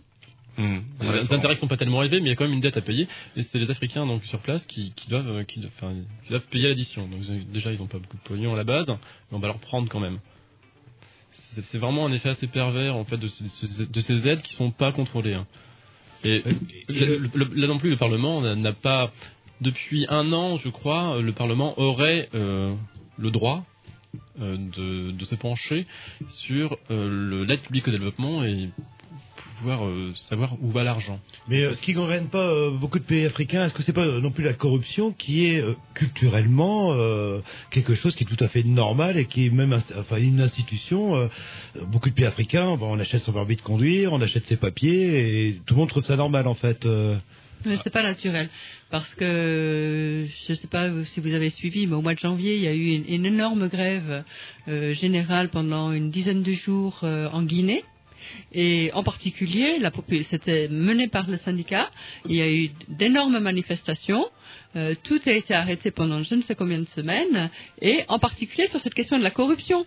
Euh, 0.60 1.22
Les 1.24 1.34
intérêts 1.34 1.56
qui 1.56 1.62
sont 1.62 1.68
pas 1.68 1.78
tellement 1.78 2.04
élevés, 2.04 2.20
mais 2.20 2.28
il 2.28 2.30
y 2.30 2.34
a 2.34 2.36
quand 2.36 2.44
même 2.44 2.54
une 2.54 2.60
dette 2.60 2.78
à 2.78 2.82
payer, 2.82 3.08
et 3.36 3.42
c'est 3.42 3.60
les 3.60 3.72
Africains 3.72 4.06
donc 4.06 4.24
sur 4.26 4.40
place 4.40 4.66
qui, 4.66 4.92
qui 4.96 5.10
doivent, 5.10 5.30
euh, 5.30 5.44
qui, 5.44 5.60
doivent- 5.60 5.72
enfin, 5.78 5.94
qui 6.24 6.30
doivent 6.30 6.48
payer 6.50 6.68
l'addition. 6.68 7.08
Donc 7.08 7.22
déjà 7.52 7.72
ils 7.72 7.82
ont 7.82 7.88
pas 7.88 8.00
beaucoup 8.00 8.18
de 8.18 8.22
pognon 8.24 8.54
à 8.54 8.58
la 8.58 8.64
base, 8.66 8.88
mais 8.90 8.98
on 9.38 9.40
va 9.40 9.48
leur 9.48 9.60
prendre 9.60 9.88
quand 9.90 10.00
même. 10.02 10.20
C'est 11.32 11.62
c'est 11.64 11.78
vraiment 11.78 12.06
un 12.06 12.12
effet 12.12 12.30
assez 12.30 12.48
pervers 12.48 12.96
en 12.96 13.06
fait 13.06 13.18
de, 13.18 13.28
ce- 13.28 13.84
de 13.84 14.00
ces 14.00 14.28
aides 14.28 14.42
qui 14.42 14.54
sont 14.54 14.72
pas 14.72 14.92
contrôlées. 14.92 15.36
hein. 15.36 15.48
Et 16.26 16.44
le- 16.90 17.30
le- 17.34 17.50
là 17.56 17.68
non 17.68 17.78
plus 17.78 17.90
le 17.92 17.98
Parlement 17.98 18.42
n'a- 18.42 18.74
pas 18.74 19.12
depuis 19.62 20.06
un 20.10 20.32
an, 20.34 20.58
je 20.58 20.70
crois, 20.70 21.22
le 21.22 21.32
Parlement 21.34 21.80
aurait 21.80 22.30
euh, 22.34 22.74
le 23.18 23.32
droit 23.32 23.66
euh, 24.42 24.58
de, 24.58 25.12
de 25.12 25.24
se 25.26 25.36
pencher 25.36 25.86
sur 26.28 26.78
euh, 26.92 27.46
l'aide 27.46 27.62
publique 27.62 27.88
au 27.88 27.92
développement 27.92 28.44
et 28.44 28.70
pouvoir 29.58 29.86
euh, 29.86 30.14
savoir 30.16 30.54
où 30.62 30.70
va 30.70 30.84
l'argent. 30.84 31.20
Mais 31.48 31.64
euh, 31.64 31.74
ce 31.74 31.82
qui 31.82 31.94
gangrène 31.94 32.28
pas 32.28 32.40
euh, 32.48 32.72
beaucoup 32.72 33.00
de 33.00 33.04
pays 33.04 33.26
africains, 33.26 33.66
est-ce 33.66 33.74
que 33.74 33.84
c'est 33.84 33.94
pas 33.94 34.06
non 34.06 34.32
plus 34.32 34.44
la 34.44 34.54
corruption 34.54 35.12
qui 35.12 35.46
est 35.48 35.62
euh, 35.62 35.74
culturellement 35.94 36.94
euh, 36.94 37.40
quelque 37.72 37.94
chose 37.94 38.16
qui 38.16 38.24
est 38.24 38.28
tout 38.28 38.42
à 38.44 38.48
fait 38.48 38.64
normal 38.64 39.18
et 39.18 39.26
qui 39.26 39.48
est 39.48 39.50
même 39.50 39.74
enfin 39.74 40.18
une 40.18 40.40
institution 40.42 41.16
euh, 41.16 41.28
Beaucoup 41.88 42.10
de 42.10 42.14
pays 42.16 42.26
africains, 42.26 42.68
on 42.82 43.00
achète 43.00 43.22
son 43.24 43.34
permis 43.34 43.56
de 43.56 43.62
conduire, 43.62 44.14
on 44.14 44.22
achète 44.22 44.46
ses 44.46 44.58
papiers 44.58 45.48
et 45.48 45.62
tout 45.66 45.74
le 45.74 45.80
monde 45.80 45.90
trouve 45.90 46.06
ça 46.06 46.16
normal 46.16 46.48
en 46.48 46.56
fait. 46.56 46.86
euh. 46.86 47.18
Mais 47.66 47.76
c'est 47.84 47.90
pas 47.90 48.04
naturel 48.04 48.48
parce 48.90 49.14
que 49.16 50.26
je 50.48 50.52
ne 50.54 50.58
sais 50.58 50.68
pas 50.68 50.90
si 51.06 51.20
vous 51.20 51.34
avez 51.34 51.50
suivi, 51.50 51.86
mais 51.88 51.96
au 51.96 52.02
mois 52.02 52.14
de 52.14 52.20
janvier, 52.20 52.56
il 52.56 52.62
y 52.62 52.68
a 52.68 52.74
eu 52.74 52.96
une, 52.96 53.06
une 53.14 53.26
énorme 53.26 53.68
grève 53.68 54.24
euh, 54.70 54.94
générale 54.94 55.50
pendant 55.50 55.92
une 55.92 56.10
dizaine 56.10 56.42
de 56.42 56.54
jours 56.54 57.02
euh, 57.04 57.28
en 57.34 57.44
Guinée. 57.44 57.84
Et 58.52 58.92
en 58.94 59.04
particulier, 59.04 59.80
c'était 60.24 60.68
mené 60.70 61.08
par 61.08 61.30
le 61.30 61.38
syndicat. 61.38 61.90
Il 62.28 62.36
y 62.36 62.42
a 62.42 62.52
eu 62.52 62.72
d'énormes 62.88 63.40
manifestations. 63.40 64.26
Euh, 64.76 64.94
tout 65.04 65.20
a 65.26 65.32
été 65.32 65.54
arrêté 65.56 65.90
pendant 65.90 66.22
je 66.22 66.36
ne 66.36 66.42
sais 66.44 66.54
combien 66.54 66.78
de 66.80 66.88
semaines, 66.88 67.50
et 67.82 68.02
en 68.08 68.20
particulier 68.20 68.68
sur 68.68 68.80
cette 68.80 68.94
question 68.94 69.18
de 69.18 69.24
la 69.24 69.32
corruption. 69.32 69.84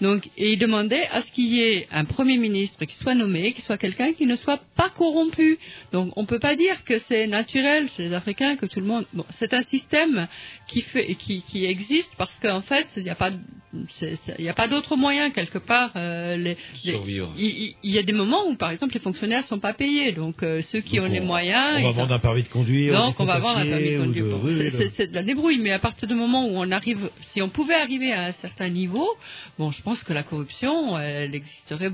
Donc, 0.00 0.26
et 0.38 0.52
il 0.52 0.58
demandait 0.58 1.06
à 1.12 1.20
ce 1.22 1.30
qu'il 1.30 1.48
y 1.54 1.60
ait 1.62 1.86
un 1.92 2.04
premier 2.06 2.38
ministre 2.38 2.84
qui 2.86 2.96
soit 2.96 3.14
nommé, 3.14 3.52
qui 3.52 3.60
soit 3.60 3.76
quelqu'un 3.78 4.14
qui 4.14 4.26
ne 4.26 4.34
soit 4.36 4.60
pas 4.74 4.88
corrompu. 4.88 5.58
Donc, 5.92 6.12
on 6.16 6.24
peut 6.24 6.38
pas 6.40 6.56
dire 6.56 6.82
que 6.84 6.98
c'est 7.00 7.26
naturel 7.26 7.88
chez 7.94 8.04
les 8.04 8.12
Africains 8.14 8.56
que 8.56 8.66
tout 8.66 8.80
le 8.80 8.86
monde. 8.86 9.04
Bon, 9.12 9.24
c'est 9.38 9.52
un 9.54 9.62
système 9.62 10.26
qui 10.66 10.80
fait, 10.80 11.14
qui, 11.14 11.42
qui 11.42 11.66
existe 11.66 12.14
parce 12.16 12.36
qu'en 12.40 12.62
fait, 12.62 12.86
il 12.96 13.04
n'y 13.04 13.10
a 13.10 13.14
pas, 13.14 13.30
pas 14.56 14.68
d'autre 14.68 14.96
moyen 14.96 15.30
quelque 15.30 15.58
part. 15.58 15.92
euh, 15.96 16.36
les, 16.36 16.56
les- 16.84 16.92
Survivre. 16.92 17.32
il, 17.38 17.74
y 17.84 17.98
a 17.98 18.02
des 18.02 18.12
moments 18.12 18.48
où, 18.48 18.56
par 18.56 18.70
exemple, 18.72 18.94
les 18.94 19.00
fonctionnaires 19.00 19.44
sont 19.44 19.58
pas 19.60 19.72
payés. 19.74 20.12
Donc, 20.12 20.42
euh, 20.42 20.62
ceux 20.62 20.80
qui 20.80 20.96
Donc, 20.96 21.06
ont 21.06 21.12
les 21.12 21.20
moyens, 21.20 21.78
on 21.78 21.82
va 21.82 21.88
sont- 21.90 21.94
vendre 22.00 22.14
un 22.14 22.18
permis 22.18 22.42
de 22.42 22.48
conduire. 22.48 22.92
donc, 22.94 23.16
des 23.18 23.22
on 23.22 23.26
va 23.26 23.34
avoir 23.34 23.56
un 23.58 23.62
faux-papiers 23.64 23.70
permis 23.84 23.98
de 23.98 24.01
ou 24.08 24.12
de- 24.20 24.30
Bon, 24.70 24.78
c'est 24.96 25.06
de 25.10 25.14
la 25.14 25.22
débrouille, 25.22 25.58
mais 25.58 25.72
à 25.72 25.78
partir 25.78 26.08
du 26.08 26.14
moment 26.14 26.44
où 26.46 26.52
on 26.56 26.70
arrive, 26.70 27.10
si 27.22 27.40
on 27.42 27.48
pouvait 27.48 27.74
arriver 27.74 28.12
à 28.12 28.24
un 28.26 28.32
certain 28.32 28.68
niveau, 28.68 29.08
bon, 29.58 29.70
je 29.72 29.82
pense 29.82 30.02
que 30.02 30.12
la 30.12 30.22
corruption, 30.22 30.98
elle 30.98 31.34
existerait 31.34 31.90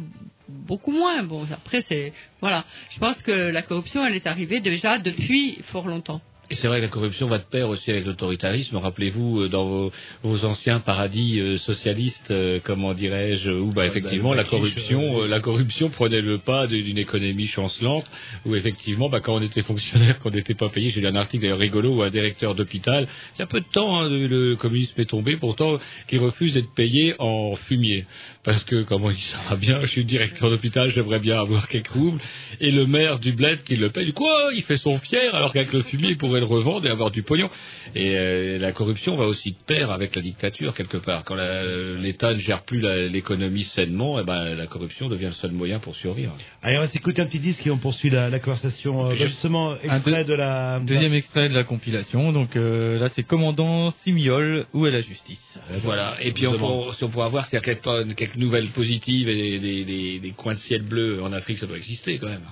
beaucoup 0.49 0.93
moins. 0.93 1.23
Bon, 1.23 1.47
après, 1.53 1.83
c'est 1.83 2.13
voilà. 2.41 2.65
Je 2.91 2.99
pense 2.99 3.23
que 3.23 3.33
la 3.33 3.63
corruption, 3.63 4.05
elle 4.07 4.15
est 4.15 4.27
arrivée 4.27 4.61
déjà 4.61 4.99
depuis 4.99 5.59
fort 5.65 5.87
longtemps. 5.89 6.21
Et 6.51 6.55
c'est 6.55 6.67
vrai 6.67 6.79
que 6.79 6.85
la 6.85 6.89
corruption 6.89 7.29
va 7.29 7.37
de 7.37 7.45
pair 7.45 7.69
aussi 7.69 7.91
avec 7.91 8.07
l'autoritarisme. 8.07 8.77
Rappelez-vous, 8.77 9.43
euh, 9.43 9.49
dans 9.51 9.67
vos, 9.67 9.93
vos 10.23 10.45
anciens 10.47 10.81
paradis 10.81 11.39
euh, 11.41 11.59
socialistes, 11.59 12.31
euh, 12.31 12.59
comment 12.65 12.95
dirais-je, 12.95 13.51
où 13.51 13.71
bah, 13.73 13.85
effectivement 13.85 14.33
la 14.33 14.45
corruption, 14.45 15.23
euh, 15.23 15.29
la 15.29 15.41
corruption 15.41 15.91
prenait 15.91 16.23
le 16.23 16.39
pas 16.39 16.67
d'une 16.67 16.97
économie 16.97 17.49
chancelante, 17.49 18.11
où 18.47 18.55
effectivement, 18.55 19.11
bah, 19.11 19.21
quand 19.21 19.35
on 19.35 19.43
était 19.43 19.61
fonctionnaire, 19.61 20.19
qu'on 20.21 20.31
n'était 20.31 20.55
pas 20.55 20.71
payé, 20.71 20.89
j'ai 20.89 21.03
lu 21.03 21.07
un 21.07 21.17
article 21.17 21.43
d'ailleurs 21.43 21.59
rigolo 21.59 21.97
où 21.97 22.03
un 22.03 22.09
directeur 22.09 22.55
d'hôpital, 22.55 23.07
il 23.37 23.41
y 23.41 23.43
a 23.43 23.47
peu 23.47 23.61
de 23.61 23.67
temps, 23.71 24.01
hein, 24.01 24.09
le 24.09 24.57
communisme 24.57 24.99
est 24.99 25.11
tombé, 25.11 25.37
pourtant, 25.37 25.79
qui 26.07 26.17
refuse 26.17 26.55
d'être 26.55 26.73
payé 26.73 27.15
en 27.19 27.57
fumier. 27.57 28.07
Parce 28.43 28.65
que, 28.65 28.85
comme 28.85 29.05
on 29.05 29.11
dit, 29.11 29.21
ça 29.21 29.39
va 29.51 29.57
bien, 29.57 29.83
je 29.83 29.89
suis 29.89 30.05
directeur 30.07 30.49
d'hôpital, 30.49 30.89
j'aimerais 30.89 31.19
bien 31.19 31.39
avoir 31.39 31.69
quelques 31.69 31.89
roubles. 31.89 32.21
Et 32.61 32.71
le 32.71 32.87
maire 32.87 33.19
du 33.19 33.33
bled 33.33 33.63
qui 33.65 33.77
le 33.77 33.91
paye, 33.91 34.07
du 34.07 34.15
quoi? 34.15 34.49
Il 34.55 34.63
fait 34.63 34.79
son 34.79 34.99
fier, 34.99 35.35
alors 35.35 35.53
qu'avec 35.53 35.75
le 35.75 35.83
fumier, 35.83 36.09
il 36.11 36.17
pourrait 36.17 36.38
le 36.41 36.47
revendre 36.47 36.87
et 36.87 36.91
avoir 36.91 37.11
du 37.11 37.23
pognon. 37.23 37.51
Et 37.95 38.17
euh, 38.17 38.59
la 38.59 38.73
corruption 38.73 39.17
va 39.17 39.27
aussi 39.27 39.53
de 39.53 39.57
pair 39.67 39.91
avec 39.91 40.15
la 40.17 40.23
dictature, 40.23 40.75
quelque 40.75 40.97
part. 40.99 41.25
Quand 41.25 41.35
la- 41.35 41.65
l'État 41.97 42.35
ne 42.35 42.39
gère 42.39 42.63
plus 42.63 42.81
la- 42.81 43.07
l'économie 43.09 43.63
sainement, 43.65 44.19
eh 44.21 44.25
ben, 44.25 44.55
la 44.55 44.67
corruption 44.67 45.09
devient 45.09 45.27
le 45.27 45.33
seul 45.33 45.53
moyen 45.53 45.79
pour 45.79 45.95
survivre. 45.95 46.37
Allez, 46.63 46.77
on 46.79 46.81
va 46.81 46.87
s'écouter 46.87 47.23
un 47.23 47.27
petit 47.27 47.39
disque 47.39 47.67
et 47.67 47.71
on 47.71 47.79
poursuit 47.79 48.11
la, 48.11 48.31
la 48.31 48.39
conversation. 48.39 49.07
Euh, 49.07 49.09
bah, 49.11 49.15
justement, 49.17 49.77
extrait 49.77 50.25
de 50.25 50.35
la... 50.35 50.81
Deuxième 50.81 51.15
extrait 51.15 51.49
de 51.49 51.55
la 51.55 51.65
compilation, 51.65 52.33
donc 52.33 52.57
euh, 52.57 52.99
là 52.99 53.09
c'est 53.09 53.23
Commandant 53.23 53.91
Simiol, 53.91 54.67
où 54.73 54.87
est 54.87 54.91
la 54.91 55.01
justice? 55.01 55.59
Voilà. 55.83 56.17
Et 56.23 56.33
puis, 56.33 56.47
on 56.47 56.57
pour- 56.59 56.95
si 56.95 57.05
on 57.05 57.09
pourrait 57.09 57.27
avoir 57.27 57.45
s'il 57.47 57.55
y 57.55 57.59
a 57.59 57.61
quelques, 57.61 58.15
quelques 58.17 58.37
nouvelles 58.37 58.69
positives 58.69 59.29
et 59.29 59.37
des, 59.37 59.59
des- 59.59 59.85
des- 59.85 60.21
des 60.21 60.31
coins 60.33 60.55
de 60.55 60.59
ciel 60.59 60.83
bleu 60.83 61.23
en 61.23 61.33
Afrique, 61.33 61.59
ça 61.59 61.67
doit 61.67 61.77
exister 61.77 62.19
quand 62.19 62.29
même. 62.29 62.43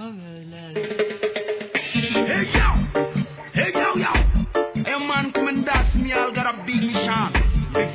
Hey 0.00 1.05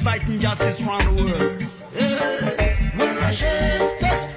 fighting 0.04 0.40
justice 0.40 0.82
around 0.82 1.18
the 1.18 1.24
world. 1.24 1.68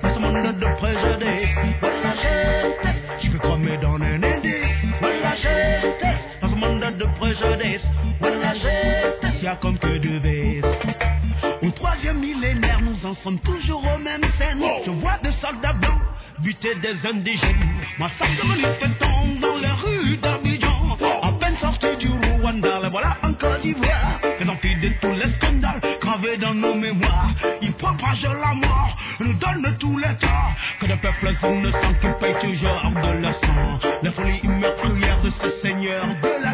Parce 0.03 0.15
qu'on 0.15 0.35
a 0.35 0.53
de 0.53 0.67
préjudice. 0.77 1.59
Je 3.21 3.31
peux 3.31 3.39
cramer 3.39 3.79
dans 3.79 3.95
un 3.95 4.23
indice. 4.23 4.87
Parce 6.41 6.53
qu'on 6.53 6.83
a 6.83 6.91
de 6.91 7.07
préjudice. 7.19 7.87
Justice, 8.55 9.43
y 9.43 9.47
a 9.47 9.57
comme 9.57 9.79
que 9.79 9.99
deux 9.99 10.19
vices. 10.19 10.65
Au 11.63 11.71
troisième 11.71 12.21
millénaire, 12.21 12.81
nous 12.81 13.07
en 13.07 13.15
sommes 13.15 13.39
toujours 13.41 13.85
aux 13.85 13.99
mêmes 13.99 14.25
scènes. 14.37 14.63
Je 14.85 14.91
vois 14.91 15.19
des 15.23 15.33
soldats 15.33 15.73
blancs 15.73 16.01
buter 16.41 16.75
des 16.77 17.07
indigènes. 17.07 17.81
Massacre 17.99 18.43
de 18.43 18.49
manifestants 18.49 19.27
dans 19.41 19.57
les 19.57 19.67
rues 19.83 20.17
d'Abidjan. 20.19 20.99
À 21.23 21.33
peine 21.33 21.57
sortis 21.57 21.97
du 21.99 22.09
Rwanda, 22.09 22.81
les 22.83 22.91
voilà 22.91 23.17
en 23.23 23.33
Côte 23.35 23.61
d'Ivoire. 23.61 24.04
De 24.65 24.89
tous 24.99 25.13
les 25.13 25.27
scandales 25.27 25.79
gravés 26.01 26.39
dans 26.39 26.55
nos 26.55 26.75
mémoires. 26.75 27.35
Ils 27.61 27.75
propagent 27.75 28.23
la 28.23 28.55
mort, 28.55 28.97
nous 29.21 29.35
donnent 29.35 29.77
tous 29.79 29.99
les 29.99 30.17
torts. 30.17 30.55
Que 30.81 30.87
des 30.87 30.97
peuples 30.97 31.33
innocents 31.47 31.93
qui 32.01 32.09
payent 32.19 32.41
toujours 32.41 32.91
de 32.91 33.19
leur 33.21 33.35
sang. 33.35 33.79
Les 34.03 34.11
folies 34.11 34.41
meurtrières 34.43 35.21
de 35.21 35.29
de 35.29 36.43
la 36.43 36.54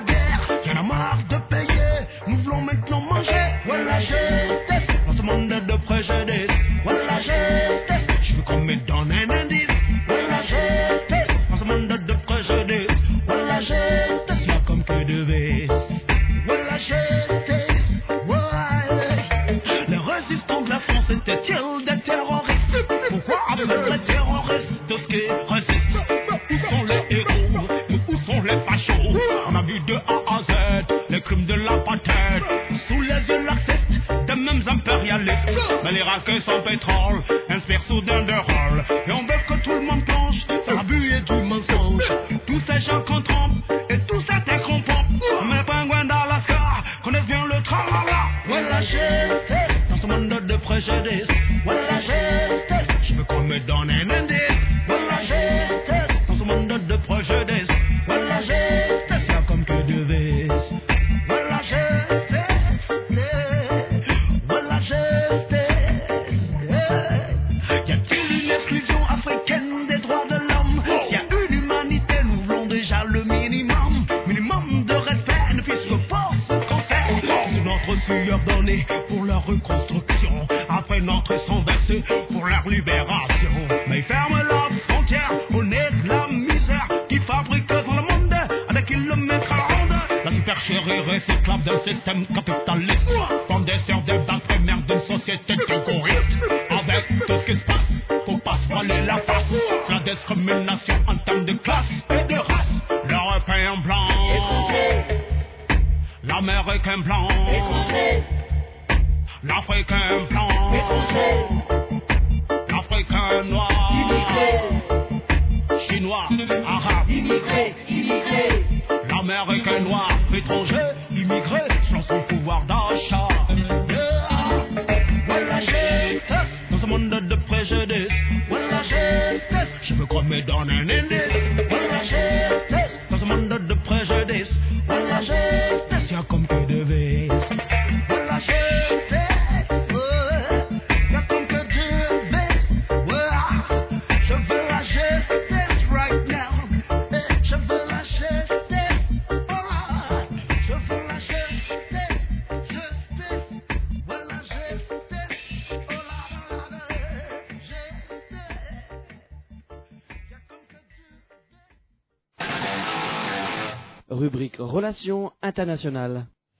la 21.30 21.94
des 21.94 22.00
terroristes 22.02 22.86
Pourquoi 23.08 23.36
appeler 23.50 23.90
les 23.92 23.98
terroristes 24.00 24.72
ce 24.88 25.06
qui 25.06 25.22
résistent 25.48 25.98
Où 26.50 26.58
sont 26.58 26.84
les 26.84 27.16
héros? 27.16 27.68
Où 28.08 28.18
sont 28.18 28.42
les 28.42 28.58
fachos? 28.60 29.18
On 29.48 29.54
a 29.54 29.62
vu 29.62 29.78
de 29.80 29.94
A 29.94 30.38
à 30.38 30.42
Z 30.42 30.52
les 31.08 31.20
crimes 31.20 31.46
de 31.46 31.54
l'apartheid 31.54 32.42
Sous 32.88 33.00
les 33.00 33.28
yeux 33.28 33.44
laxistes 33.44 33.88
des 34.26 34.34
mêmes 34.34 34.62
impérialistes. 34.66 35.48
Mais 35.84 35.92
les 35.92 36.02
raquets 36.02 36.40
sans 36.40 36.60
pétrole 36.60 37.22
de 50.80 51.49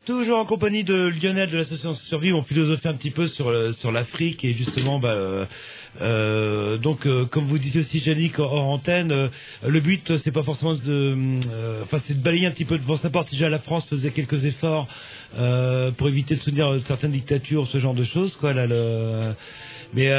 Toujours 0.06 0.38
en 0.38 0.46
compagnie 0.46 0.82
de 0.82 1.08
Lionel 1.08 1.50
de 1.50 1.58
l'association 1.58 1.92
Survie, 1.92 2.32
on 2.32 2.42
philosophie 2.42 2.88
un 2.88 2.94
petit 2.94 3.10
peu 3.10 3.26
sur 3.26 3.92
l'Afrique 3.92 4.46
et 4.46 4.54
justement, 4.54 4.98
bah, 4.98 5.10
euh, 5.10 5.44
euh, 6.00 6.78
donc 6.78 7.06
euh, 7.06 7.26
comme 7.26 7.44
vous 7.46 7.58
disiez 7.58 7.80
aussi, 7.80 7.98
Yannick, 7.98 8.38
hors 8.38 8.66
antenne, 8.66 9.30
le 9.62 9.80
but 9.80 10.16
c'est 10.16 10.32
pas 10.32 10.42
forcément 10.42 10.74
de, 10.74 11.82
enfin 11.82 11.98
c'est 11.98 12.14
de 12.14 12.22
balayer 12.22 12.46
un 12.46 12.50
petit 12.50 12.64
peu 12.64 12.78
devant 12.78 12.96
sa 12.96 13.10
porte. 13.10 13.30
Déjà 13.30 13.50
la 13.50 13.58
France 13.58 13.86
faisait 13.90 14.10
quelques 14.10 14.46
efforts 14.46 14.88
pour 15.98 16.08
éviter 16.08 16.34
de 16.34 16.40
soutenir 16.40 16.80
certaines 16.86 17.12
dictatures, 17.12 17.66
ce 17.66 17.76
genre 17.76 17.94
de 17.94 18.04
choses, 18.04 18.36
quoi. 18.36 18.54
Mais 19.92 20.10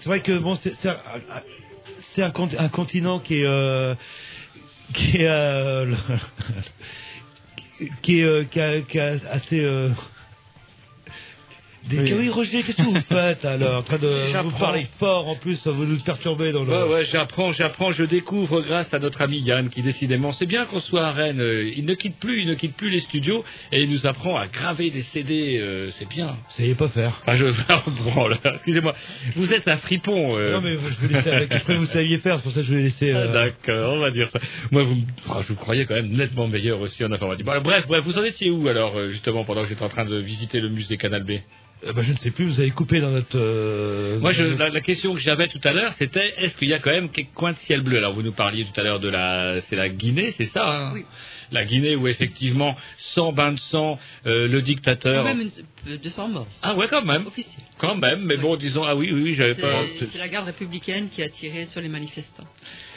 c'est 0.00 0.06
vrai 0.06 0.20
que 0.20 0.36
bon, 0.36 0.54
c'est 0.54 2.22
un, 2.22 2.68
continent 2.68 3.20
qui 3.20 3.40
est 3.40 3.96
qui 8.02 8.20
est, 8.20 8.24
euh, 8.24 8.44
qui 8.44 8.60
a, 8.60 8.80
qui 8.80 8.98
a 8.98 9.16
assez. 9.30 9.90
Des... 11.88 11.98
Oui. 11.98 12.12
Oui. 12.18 12.28
Roger, 12.28 12.62
qu'est-ce 12.62 12.76
que 12.78 12.82
vous 12.82 13.00
faites 13.08 13.44
alors 13.44 13.78
En 13.78 13.82
train 13.82 13.98
de 13.98 14.08
vous 14.42 14.50
parler 14.58 14.86
fort 14.98 15.28
en 15.28 15.36
plus, 15.36 15.66
vous 15.66 15.84
nous 15.84 15.98
perturbez 15.98 16.52
dans 16.52 16.64
le. 16.64 16.70
Ouais, 16.70 16.92
ouais, 16.92 17.04
j'apprends, 17.04 17.52
j'apprends, 17.52 17.92
je 17.92 18.04
découvre 18.04 18.60
grâce 18.62 18.92
à 18.94 18.98
notre 18.98 19.22
ami 19.22 19.38
Yann 19.40 19.68
qui 19.68 19.82
décidément, 19.82 20.32
c'est 20.32 20.46
bien 20.46 20.64
qu'on 20.66 20.80
soit 20.80 21.06
à 21.06 21.12
Rennes, 21.12 21.40
euh, 21.40 21.70
il 21.76 21.84
ne 21.84 21.94
quitte 21.94 22.18
plus, 22.18 22.42
il 22.42 22.48
ne 22.48 22.54
quitte 22.54 22.76
plus 22.76 22.90
les 22.90 23.00
studios 23.00 23.44
et 23.72 23.82
il 23.82 23.90
nous 23.90 24.06
apprend 24.06 24.36
à 24.36 24.46
graver 24.46 24.90
des 24.90 25.02
CD, 25.02 25.58
euh, 25.60 25.90
c'est 25.90 26.08
bien. 26.08 26.36
Est 26.58 26.74
pas 26.74 26.88
faire. 26.88 27.22
Ah, 27.26 27.36
je, 27.36 27.44
là, 27.68 28.52
excusez-moi, 28.54 28.94
vous 29.36 29.52
êtes 29.54 29.66
un 29.68 29.76
fripon. 29.76 30.36
euh. 30.36 30.52
Non 30.52 30.60
mais 30.60 30.72
je 30.74 31.06
vous 31.06 31.28
avec. 31.28 31.52
Je 31.58 31.64
que 31.64 31.72
vous 31.72 31.86
saviez 31.86 32.18
faire, 32.18 32.36
c'est 32.36 32.42
pour 32.42 32.52
ça 32.52 32.60
que 32.60 32.66
je 32.66 32.72
vous 32.72 32.78
ai 32.78 32.82
laissé. 32.82 33.12
Ah, 33.12 33.18
euh, 33.18 33.32
D'accord, 33.32 33.94
on 33.94 33.98
va 34.00 34.10
dire 34.10 34.28
ça. 34.28 34.38
Moi, 34.70 34.82
vous, 34.82 34.94
me- 34.96 35.02
ah, 35.30 35.38
je 35.42 35.48
vous 35.48 35.54
croyais 35.56 35.86
quand 35.86 35.94
même 35.94 36.08
nettement 36.12 36.46
meilleur 36.48 36.80
aussi 36.80 37.04
en 37.04 37.12
informatique. 37.12 37.44
Bon, 37.46 37.52
alors, 37.52 37.62
bref, 37.62 37.86
bref, 37.88 38.02
vous 38.04 38.18
en 38.18 38.24
étiez 38.24 38.50
où 38.50 38.68
alors, 38.68 38.96
euh, 38.96 39.10
justement, 39.10 39.44
pendant 39.44 39.62
que 39.62 39.68
j'étais 39.68 39.82
en 39.84 39.88
train 39.88 40.04
de 40.04 40.16
visiter 40.16 40.60
le 40.60 40.68
musée 40.68 40.96
Canal 40.96 41.24
B? 41.24 41.32
Euh, 41.84 41.92
bah, 41.92 42.02
je 42.02 42.12
ne 42.12 42.16
sais 42.16 42.30
plus, 42.30 42.46
vous 42.46 42.60
avez 42.60 42.70
coupé 42.70 43.00
dans 43.00 43.10
notre. 43.10 43.36
euh, 43.38 44.18
Moi, 44.20 44.32
je, 44.32 44.42
la, 44.42 44.68
la 44.68 44.80
question 44.80 45.14
que 45.14 45.20
j'avais 45.20 45.46
tout 45.48 45.60
à 45.64 45.72
l'heure, 45.72 45.92
c'était 45.92 46.34
est-ce 46.38 46.56
qu'il 46.56 46.68
y 46.68 46.74
a 46.74 46.78
quand 46.78 46.90
même 46.90 47.08
quelques 47.10 47.32
coins 47.34 47.52
de 47.52 47.56
ciel 47.56 47.82
bleu? 47.82 47.98
Alors, 47.98 48.14
vous 48.14 48.22
nous 48.22 48.32
parliez 48.32 48.64
tout 48.64 48.78
à 48.80 48.82
l'heure 48.84 49.00
de 49.00 49.08
la, 49.08 49.60
c'est 49.62 49.76
la 49.76 49.88
Guinée, 49.88 50.30
c'est 50.32 50.46
ça 50.46 50.68
hein? 50.88 50.92
Oui. 50.94 51.04
La 51.50 51.64
Guinée 51.64 51.96
où 51.96 52.06
effectivement, 52.08 52.74
sans 52.98 53.32
bain 53.32 53.52
de 53.52 53.58
sang, 53.58 53.98
euh, 54.26 54.48
le 54.48 54.60
dictateur. 54.60 55.24
Quand 55.24 55.34
même 55.34 55.48
une, 55.86 55.96
200 55.96 56.28
morts. 56.28 56.46
Ah 56.62 56.74
ouais, 56.74 56.88
quand 56.90 57.04
même. 57.04 57.26
Officiel. 57.26 57.64
Quand 57.78 57.96
même, 57.96 58.24
mais 58.26 58.36
bon, 58.36 58.56
disons, 58.56 58.82
ah 58.84 58.94
oui, 58.94 59.10
oui, 59.12 59.22
oui, 59.22 59.34
j'avais 59.34 59.54
pas. 59.54 59.72
C'est 59.98 60.10
c'est 60.12 60.18
la 60.18 60.28
garde 60.28 60.46
républicaine 60.46 61.08
qui 61.08 61.22
a 61.22 61.28
tiré 61.30 61.64
sur 61.64 61.80
les 61.80 61.88
manifestants. 61.88 62.44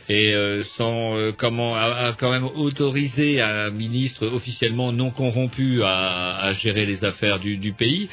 et 0.10 0.34
euh, 0.36 0.64
sans 0.64 1.16
euh, 1.18 1.32
comment 1.32 1.76
a, 1.76 1.84
a 2.08 2.14
quand 2.14 2.30
même 2.32 2.44
autorisé 2.44 3.40
un 3.40 3.70
ministre 3.70 4.28
officiellement 4.28 4.91
non 4.91 5.12
corrompu 5.12 5.84
à, 5.84 6.36
à 6.38 6.53
gérer 6.53 6.86
les 6.86 7.06
affaires 7.06 7.40
du, 7.40 7.56
du 7.58 7.72
pays. 7.72 8.10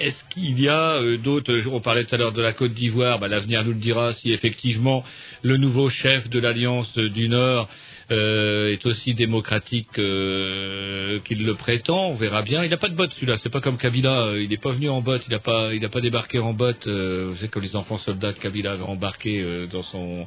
Est-ce 0.00 0.24
qu'il 0.30 0.58
y 0.58 0.66
a 0.66 0.94
euh, 0.94 1.18
d'autres 1.18 1.54
On 1.70 1.82
parlait 1.82 2.04
tout 2.04 2.14
à 2.14 2.18
l'heure 2.18 2.32
de 2.32 2.40
la 2.40 2.54
Côte 2.54 2.72
d'Ivoire. 2.72 3.18
Bah, 3.18 3.28
L'avenir 3.28 3.62
nous 3.64 3.72
le 3.72 3.78
dira 3.78 4.14
si 4.14 4.32
effectivement 4.32 5.04
le 5.42 5.58
nouveau 5.58 5.90
chef 5.90 6.30
de 6.30 6.40
l'Alliance 6.40 6.96
du 6.96 7.28
Nord 7.28 7.68
euh, 8.10 8.72
est 8.72 8.86
aussi 8.86 9.12
démocratique 9.12 9.98
euh, 9.98 11.20
qu'il 11.20 11.44
le 11.44 11.54
prétend. 11.54 12.06
On 12.06 12.14
verra 12.14 12.40
bien. 12.40 12.64
Il 12.64 12.70
n'a 12.70 12.78
pas 12.78 12.88
de 12.88 12.96
bottes 12.96 13.12
celui-là. 13.12 13.36
C'est 13.36 13.50
pas 13.50 13.60
comme 13.60 13.76
Kabila. 13.76 14.38
Il 14.38 14.48
n'est 14.48 14.56
pas 14.56 14.72
venu 14.72 14.88
en 14.88 15.02
bottes. 15.02 15.24
Il 15.28 15.32
n'a 15.32 15.38
pas, 15.38 15.74
il 15.74 15.82
n'a 15.82 15.90
pas 15.90 16.00
débarqué 16.00 16.38
en 16.38 16.54
bottes. 16.54 16.86
Euh, 16.86 17.26
vous 17.28 17.34
savez 17.34 17.48
que 17.48 17.60
les 17.60 17.76
enfants 17.76 17.98
soldats 17.98 18.32
de 18.32 18.38
Kabila 18.38 18.72
avaient 18.72 18.82
embarqué 18.82 19.66
dans 19.70 19.82
son 19.82 20.26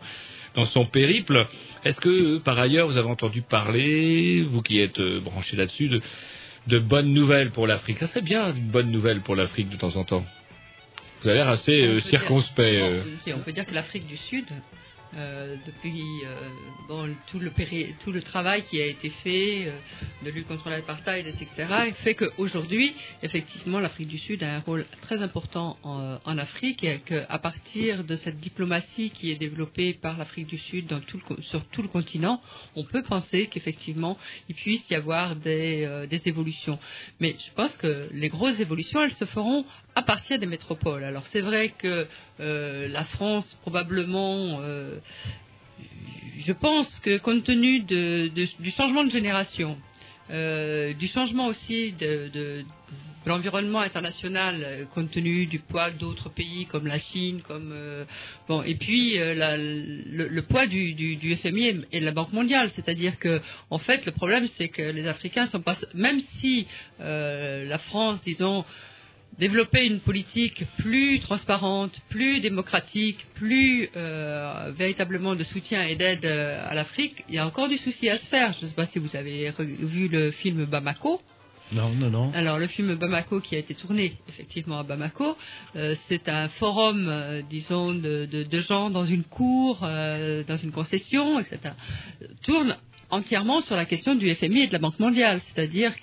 dans 0.54 0.66
son 0.66 0.86
périple. 0.86 1.48
Est-ce 1.84 2.00
que, 2.00 2.38
par 2.38 2.60
ailleurs, 2.60 2.88
vous 2.88 2.98
avez 2.98 3.10
entendu 3.10 3.42
parler, 3.42 4.44
vous 4.44 4.62
qui 4.62 4.80
êtes 4.80 5.02
branché 5.24 5.58
là-dessus, 5.58 5.90
de, 5.90 6.00
de 6.68 6.80
bonnes 6.80 7.14
nouvelles 7.14 7.52
pour 7.52 7.68
l'Afrique 7.68 7.98
Ça 7.98 8.08
serait 8.08 8.22
bien 8.22 8.54
une 8.54 8.68
bonne 8.70 8.92
nouvelle 8.92 9.22
pour 9.22 9.36
l'Afrique 9.36 9.70
de 9.70 9.76
temps 9.78 9.96
en 9.96 10.04
temps. 10.04 10.26
Vous 11.22 11.30
avez 11.30 11.38
l'air 11.40 11.50
assez 11.50 11.72
euh, 11.72 12.00
dire- 12.00 12.04
circonspect. 12.10 12.80
Bon, 12.80 12.86
euh. 13.30 13.34
on 13.36 13.40
peut 13.40 13.52
dire 13.54 13.66
que 13.66 13.74
l'Afrique 13.74 14.08
du 14.08 14.18
Sud, 14.18 14.46
euh, 15.16 15.58
depuis 15.68 16.02
euh, 16.26 17.14
tout, 17.28 17.40
le 18.12 18.22
travail 18.22 18.64
qui 18.64 18.82
a 18.82 18.88
été 18.88 19.12
fait 19.12 19.68
euh, 19.68 19.78
de 20.26 20.32
lutte 20.32 20.48
contre 20.48 20.70
l'apartheid, 20.70 21.28
etc., 21.28 21.92
fait 21.94 22.16
qu'aujourd'hui, 22.16 22.96
effectivement, 23.22 23.80
l'Afrique 23.80 24.08
du 24.08 24.18
Sud 24.18 24.42
a 24.42 24.56
un 24.56 24.60
rôle 24.62 24.86
très 25.02 25.22
important 25.22 25.78
en, 25.84 26.38
Afrique 26.38 26.84
et 26.84 27.00
qu'à 27.00 27.38
partir 27.38 28.04
de 28.04 28.16
cette 28.16 28.38
diplomatie 28.38 29.12
qui 29.12 29.30
est 29.30 29.36
développée 29.36 29.94
par 29.94 30.18
l'Afrique 30.18 30.48
du 30.48 30.58
Sud 30.58 30.92
sur 31.42 31.64
tout 31.66 31.84
le 31.84 31.88
continent, 31.90 32.42
on 32.76 32.84
peut 32.84 33.04
penser 33.04 33.46
qu'effectivement, 33.46 34.18
il 34.50 34.56
puisse 34.56 34.90
y 34.90 34.96
avoir 34.96 35.36
des, 35.36 35.88
évolutions. 36.26 36.80
Mais 37.20 37.36
je 37.38 37.52
pense 37.54 37.78
que 37.78 38.10
les 38.12 38.30
grosses 38.30 38.60
évolutions, 38.60 39.04
elles 39.04 39.14
se 39.14 39.26
feront 39.26 39.64
à 39.94 40.02
partir 40.02 40.40
des 40.40 40.48
métropoles. 40.48 41.04
Alors 41.04 41.26
c'est 41.28 41.42
vrai 41.42 41.70
que 41.78 42.08
la 42.40 43.04
France, 43.06 43.56
probablement, 43.62 44.60
je 46.46 46.54
pense 46.54 47.00
que 47.00 47.18
compte 47.18 47.44
tenu 47.44 47.80
du 47.82 48.72
changement 48.72 49.04
de 49.04 49.12
génération, 49.12 49.78
euh, 50.30 50.94
du 50.94 51.08
changement 51.08 51.48
aussi 51.48 51.94
de, 51.94 52.64
l'environnement 53.26 53.80
international, 53.80 54.62
euh, 54.62 54.86
compte 54.86 55.10
tenu 55.12 55.46
du 55.46 55.60
poids 55.60 55.92
d'autres 55.92 56.30
pays 56.30 56.66
comme 56.66 56.88
la 56.88 57.00
Chine, 57.00 57.42
comme 57.42 57.72
euh, 57.74 58.04
bon, 58.50 58.62
et 58.64 58.76
puis 58.76 59.14
le, 59.18 60.42
poids 60.42 60.68
du, 60.68 61.38
FMI 61.42 61.86
et- 61.92 62.00
de 62.02 62.06
la 62.06 62.12
Banque 62.12 62.34
mondiale, 62.34 62.70
c'est-à-dire 62.72 63.18
que 63.20 63.40
en 63.70 63.80
fait 63.80 64.06
le 64.06 64.12
problème 64.12 64.48
c'est 64.48 64.68
que 64.68 64.82
les 64.82 65.08
Africains 65.08 65.48
sont 65.48 65.62
pas, 65.62 65.78
même 65.94 66.20
si 66.20 66.68
la 67.00 67.78
France, 67.78 68.22
disons, 68.24 68.66
développer 69.40 69.86
une 69.88 70.00
politique 70.00 70.64
plus 70.78 71.20
transparente, 71.20 72.00
plus 72.10 72.40
démocratique, 72.40 73.26
plus 73.34 73.90
euh, 73.96 74.72
véritablement 74.76 75.36
de 75.36 75.44
soutien 75.44 75.84
et 75.84 75.96
d'aide 75.96 76.26
euh, 76.26 76.64
à 76.68 76.74
l'Afrique, 76.74 77.24
il 77.30 77.36
y 77.36 77.38
a 77.40 77.46
encore 77.48 77.70
du 77.70 77.78
souci 77.78 78.10
à 78.10 78.18
se 78.18 78.26
faire. 78.26 78.54
Je 78.60 78.64
ne 78.64 78.68
sais 78.70 78.76
pas 78.76 78.86
si 78.86 79.00
vous 79.00 79.16
avez 79.16 79.52
vu 79.80 80.08
le 80.08 80.32
film 80.32 80.66
Bamako. 80.66 81.22
Non, 81.72 81.90
non, 81.90 82.10
non. 82.12 82.32
Alors 82.34 82.60
le 82.60 82.68
film 82.68 82.94
Bamako 82.96 83.40
qui 83.40 83.56
a 83.56 83.58
été 83.60 83.74
tourné 83.74 84.18
effectivement 84.30 84.80
à 84.80 84.84
Bamako, 84.84 85.36
euh, 85.76 85.96
c'est 86.08 86.30
un 86.30 86.48
forum, 86.50 87.08
euh, 87.10 87.42
disons, 87.50 87.94
de, 87.96 88.26
de- 88.26 88.44
de 88.44 88.60
gens 88.62 88.92
dans 88.92 89.06
une 89.06 89.24
cour, 89.24 89.80
euh, 89.82 90.44
dans 90.44 90.58
une 90.58 90.72
concession, 90.72 91.40
etc. 91.40 91.74
Tourne 92.44 92.76
entièrement 93.10 93.62
sur 93.62 93.76
la 93.76 93.86
question 93.86 94.16
du 94.16 94.34
FMI 94.34 94.62
et 94.62 94.68
de 94.68 94.74
la 94.74 94.80
Banque 94.80 95.00
mondiale, 95.00 95.40
c'est-à-dire 95.42 95.94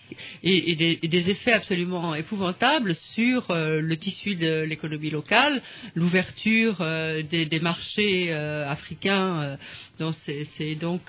des, 0.42 0.98
et 1.02 1.08
des 1.08 1.30
effets 1.30 1.52
absolument 1.52 2.14
épouvantables 2.14 2.94
sur 2.94 3.50
euh, 3.50 3.80
le 3.80 3.96
tissu 3.96 4.36
de 4.36 4.62
l'économie 4.62 5.10
locale, 5.10 5.62
l'ouverture 5.94 6.76
euh, 6.80 7.22
des, 7.22 7.60
marchés 7.60 8.28
euh, 8.30 8.68
africains. 8.68 9.58
euh, 10.00 10.12
c'est 10.56 10.74
donc 10.76 11.02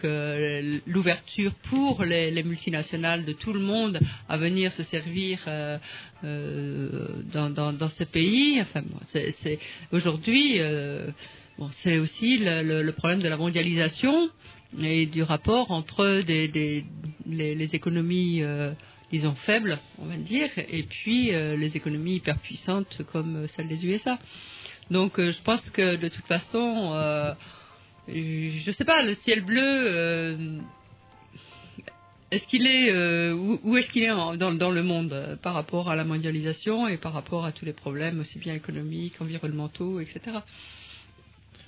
l'ouverture 0.85 1.53
pour 1.69 2.03
les, 2.03 2.29
les 2.31 2.43
multinationales 2.43 3.23
de 3.23 3.31
tout 3.33 3.53
le 3.53 3.59
monde 3.59 3.99
à 4.27 4.37
venir 4.37 4.73
se 4.73 4.83
servir 4.83 5.39
dans, 6.23 7.49
dans, 7.49 7.71
dans 7.73 7.89
ces 7.89 8.05
pays. 8.05 8.61
Enfin, 8.61 8.83
aujourd'hui. 9.93 10.59
c'est 11.71 11.99
aussi 11.99 12.39
le 12.41 12.91
problème 12.91 13.21
de 13.21 13.29
la 13.29 13.37
mondialisation 13.37 14.29
et 14.79 15.05
du 15.05 15.23
rapport 15.23 15.71
entre 15.71 16.21
des, 16.21 16.85
les, 17.25 17.75
économies, 17.75 18.41
euh, 18.41 18.71
disons, 19.11 19.35
faibles, 19.35 19.79
on 19.99 20.05
va 20.05 20.17
dire, 20.17 20.49
et 20.57 20.83
puis 20.83 21.33
euh, 21.33 21.55
les 21.57 21.75
économies 21.75 22.15
hyper 22.15 22.37
puissantes 22.37 23.01
comme 23.11 23.47
celle 23.47 23.67
des 23.67 23.85
USA. 23.85 24.17
Donc, 24.89 25.19
euh, 25.19 25.31
je 25.31 25.41
pense 25.41 25.69
que 25.69 25.95
de 25.95 26.07
toute 26.07 26.25
façon, 26.25 26.93
je 28.07 28.65
ne 28.67 28.71
sais 28.71 28.85
pas, 28.85 29.03
le 29.03 29.13
ciel 29.15 29.41
bleu. 29.41 30.59
est-ce 32.31 32.47
qu'il 32.47 32.65
est 32.65 32.93
où, 33.33 33.77
est-ce 33.77 33.91
qu'il 33.91 34.03
est 34.03 34.11
en- 34.11 34.35
dans, 34.35 34.53
dans 34.53 34.71
le 34.71 34.83
monde 34.83 35.37
par 35.41 35.53
rapport 35.53 35.89
à 35.89 35.95
la 35.97 36.03
mondialisation 36.05 36.87
et 36.87 36.97
par 36.97 37.13
rapport 37.13 37.45
à 37.45 37.51
tous 37.51 37.65
les 37.65 37.73
problèmes 37.73 38.19
aussi 38.21 38.39
bien 38.39 38.53
économiques, 38.53 39.15
environnementaux, 39.21 39.99
etc. 39.99 40.39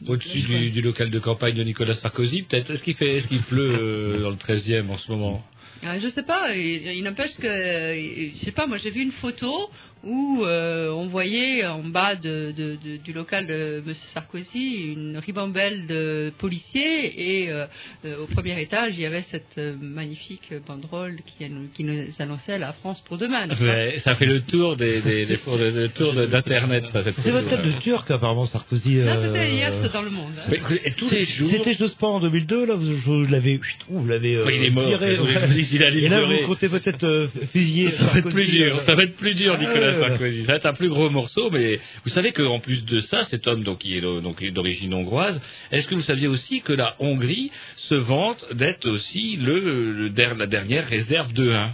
Au-dessus 0.08 0.42
du, 0.42 0.72
du 0.72 0.82
local 0.82 1.10
de 1.10 1.20
campagne 1.20 1.56
de 1.56 1.64
Nicolas 1.64 1.94
Sarkozy, 1.94 2.44
peut-être. 2.44 2.72
Est-ce 2.72 2.84
qu'il 2.84 2.96
fait, 2.96 3.18
est-ce 3.18 3.28
qu'il 3.28 3.42
pleut 3.42 3.76
euh, 3.80 4.22
dans 4.22 4.30
le 4.32 4.36
13e 4.36 4.90
en 4.90 4.98
ce 4.98 5.12
moment? 5.12 5.44
Ah, 5.86 6.00
je 6.00 6.08
sais 6.08 6.24
pas, 6.24 6.56
il, 6.56 6.88
il 6.88 7.04
n'empêche 7.04 7.36
que, 7.38 7.48
euh, 7.48 8.30
je 8.34 8.46
sais 8.46 8.52
pas, 8.52 8.68
moi 8.68 8.78
j'ai 8.78 8.90
vu 8.92 9.02
une 9.02 9.12
photo 9.12 9.70
où 10.04 10.44
euh, 10.44 10.90
on 10.92 11.08
voyait 11.08 11.66
en 11.66 11.84
bas 11.84 12.16
de, 12.16 12.52
de- 12.56 12.76
de- 12.84 12.98
du 12.98 13.14
local 13.14 13.46
de 13.46 13.82
M. 13.86 13.94
Sarkozy 14.14 14.92
une 14.94 15.18
ribambelle 15.18 15.86
de 15.88 16.32
policiers 16.40 17.42
et 17.44 17.50
euh, 17.50 17.66
euh, 18.06 18.24
au 18.24 18.28
premier 18.28 18.60
étage 18.62 18.94
il 18.96 19.00
y 19.02 19.06
avait 19.06 19.22
cette 19.22 19.60
magnifique 19.82 20.52
banderole 20.68 21.18
qui, 21.26 21.84
nous 21.84 21.94
annonçait 22.20 22.60
la 22.60 22.74
France 22.74 23.02
pour 23.06 23.18
demain. 23.18 23.48
Ouais, 23.62 23.96
Ça 24.00 24.16
fait 24.16 24.26
le 24.26 24.42
tour 24.42 24.76
des, 24.76 25.02
des, 25.02 25.26
des 25.26 25.38
fours 25.38 25.58
de- 25.58 25.70
le 25.70 25.88
tour 25.90 26.14
de- 26.14 26.26
d'internet, 26.26 26.86
C'est 26.92 27.32
votre 27.32 27.48
tête 27.48 27.64
de 27.66 27.72
turc, 27.80 28.10
apparemment, 28.12 28.46
Sarkozy. 28.46 29.00
Euh, 29.00 29.28
c'était 29.34 29.52
hier, 29.54 29.74
c'est 29.82 29.94
dans 29.94 30.02
le 30.02 30.10
monde. 30.10 30.34
hein. 30.38 30.42
Mais 30.50 30.58
écoutez, 30.58 30.82
et 30.88 30.92
tous 30.92 31.10
les 31.10 31.26
jours. 31.26 31.50
C'était 31.50 31.74
je 31.74 31.86
pas 31.94 32.08
en 32.08 32.20
2002, 32.20 32.66
là, 32.66 32.76
vous, 32.76 32.98
vous 32.98 33.26
l'avez, 33.26 33.60
vous 33.90 34.06
l'avez 34.08 34.36
euh, 34.36 34.46
Oui, 34.46 34.56
il 34.58 34.66
est 34.66 34.70
mort, 34.70 34.86
vous 34.90 35.28
il 35.74 35.84
allait 35.84 36.00
Et 36.04 36.10
là, 36.10 36.22
vous 36.26 36.48
comptez 36.48 36.70
peut-être 36.70 37.04
euh, 37.06 37.28
fusiller 37.52 37.90
Ça 37.90 38.06
va 38.06 38.20
être 38.20 38.30
plus 38.30 38.48
dur, 38.48 38.82
ça 38.82 38.96
va 38.96 39.04
être 39.04 39.16
plus 39.16 39.36
dur, 39.36 39.56
Ah, 39.58 39.60
Nicolas. 39.62 39.93
Sarkozy. 40.00 40.46
Un 40.64 40.74
plus 40.74 40.90
gros 40.90 41.10
morceau, 41.10 41.50
mais 41.52 41.80
vous 42.04 42.10
savez 42.10 42.32
qu'en 42.32 42.60
plus 42.60 42.86
de 42.86 43.00
ça, 43.00 43.24
cet 43.24 43.48
homme 43.48 43.64
donc 43.64 43.80
qui 43.80 43.98
est 43.98 44.52
d'origine 44.52 44.94
hongroise, 44.94 45.42
est-ce 45.72 45.88
que 45.88 45.96
vous 45.96 46.02
saviez 46.02 46.28
aussi 46.28 46.62
que 46.62 46.74
la 46.74 46.96
Hongrie 47.00 47.52
se 47.76 47.96
vante 47.96 48.46
d'être 48.54 48.90
aussi 48.90 49.36
le, 49.38 49.92
le 49.92 50.10
la 50.38 50.48
dernière 50.48 50.88
réserve 50.88 51.34
de 51.34 51.52
1 51.52 51.74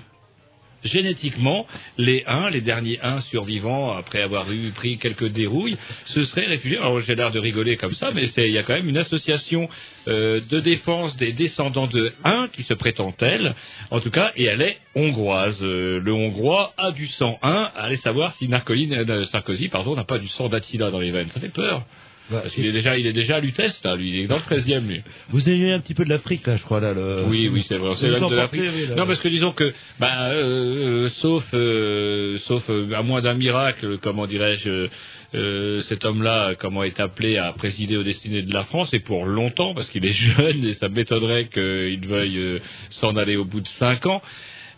génétiquement, 0.83 1.65
les 1.97 2.23
uns, 2.27 2.49
les 2.49 2.61
derniers 2.61 2.99
uns 3.01 3.19
survivants, 3.21 3.91
après 3.91 4.21
avoir 4.21 4.51
eu 4.51 4.71
pris 4.71 4.97
quelques 4.97 5.27
dérouilles, 5.27 5.77
se 6.05 6.23
seraient 6.23 6.45
réfugiés. 6.45 6.77
Alors 6.77 7.01
j'ai 7.01 7.15
l'air 7.15 7.31
de 7.31 7.39
rigoler 7.39 7.77
comme 7.77 7.93
ça, 7.93 8.11
mais 8.13 8.25
il 8.25 8.53
y 8.53 8.57
a 8.57 8.63
quand 8.63 8.73
même 8.73 8.89
une 8.89 8.97
association 8.97 9.69
euh, 10.07 10.39
de 10.49 10.59
défense 10.59 11.17
des 11.17 11.33
descendants 11.33 11.87
de 11.87 12.13
Huns 12.23 12.47
qui 12.51 12.63
se 12.63 12.73
prétend 12.73 13.11
telle, 13.11 13.55
en 13.91 13.99
tout 13.99 14.11
cas, 14.11 14.31
et 14.35 14.45
elle 14.45 14.61
est 14.61 14.77
hongroise. 14.95 15.57
Euh, 15.61 15.99
le 15.99 16.13
hongrois 16.13 16.73
a 16.77 16.91
du 16.91 17.07
sang 17.07 17.37
Hun. 17.43 17.69
Allez 17.75 17.97
savoir 17.97 18.33
si 18.33 18.47
Narcoline, 18.47 18.93
euh, 18.93 19.25
Sarkozy 19.25 19.67
pardon, 19.67 19.95
n'a 19.95 20.03
pas 20.03 20.19
du 20.19 20.27
sang 20.27 20.49
d'Attila 20.49 20.91
dans 20.91 20.99
les 20.99 21.11
veines. 21.11 21.29
Ça 21.29 21.39
fait 21.39 21.49
peur. 21.49 21.85
Parce 22.29 22.53
qu'il 22.53 22.65
est 22.65 22.71
déjà, 22.71 22.97
il 22.97 23.07
est 23.07 23.13
déjà 23.13 23.37
à 23.37 23.39
Lutèce, 23.39 23.81
là, 23.83 23.95
lui, 23.95 24.09
il 24.09 24.19
est 24.21 24.27
dans 24.27 24.37
le 24.37 24.41
13e, 24.41 24.87
lui. 24.87 25.01
Vous 25.29 25.47
avez 25.47 25.71
un 25.71 25.79
petit 25.79 25.93
peu 25.93 26.05
de 26.05 26.09
l'Afrique, 26.09 26.45
là, 26.45 26.57
je 26.57 26.63
crois, 26.63 26.79
là. 26.79 26.93
Le... 26.93 27.23
Oui, 27.27 27.49
oui, 27.51 27.65
c'est 27.67 27.77
vrai. 27.77 27.95
C'est 27.95 28.07
de 28.07 28.35
l'Afrique. 28.35 28.61
oui. 28.73 28.89
Non, 28.95 29.05
parce 29.07 29.19
que 29.19 29.27
disons 29.27 29.51
que, 29.51 29.71
bah, 29.99 30.29
euh, 30.29 31.05
euh, 31.05 31.09
sauf, 31.09 31.45
euh, 31.53 32.37
sauf 32.39 32.69
à 32.69 33.01
moins 33.01 33.21
d'un 33.21 33.33
miracle, 33.33 33.97
comment 33.99 34.27
dirais-je, 34.27 34.89
euh, 35.35 35.81
cet 35.81 36.05
homme-là, 36.05 36.55
comment 36.55 36.83
est 36.83 36.99
appelé 36.99 37.37
à 37.37 37.53
présider 37.53 37.95
aux 37.97 38.03
destinées 38.03 38.41
de 38.41 38.53
la 38.53 38.63
France, 38.63 38.93
et 38.93 38.99
pour 38.99 39.25
longtemps, 39.25 39.75
parce 39.75 39.89
qu'il 39.89 40.05
est 40.05 40.11
jeune, 40.13 40.63
et 40.65 40.73
ça 40.73 40.89
m'étonnerait 40.89 41.47
qu'il 41.47 42.07
veuille 42.07 42.37
euh, 42.37 42.59
s'en 42.89 43.15
aller 43.15 43.35
au 43.37 43.45
bout 43.45 43.61
de 43.61 43.67
cinq 43.67 44.05
ans. 44.07 44.21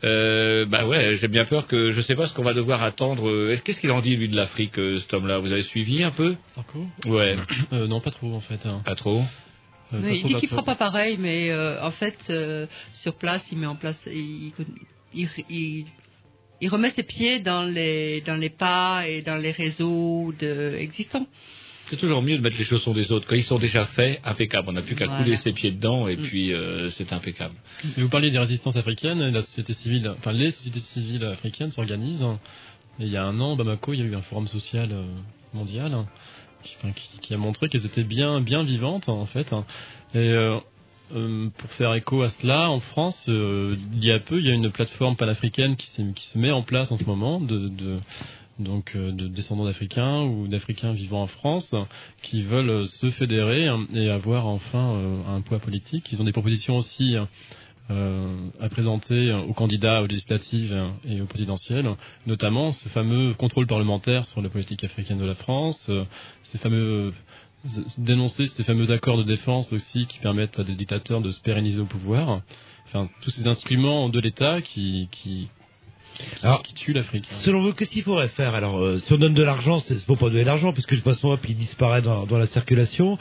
Euh, 0.03 0.65
bah 0.65 0.87
ouais, 0.87 1.15
j'ai 1.17 1.27
bien 1.27 1.45
peur 1.45 1.67
que 1.67 1.91
je 1.91 2.01
sais 2.01 2.15
pas 2.15 2.27
ce 2.27 2.33
qu'on 2.33 2.43
va 2.43 2.53
devoir 2.53 2.81
attendre. 2.81 3.29
Euh, 3.29 3.55
Qu'est-ce 3.63 3.79
qu'il 3.79 3.91
en 3.91 4.01
dit 4.01 4.15
lui 4.15 4.29
de 4.29 4.35
l'Afrique, 4.35 4.77
euh, 4.79 4.99
cet 4.99 5.13
homme-là? 5.13 5.37
Vous 5.39 5.51
avez 5.51 5.61
suivi 5.63 6.03
un 6.03 6.11
peu? 6.11 6.35
Sarko 6.55 6.85
Ouais. 7.05 7.35
Euh, 7.73 7.87
Non, 7.87 7.99
pas 8.01 8.11
trop 8.11 8.33
en 8.33 8.39
fait. 8.41 8.65
hein. 8.65 8.81
Pas 8.83 8.95
trop. 8.95 9.21
Euh, 9.93 9.97
Non, 9.97 10.01
pas 10.01 10.09
il 10.09 10.19
trop, 10.19 10.27
dit 10.27 10.33
pas 10.33 10.39
qu'il 10.39 10.49
fera 10.49 10.63
pas 10.63 10.75
pareil, 10.75 11.17
mais 11.19 11.51
euh, 11.51 11.83
en 11.83 11.91
fait, 11.91 12.17
euh, 12.31 12.65
sur 12.93 13.15
place, 13.15 13.45
il 13.51 13.59
met 13.59 13.67
en 13.67 13.75
place, 13.75 14.07
il, 14.11 14.51
il, 15.13 15.29
il- 15.49 15.85
il 16.63 16.69
remet 16.69 16.91
ses 16.91 17.03
pieds 17.03 17.39
dans 17.39 17.63
les 17.63 18.21
dans 18.21 18.35
les 18.35 18.51
pas 18.51 19.07
et 19.07 19.21
dans 19.23 19.35
les 19.35 19.51
réseaux 19.51 20.31
de, 20.39 20.75
existants. 20.77 21.25
C'est 21.91 21.97
toujours 21.97 22.21
mieux 22.21 22.37
de 22.37 22.41
mettre 22.41 22.57
les 22.57 22.63
chaussons 22.63 22.93
des 22.93 23.11
autres. 23.11 23.27
Quand 23.27 23.35
ils 23.35 23.43
sont 23.43 23.59
déjà 23.59 23.85
faits, 23.85 24.21
impeccable. 24.23 24.69
On 24.69 24.71
n'a 24.71 24.81
plus 24.81 24.95
qu'à 24.95 25.07
Voilà. 25.07 25.23
couler 25.25 25.35
ses 25.35 25.51
pieds 25.51 25.71
dedans 25.71 26.07
et 26.07 26.15
puis 26.15 26.53
euh, 26.53 26.89
c'est 26.91 27.11
impeccable. 27.11 27.53
Mais 27.97 28.03
vous 28.03 28.07
parliez 28.07 28.31
des 28.31 28.39
résistances 28.39 28.77
africaines, 28.77 29.19
et 29.21 29.29
la 29.29 29.41
société 29.41 29.73
civile, 29.73 30.09
enfin 30.17 30.31
les 30.31 30.51
sociétés 30.51 30.79
civiles 30.79 31.25
africaines 31.25 31.69
s'organisent. 31.69 32.25
Et 33.01 33.03
il 33.03 33.09
y 33.09 33.17
a 33.17 33.25
un 33.25 33.37
an, 33.41 33.53
à 33.53 33.55
Bamako, 33.57 33.91
il 33.93 33.99
y 33.99 34.03
a 34.03 34.05
eu 34.05 34.15
un 34.15 34.21
forum 34.21 34.47
social 34.47 34.89
euh, 34.93 35.03
mondial 35.53 35.91
qui, 36.63 36.75
enfin, 36.79 36.93
qui- 36.93 37.19
qui 37.19 37.33
a 37.33 37.37
montré 37.37 37.67
qu'elles 37.67 37.85
étaient 37.85 38.05
bien, 38.05 38.39
bien 38.39 38.63
vivantes 38.63 39.09
en 39.09 39.25
fait. 39.25 39.51
Et 40.13 40.17
euh, 40.29 40.57
euh, 41.13 41.49
pour 41.57 41.69
faire 41.71 41.93
écho 41.95 42.21
à 42.21 42.29
cela, 42.29 42.69
en 42.69 42.79
France, 42.79 43.25
euh, 43.27 43.75
il 43.97 44.05
y 44.05 44.13
a 44.13 44.19
peu, 44.19 44.39
il 44.39 44.45
y 44.45 44.49
a 44.49 44.53
une 44.53 44.71
plateforme 44.71 45.17
panafricaine 45.17 45.75
qui, 45.75 45.89
qui 46.15 46.25
se 46.25 46.37
met 46.37 46.51
en 46.51 46.63
place 46.63 46.89
en 46.93 46.97
ce 46.97 47.03
moment 47.03 47.41
de, 47.41 47.67
de 47.67 47.99
donc 48.59 48.95
euh, 48.95 49.11
de 49.11 49.27
descendants 49.27 49.65
d'Africains 49.65 50.23
ou 50.23 50.47
d'Africains 50.47 50.93
vivant 50.93 51.23
en 51.23 51.27
France 51.27 51.75
qui 52.21 52.41
veulent 52.43 52.69
euh, 52.69 52.85
se 52.85 53.09
fédérer 53.09 53.67
hein, 53.67 53.87
et 53.93 54.09
avoir 54.09 54.47
enfin 54.47 54.95
euh, 54.95 55.23
un 55.27 55.41
poids 55.41 55.59
politique. 55.59 56.11
Ils 56.11 56.21
ont 56.21 56.25
des 56.25 56.31
propositions 56.31 56.77
aussi 56.77 57.15
à 57.89 58.69
présenter 58.69 59.33
aux 59.33 59.51
candidats 59.51 60.01
aux 60.01 60.07
législatives 60.07 60.81
et 61.03 61.19
aux 61.19 61.25
présidentielles, 61.25 61.89
notamment 62.25 62.71
ce 62.71 62.87
fameux 62.87 63.33
contrôle 63.33 63.67
parlementaire 63.67 64.23
sur 64.23 64.41
la 64.41 64.47
politique 64.47 64.85
africaine 64.85 65.17
de 65.17 65.25
la 65.25 65.35
France, 65.35 65.91
ces 66.41 66.57
fameux 66.57 67.11
dénoncer 67.97 68.45
ces 68.45 68.63
fameux 68.63 68.91
accords 68.91 69.17
de 69.17 69.23
défense 69.23 69.73
aussi 69.73 70.05
qui 70.05 70.19
permettent 70.19 70.57
à 70.57 70.63
des 70.63 70.75
dictateurs 70.75 71.19
de 71.19 71.31
se 71.31 71.41
pérenniser 71.41 71.81
au 71.81 71.85
pouvoir. 71.85 72.41
Enfin, 72.85 73.09
tous 73.21 73.29
ces 73.29 73.47
instruments 73.47 74.09
de 74.09 74.19
l'État 74.21 74.61
qui, 74.61 75.07
Alors, 76.43 76.63
qui 76.63 76.93
l'Afrique. 76.93 77.23
Selon 77.25 77.61
vous, 77.61 77.73
qu'est-ce 77.73 77.89
qu'il 77.89 78.03
faudrait 78.03 78.27
faire 78.29 78.55
Alors, 78.55 78.79
euh, 78.79 78.97
si 78.97 79.13
on 79.13 79.17
donne 79.17 79.33
de 79.33 79.43
l'argent, 79.43 79.81
il 79.89 79.95
ne 79.95 79.99
faut 79.99 80.15
pas 80.15 80.29
donner 80.29 80.41
de 80.41 80.47
l'argent, 80.47 80.73
parce 80.73 80.85
que 80.85 80.95
je 80.95 81.01
passe 81.01 81.23
moi, 81.23 81.37
puis 81.37 81.51
il 81.51 81.57
disparaît 81.57 82.01
dans, 82.01 82.25
dans 82.25 82.37
la 82.37 82.45
circulation. 82.47 83.17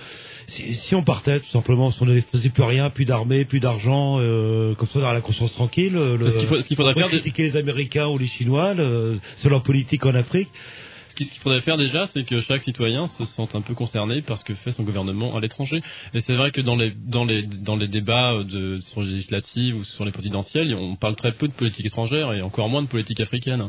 Si, 0.46 0.72
si 0.74 0.94
on 0.94 1.02
partait, 1.02 1.40
tout 1.40 1.50
simplement, 1.50 1.90
si 1.90 2.02
on 2.02 2.06
ne 2.06 2.20
faisait 2.20 2.48
plus 2.48 2.62
rien, 2.62 2.90
plus 2.90 3.04
d'armée, 3.04 3.44
plus 3.44 3.60
d'argent, 3.60 4.18
euh, 4.20 4.74
comme 4.74 4.88
ça 4.88 4.98
on 4.98 5.02
aurait 5.02 5.14
la 5.14 5.20
conscience 5.20 5.52
tranquille. 5.52 5.92
Le, 5.92 6.30
Ce 6.30 6.38
qu'il 6.38 6.48
faut- 6.48 6.60
ce 6.60 6.66
qu'il 6.66 6.76
faudrait 6.76 6.94
on 6.96 6.98
faire, 7.00 7.08
critiquer 7.08 7.42
les 7.44 7.56
Américains 7.56 8.06
ou 8.08 8.18
les 8.18 8.26
Chinois 8.26 8.74
le- 8.74 9.18
sur 9.36 9.50
leur 9.50 9.62
politique 9.62 10.04
en 10.06 10.14
Afrique. 10.14 10.48
Ce 11.20 11.24
qui- 11.24 11.28
ce 11.28 11.32
qu'il 11.34 11.42
faudrait 11.42 11.60
faire 11.60 11.76
déjà, 11.76 12.06
c'est 12.06 12.24
que 12.24 12.40
chaque 12.40 12.62
citoyen 12.62 13.06
se 13.06 13.24
sente 13.26 13.54
un 13.54 13.60
peu 13.60 13.74
concerné 13.74 14.22
par 14.22 14.38
ce 14.38 14.44
que 14.44 14.54
fait 14.54 14.72
son 14.72 14.84
gouvernement 14.84 15.36
à 15.36 15.40
l'étranger. 15.40 15.82
Et 16.14 16.20
c'est 16.20 16.32
vrai 16.34 16.50
que 16.50 16.62
dans 16.62 16.76
les 16.76 16.92
dans 16.92 17.24
les 17.26 17.42
dans 17.42 17.76
les 17.76 17.88
débats 17.88 18.42
de 18.42 18.78
sur 18.78 19.02
les 19.02 19.10
législatives 19.10 19.76
ou 19.76 19.84
sur 19.84 20.06
les 20.06 20.12
présidentielles, 20.12 20.74
on 20.74 20.96
parle 20.96 21.16
très 21.16 21.32
peu 21.32 21.46
de 21.46 21.52
politique 21.52 21.84
étrangère 21.84 22.32
et 22.32 22.40
encore 22.40 22.70
moins 22.70 22.82
de 22.82 22.88
politique 22.88 23.20
africaine. 23.20 23.68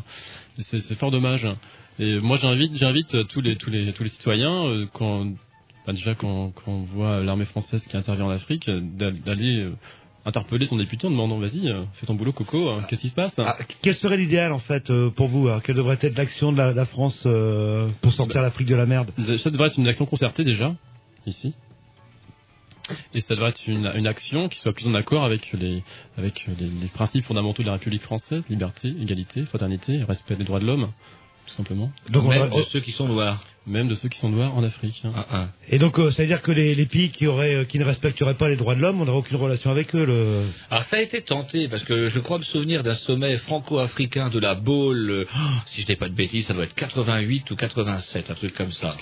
C'est 0.59 0.95
fort 0.95 1.11
dommage. 1.11 1.45
Et 1.99 2.19
moi, 2.21 2.37
j'invite 2.37 2.73
j'invite 2.77 3.27
tous 3.27 3.41
les 3.41 3.57
tous 3.57 3.69
les 3.69 3.91
tous 3.91 4.03
les 4.03 4.09
citoyens 4.09 4.65
euh, 4.67 4.85
quand 4.93 5.25
bah, 5.85 5.91
déjà 5.93 6.15
quand, 6.15 6.51
quand 6.51 6.71
on 6.71 6.83
voit 6.83 7.21
l'armée 7.21 7.45
française 7.45 7.85
qui 7.85 7.97
intervient 7.97 8.25
en 8.27 8.29
Afrique 8.29 8.69
d'a- 8.69 9.11
d'aller 9.11 9.57
euh, 9.59 9.71
interpeller 10.26 10.65
son 10.65 10.77
député 10.77 11.07
en 11.07 11.11
demandant 11.11 11.38
vas-y 11.39 11.68
euh, 11.68 11.84
fais 11.93 12.06
ton 12.06 12.15
boulot 12.15 12.31
Coco 12.31 12.69
hein, 12.69 12.85
qu'est-ce 12.88 13.02
qui 13.02 13.10
se 13.10 13.15
passe 13.15 13.34
Ah, 13.39 13.57
quel 13.81 13.95
serait 13.95 14.18
l'idéal, 14.18 14.52
en 14.52 14.60
fait, 14.60 14.89
euh, 14.89 15.10
pour 15.10 15.27
vous 15.27 15.48
hein 15.49 15.61
Quelle 15.64 15.76
devrait 15.76 15.98
être 16.02 16.18
l'action 16.18 16.52
de 16.52 16.57
la, 16.57 16.73
la 16.73 16.85
France 16.85 17.23
euh, 17.26 17.89
pour 18.02 18.14
sortir 18.14 18.41
l'Afrique 18.41 18.68
de 18.68 18.76
la 18.76 18.85
merde 18.85 19.11
Ça 19.38 19.49
devrait 19.49 19.68
être 19.68 19.77
une 19.77 19.88
action 19.88 20.06
concertée 20.06 20.43
déjà, 20.43 20.76
ici. 21.26 21.53
Et 23.14 23.22
ça 23.22 23.35
devrait 23.35 23.49
être 23.49 23.68
une, 23.68 23.89
une 23.95 24.07
action 24.07 24.49
qui 24.49 24.60
soit 24.60 24.73
plus 24.73 24.88
en 24.88 24.93
accord 24.95 25.23
avec 25.23 25.53
les, 25.53 25.84
avec 26.18 26.45
les, 26.60 26.68
les 26.68 26.88
principes 26.88 27.23
fondamentaux 27.23 27.61
de 27.61 27.68
la 27.68 27.73
République 27.73 28.02
française, 28.02 28.48
liberté, 28.49 28.89
égalité, 28.99 29.45
fraternité, 29.45 30.03
respect 30.03 30.35
des 30.35 30.43
droits 30.43 30.60
de 30.60 30.65
l'homme, 30.65 30.91
tout 31.45 31.53
simplement. 31.53 31.91
Donc, 32.10 32.26
on 32.26 32.30
Même 32.30 32.49
de 32.49 32.61
ceux 32.64 32.81
qui 32.81 32.91
sont 32.91 33.07
noirs. 33.07 33.41
Même 33.67 33.88
de 33.88 33.93
ceux 33.93 34.09
qui 34.09 34.17
sont 34.17 34.29
noirs 34.29 34.57
en 34.57 34.63
Afrique. 34.63 35.03
Ah, 35.15 35.49
Et 35.69 35.77
donc, 35.77 35.99
euh, 35.99 36.09
ça 36.09 36.23
veut 36.23 36.27
dire 36.27 36.41
que 36.41 36.51
les, 36.51 36.73
les 36.73 36.88
pays 36.88 37.09
qui, 37.11 37.27
auraient, 37.27 37.53
euh, 37.57 37.63
qui 37.63 37.77
ne 37.77 37.83
respecteraient 37.83 38.33
pas 38.33 38.49
les 38.49 38.55
droits 38.55 38.73
de 38.73 38.81
l'homme, 38.81 38.99
on 39.01 39.05
n'aurait 39.05 39.19
aucune 39.19 39.38
relation 39.38 39.69
avec 39.69 39.93
eux. 39.95 40.03
Le... 40.03 40.45
Alors 40.71 40.83
ça 40.83 40.97
a 40.97 41.01
été 41.01 41.21
tenté 41.21 41.67
parce 41.67 41.83
que 41.83 42.07
je 42.07 42.19
crois 42.19 42.39
me 42.39 42.43
souvenir 42.43 42.81
d'un 42.81 42.95
sommet 42.95 43.38
franco-africain 43.38 44.29
de 44.29 44.39
la 44.39 44.55
Baule. 44.55 45.11
euh, 45.11 45.25
si 45.67 45.81
je 45.81 45.85
dis 45.85 45.95
pas 45.95 46.09
de 46.09 46.15
bêtises, 46.15 46.47
ça 46.47 46.55
doit 46.55 46.63
être 46.63 46.73
88 46.73 47.51
ou 47.51 47.55
87, 47.55 48.31
un 48.31 48.33
truc 48.33 48.55
comme 48.55 48.71
ça. 48.71 48.95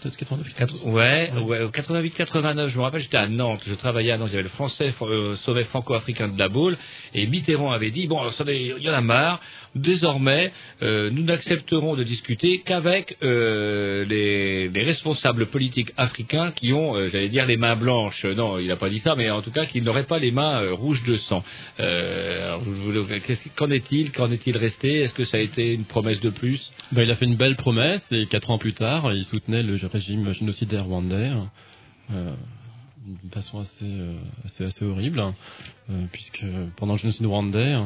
Peut-être 0.00 0.16
89. 0.16 0.54
Quatre- 0.54 0.86
Ouais, 0.86 1.32
ouais, 1.44 1.66
88-89, 1.66 2.68
je 2.68 2.76
me 2.78 2.82
rappelle, 2.82 3.00
j'étais 3.00 3.16
à 3.16 3.26
Nantes, 3.28 3.62
je 3.66 3.74
travaillais 3.74 4.12
à 4.12 4.16
Nantes, 4.18 4.28
il 4.30 4.34
y 4.34 4.36
avait 4.36 4.44
le 4.44 4.48
français 4.48 4.94
euh, 5.02 5.34
sommet 5.36 5.64
franco-africain 5.64 6.28
de 6.28 6.38
la 6.38 6.48
Baule, 6.48 6.76
et 7.14 7.26
Mitterrand 7.26 7.72
avait 7.72 7.90
dit, 7.90 8.06
bon, 8.06 8.20
alors, 8.20 8.32
ça, 8.32 8.44
il 8.46 8.78
y 8.80 8.88
en 8.88 8.94
a 8.94 9.00
marre, 9.00 9.40
désormais, 9.74 10.52
euh, 10.82 11.10
nous 11.10 11.24
n'accepterons 11.24 11.96
de 11.96 12.04
discuter 12.04 12.60
qu'avec 12.60 13.16
euh, 13.24 14.03
les, 14.04 14.68
les 14.68 14.82
responsables 14.82 15.46
politiques 15.46 15.92
africains 15.96 16.52
qui 16.52 16.72
ont, 16.72 16.94
euh, 16.94 17.08
j'allais 17.10 17.28
dire, 17.28 17.46
les 17.46 17.56
mains 17.56 17.76
blanches. 17.76 18.24
Non, 18.24 18.58
il 18.58 18.68
n'a 18.68 18.76
pas 18.76 18.88
dit 18.88 18.98
ça, 18.98 19.14
mais 19.16 19.30
en 19.30 19.42
tout 19.42 19.50
cas, 19.50 19.66
qu'ils 19.66 19.84
n'auraient 19.84 20.06
pas 20.06 20.18
les 20.18 20.30
mains 20.30 20.62
euh, 20.62 20.72
rouges 20.72 21.02
de 21.04 21.16
sang. 21.16 21.42
Euh, 21.80 22.58
Qu'en 23.56 23.70
est-il? 23.70 24.12
Qu'en 24.12 24.30
est-il 24.30 24.56
resté? 24.56 25.00
Est-ce 25.00 25.14
que 25.14 25.24
ça 25.24 25.38
a 25.38 25.40
été 25.40 25.74
une 25.74 25.84
promesse 25.84 26.20
de 26.20 26.30
plus? 26.30 26.72
Bah, 26.92 27.02
il 27.02 27.10
a 27.10 27.16
fait 27.16 27.26
une 27.26 27.36
belle 27.36 27.56
promesse 27.56 28.06
et 28.12 28.26
quatre 28.26 28.50
ans 28.50 28.58
plus 28.58 28.74
tard, 28.74 29.12
il 29.12 29.24
soutenait 29.24 29.62
le 29.62 29.78
régime 29.86 30.32
génocidaire 30.32 30.84
rwandais. 30.84 31.32
Euh, 32.10 32.34
d'une 33.06 33.30
façon 33.30 33.58
assez, 33.58 33.84
euh, 33.84 34.16
assez, 34.44 34.64
assez 34.64 34.84
horrible, 34.84 35.20
hein, 35.20 35.34
euh, 35.90 36.04
puisque 36.10 36.44
pendant 36.76 36.94
le 36.94 36.98
génocide 36.98 37.26
rwandais, 37.26 37.74
euh, 37.74 37.84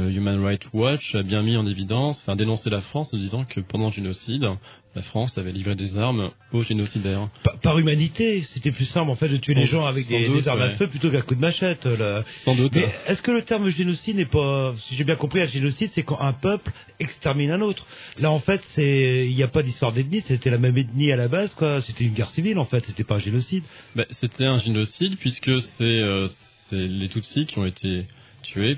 Human 0.00 0.42
Rights 0.44 0.66
Watch 0.72 1.14
a 1.14 1.22
bien 1.22 1.42
mis 1.42 1.56
en 1.56 1.66
évidence, 1.66 2.20
enfin 2.22 2.36
dénoncé 2.36 2.70
la 2.70 2.80
France 2.80 3.12
en 3.14 3.18
disant 3.18 3.44
que 3.44 3.60
pendant 3.60 3.86
le 3.88 3.92
génocide, 3.92 4.46
la 4.94 5.02
France 5.02 5.36
avait 5.36 5.52
livré 5.52 5.74
des 5.74 5.98
armes 5.98 6.30
aux 6.52 6.62
génocidaires. 6.62 7.28
Par, 7.42 7.58
par 7.60 7.78
humanité, 7.78 8.44
c'était 8.52 8.72
plus 8.72 8.86
simple 8.86 9.10
en 9.10 9.14
fait 9.16 9.28
de 9.28 9.36
tuer 9.36 9.52
Sans- 9.54 9.60
les 9.60 9.66
gens 9.66 9.84
avec 9.86 10.06
des, 10.08 10.26
doute, 10.26 10.36
des 10.36 10.48
armes 10.48 10.62
à 10.62 10.70
feu 10.70 10.86
plutôt 10.86 11.10
qu'à 11.10 11.20
coups 11.20 11.36
de 11.36 11.40
machette. 11.40 11.84
là. 11.84 12.24
Sans 12.36 12.54
doute. 12.54 12.74
Mais 12.74 12.88
est-ce 13.06 13.20
que 13.20 13.30
le 13.30 13.42
terme 13.42 13.68
génocide 13.68 14.16
n'est 14.16 14.24
pas, 14.24 14.74
si 14.78 14.96
j'ai 14.96 15.04
bien 15.04 15.16
compris, 15.16 15.40
un 15.42 15.46
génocide, 15.46 15.90
c'est 15.92 16.02
quand 16.02 16.20
un 16.20 16.32
peuple 16.32 16.70
extermine 16.98 17.50
un 17.50 17.60
autre? 17.60 17.86
Là, 18.18 18.30
en 18.30 18.40
fait, 18.40 18.62
c'est, 18.68 19.26
il 19.28 19.34
n'y 19.34 19.42
a 19.42 19.48
pas 19.48 19.62
d'histoire 19.62 19.92
d'ethnie, 19.92 20.20
c'était 20.22 20.50
la 20.50 20.58
même 20.58 20.76
ethnie 20.78 21.12
à 21.12 21.16
la 21.16 21.28
base, 21.28 21.52
quoi. 21.54 21.80
C'était 21.82 22.04
une 22.04 22.14
guerre 22.14 22.30
civile, 22.30 22.58
en 22.58 22.64
fait. 22.64 22.84
C'était 22.86 23.04
pas 23.04 23.16
un 23.16 23.20
génocide. 23.20 23.64
Ben, 23.94 24.06
C'était 24.10 24.46
un 24.46 24.58
génocide 24.58 25.16
puisque 25.18 25.60
c'est 25.60 25.84
euh, 25.84 26.26
c'est 26.68 26.88
les 26.88 27.08
Tutsis 27.08 27.46
qui 27.46 27.58
ont 27.58 27.66
été 27.66 28.06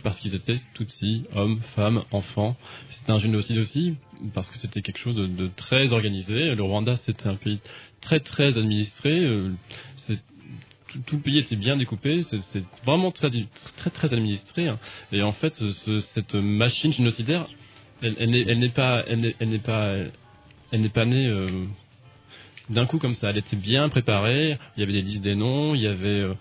parce 0.02 0.18
qu'ils 0.20 0.34
étaient 0.34 0.56
Tutsis, 0.74 1.24
hommes, 1.34 1.60
femmes, 1.74 2.02
enfants. 2.10 2.56
C'était 2.90 3.12
un 3.12 3.18
génocide 3.18 3.58
aussi 3.58 3.94
parce 4.34 4.50
que 4.50 4.58
c'était 4.58 4.82
quelque 4.82 4.98
chose 4.98 5.16
de, 5.16 5.48
très 5.48 5.92
organisé. 5.92 6.54
Le 6.54 6.62
Rwanda, 6.62 6.96
c'était 6.96 7.28
un 7.28 7.36
pays 7.36 7.60
très 8.00 8.20
très 8.20 8.58
administré. 8.58 9.10
euh, 9.24 9.52
tout, 11.06 11.16
le 11.16 11.22
pays 11.22 11.38
était 11.38 11.56
bien 11.56 11.76
découpé. 11.76 12.22
C'est 12.22 12.64
vraiment 12.84 13.10
très 13.10 13.28
très 13.76 13.90
très 13.90 14.12
administré. 14.12 14.68
hein. 14.68 14.78
Et 15.12 15.22
en 15.22 15.32
fait, 15.32 15.52
ce- 15.54 15.72
ce- 15.72 15.98
cette 16.00 16.34
machine 16.34 16.92
génocidaire, 16.92 17.46
elle, 18.00 18.30
n'est 18.30 18.68
pas 18.70 19.04
elle 19.06 19.20
n'est 19.20 19.58
pas 19.58 19.94
elle 20.72 20.80
n'est 20.80 20.88
pas 20.88 21.04
née. 21.04 21.26
euh, 21.26 21.46
d'un 22.70 22.84
coup 22.86 22.98
comme 22.98 23.14
ça. 23.14 23.30
Elle 23.30 23.38
était 23.38 23.56
bien 23.56 23.88
préparée. 23.88 24.58
Il 24.76 24.80
y 24.80 24.82
avait 24.82 24.92
des 24.92 25.00
listes 25.02 25.22
des 25.22 25.34
noms. 25.34 25.74
Il 25.74 25.80
y 25.80 25.86
avait, 25.86 26.20
euh, 26.20 26.34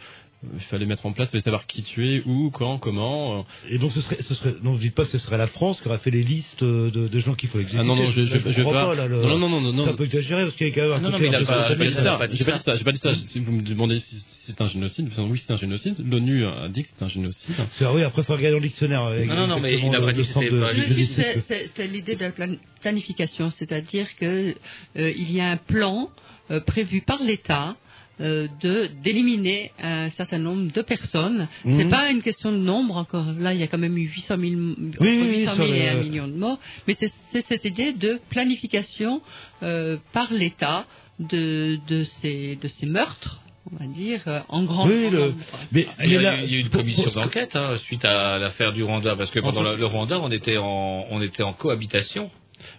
Il 0.53 0.59
fallait 0.61 0.85
mettre 0.85 1.03
en 1.07 1.13
place, 1.13 1.29
il 1.29 1.31
fallait 1.31 1.43
savoir 1.43 1.65
qui 1.65 1.81
tuer, 1.81 2.21
où, 2.27 2.51
quand, 2.51 2.77
comment. 2.77 3.39
euh. 3.39 3.41
Et 3.69 3.79
donc 3.79 3.91
ce 3.91 4.01
serait, 4.01 4.21
ce 4.21 4.35
serait, 4.35 4.53
non, 4.61 4.75
dites 4.75 4.93
pas 4.93 5.03
que 5.03 5.09
ce 5.09 5.17
serait 5.17 5.37
la 5.37 5.47
France 5.47 5.81
qui 5.81 5.87
aurait 5.87 5.97
fait 5.97 6.11
les 6.11 6.21
listes 6.21 6.63
de, 6.63 6.89
de 7.07 7.19
gens 7.19 7.33
qu'il 7.33 7.49
faut 7.49 7.57
exécuter. 7.57 7.81
Ah 7.81 7.83
non, 7.83 7.95
non, 7.95 8.11
je, 8.11 8.23
je, 8.23 8.35
Là, 8.37 8.51
je, 8.51 8.61
crois 8.61 8.73
pas. 8.85 8.93
là, 8.95 9.07
le- 9.07 9.19
Non, 9.23 9.39
non, 9.39 9.49
non, 9.49 9.61
non, 9.61 9.73
non. 9.73 9.83
C'est 9.83 9.89
un 9.89 9.95
peu 9.95 10.05
exagéré 10.05 10.43
parce 10.43 10.55
qu'il 10.55 10.67
y 10.67 10.71
a 10.71 10.75
quand 10.75 10.81
même 10.81 10.91
un 10.91 10.99
Non, 10.99 11.09
non, 11.09 11.17
mais 11.19 11.27
il 11.29 11.35
a 11.35 11.41
pas- 11.41 11.69
J'ai 11.69 11.75
pas 11.75 11.85
dit 11.87 11.93
ça. 11.93 12.03
pas 12.03 12.27
J'ai 12.29 12.45
pas 12.45 12.51
dit 12.51 12.57
ça. 12.57 12.57
ça. 12.59 12.75
J'ai 12.75 12.83
pas 12.83 12.91
dit 12.91 12.99
ça. 12.99 13.15
Si 13.15 13.39
vous 13.39 13.51
me 13.51 13.63
demandez 13.63 13.99
si 13.99 14.15
si 14.15 14.25
c'est 14.51 14.61
un 14.61 14.67
génocide, 14.67 15.09
oui, 15.17 15.39
c'est 15.43 15.53
un 15.53 15.57
génocide. 15.57 15.95
L'ONU 16.07 16.45
a 16.45 16.69
dit 16.69 16.83
que 16.83 16.89
c'est 16.95 17.03
un 17.03 17.09
génocide. 17.09 17.55
C'est- 17.71 17.85
Ah 17.85 17.93
oui, 17.93 18.03
après, 18.03 18.21
faut 18.23 18.33
regarder 18.33 18.51
dans 18.51 18.57
le 18.61 18.67
dictionnaire. 18.67 19.05
euh, 19.05 19.25
Non, 19.25 19.35
non, 19.35 19.47
non, 19.47 19.59
mais 19.59 19.73
il 19.73 19.95
a 19.95 19.99
le- 19.99 20.05
pas 20.05 20.13
dit 20.13 20.23
c'était 20.23 20.51
pas 20.51 20.73
génocide. 20.75 21.43
C'est- 21.75 21.87
l'idée 21.87 22.15
de 22.15 22.21
la 22.21 22.31
plan- 22.31 22.55
planification, 22.81 23.49
c'est-à-dire 23.49 24.05
que 24.19 24.51
euh, 24.97 25.11
il 25.17 25.31
y 25.31 25.41
a 25.41 25.49
un 25.49 25.57
plan 25.57 26.09
euh, 26.51 26.59
prévu 26.61 27.01
par 27.01 27.21
l'État 27.23 27.75
euh, 28.19 28.47
de 28.61 28.87
d'éliminer 29.03 29.71
un 29.81 30.09
certain 30.09 30.39
nombre 30.39 30.71
de 30.71 30.81
personnes. 30.81 31.47
Mhm. 31.65 31.77
C'est 31.77 31.89
pas 31.89 32.09
une 32.09 32.21
question 32.21 32.51
de 32.51 32.57
nombre 32.57 32.97
encore. 32.97 33.25
Là, 33.37 33.53
il 33.53 33.59
y 33.59 33.63
a 33.63 33.67
quand 33.67 33.77
même 33.77 33.97
eu 33.97 34.07
800 34.07 34.37
000, 34.39 34.53
entre 34.61 35.01
Oui, 35.01 35.19
oui, 35.21 35.27
800 35.39 35.53
sur 35.55 35.65
000 35.65 35.75
et 35.77 35.79
le- 35.81 35.89
1 35.89 36.01
million 36.01 36.27
de 36.27 36.33
morts. 36.33 36.59
Mais 36.87 36.95
c'est 36.99 37.45
cette 37.45 37.65
idée 37.65 37.91
de 37.93 38.19
planification 38.29 39.21
euh, 39.63 39.97
par 40.13 40.31
l'État 40.33 40.85
de 41.19 41.77
de 41.87 42.03
ces 42.03 42.55
de 42.55 42.67
ces 42.67 42.85
meurtres, 42.85 43.41
on 43.71 43.75
va 43.77 43.85
dire, 43.87 44.21
euh, 44.27 44.39
en 44.49 44.63
grand. 44.63 44.87
Oui, 44.87 45.09
le- 45.09 45.33
mais, 45.71 45.87
Il 46.03 46.11
y, 46.13 46.17
a, 46.17 46.21
là, 46.21 46.35
eu- 46.37 46.43
il 46.45 46.51
y 46.51 46.55
a 46.55 46.57
eu 46.57 46.61
une 46.61 46.69
commission 46.69 47.09
d'enquête 47.13 47.55
hein, 47.55 47.77
suite 47.83 48.05
à 48.05 48.37
l'affaire 48.39 48.73
du 48.73 48.83
Rwanda, 48.83 49.15
parce 49.15 49.29
que 49.31 49.39
pendant 49.39 49.61
Enfin- 49.61 49.71
le, 49.73 49.77
le 49.77 49.85
Rwanda, 49.85 50.19
on 50.19 50.31
était 50.31 50.57
en, 50.57 51.05
on 51.09 51.21
était 51.21 51.43
en 51.43 51.53
cohabitation. 51.53 52.29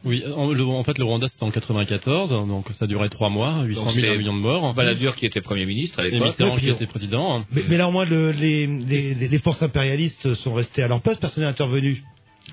Oui, 0.05 0.23
en, 0.37 0.53
le- 0.53 0.65
en 0.65 0.83
fait, 0.85 0.99
le 0.99 1.05
Rwanda 1.05 1.27
c'était 1.29 1.45
en 1.45 1.51
94, 1.51 2.31
donc 2.31 2.67
ça 2.73 2.87
durait 2.87 3.09
trois 3.09 3.29
mois, 3.29 3.63
800 3.65 3.83
000 3.83 3.95
c'était 3.95 4.09
un 4.13 4.17
million 4.17 4.35
de 4.35 4.41
morts. 4.41 4.75
Balladur 4.75 5.15
qui 5.17 5.27
était 5.27 5.41
Premier 5.41 5.67
ministre 5.67 6.01
à 6.01 6.07
Et 6.07 6.11
l'époque. 6.11 6.29
Mitterrand 6.29 6.57
qui 6.57 6.69
était 6.69 6.87
président. 6.87 7.45
Mais, 7.53 7.63
mais 7.69 7.77
là, 7.77 7.89
au 7.89 7.93
moins, 7.93 8.05
le- 8.05 8.33
les, 8.33 8.67
les, 8.67 9.15
les- 9.15 9.29
les 9.29 9.39
forces 9.39 9.63
impérialistes 9.63 10.35
sont 10.35 10.55
restées 10.55 10.83
à 10.83 10.89
leur 10.89 11.01
place, 11.01 11.19
personne 11.19 11.45
n'est 11.45 11.51
intervenu. 11.51 12.03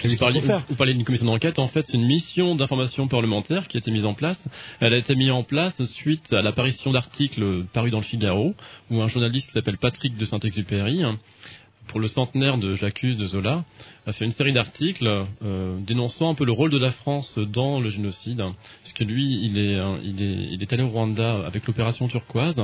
Vous 0.03 0.17
parlez, 0.17 0.41
vous 0.69 0.75
parlez 0.75 0.93
d'une 0.93 1.05
commission 1.05 1.25
d'enquête, 1.27 1.57
en 1.57 1.69
fait, 1.69 1.85
c'est 1.87 1.95
une 1.95 2.05
mission 2.05 2.53
d'information 2.55 3.07
parlementaire 3.07 3.69
qui 3.69 3.77
a 3.77 3.79
été 3.79 3.91
mise 3.91 4.05
en 4.05 4.13
place. 4.13 4.45
Elle 4.81 4.93
a 4.93 4.97
été 4.97 5.15
mise 5.15 5.31
en 5.31 5.43
place 5.43 5.81
suite 5.85 6.33
à 6.33 6.41
l'apparition 6.41 6.91
d'articles 6.91 7.63
parus 7.71 7.91
dans 7.93 7.99
le 7.99 8.03
Figaro, 8.03 8.55
où 8.91 9.01
un 9.01 9.07
journaliste 9.07 9.47
qui 9.47 9.53
s'appelle 9.53 9.77
Patrick 9.77 10.17
de 10.17 10.25
Saint-Exupéry, 10.25 11.01
pour 11.87 11.99
le 11.99 12.07
centenaire 12.07 12.57
de 12.57 12.75
Jacques 12.75 13.05
de 13.05 13.25
Zola, 13.25 13.63
a 14.05 14.13
fait 14.13 14.25
une 14.25 14.31
série 14.31 14.53
d'articles 14.53 15.25
euh, 15.43 15.79
dénonçant 15.81 16.29
un 16.29 16.35
peu 16.35 16.45
le 16.45 16.51
rôle 16.51 16.71
de 16.71 16.77
la 16.77 16.91
France 16.91 17.37
dans 17.37 17.79
le 17.79 17.89
génocide. 17.89 18.37
Parce 18.37 18.93
que 18.93 19.03
lui, 19.03 19.39
il 19.43 19.57
est, 19.57 19.75
euh, 19.75 19.97
il 20.03 20.21
est, 20.21 20.53
il 20.53 20.61
est 20.61 20.73
allé 20.73 20.83
au 20.83 20.89
Rwanda 20.89 21.45
avec 21.45 21.67
l'opération 21.67 22.07
turquoise, 22.07 22.61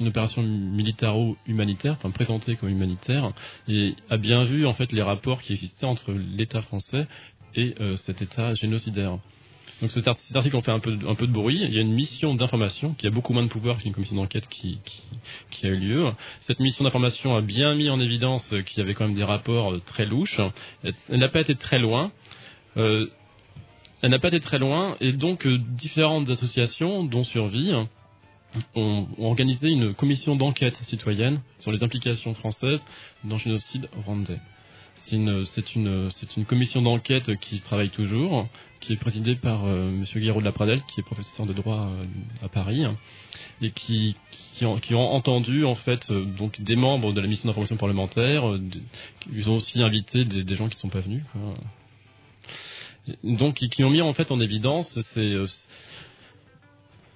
une 0.00 0.08
opération 0.08 0.42
militaro-humanitaire, 0.42 1.94
enfin 1.94 2.10
présentée 2.10 2.56
comme 2.56 2.68
humanitaire, 2.68 3.32
et 3.68 3.94
a 4.10 4.16
bien 4.16 4.44
vu 4.44 4.66
en 4.66 4.74
fait 4.74 4.92
les 4.92 5.02
rapports 5.02 5.40
qui 5.40 5.52
existaient 5.52 5.86
entre 5.86 6.12
l'État 6.12 6.60
français 6.60 7.06
et 7.54 7.74
euh, 7.80 7.96
cet 7.96 8.20
État 8.20 8.54
génocidaire. 8.54 9.18
Donc 9.80 9.90
cet, 9.90 10.06
art- 10.08 10.16
cet 10.16 10.36
article 10.36 10.56
en 10.56 10.62
fait 10.62 10.70
un 10.70 10.78
peu, 10.78 10.92
de 10.96 11.26
bruit. 11.32 11.60
Il 11.62 11.74
y 11.74 11.78
a 11.78 11.80
une 11.82 11.92
mission 11.92 12.34
d'information 12.34 12.94
qui 12.94 13.06
a 13.06 13.10
beaucoup 13.10 13.32
moins 13.32 13.42
de 13.42 13.48
pouvoir 13.48 13.78
qu'une 13.78 13.92
commission 13.92 14.16
d'enquête 14.16 14.48
qui, 14.48 14.78
a 15.62 15.66
eu 15.66 15.76
lieu. 15.76 16.12
Cette 16.40 16.60
mission 16.60 16.84
d'information 16.84 17.34
a 17.36 17.40
bien 17.40 17.74
mis 17.74 17.90
en 17.90 17.98
évidence 18.00 18.54
qu'il 18.66 18.78
y 18.78 18.80
avait 18.80 18.94
quand 18.94 19.06
même 19.06 19.16
des 19.16 19.24
rapports 19.24 19.72
euh, 19.74 19.80
très 19.84 20.06
louches. 20.06 20.40
Elle 20.82 20.94
elle 21.10 21.20
n'a 21.20 21.28
pas 21.28 21.40
été 21.40 21.54
très 21.56 21.78
loin. 21.78 22.12
Euh, 22.76 23.06
elle 24.02 24.10
n'a 24.10 24.18
pas 24.18 24.28
été 24.28 24.40
très 24.40 24.58
loin 24.58 24.96
et 25.00 25.12
donc 25.12 25.46
euh, 25.46 25.58
différentes 25.58 26.28
associations, 26.28 27.04
dont 27.04 27.24
Survie, 27.24 27.72
ont, 27.72 27.88
ont 28.76 29.08
organisé 29.18 29.68
une 29.68 29.94
commission 29.94 30.36
d'enquête 30.36 30.76
citoyenne 30.76 31.40
sur 31.58 31.72
les 31.72 31.82
implications 31.82 32.34
françaises 32.34 32.84
dans 33.24 33.36
le 33.36 33.40
génocide 33.40 33.88
rwandais. 34.04 34.38
C'est 34.96 35.16
une, 35.16 35.44
c'est 35.44 35.74
une, 35.74 36.10
c'est 36.12 36.36
une 36.36 36.44
commission 36.46 36.80
d'enquête 36.80 37.36
qui 37.40 37.60
travaille 37.60 37.90
toujours, 37.90 38.48
qui 38.80 38.92
est 38.94 38.96
présidée 38.96 39.34
par 39.34 39.64
euh, 39.66 39.90
Monsieur 39.90 40.20
Guiraud 40.20 40.40
de 40.40 40.44
la 40.46 40.52
Pradelle, 40.52 40.82
qui 40.88 41.00
est 41.00 41.02
professeur 41.02 41.44
de 41.46 41.52
droit 41.52 41.88
euh, 41.90 42.04
à 42.42 42.48
Paris, 42.48 42.84
et 43.60 43.70
qui, 43.72 44.16
ont, 44.62 44.78
qui 44.78 44.94
ont 44.94 45.12
entendu 45.12 45.64
en 45.64 45.74
fait 45.74 46.10
euh, 46.10 46.24
donc 46.24 46.60
des 46.60 46.76
membres 46.76 47.12
de 47.12 47.20
la 47.20 47.26
mission 47.26 47.48
d'information 47.48 47.76
parlementaire. 47.76 48.48
euh, 48.50 48.58
des- 48.58 48.80
ils 49.32 49.50
ont 49.50 49.56
aussi 49.56 49.82
invité 49.82 50.24
des, 50.24 50.56
gens 50.56 50.68
qui 50.68 50.76
ne 50.76 50.80
sont 50.80 50.88
pas 50.88 51.00
venus. 51.00 51.22
quoi. 51.32 51.54
Donc, 53.22 53.56
qui, 53.56 53.84
ont 53.84 53.90
mis 53.90 54.00
en 54.00 54.14
fait 54.14 54.30
en 54.32 54.40
évidence 54.40 54.98
ces, 55.00 55.36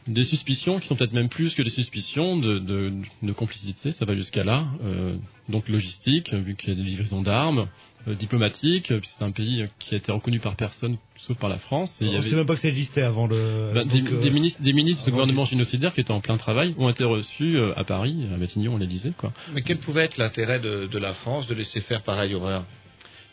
des 0.08 0.24
suspicions 0.24 0.80
qui 0.80 0.86
sont 0.86 0.96
peut-être 0.96 1.12
même 1.12 1.28
plus 1.28 1.54
que 1.54 1.62
des 1.62 1.70
suspicions 1.70 2.36
de, 2.36 2.58
de, 2.58 2.92
de 3.22 3.32
complicité, 3.32 3.92
ça 3.92 4.04
va 4.04 4.14
jusqu'à 4.16 4.42
là. 4.42 4.64
Euh, 4.84 5.16
donc 5.48 5.68
logistique, 5.68 6.32
vu 6.32 6.56
qu'il 6.56 6.70
y 6.70 6.72
a 6.72 6.74
des 6.76 6.82
livraisons 6.88 7.22
d'armes, 7.22 7.68
euh, 8.08 8.14
diplomatique, 8.14 8.90
euh, 8.90 9.00
puis 9.00 9.08
c'est 9.12 9.22
un 9.24 9.30
pays 9.30 9.66
qui 9.78 9.94
a 9.94 9.98
été 9.98 10.10
reconnu 10.10 10.40
par 10.40 10.56
personne 10.56 10.96
sauf 11.16 11.36
par 11.38 11.48
la 11.48 11.58
France. 11.58 12.00
Et 12.00 12.06
On 12.06 12.14
avait- 12.14 12.28
sait 12.28 12.36
même 12.36 12.46
pas 12.46 12.54
que 12.54 12.60
ça 12.60 12.68
existait 12.68 13.02
avant 13.02 13.26
le. 13.26 13.70
bah, 13.74 13.84
des, 13.84 14.00
euh, 14.02 14.20
des 14.22 14.30
ministres, 14.30 14.62
des 14.62 14.72
ministres 14.72 15.04
du 15.04 15.10
avant 15.10 15.18
gouvernement 15.18 15.44
génocidaire 15.44 15.92
qui 15.92 16.00
étaient 16.00 16.10
en 16.12 16.20
plein 16.20 16.36
travail 16.38 16.74
ont 16.78 16.88
été 16.88 17.04
reçus 17.04 17.58
à 17.76 17.84
Paris, 17.84 18.16
à 18.34 18.36
Matignon, 18.38 18.74
on 18.74 18.78
les 18.78 18.86
disait 18.86 19.12
quoi. 19.16 19.32
Mais 19.54 19.62
quel 19.62 19.78
pouvait 19.78 20.04
être 20.04 20.16
l'intérêt 20.16 20.58
de, 20.58 20.86
de 20.86 20.98
la 20.98 21.12
France 21.12 21.46
de 21.46 21.54
laisser 21.54 21.80
faire 21.80 22.02
pareille 22.02 22.34
horreur 22.34 22.64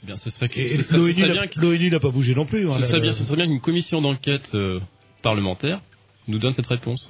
Eh 0.03 0.07
bien, 0.07 0.17
ce 0.17 0.29
serait, 0.29 0.49
que- 0.49 0.59
l'ONU 0.97 1.21
n'a- 1.21 1.31
bien 1.33 1.47
que- 1.47 1.59
l'ONU 1.59 1.89
n'a 1.89 1.99
pas 1.99 2.09
bougé 2.11 2.35
non 2.35 2.45
plus. 2.45 2.67
hein, 2.67 2.73
ce 2.75 2.81
là, 2.81 2.87
serait 2.87 2.99
bien, 3.01 3.13
ce 3.13 3.23
serait 3.23 3.37
bien 3.37 3.45
qu'une 3.47 3.61
commission 3.61 4.01
d'enquête 4.01 4.51
euh, 4.55 4.79
parlementaire 5.21 5.79
nous 6.27 6.39
donne 6.39 6.53
cette 6.53 6.67
réponse. 6.67 7.09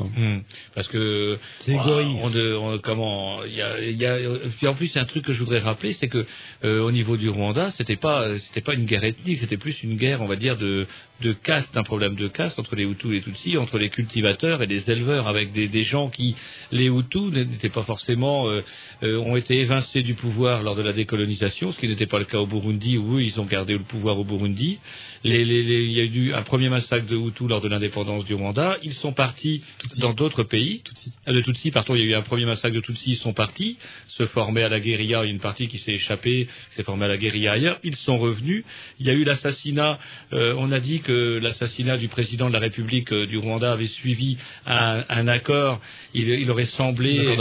Parce 0.73 0.87
que 0.87 1.37
C'est 1.59 1.73
on- 1.75 1.81
égoïste. 1.83 2.19
on, 2.23 2.29
de- 2.29 2.53
on- 2.55 2.77
comment 2.79 3.43
il 3.43 3.53
y 3.55 3.61
a, 3.61 3.79
il 3.81 4.01
y 4.01 4.05
a- 4.05 4.17
puis 4.57 4.67
en 4.67 4.73
plus 4.75 4.87
il 4.87 4.95
y 4.95 4.99
a 4.99 5.01
un 5.01 5.05
truc 5.05 5.23
que 5.25 5.33
je 5.33 5.39
voudrais 5.39 5.59
rappeler, 5.59 5.93
c'est 5.93 6.07
que 6.09 6.25
euh, 6.63 6.81
au 6.81 6.91
niveau 6.91 7.15
du 7.17 7.29
Rwanda, 7.29 7.71
c'était 7.71 7.95
pas 7.95 8.37
c'était 8.39 8.61
pas 8.61 8.73
une 8.73 8.85
guerre 8.85 9.03
ethnique, 9.03 9.39
c'était 9.39 9.57
plus 9.57 9.81
une 9.83 9.95
guerre, 9.95 10.21
on 10.21 10.27
va 10.27 10.35
dire 10.35 10.57
de 10.57 10.85
de 11.21 11.33
caste, 11.33 11.77
un 11.77 11.83
problème 11.83 12.15
de 12.15 12.27
caste 12.27 12.59
entre 12.59 12.75
les 12.75 12.83
Hutus 12.83 13.11
et 13.11 13.13
les 13.15 13.21
Tutsis, 13.21 13.57
entre 13.57 13.77
les 13.77 13.89
cultivateurs 13.89 14.61
et 14.61 14.67
les 14.67 14.91
éleveurs, 14.91 15.27
avec 15.27 15.51
des, 15.53 15.67
des 15.67 15.83
gens 15.83 16.09
qui 16.09 16.35
les 16.71 16.87
Hutus 16.87 17.31
n'étaient 17.31 17.69
pas 17.69 17.83
forcément 17.83 18.49
euh, 18.49 18.61
euh, 19.03 19.17
ont 19.19 19.35
été 19.35 19.59
évincés 19.59 20.03
du 20.03 20.13
pouvoir 20.13 20.61
lors 20.63 20.75
de 20.75 20.81
la 20.81 20.93
décolonisation, 20.93 21.71
ce 21.71 21.79
qui 21.79 21.87
n'était 21.87 22.05
pas 22.05 22.19
le 22.19 22.25
cas 22.25 22.39
au 22.39 22.45
Burundi 22.47 22.97
où 22.97 23.17
eux, 23.17 23.21
ils 23.23 23.39
ont 23.39 23.45
gardé 23.45 23.73
le 23.73 23.83
pouvoir 23.83 24.19
au 24.19 24.23
Burundi. 24.25 24.79
Les, 25.23 25.43
les- 25.45 25.63
les- 25.63 25.83
il 25.85 25.91
y 25.93 26.01
a 26.01 26.03
eu 26.03 26.33
un 26.33 26.43
premier 26.43 26.69
massacre 26.69 27.07
de 27.07 27.15
Hutus 27.15 27.47
lors 27.49 27.61
de 27.61 27.67
l'indépendance 27.69 28.25
du 28.25 28.33
Rwanda. 28.33 28.77
Ils 28.83 28.93
sont 28.93 29.13
partis 29.13 29.63
dans 29.97 30.13
d'autres 30.13 30.43
pays. 30.43 30.83
Ah, 31.25 31.31
De 31.33 31.41
Tutsis, 31.41 31.71
pardon, 31.71 31.95
il 31.95 32.01
y 32.01 32.03
a 32.03 32.07
eu 32.07 32.13
un 32.15 32.21
premier 32.21 32.45
massacre 32.45 32.75
de 32.75 32.81
Tutsis. 32.81 33.11
Ils 33.11 33.15
sont 33.17 33.33
partis, 33.33 33.77
se 34.07 34.25
former 34.27 34.63
à 34.63 34.69
la 34.69 34.79
guérilla. 34.79 35.23
Il 35.23 35.27
y 35.27 35.29
a 35.29 35.33
une 35.33 35.39
partie 35.39 35.67
qui 35.67 35.77
s'est 35.79 35.93
échappée, 35.93 36.47
s'est 36.71 36.83
formée 36.83 37.05
à 37.05 37.07
la 37.07 37.17
guérilla 37.17 37.53
ailleurs. 37.53 37.79
Ils 37.83 37.95
sont 37.95 38.17
revenus. 38.17 38.63
Il 38.99 39.05
y 39.07 39.09
a 39.09 39.13
eu 39.13 39.23
l'assassinat. 39.23 39.97
euh, 40.33 40.53
on 40.57 40.71
a 40.71 40.79
dit 40.79 40.99
que 41.05 41.39
l'assassinat 41.43 41.97
du 41.97 42.07
président 42.07 42.47
de 42.49 42.53
la 42.53 42.59
République 42.67 43.11
euh, 43.13 43.25
du 43.25 43.37
Rwanda 43.37 43.71
avait 43.71 43.93
suivi 44.01 44.37
un, 44.65 45.03
un 45.07 45.27
accord. 45.27 45.79
Il, 46.13 46.27
il 46.29 46.49
aurait 46.51 46.65
semblé, 46.65 47.37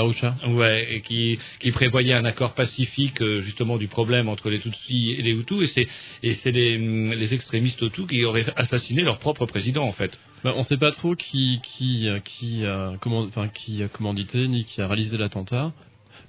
ouais, 0.49 1.03
qui, 1.07 1.39
qui 1.61 1.71
prévoyait 1.73 2.15
un 2.15 2.27
accord 2.27 2.53
pacifique 2.55 3.21
euh, 3.23 3.41
justement 3.41 3.77
du 3.79 3.89
problème 3.89 4.29
entre 4.29 4.51
les 4.51 4.61
Tutsis 4.61 5.15
et 5.19 5.23
les 5.23 5.33
Hutus. 5.33 5.63
Et 5.63 5.89
c'est 6.23 6.35
c'est 6.35 6.53
les, 6.53 6.79
les 7.23 7.35
extrémistes 7.35 7.83
Hutus 7.83 8.07
qui 8.07 8.25
auraient 8.25 8.47
assassiné 8.57 9.03
leur 9.03 9.19
propre 9.19 9.47
président 9.47 9.85
en 9.85 9.93
fait. 9.93 10.13
Bah, 10.45 10.53
on 10.57 10.59
ne 10.59 10.65
sait 10.65 10.77
pas 10.77 10.93
trop 10.93 11.15
qui 11.17 11.61
qui 11.63 12.07
euh, 12.09 12.21
qui 12.21 12.67
a 12.67 12.93
enfin 13.03 13.49
qui 13.49 13.83
a 13.83 13.89
commandité 13.89 14.47
ni 14.47 14.65
qui 14.65 14.81
a 14.83 14.87
réalisé 14.87 15.17
l'attentat. 15.17 15.73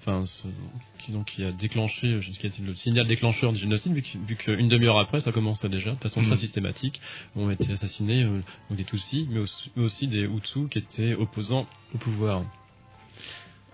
Enfin, 0.02 0.26
ce- 0.26 0.48
qui 1.00 1.12
donc 1.12 1.26
qui 1.28 1.44
a 1.44 1.52
déclenché 1.52 2.22
jusqu'à 2.22 2.48
le 2.64 2.74
signal 2.76 3.08
déclencheur 3.08 3.52
du 3.54 3.60
génocide, 3.60 3.94
vu 3.94 4.04
vu 4.28 4.36
qu'une 4.36 4.68
demi-heure 4.68 4.98
après, 5.00 5.22
ça 5.22 5.32
commençait 5.32 5.70
déjà, 5.70 5.92
de 5.92 6.00
façon 6.00 6.22
Mhm. 6.22 6.28
très 6.28 6.36
systématique, 6.38 7.02
ont 7.36 7.50
été 7.50 7.72
assassinés 7.72 8.24
euh, 8.24 8.42
donc 8.70 8.78
des 8.78 8.84
Tutsis, 8.86 9.28
mais 9.30 9.40
aussi, 9.84 10.08
des 10.08 10.22
Hutus 10.24 10.70
qui 10.70 10.78
étaient 10.80 11.14
opposants 11.16 11.68
au 11.94 11.98
pouvoir. 11.98 12.44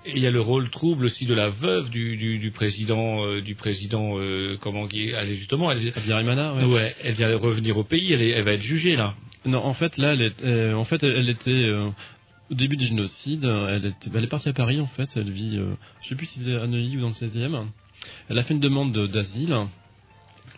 Et 0.03 0.13
il 0.15 0.19
y 0.19 0.25
a 0.25 0.31
le 0.31 0.41
rôle 0.41 0.69
trouble 0.71 1.05
aussi 1.05 1.25
de 1.27 1.33
la 1.35 1.49
veuve 1.49 1.91
du, 1.91 2.17
du, 2.17 2.39
du 2.39 2.49
président, 2.49 3.23
euh, 3.23 3.39
du 3.39 3.53
président, 3.53 4.17
euh, 4.17 4.57
comment 4.59 4.87
dire, 4.87 5.17
elle 5.19 5.29
est 5.29 5.35
justement, 5.35 5.71
elle, 5.71 5.93
Habyarimana, 5.95 6.55
ouais. 6.55 6.65
ouais, 6.65 6.95
elle 7.03 7.13
vient 7.13 7.37
revenir 7.37 7.77
au 7.77 7.83
pays, 7.83 8.11
elle, 8.11 8.41
va 8.43 8.53
être 8.53 8.63
jugée 8.63 8.95
là. 8.95 9.13
Non, 9.45 9.59
en 9.63 9.73
fait, 9.75 9.97
là, 9.97 10.13
elle 10.13 10.21
est, 10.23 10.43
euh, 10.43 10.73
en 10.75 10.85
fait, 10.85 11.03
elle, 11.03 11.15
elle 11.17 11.29
était 11.29 11.51
euh, 11.51 11.89
au 12.51 12.55
début 12.55 12.77
du 12.77 12.85
génocide. 12.85 13.45
Elle, 13.45 13.85
est 13.85 14.27
partie 14.27 14.49
à 14.49 14.53
Paris, 14.53 14.79
en 14.79 14.87
fait. 14.87 15.09
Elle 15.15 15.31
vit, 15.31 15.57
euh, 15.57 15.73
je 16.01 16.09
sais 16.09 16.15
plus 16.15 16.25
si 16.25 16.43
c'est 16.43 16.55
à 16.55 16.67
Neuilly 16.67 16.97
ou 16.97 17.01
dans 17.01 17.07
le 17.07 17.13
16e. 17.13 17.67
Elle 18.29 18.37
a 18.37 18.43
fait 18.43 18.53
une 18.53 18.59
demande 18.59 18.91
de- 18.91 19.07
d'asile 19.07 19.55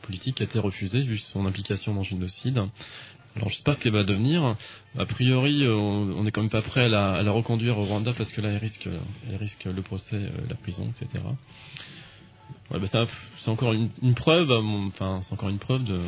politique 0.01 0.35
qui 0.35 0.43
a 0.43 0.45
été 0.45 0.59
refusée 0.59 1.01
vu 1.01 1.17
son 1.17 1.45
implication 1.45 1.93
dans 1.93 2.01
le 2.01 2.05
génocide. 2.05 2.61
Alors, 3.35 3.49
je 3.49 3.55
sais 3.55 3.63
pas 3.63 3.73
ce 3.73 3.79
qu'elle 3.79 3.93
va 3.93 4.03
devenir. 4.03 4.55
A 4.97 5.05
priori, 5.05 5.63
euh, 5.63 5.73
on 5.73 6.11
on 6.17 6.25
est 6.27 6.31
quand 6.31 6.41
même 6.41 6.49
pas 6.49 6.61
prêt 6.61 6.85
à 6.85 6.87
la, 6.89 7.31
reconduire 7.31 7.77
au 7.77 7.85
Rwanda 7.85 8.13
parce 8.13 8.31
que 8.31 8.41
là, 8.41 8.49
elle 8.49 8.57
risque, 8.57 9.65
le 9.65 9.81
procès, 9.81 10.17
euh, 10.17 10.29
la 10.49 10.55
prison, 10.55 10.89
etc. 10.89 11.23
Bah, 12.69 12.79
c'est 13.37 13.49
encore 13.49 13.73
une, 13.73 13.89
preuve, 14.15 14.51
enfin, 14.51 15.19
c'est 15.21 15.33
encore 15.33 15.49
une 15.49 15.59
preuve 15.59 15.83
de, 15.83 16.01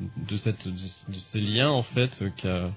de, 0.00 0.36
ces 0.36 1.40
liens 1.40 1.70
en 1.70 1.82
fait 1.82 2.22
qu'a 2.36 2.70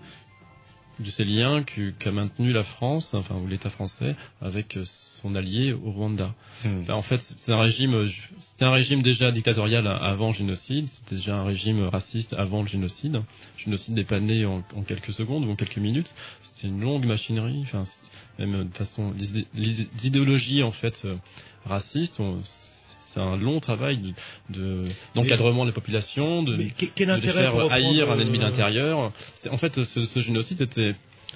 de 1.00 1.10
ces 1.10 1.24
liens 1.24 1.64
qu'a 1.64 2.12
maintenu 2.12 2.52
la 2.52 2.64
France, 2.64 3.14
enfin 3.14 3.36
ou 3.36 3.48
l'État 3.48 3.70
français, 3.70 4.16
avec 4.42 4.76
euh, 4.78 4.84
son 4.86 5.36
allié 5.36 5.72
au 5.74 5.92
Rwanda. 5.92 6.34
Hmm. 6.64 6.82
Enfin, 6.82 6.94
en 6.96 7.02
fait, 7.02 7.22
c'est 7.22 7.52
un 7.54 7.60
régime, 7.62 7.94
euh, 7.94 8.10
c'était 8.38 8.66
un 8.66 8.72
régime 8.72 9.02
déjà 9.02 9.32
dictatorial 9.32 9.88
avant 9.88 10.28
le 10.28 10.34
génocide, 10.34 10.88
c'était 10.88 11.16
déjà 11.16 11.38
un 11.38 11.44
régime 11.44 11.84
raciste 11.88 12.34
avant 12.34 12.62
le 12.64 12.68
génocide. 12.68 13.14
Le 13.14 13.24
génocide 13.64 13.96
n'est 13.96 14.04
pas 14.04 14.20
né 14.20 14.46
en, 14.46 14.64
en 14.76 14.84
quelques 14.84 15.14
secondes 15.14 15.46
ou 15.46 15.52
en 15.52 15.56
quelques 15.56 15.78
minutes. 15.78 16.14
C'était 16.42 16.68
une 16.68 16.82
longue 16.82 17.06
machinerie. 17.06 17.62
Enfin, 17.64 17.84
même 18.38 18.68
de 18.70 18.74
façon, 18.76 19.14
les, 19.18 19.30
idé- 19.30 19.48
les 19.54 20.08
idéologies 20.08 20.64
en 20.64 20.72
fait 20.72 21.02
euh, 21.06 21.16
racistes. 21.66 22.20
on- 22.20 22.42
c'est 23.14 23.19
un 23.19 23.38
long 23.38 23.60
travail 23.60 23.98
de- 23.98 24.14
de- 24.49 24.88
d'encadrement 25.15 25.65
de, 25.65 25.72
de, 25.72 26.56
Mais 26.57 26.69
que- 26.69 26.86
quel 26.95 27.07
de 27.07 27.14
les 27.15 27.22
faire 27.22 27.53
haïr 27.72 28.10
un 28.11 28.19
ennemi 28.19 28.38
de 28.38 28.44
euh, 28.44 28.48
l'intérieur. 28.48 29.11
C'est- 29.36 29.49
En 29.49 29.57
fait, 29.57 29.84
ce, 29.84 30.02
ce 30.02 30.19
génocide 30.22 30.61
était, 30.61 30.95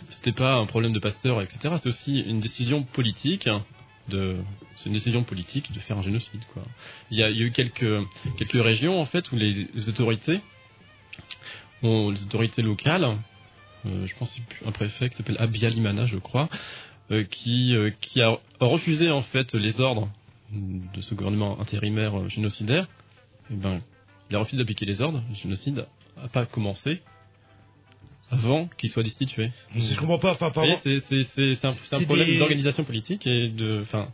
c'était 0.09 0.31
pas 0.31 0.55
un 0.55 0.65
problème 0.65 0.93
de 0.93 0.99
pasteur, 0.99 1.41
etc. 1.41 1.75
C'est 1.77 1.89
aussi 1.89 2.19
une 2.21 2.39
décision 2.39 2.83
politique. 2.83 3.49
De, 4.09 4.35
c'est 4.75 4.87
une 4.87 4.93
décision 4.93 5.23
politique 5.23 5.71
de 5.71 5.79
faire 5.79 5.97
un 5.97 6.01
génocide. 6.03 6.41
Quoi. 6.53 6.61
Il, 7.09 7.17
y 7.17 7.23
a, 7.23 7.29
il 7.29 7.37
y 7.37 7.41
a 7.41 7.45
eu 7.45 7.51
quelques, 7.51 7.95
quelques 8.37 8.61
régions 8.61 8.99
en 8.99 9.05
fait 9.05 9.31
où 9.31 9.37
les, 9.37 9.67
les 9.73 9.87
autorités, 9.89 10.41
ont, 11.83 12.11
les 12.11 12.21
autorités 12.23 12.61
locales, 12.61 13.05
euh, 13.85 14.05
je 14.05 14.15
pense 14.15 14.37
un 14.65 14.71
préfet 14.71 15.09
qui 15.09 15.15
s'appelle 15.15 15.37
Abiyalimana, 15.39 16.05
je 16.05 16.17
crois, 16.17 16.49
euh, 17.11 17.23
qui, 17.23 17.75
euh, 17.75 17.91
qui 18.01 18.21
a 18.21 18.37
refusé 18.59 19.09
en 19.11 19.21
fait 19.21 19.53
les 19.53 19.79
ordres 19.81 20.09
de 20.51 21.01
ce 21.01 21.15
gouvernement 21.15 21.59
intérimaire 21.59 22.27
génocidaire. 22.29 22.87
Eh 23.51 23.55
ben, 23.55 23.81
il 24.29 24.35
a 24.35 24.39
refusé 24.39 24.57
d'appliquer 24.57 24.85
les 24.85 25.01
ordres. 25.01 25.21
Le 25.29 25.35
génocide 25.35 25.85
n'a 26.21 26.27
pas 26.29 26.45
commencé 26.45 27.01
avant 28.29 28.67
qu'il 28.77 28.89
soit 28.89 29.03
destitué. 29.03 29.51
Je 29.75 29.95
comprends 29.99 30.19
pas. 30.19 30.31
Enfin, 30.31 30.51
c'est 30.83 31.65
un, 31.95 32.03
problème 32.05 32.27
des- 32.27 32.37
d'organisation 32.39 32.83
politique 32.83 33.27
et 33.27 33.49
de, 33.49 33.81
enfin, 33.81 34.07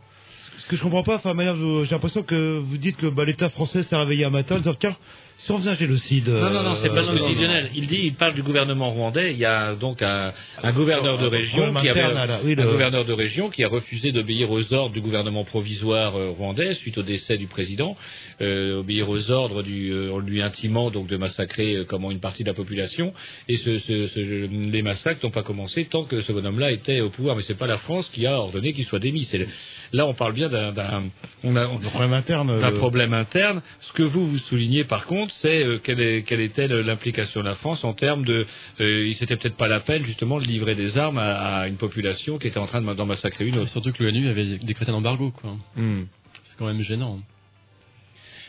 que 0.70 0.76
je 0.76 0.82
comprends 0.82 1.02
pas, 1.02 1.16
enfin, 1.16 1.34
manière, 1.34 1.56
j'ai 1.56 1.90
l'impression 1.90 2.22
que 2.22 2.58
vous 2.58 2.76
dites 2.78 2.96
que 2.96 3.06
bah, 3.08 3.24
l'État 3.24 3.48
français 3.48 3.82
s'est 3.82 3.96
réveillé 3.96 4.24
un 4.24 4.30
matin 4.30 4.54
en 4.54 4.58
disant 4.58 4.74
tiens, 4.74 4.96
si 5.36 5.50
on 5.52 5.58
faisait 5.58 5.70
un 5.70 5.74
génocide. 5.74 6.28
Non, 6.28 6.50
non, 6.50 6.62
non, 6.62 6.74
c'est 6.76 6.90
pas 6.90 7.02
ce 7.02 7.10
euh, 7.10 7.16
que 7.18 7.26
dit 7.26 7.34
Lionel. 7.34 7.70
Il 7.74 7.86
dit, 7.86 7.98
il 8.02 8.12
parle 8.14 8.34
du 8.34 8.42
gouvernement 8.42 8.90
rwandais. 8.90 9.32
Il 9.32 9.38
y 9.38 9.46
a 9.46 9.74
donc 9.74 10.02
un, 10.02 10.34
un 10.62 10.72
gouverneur 10.72 11.16
de 11.16 11.26
Un 11.28 11.30
région 11.30 11.74
qui 11.74 11.88
avait, 11.88 12.02
un 12.02 12.66
gouverneur 12.66 13.06
de 13.06 13.12
région 13.14 13.48
qui 13.48 13.64
a 13.64 13.68
refusé 13.68 14.12
d'obéir 14.12 14.50
aux 14.50 14.74
ordres 14.74 14.92
du 14.92 15.00
gouvernement 15.00 15.44
provisoire 15.44 16.14
euh, 16.16 16.28
rwandais 16.28 16.74
suite 16.74 16.98
au 16.98 17.02
décès 17.02 17.38
du 17.38 17.46
président, 17.46 17.96
euh, 18.42 18.80
obéir 18.80 19.08
aux 19.08 19.30
ordres 19.30 19.62
du, 19.62 19.90
euh, 19.92 20.12
en 20.12 20.18
lui 20.18 20.42
intimant 20.42 20.90
donc 20.90 21.06
de 21.06 21.16
massacrer 21.16 21.74
euh, 21.74 21.84
comment 21.84 22.10
une 22.10 22.20
partie 22.20 22.42
de 22.44 22.48
la 22.48 22.54
population. 22.54 23.14
Et 23.48 23.56
ce, 23.56 23.78
ce, 23.78 24.08
ce- 24.08 24.46
les 24.70 24.82
massacres 24.82 25.20
n'ont 25.24 25.30
pas 25.32 25.42
commencé 25.42 25.86
tant 25.86 26.04
que 26.04 26.20
ce 26.20 26.32
bonhomme-là 26.32 26.70
était 26.70 27.00
au 27.00 27.08
pouvoir. 27.08 27.34
Mais 27.34 27.42
c'est 27.42 27.54
pas 27.58 27.66
la 27.66 27.78
France 27.78 28.10
qui 28.10 28.26
a 28.26 28.38
ordonné 28.38 28.74
qu'il 28.74 28.84
soit 28.84 28.98
démis. 28.98 29.24
C'est 29.24 29.48
là, 29.92 30.06
on 30.06 30.14
parle 30.14 30.32
bien 30.34 30.48
d'un, 30.48 30.72
d'un- 30.72 31.04
on 31.44 31.56
a, 31.56 31.66
on- 31.66 31.78
problème 31.78 32.12
interne. 32.12 32.58
d'un 32.60 32.70
le- 32.70 32.76
problème 32.78 33.12
interne. 33.14 33.62
Ce 33.80 33.92
que 33.92 34.02
vous 34.02 34.26
vous 34.26 34.38
soulignez 34.38 34.84
par 34.84 35.06
contre, 35.06 35.32
c'est 35.32 35.64
euh, 35.66 35.78
quelle, 35.82 36.00
est- 36.00 36.22
quelle 36.22 36.40
était 36.40 36.68
l'implication 36.68 37.40
de 37.40 37.46
la 37.46 37.54
France 37.56 37.82
en 37.84 37.92
termes 37.92 38.24
de, 38.24 38.46
euh, 38.80 39.06
il 39.06 39.14
s'était 39.16 39.36
peut-être 39.36 39.56
pas 39.56 39.68
la 39.68 39.80
peine 39.80 40.04
justement 40.04 40.38
de 40.38 40.44
livrer 40.44 40.74
des 40.74 40.96
armes 40.98 41.18
à, 41.18 41.58
à 41.60 41.68
une 41.68 41.76
population 41.76 42.38
qui 42.38 42.46
était 42.48 42.58
en 42.58 42.66
train 42.66 42.80
de- 42.82 42.94
d'en 42.94 43.06
massacrer 43.06 43.46
une 43.46 43.54
et 43.54 43.58
autre. 43.58 43.70
surtout 43.70 43.92
que 43.92 44.02
l'ONU 44.04 44.28
avait 44.28 44.58
décrété 44.58 44.90
un 44.90 44.94
embargo, 44.94 45.30
quoi. 45.30 45.56
Hmm. 45.76 46.04
C'est 46.44 46.56
quand 46.56 46.66
même 46.66 46.82
gênant. 46.82 47.20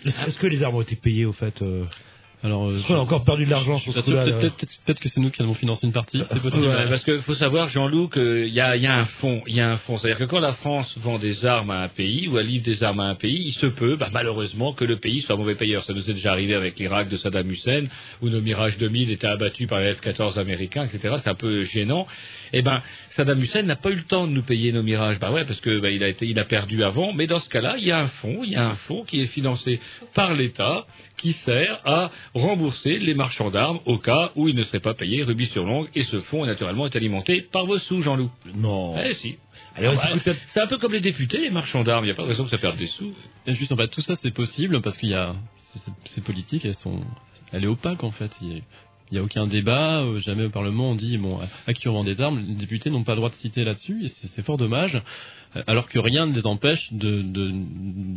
Est-ce 0.05 0.19
est-ce 0.25 0.39
que 0.39 0.47
les 0.47 0.63
armes 0.63 0.75
ont 0.75 0.81
été 0.81 0.95
payées 0.95 1.25
au 1.25 1.31
fait 1.33 1.61
euh, 1.61 1.85
Alors, 2.43 2.69
euh, 2.69 2.79
qu'on 2.87 2.95
a 2.95 2.99
encore 2.99 3.23
perdu 3.23 3.45
de 3.45 3.51
l'argent 3.51 3.79
Peut-être 3.85 4.99
que 4.99 5.09
c'est 5.09 5.19
nous 5.19 5.29
qui 5.29 5.41
allons 5.41 5.53
financer 5.53 5.85
une 5.85 5.93
partie, 5.93 6.21
c'est 6.25 6.41
possible. 6.41 6.65
Ouais, 6.65 6.89
parce 6.89 7.03
que 7.03 7.19
faut 7.21 7.35
savoir, 7.35 7.69
Jean-Loup, 7.69 8.09
qu'il 8.09 8.49
y 8.49 8.59
a, 8.59 8.75
il 8.75 8.81
y 8.81 8.87
a 8.87 8.97
un 8.97 9.05
fond. 9.05 9.41
Il 9.45 9.55
y 9.55 9.61
a 9.61 9.71
un 9.71 9.77
fond. 9.77 9.97
C'est-à-dire 9.97 10.17
que 10.17 10.23
quand 10.23 10.39
la 10.39 10.53
France 10.53 10.97
vend 10.99 11.19
des 11.19 11.45
armes 11.45 11.69
à 11.69 11.83
un 11.83 11.87
pays 11.87 12.27
ou 12.27 12.39
elle 12.39 12.47
livre 12.47 12.63
des 12.63 12.83
armes 12.83 12.99
à 12.99 13.05
un 13.05 13.15
pays, 13.15 13.43
il 13.45 13.51
se 13.51 13.67
peut, 13.67 13.95
bah, 13.95 14.09
malheureusement, 14.11 14.73
que 14.73 14.85
le 14.85 14.97
pays 14.97 15.21
soit 15.21 15.35
mauvais 15.35 15.55
payeur. 15.55 15.83
Ça 15.83 15.93
nous 15.93 16.09
est 16.09 16.13
déjà 16.13 16.31
arrivé 16.31 16.55
avec 16.55 16.79
l'Irak 16.79 17.09
de 17.09 17.15
Saddam 17.15 17.49
Hussein, 17.49 17.85
où 18.21 18.29
nos 18.29 18.41
Mirage 18.41 18.77
2000 18.77 19.11
étaient 19.11 19.27
abattus 19.27 19.67
par 19.67 19.79
les 19.79 19.93
F-14 19.93 20.39
américains, 20.39 20.85
etc. 20.85 21.15
C'est 21.19 21.29
un 21.29 21.35
peu 21.35 21.63
gênant. 21.63 22.07
Eh 22.53 22.63
ben, 22.63 22.81
Saddam 23.09 23.41
Hussein 23.41 23.63
n'a 23.63 23.75
pas 23.75 23.91
eu 23.91 23.95
le 23.95 24.03
temps 24.03 24.25
de 24.25 24.31
nous 24.31 24.43
payer 24.43 24.71
nos 24.71 24.83
Mirages. 24.83 25.19
Bah 25.19 25.31
ouais, 25.31 25.45
parce 25.45 25.59
que 25.59 25.79
bah, 25.79 25.91
il 25.91 26.03
a 26.03 26.07
été, 26.07 26.25
il 26.25 26.39
a 26.39 26.45
perdu 26.45 26.83
avant. 26.83 27.13
Mais 27.13 27.27
dans 27.27 27.39
ce 27.39 27.49
cas-là, 27.49 27.75
il 27.77 27.85
y 27.85 27.91
a 27.91 27.99
un 27.99 28.07
fonds, 28.07 28.41
il 28.43 28.51
y 28.51 28.55
a 28.55 28.67
un 28.67 28.75
fonds 28.75 29.03
qui 29.03 29.21
est 29.21 29.27
financé 29.27 29.79
par 30.15 30.33
l'État, 30.33 30.85
qui 31.17 31.33
sert 31.33 31.81
à 31.85 32.09
rembourser 32.33 32.97
les 32.99 33.13
marchands 33.13 33.51
d'armes 33.51 33.79
au 33.85 33.97
cas 33.97 34.31
où 34.35 34.47
ils 34.47 34.55
ne 34.55 34.63
seraient 34.63 34.79
pas 34.79 34.93
payés 34.93 35.23
rubis 35.23 35.47
sur 35.47 35.65
l'ongle. 35.65 35.89
Et 35.95 36.03
ce 36.03 36.19
fonds, 36.21 36.45
naturellement, 36.45 36.85
est 36.85 36.95
alimenté 36.95 37.41
par 37.41 37.65
vos 37.65 37.77
sous, 37.77 38.01
Jean-Loup. 38.01 38.31
Non. 38.55 38.95
Eh 39.03 39.13
si. 39.13 39.37
Alors, 39.75 39.93
Ah 40.03 40.15
bah, 40.25 40.33
c'est 40.47 40.61
un 40.61 40.67
peu 40.67 40.77
comme 40.77 40.91
les 40.93 40.99
députés, 41.01 41.39
les 41.39 41.49
marchands 41.49 41.83
d'armes. 41.83 42.03
Il 42.03 42.07
n'y 42.07 42.11
a 42.11 42.15
pas 42.15 42.23
de 42.23 42.27
raison 42.29 42.43
que 42.43 42.49
ça 42.49 42.57
perde 42.57 42.77
des 42.77 42.87
sous. 42.87 43.11
Et 43.47 43.53
juste 43.53 43.71
en 43.71 43.77
fait, 43.77 43.87
tout 43.87 44.01
ça 44.01 44.15
c'est 44.19 44.31
possible 44.33 44.81
parce 44.81 44.97
qu'il 44.97 45.09
y 45.09 45.13
a 45.13 45.33
ces- 46.05 46.21
politiques, 46.21 46.65
elles 46.65 46.77
sont, 46.77 46.99
elle 47.53 47.63
est 47.63 47.67
opaque 47.67 48.03
en 48.03 48.11
fait. 48.11 48.31
Il 48.41 48.47
y 48.49 48.57
a, 48.57 48.61
il 49.11 49.15
y 49.15 49.17
a 49.17 49.23
aucun 49.23 49.47
débat, 49.47 50.01
euh, 50.01 50.19
jamais 50.19 50.43
au 50.45 50.49
Parlement 50.49 50.91
on 50.91 50.95
dit 50.95 51.17
bon 51.17 51.39
à 51.67 51.73
qui 51.73 51.87
on 51.87 51.93
vend 51.93 52.03
des 52.03 52.19
armes, 52.21 52.43
les 52.47 52.55
députés 52.55 52.89
n'ont 52.89 53.03
pas 53.05 53.13
le 53.13 53.17
droit 53.17 53.29
de 53.29 53.35
citer 53.35 53.63
là-dessus 53.63 54.03
et 54.03 54.07
c'est 54.09 54.43
fort 54.43 54.57
dommage. 54.57 55.01
euh, 55.55 55.63
Alors 55.67 55.87
que 55.87 55.99
rien 55.99 56.25
ne 56.25 56.33
les 56.33 56.45
empêche 56.45 56.91
de 56.91 57.21
de- 57.21 57.51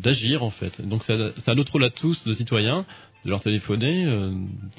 d'agir 0.01 0.43
en 0.43 0.51
fait. 0.51 0.85
Donc 0.87 1.03
ça, 1.05 1.15
ça 1.39 1.53
a 1.53 1.55
notre 1.55 1.71
rôle 1.73 1.85
à 1.85 1.91
tous, 1.91 2.25
de 2.25 2.33
citoyens, 2.33 2.85
de 3.25 3.31
leur 3.31 3.41
téléphoner, 3.41 4.05
euh, 4.07 4.31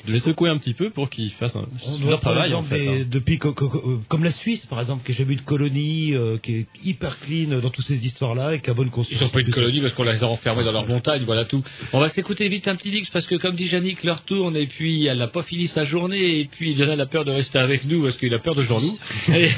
de 0.07 0.11
les 0.13 0.19
secouer 0.19 0.49
un 0.49 0.57
petit 0.57 0.73
peu 0.73 0.89
pour 0.91 1.09
qu'ils 1.09 1.31
fassent 1.31 1.55
un, 1.55 1.65
On 1.87 1.97
doit 1.99 2.11
leur 2.11 2.21
travail 2.21 2.53
en 2.53 2.61
fait. 2.63 2.77
des- 2.77 2.87
hein. 3.01 3.05
depuis 3.09 3.39
co- 3.39 3.53
co- 3.53 3.69
co- 3.69 4.01
comme 4.07 4.23
la 4.23 4.31
Suisse 4.31 4.65
par 4.67 4.79
exemple 4.79 5.03
qui 5.05 5.11
n'a 5.13 5.17
jamais 5.17 5.33
eu 5.33 5.37
de 5.37 5.41
colonie 5.41 6.13
euh, 6.13 6.37
qui 6.37 6.53
est 6.57 6.65
hyper 6.83 7.19
clean 7.19 7.59
dans 7.59 7.69
toutes 7.71 7.85
ces 7.85 8.05
histoires 8.05 8.35
là 8.35 8.53
et 8.53 8.59
qui 8.61 8.69
a 8.69 8.73
bonne 8.73 8.87
Ils 8.87 8.91
conscience. 8.91 9.19
sont 9.19 9.29
pas 9.29 9.41
une 9.41 9.49
colonie 9.49 9.81
parce 9.81 9.93
qu'on 9.93 10.03
les 10.03 10.23
a 10.23 10.27
enfermés 10.27 10.63
dans 10.63 10.71
leur 10.73 10.87
montagne, 10.87 11.23
voilà 11.25 11.45
tout. 11.45 11.63
On 11.93 11.99
va 11.99 12.09
s'écouter 12.09 12.47
vite 12.49 12.67
un 12.67 12.75
petit 12.75 12.91
Dix 12.91 13.09
parce 13.09 13.25
que 13.25 13.35
comme 13.35 13.55
dit 13.55 13.65
Yannick, 13.67 14.03
leur 14.03 14.21
tourne 14.23 14.55
et 14.55 14.67
puis 14.67 15.05
elle 15.07 15.17
n'a 15.17 15.27
pas 15.27 15.41
fini 15.41 15.67
sa 15.67 15.83
journée 15.85 16.39
et 16.39 16.45
puis 16.45 16.75
Lionel 16.75 17.01
a 17.01 17.05
peur 17.07 17.25
de 17.25 17.31
rester 17.31 17.57
avec 17.57 17.85
nous 17.85 18.03
parce 18.03 18.15
qu'il 18.17 18.33
a 18.33 18.39
peur 18.39 18.53
de 18.55 18.61
Jean-Loup. 18.63 18.97
et, 19.33 19.49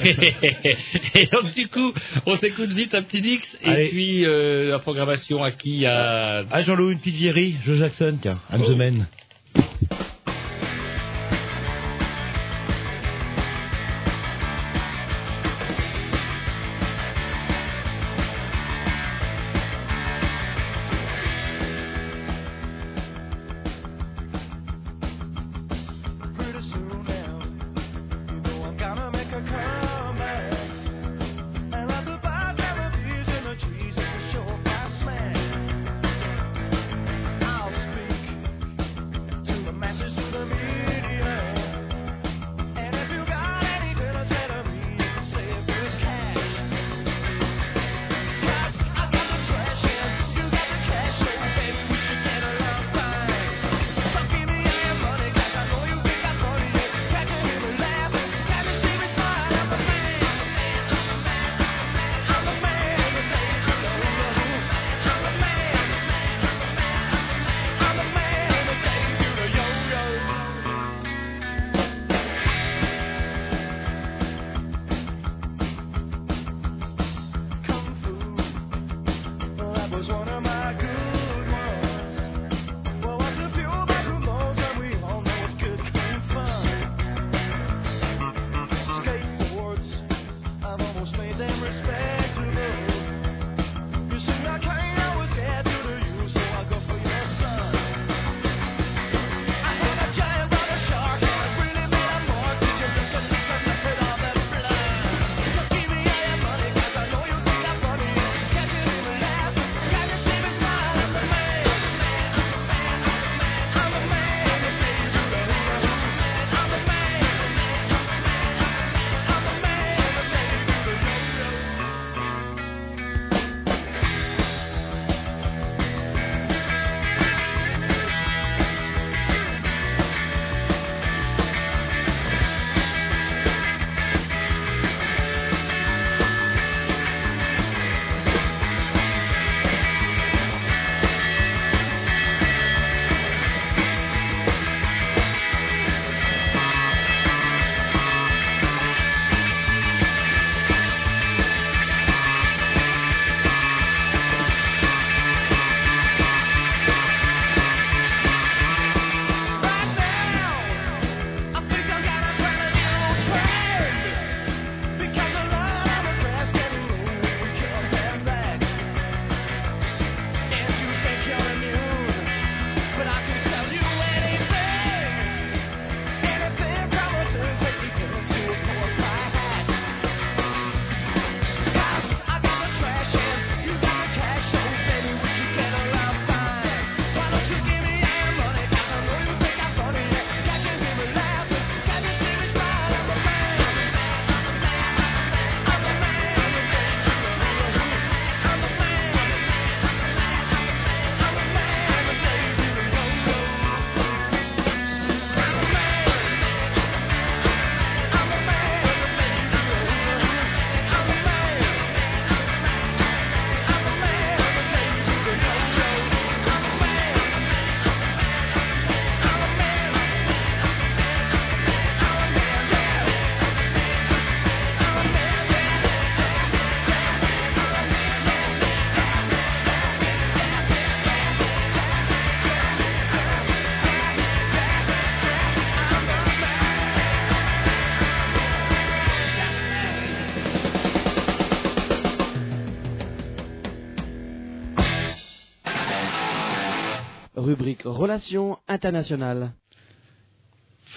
et 1.16 1.26
donc 1.28 1.54
du 1.54 1.68
coup, 1.68 1.94
on 2.26 2.36
s'écoute 2.36 2.72
vite 2.74 2.94
un 2.96 3.02
petit 3.02 3.22
Dix 3.22 3.60
et 3.64 3.68
Allez. 3.70 3.90
puis 3.90 4.26
euh, 4.26 4.70
la 4.70 4.80
programmation 4.80 5.44
à 5.44 5.52
qui 5.52 5.86
à... 5.86 6.46
Jean-Loup 6.62 6.92
une 6.92 7.00
petite 7.00 7.16
vieillerie, 7.16 7.56
Joe 7.66 7.78
Jackson 7.78 8.18
tiens, 8.22 8.40
I'm 8.52 8.62
Oh. 8.62 8.66
The 8.78 9.08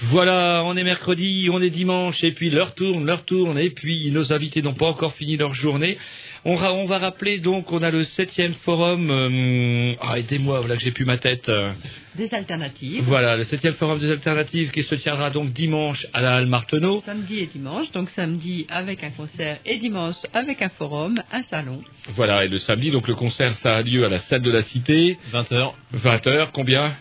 Voilà, 0.02 0.62
on 0.64 0.76
est 0.76 0.84
mercredi, 0.84 1.48
on 1.52 1.60
est 1.60 1.68
dimanche, 1.68 2.24
et 2.24 2.32
puis 2.32 2.48
l'heure 2.48 2.74
tourne, 2.74 3.04
l'heure 3.04 3.24
tourne, 3.24 3.58
et 3.58 3.70
puis 3.70 4.10
nos 4.12 4.32
invités 4.32 4.62
n'ont 4.62 4.74
pas 4.74 4.86
encore 4.86 5.12
fini 5.12 5.36
leur 5.36 5.52
journée. 5.52 5.98
On, 6.46 6.54
ra- 6.56 6.72
on 6.72 6.86
va 6.86 6.98
rappeler 6.98 7.38
donc, 7.38 7.70
on 7.70 7.82
a 7.82 7.90
le 7.90 8.02
septième 8.02 8.54
forum. 8.54 9.10
euh, 9.10 9.94
ah, 10.00 10.18
aidez-moi, 10.18 10.60
voilà 10.60 10.76
que 10.76 10.82
j'ai 10.82 10.90
plus 10.90 11.04
ma 11.04 11.18
tête. 11.18 11.48
euh. 11.50 11.72
Des 12.14 12.32
alternatives. 12.32 13.02
Voilà, 13.04 13.36
le 13.36 13.44
septième 13.44 13.74
forum 13.74 13.98
des 13.98 14.10
alternatives 14.10 14.70
qui 14.70 14.82
se 14.82 14.94
tiendra 14.94 15.30
donc 15.30 15.52
dimanche 15.52 16.06
à 16.14 16.22
la 16.22 16.36
Halle 16.36 16.46
Marteneau. 16.46 17.02
Samedi 17.04 17.40
et 17.40 17.46
dimanche, 17.46 17.92
donc 17.92 18.08
samedi 18.10 18.66
avec 18.70 19.04
un 19.04 19.10
concert 19.10 19.58
et 19.66 19.76
dimanche 19.76 20.16
avec 20.32 20.62
un 20.62 20.70
forum, 20.70 21.14
un 21.30 21.42
salon. 21.42 21.82
Voilà, 22.14 22.44
et 22.44 22.48
le 22.48 22.58
samedi, 22.58 22.90
donc 22.90 23.06
le 23.06 23.14
concert, 23.14 23.52
ça 23.54 23.76
a 23.76 23.82
lieu 23.82 24.04
à 24.04 24.08
la 24.08 24.18
salle 24.18 24.42
de 24.42 24.50
la 24.50 24.62
Cité. 24.62 25.18
20h. 25.32 25.72
20h, 25.94 26.48
combien? 26.52 26.94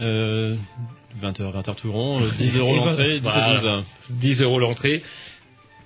Euh, 0.00 0.54
20h, 1.20 1.52
20h 1.52 1.74
tout 1.74 1.92
rond, 1.92 2.22
euh, 2.22 2.28
10 2.38 2.56
euros 2.56 2.76
l'entrée, 2.76 3.14
10 3.18 3.22
voilà. 3.22 3.46
à 3.46 3.52
12. 3.54 3.84
10 4.10 4.42
euros 4.42 4.58
l'entrée. 4.60 5.02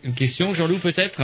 Une 0.05 0.13
question, 0.13 0.53
Jean-Loup, 0.53 0.81
peut-être? 0.81 1.19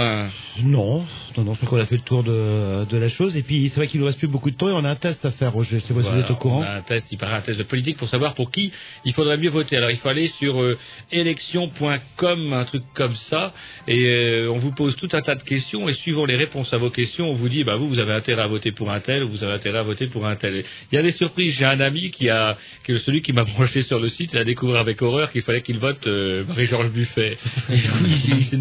Non, 0.63 1.05
non, 1.37 1.45
non, 1.45 1.53
je 1.53 1.59
crois 1.59 1.69
qu'on 1.69 1.85
a 1.85 1.87
fait 1.87 1.97
le 1.97 2.01
tour 2.01 2.25
de, 2.25 2.87
de 2.87 2.97
la 2.97 3.09
chose. 3.09 3.37
Et 3.37 3.43
puis, 3.43 3.69
c'est 3.69 3.77
vrai 3.77 3.89
qu'il 3.89 4.01
nous 4.01 4.07
reste 4.07 4.19
plus 4.19 4.27
beaucoup 4.27 4.51
de 4.51 4.57
temps 4.57 4.71
et 4.71 4.73
on 4.73 4.85
a 4.85 4.89
un 4.89 4.97
test 4.97 5.23
à 5.27 5.31
faire, 5.33 5.53
Roger. 5.53 5.81
Je 5.81 5.85
sais 5.87 5.93
pas 5.93 6.03
si 6.03 6.09
vous 6.09 6.19
êtes 6.19 6.31
au 6.31 6.37
courant. 6.37 6.61
on 6.61 6.63
a 6.63 6.77
un 6.77 6.81
test, 6.81 7.13
il 7.13 7.19
paraît 7.19 7.37
un 7.37 7.41
test 7.43 7.59
de 7.59 7.63
politique 7.65 7.99
pour 7.99 8.09
savoir 8.09 8.35
pour 8.35 8.51
qui 8.51 8.73
il 9.05 9.13
faudrait 9.13 9.37
mieux 9.37 9.51
voter. 9.51 9.77
Alors 9.77 9.91
il 9.91 9.99
faut 9.99 10.09
aller 10.09 10.29
sur 10.29 10.63
euh, 10.63 10.79
élection.com, 11.13 12.53
un 12.55 12.65
truc 12.65 12.83
comme 12.95 13.15
ça, 13.17 13.53
et 13.87 14.07
euh, 14.07 14.51
on 14.51 14.57
vous 14.57 14.73
pose 14.73 14.97
tout 14.97 15.11
un 15.13 15.21
tas 15.21 15.35
de 15.35 15.43
questions, 15.43 15.87
et 15.87 15.93
suivant 15.93 16.25
les 16.25 16.37
réponses 16.37 16.73
à 16.73 16.79
vos 16.79 16.89
questions, 16.89 17.27
on 17.27 17.35
vous 17.35 17.51
dit, 17.51 17.65
bah 17.65 17.77
vous, 17.77 17.87
vous 17.87 17.99
avez 17.99 18.15
intérêt 18.15 18.43
à 18.43 18.47
voter 18.47 18.73
pour 18.73 18.91
un 18.91 19.01
tel, 19.01 19.25
ou 19.25 19.29
vous 19.29 19.45
avez 19.45 19.53
intérêt 19.53 19.81
à 19.81 19.83
voter 19.83 20.07
pour 20.07 20.27
un 20.27 20.37
tel. 20.37 20.57
Et 20.57 20.65
Il 20.91 20.95
y 20.95 20.99
a 20.99 21.03
des 21.03 21.13
surprises. 21.13 21.55
J'ai 21.55 21.67
un 21.67 21.81
ami 21.81 22.11
qui 22.11 22.31
a, 22.31 22.57
qui 22.85 22.93
est 22.93 22.99
celui 22.99 23.21
qui 23.21 23.35
m'a 23.35 23.45
branché 23.57 23.83
sur 23.83 24.01
le 24.01 24.09
site, 24.09 24.31
il 24.33 24.39
a 24.39 24.45
découvert 24.45 24.81
avec 24.81 25.03
horreur 25.03 25.31
qu'il 25.31 25.43
fallait 25.43 25.61
qu'il 25.61 25.79
vote 25.79 26.07
euh, 26.07 26.45
Marie-Georges 26.47 26.91
Buffet. 26.91 27.37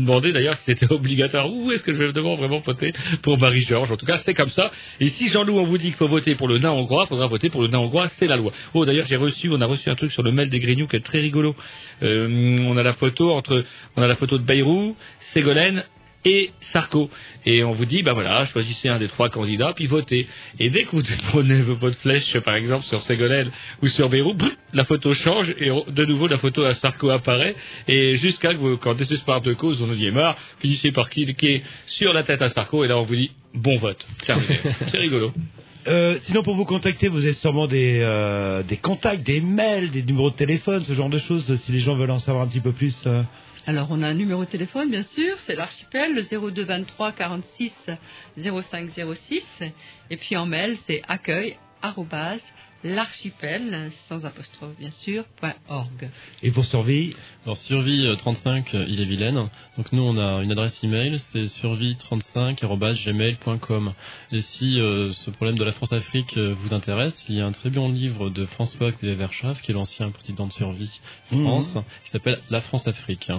D'ailleurs 0.09 0.55
si 0.55 0.63
c'était 0.63 0.91
obligatoire. 0.91 1.51
Où 1.51 1.71
est-ce 1.71 1.83
que 1.83 1.93
je 1.93 2.03
vais 2.03 2.11
devoir 2.11 2.35
vraiment 2.35 2.59
voter 2.59 2.93
pour 3.21 3.37
Marie-Georges? 3.37 3.91
En 3.91 3.97
tout 3.97 4.05
cas, 4.05 4.17
c'est 4.17 4.33
comme 4.33 4.49
ça. 4.49 4.71
Et 4.99 5.07
si 5.07 5.29
Jean-Loup, 5.29 5.57
on 5.57 5.65
vous 5.65 5.77
dit 5.77 5.87
qu'il 5.87 5.95
faut 5.95 6.07
voter 6.07 6.35
pour 6.35 6.47
le 6.47 6.57
nain 6.57 6.71
hongrois, 6.71 7.05
il 7.05 7.09
faudra 7.09 7.27
voter 7.27 7.49
pour 7.49 7.61
le 7.61 7.67
nain 7.67 7.79
hongrois, 7.79 8.07
c'est 8.09 8.27
la 8.27 8.37
loi. 8.37 8.51
Oh, 8.73 8.85
d'ailleurs, 8.85 9.05
j'ai 9.07 9.15
reçu, 9.15 9.49
on 9.51 9.61
a 9.61 9.65
reçu 9.65 9.89
un 9.89 9.95
truc 9.95 10.11
sur 10.11 10.23
le 10.23 10.31
mail 10.31 10.49
des 10.49 10.59
Grignoux 10.59 10.87
qui 10.87 10.95
est 10.95 11.05
très 11.05 11.19
rigolo. 11.19 11.55
Euh, 12.01 12.57
on 12.65 12.75
a 12.75 12.83
la 12.83 12.93
photo 12.93 13.31
entre, 13.31 13.63
on 13.95 14.01
a 14.01 14.07
la 14.07 14.15
photo 14.15 14.37
de 14.37 14.43
Bayrou, 14.43 14.95
Ségolène 15.19 15.83
et 16.25 16.51
Sarko. 16.59 17.09
Et 17.45 17.63
on 17.63 17.73
vous 17.73 17.85
dit, 17.85 18.03
bah 18.03 18.13
voilà, 18.13 18.45
choisissez 18.47 18.89
un 18.89 18.99
des 18.99 19.07
trois 19.07 19.29
candidats, 19.29 19.73
puis 19.73 19.87
votez. 19.87 20.27
Et 20.59 20.69
dès 20.69 20.83
que 20.83 20.91
vous 20.91 21.03
prenez 21.29 21.61
votre 21.61 21.97
flèche, 21.99 22.37
par 22.39 22.55
exemple, 22.55 22.85
sur 22.85 23.01
Ségolène 23.01 23.51
ou 23.81 23.87
sur 23.87 24.09
brrr, 24.09 24.35
la 24.73 24.85
photo 24.85 25.13
change 25.13 25.53
et 25.59 25.69
de 25.69 26.05
nouveau 26.05 26.27
la 26.27 26.37
photo 26.37 26.63
à 26.63 26.73
Sarko 26.73 27.09
apparaît. 27.09 27.55
Et 27.87 28.17
jusqu'à 28.17 28.53
que 28.53 28.59
vous, 28.59 28.77
quand 28.77 28.95
désespoir 28.95 29.41
de 29.41 29.53
cause, 29.53 29.81
on 29.81 29.89
en 29.89 29.93
est 29.93 30.11
marre, 30.11 30.37
finissez 30.59 30.91
par 30.91 31.09
cliquer 31.09 31.63
sur 31.85 32.13
la 32.13 32.23
tête 32.23 32.41
à 32.41 32.49
Sarko 32.49 32.83
et 32.83 32.87
là 32.87 32.97
on 32.97 33.03
vous 33.03 33.15
dit, 33.15 33.31
bon 33.53 33.77
vote. 33.77 34.05
C'est 34.87 34.97
rigolo. 34.97 35.33
Euh, 35.89 36.17
sinon, 36.21 36.43
pour 36.43 36.53
vous 36.55 36.65
contacter, 36.65 37.07
vous 37.07 37.23
avez 37.23 37.33
sûrement 37.33 37.65
des, 37.65 37.99
euh, 38.01 38.61
des 38.61 38.77
contacts, 38.77 39.23
des 39.23 39.41
mails, 39.41 39.89
des 39.89 40.03
numéros 40.03 40.29
de 40.29 40.35
téléphone, 40.35 40.83
ce 40.83 40.93
genre 40.93 41.09
de 41.09 41.17
choses, 41.17 41.55
si 41.55 41.71
les 41.71 41.79
gens 41.79 41.95
veulent 41.95 42.11
en 42.11 42.19
savoir 42.19 42.43
un 42.43 42.47
petit 42.47 42.59
peu 42.59 42.71
plus. 42.71 42.95
euh. 43.07 43.23
Alors, 43.65 43.87
on 43.89 44.01
a 44.03 44.07
un 44.07 44.13
numéro 44.13 44.45
de 44.45 44.49
téléphone, 44.49 44.89
bien 44.91 45.01
sûr, 45.03 45.35
c'est 45.45 45.55
l'archipel, 45.55 46.13
le 46.15 46.51
02 46.51 46.63
23 46.63 47.11
46 47.11 47.73
05 48.37 48.89
06. 49.15 49.43
Et 50.11 50.17
puis 50.17 50.37
en 50.37 50.45
mail, 50.45 50.77
c'est 50.87 51.01
accueil 51.07 51.57
l'archipel, 52.83 53.89
sans 54.07 54.25
apostrophe, 54.25 54.75
bien 54.79 54.89
sûr, 54.91 55.25
point 55.39 55.53
org. 55.67 56.09
Et 56.43 56.51
pour 56.51 56.65
survie? 56.65 57.15
Alors 57.45 57.57
survie 57.57 58.05
euh, 58.05 58.15
35, 58.15 58.73
euh, 58.73 58.85
il 58.87 59.01
est 59.01 59.05
vilaine. 59.05 59.49
Donc 59.77 59.91
nous 59.91 60.03
on 60.03 60.17
a 60.17 60.41
une 60.43 60.51
adresse 60.51 60.83
email, 60.83 61.19
c'est 61.19 61.45
survie35@gmail.com. 61.45 63.93
Et 64.31 64.41
si 64.41 64.79
euh, 64.79 65.13
ce 65.13 65.29
problème 65.29 65.57
de 65.57 65.63
la 65.63 65.73
France-Afrique 65.73 66.37
euh, 66.37 66.53
vous 66.53 66.73
intéresse, 66.73 67.25
il 67.27 67.35
y 67.35 67.41
a 67.41 67.45
un 67.45 67.51
très 67.51 67.69
bon 67.69 67.91
livre 67.91 68.29
de 68.29 68.45
François 68.45 68.91
Xavier 68.91 69.15
Verschaff, 69.15 69.61
qui 69.61 69.71
est 69.71 69.75
l'ancien 69.75 70.09
président 70.11 70.47
de 70.47 70.53
Survie 70.53 71.01
France, 71.25 71.77
qui 72.03 72.11
s'appelle 72.11 72.39
La 72.49 72.61
France-Afrique. 72.61 73.29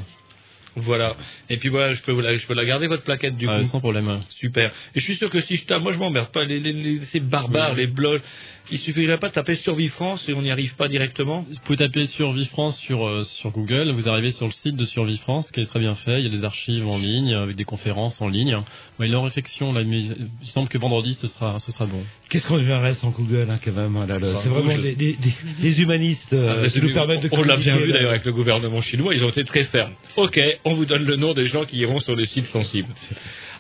Voilà. 0.77 1.17
Et 1.49 1.57
puis 1.57 1.69
voilà, 1.69 1.95
je 1.95 2.01
peux, 2.03 2.13
vous 2.13 2.21
la, 2.21 2.37
je 2.37 2.47
peux 2.47 2.55
la 2.55 2.65
garder 2.65 2.87
votre 2.87 3.03
plaquette 3.03 3.37
du 3.37 3.47
Ah, 3.49 3.59
coup. 3.61 3.67
sans 3.67 3.81
problème. 3.81 4.21
Super. 4.31 4.71
Et 4.95 5.01
je 5.01 5.05
suis 5.05 5.17
sûr 5.17 5.29
que 5.31 5.41
si 5.41 5.57
je 5.57 5.65
tape, 5.67 5.83
moi 5.83 5.93
je 5.93 5.99
m'emmerde 5.99 6.31
pas, 6.31 6.45
les, 6.45 6.61
les- 6.61 6.73
les- 6.73 6.99
ces 7.03 7.21
barbares, 7.21 7.75
les 7.75 7.87
blogs, 7.89 8.23
il 8.71 8.79
suffirait 8.79 9.19
pas 9.19 9.29
de 9.29 9.35
taper 9.35 9.55
Survie 9.55 9.89
France 9.89 10.29
et 10.29 10.35
on 10.35 10.43
n'y 10.43 10.51
arrive 10.51 10.75
pas 10.77 10.89
directement? 10.89 11.43
Vous 11.49 11.59
pouvez 11.65 11.79
taper 11.79 12.07
Survie 12.07 12.47
France 12.47 12.79
sur, 12.79 13.07
euh, 13.07 13.25
sur 13.25 13.51
Google, 13.51 13.91
vous 13.93 14.09
arrivez 14.09 14.31
sur 14.31 14.47
le 14.47 14.53
site 14.53 14.77
de 14.77 14.85
Survie 14.85 15.19
France 15.19 15.51
qui 15.51 15.61
est 15.61 15.67
très 15.67 15.81
bien 15.81 15.95
fait, 15.95 16.21
il 16.21 16.25
y 16.25 16.29
a 16.29 16.31
des 16.31 16.45
archives 16.45 16.87
en 16.89 16.99
ligne, 16.99 17.35
avec 17.35 17.57
des 17.57 17.65
conférences 17.65 18.21
en 18.21 18.29
ligne. 18.29 18.57
Est 19.01 19.15
en 19.15 19.23
réflexion, 19.23 19.73
là, 19.73 19.83
mais 19.85 20.03
il 20.43 20.49
semble 20.49 20.69
que 20.69 20.79
vendredi 20.79 21.15
ce 21.15 21.27
sera, 21.27 21.59
ce 21.59 21.73
sera 21.73 21.87
bon. 21.87 22.03
Qu'est-ce 22.29 22.47
qu'on 22.47 22.59
verrait 22.59 22.95
sans 22.95 23.11
Google, 23.11 23.49
hein, 23.51 23.59
quand 23.65 23.73
même 23.73 24.21
Sans 24.21 24.39
C'est 24.39 24.49
vraiment 24.49 24.77
des, 24.77 24.95
des- 24.95 25.15
des- 25.15 25.35
des 25.61 25.81
humanistes 25.83 26.33
euh, 26.35 26.63
Ah, 26.65 26.69
qui 26.69 26.81
nous 26.81 26.93
permettent 26.93 27.23
de 27.23 27.29
on 27.33 27.43
l'a 27.43 27.57
bien 27.57 27.77
vu 27.77 27.93
d'ailleurs 27.93 28.11
avec 28.11 28.25
le 28.25 28.33
gouvernement 28.33 28.81
chinois, 28.81 29.15
ils 29.15 29.25
ont 29.25 29.31
été 29.31 29.43
très 29.45 29.65
fermes. 29.65 29.95
Ok, 30.17 30.39
on 30.65 30.75
vous 30.75 30.85
donne 30.85 31.05
le 31.05 31.17
nom 31.17 31.33
des 31.35 31.47
gens 31.47 31.65
qui 31.65 31.79
iront 31.79 31.99
sur 31.99 32.15
le 32.15 32.25
site 32.27 32.47
sensible. 32.47 32.89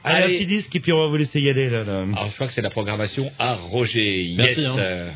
Allez, 0.05 0.24
un 0.24 0.28
petit 0.36 0.47
disque 0.47 0.74
et 0.77 0.81
puis 0.81 0.93
on 0.93 0.98
va 1.01 1.06
vous 1.09 1.16
laisser 1.16 1.40
y 1.40 1.48
aller 1.51 1.68
là. 1.70 1.85
là. 1.85 2.01
Alors 2.01 2.27
je 2.28 2.35
crois 2.35 2.47
que 2.47 2.52
c'est 2.52 2.62
la 2.62 2.70
programmation 2.70 3.31
à 3.39 3.55
Roger. 3.55 4.35
Merci, 4.36 4.60
yes. 4.62 4.70
hein. 4.70 4.77
Euh, 4.78 5.10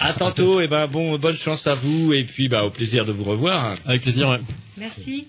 À 0.00 0.12
tantôt, 0.14 0.60
et 0.60 0.66
ben 0.68 0.86
bon, 0.88 1.18
bonne 1.18 1.36
chance 1.36 1.66
à 1.66 1.74
vous 1.76 2.12
et 2.12 2.24
puis 2.24 2.48
bah 2.48 2.64
au 2.64 2.70
plaisir 2.70 3.04
de 3.04 3.12
vous 3.12 3.24
revoir. 3.24 3.76
Avec 3.86 4.02
plaisir, 4.02 4.28
ouais. 4.28 4.40
Merci. 4.76 5.28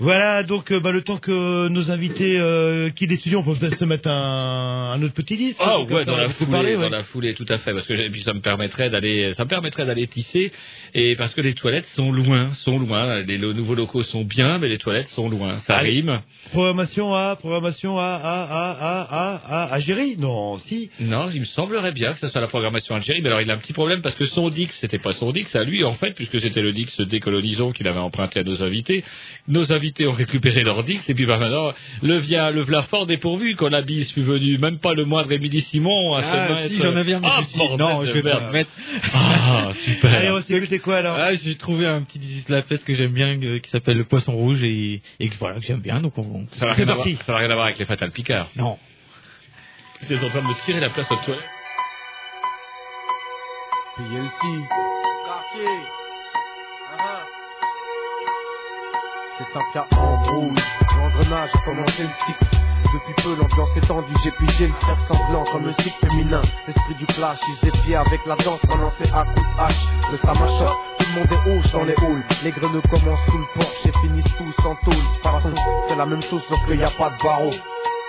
Voilà, 0.00 0.42
donc 0.42 0.72
euh, 0.72 0.80
bah, 0.80 0.90
le 0.90 1.02
temps 1.02 1.18
que 1.18 1.68
nos 1.68 1.92
invités 1.92 2.36
euh, 2.36 2.90
les 3.00 3.16
studios, 3.16 3.44
on 3.46 3.54
peut 3.54 3.70
se 3.70 3.84
mettre 3.84 4.08
un, 4.08 4.90
un 4.92 5.02
autre 5.04 5.14
petit 5.14 5.36
disque. 5.36 5.60
Ah 5.60 5.76
comme 5.78 5.92
ouais, 5.92 6.04
ça, 6.04 6.10
dans 6.10 6.16
la 6.16 6.30
foulée, 6.30 6.50
parler, 6.50 6.74
dans 6.74 6.80
ouais. 6.80 6.90
la 6.90 7.04
foulée, 7.04 7.34
tout 7.34 7.46
à 7.48 7.58
fait, 7.58 7.72
parce 7.72 7.86
que 7.86 8.10
puis 8.10 8.22
ça 8.22 8.32
me 8.32 8.40
permettrait 8.40 8.90
d'aller, 8.90 9.32
ça 9.34 9.44
me 9.44 9.48
permettrait 9.48 9.86
d'aller 9.86 10.08
tisser, 10.08 10.50
et 10.94 11.14
parce 11.14 11.32
que 11.32 11.40
les 11.40 11.54
toilettes 11.54 11.84
sont 11.86 12.10
loin, 12.10 12.52
sont 12.54 12.76
loin. 12.76 13.22
Les 13.22 13.38
nouveaux 13.38 13.76
locaux 13.76 14.02
sont 14.02 14.24
bien, 14.24 14.58
mais 14.58 14.66
les 14.66 14.78
toilettes 14.78 15.06
sont 15.06 15.28
loin. 15.28 15.58
Ça 15.58 15.76
Allez. 15.76 15.90
rime. 15.90 16.22
Programmation 16.50 17.14
à, 17.14 17.36
programmation 17.36 17.96
à, 18.00 18.04
à, 18.04 18.42
à, 18.42 18.70
à, 18.72 19.00
à, 19.02 19.62
à, 19.62 19.74
Algérie? 19.74 20.16
Non, 20.18 20.58
si. 20.58 20.90
Non, 20.98 21.28
il 21.32 21.40
me 21.40 21.44
semblerait 21.46 21.92
bien 21.92 22.14
que 22.14 22.18
ce 22.18 22.26
soit 22.26 22.40
la 22.40 22.48
programmation 22.48 22.96
Algérie, 22.96 23.20
mais 23.22 23.28
alors 23.28 23.42
il 23.42 23.50
a 23.50 23.54
un 23.54 23.58
petit 23.58 23.72
problème 23.72 24.02
parce 24.02 24.16
que 24.16 24.24
son 24.24 24.50
Dix, 24.50 24.70
c'était 24.72 24.98
pas 24.98 25.12
son 25.12 25.30
Dix 25.30 25.54
à 25.54 25.62
lui 25.62 25.84
en 25.84 25.94
fait, 25.94 26.14
puisque 26.14 26.40
c'était 26.40 26.62
le 26.62 26.72
Dix 26.72 27.00
décolonisant 27.00 27.70
qu'il 27.70 27.86
avait 27.86 28.00
emprunté 28.00 28.40
à 28.40 28.42
nos 28.42 28.60
invités. 28.60 29.04
Nos 29.46 29.72
invités 29.72 29.83
ont 30.06 30.12
récupéré 30.12 30.62
leur 30.62 30.84
Dix, 30.84 31.08
et 31.08 31.14
puis 31.14 31.26
bah 31.26 31.38
maintenant, 31.38 31.72
le 32.02 32.16
via, 32.18 32.50
le 32.50 32.62
v'là 32.62 32.82
fort 32.82 33.06
dépourvu 33.06 33.54
quand 33.56 33.68
la 33.68 33.82
bise 33.82 34.12
fut 34.12 34.22
venue, 34.22 34.58
même 34.58 34.78
pas 34.78 34.94
le 34.94 35.04
moindre 35.04 35.32
Émilie 35.32 35.60
Simon 35.60 36.14
à 36.14 36.22
se 36.22 36.34
Ah, 36.34 36.48
mettre. 36.52 36.68
si, 36.70 36.82
j'en 36.82 36.96
avais 36.96 37.14
un, 37.14 37.20
mais 37.20 37.28
je 37.28 37.34
Ah, 37.38 37.42
suis 37.44 37.58
bordel 37.58 37.86
non, 37.86 38.00
de 38.00 38.06
je 38.06 38.12
vais 38.12 38.22
pas 38.22 38.50
mettre. 38.50 38.70
Ah, 39.12 39.68
super. 39.74 40.14
Allez, 40.14 40.30
on 40.30 40.40
s'est 40.40 40.54
écouté 40.54 40.78
quoi 40.78 40.96
alors 40.96 41.16
Ah, 41.18 41.34
j'ai 41.34 41.56
trouvé 41.56 41.86
un 41.86 42.02
petit 42.02 42.18
Dizzy 42.18 42.40
Slapfest 42.42 42.84
que 42.84 42.94
j'aime 42.94 43.12
bien, 43.12 43.38
euh, 43.42 43.58
qui 43.58 43.70
s'appelle 43.70 43.96
le 43.96 44.04
Poisson 44.04 44.32
Rouge, 44.32 44.62
et, 44.62 45.02
et 45.20 45.28
que 45.28 45.34
voilà, 45.38 45.60
que 45.60 45.66
j'aime 45.66 45.80
bien, 45.80 46.00
donc 46.00 46.16
on... 46.18 46.46
Ça 46.50 46.66
n'a 46.66 46.72
rien, 46.72 46.88
à 46.88 46.94
voir- 46.94 47.06
ça 47.22 47.32
n'a 47.32 47.38
rien 47.38 47.50
à 47.50 47.54
voir 47.54 47.66
avec 47.66 47.78
les 47.78 47.84
Fatal 47.84 48.10
Picard. 48.10 48.48
Non. 48.56 48.78
C'est 50.00 50.22
en 50.22 50.28
train 50.28 50.42
de 50.42 50.46
me 50.48 50.64
tirer 50.64 50.80
la 50.80 50.90
place 50.90 51.10
aux 51.10 51.16
toilettes. 51.16 51.42
PLC. 53.96 54.08
Quartier. 54.10 54.93
C'est 59.36 59.52
Saint-Pierre 59.52 59.86
en 59.98 60.22
rouge. 60.22 60.62
L'engrenage 60.96 61.50
a 61.54 61.58
commencé 61.64 62.02
le 62.02 62.08
cycle. 62.24 62.46
Depuis 62.94 63.14
peu, 63.24 63.34
l'ambiance 63.34 63.76
est 63.76 63.86
tendue. 63.86 64.14
J'ai 64.22 64.30
pigé 64.30 64.68
le 64.68 64.74
cerf 64.74 64.98
sanglant 65.08 65.42
comme 65.50 65.66
le 65.66 65.72
cycle 65.72 66.06
féminin. 66.06 66.42
L'esprit 66.68 66.94
du 66.94 67.06
clash, 67.06 67.40
ils 67.48 67.68
épiaient 67.68 67.96
avec 67.96 68.24
la 68.26 68.36
danse 68.36 68.60
pendant 68.68 68.86
à 68.86 69.24
coups 69.24 69.40
de 69.40 69.60
hache. 69.60 69.86
Le 70.12 70.16
samachoc, 70.18 70.76
tout 70.98 71.06
le 71.06 71.20
monde 71.20 71.32
est 71.32 71.50
hoche 71.50 71.72
dans 71.72 71.82
les 71.82 71.94
halls. 71.94 72.24
Les 72.44 72.52
greneux 72.52 72.82
commencent 72.82 73.26
sous 73.26 73.38
le 73.38 73.46
porche 73.54 73.86
et 73.86 73.92
finissent 74.02 74.36
tous 74.36 74.66
en 74.66 74.76
tôle. 74.84 75.02
Façon, 75.24 75.52
c'est 75.88 75.96
la 75.96 76.06
même 76.06 76.22
chose 76.22 76.42
sauf 76.48 76.58
qu'il 76.66 76.78
n'y 76.78 76.84
a 76.84 76.90
pas 76.90 77.10
de 77.10 77.22
barreau. 77.24 77.50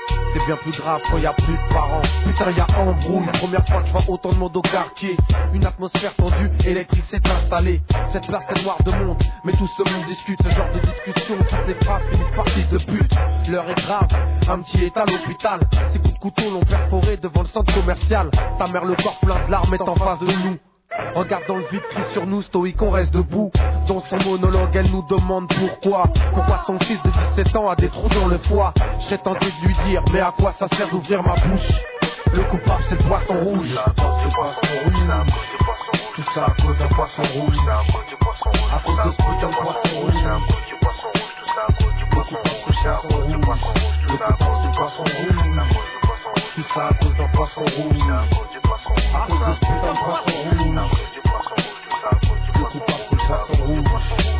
C'est 0.08 0.46
bien 0.46 0.58
plus 0.58 0.72
grave 0.72 1.02
quand 1.10 1.18
y 1.18 1.26
a 1.26 1.34
plus 1.34 1.54
de 1.54 1.74
parents. 1.74 2.02
Putain, 2.26 2.52
y 2.52 2.60
a 2.60 2.68
embrouille. 2.78 3.26
Première 3.34 3.66
fois 3.66 3.82
que 3.82 3.88
je 3.88 3.92
vois 3.94 4.04
autant 4.08 4.32
de 4.32 4.38
monde 4.38 4.58
au 4.58 4.62
quartier. 4.62 5.16
Une 5.54 5.66
atmosphère 5.66 6.14
tendue, 6.16 6.52
électrique 6.66 7.06
s'est 7.06 7.22
installée. 7.26 7.82
Cette 8.08 8.28
place 8.28 8.44
est 8.50 8.64
noire 8.64 8.82
de 8.84 8.92
monde, 8.92 9.22
mais 9.44 9.54
tout 9.54 9.68
ce 9.68 9.90
monde 9.90 10.06
discute. 10.06 10.40
Ce 10.44 10.50
genre 10.50 10.68
de 10.74 10.80
discussion, 10.80 11.38
toutes 11.38 11.68
les 11.68 11.76
phrases 11.76 12.06
finissent 12.10 12.36
par 12.36 12.46
de 12.46 12.78
pute. 12.78 13.16
L'heure 13.50 13.70
est 13.70 13.82
grave, 13.82 14.08
un 14.50 14.62
petit 14.62 14.86
est 14.86 14.98
à 14.98 15.06
l'hôpital. 15.06 15.62
Ces 15.94 16.00
coups 16.00 16.14
de 16.14 16.20
couteau 16.20 16.52
l'ont 16.52 16.66
perforé 16.66 17.18
devant 17.18 17.44
le 17.44 17.48
centre 17.48 17.74
commercial. 17.74 18.30
Sa 18.58 18.68
mère, 18.68 18.86
le 18.86 18.96
corps 18.96 19.20
plein 19.22 19.46
de 19.46 19.52
larmes, 19.52 19.74
est 19.74 19.82
en 19.82 19.96
face 19.96 20.20
de 20.20 20.26
nous. 20.26 20.58
Regarde 21.14 21.44
dans 21.48 21.58
le 21.58 21.66
vide, 21.72 21.82
crie 21.90 22.04
sur 22.14 22.26
nous, 22.26 22.42
stoïque, 22.42 22.82
on 22.82 22.90
reste 22.90 23.14
debout. 23.14 23.52
Dans 23.88 24.02
son 24.02 24.18
monologue, 24.18 24.76
elle 24.76 24.92
nous 24.92 25.04
demande 25.04 25.48
pourquoi. 25.48 26.04
Pourquoi 26.34 26.64
son 26.66 26.80
fils 26.80 27.02
de 27.04 27.10
17 27.36 27.56
ans 27.56 27.70
a 27.70 27.76
des 27.76 27.90
trous 27.90 28.10
dans 28.10 28.28
le 28.28 28.38
foie? 28.38 28.74
Je 29.00 29.04
serais 29.06 29.18
tenté 29.18 29.46
de 29.46 29.68
lui 29.68 29.76
dire, 29.88 30.04
mais 30.14 30.20
à 30.20 30.34
quoi 30.38 30.52
ça 30.52 30.68
sert 30.68 30.90
d'ouvrir 30.90 31.24
ma 31.24 31.36
bouche? 31.36 31.82
Le 32.34 32.44
coupable, 32.44 32.84
c'est 32.90 33.02
le 33.02 33.08
poisson 33.08 33.34
rouge. 33.34 33.76
Le 33.76 33.94
poisson 33.94 34.68
rouge. 34.84 35.26
Tout 36.16 36.24
ça 36.34 36.46
à 36.46 36.62
cause 36.62 36.78
d'un 36.78 36.88
poisson 36.88 37.22
rouge. 37.34 37.60
À 38.74 38.80
cause 38.80 38.98
de 39.06 39.12
ce 39.12 39.18
putain 39.18 39.48
de 39.48 39.56
poisson 39.56 39.90
rouge. 40.02 40.24
Le 40.66 40.90
coupable, 40.90 41.80
c'est 41.80 42.02
le 42.02 42.10
poisson 42.10 42.38
rouge. 42.38 42.66
Le 42.88 42.96
coupable, 42.96 43.20
c'est 43.26 43.32
le 43.32 43.40
poisson 43.40 43.68
rouge. 43.68 43.86
Tout 44.08 44.18
ça 44.18 44.28
à 44.28 44.38
cause 44.38 45.95
d'un 46.76 47.28
poisson 47.34 47.62
rouge. 47.62 48.12
À 48.12 49.28
cause 49.28 49.40
de 49.40 49.54
ce 49.54 49.60
putain 49.60 49.94
de 49.94 50.00
poisson 50.04 50.36
rouge. 50.44 51.06
Le 52.58 52.64
coupable, 52.66 53.04
c'est 53.08 53.16
le 53.16 53.28
poisson 53.28 53.64
rouge. 53.64 53.86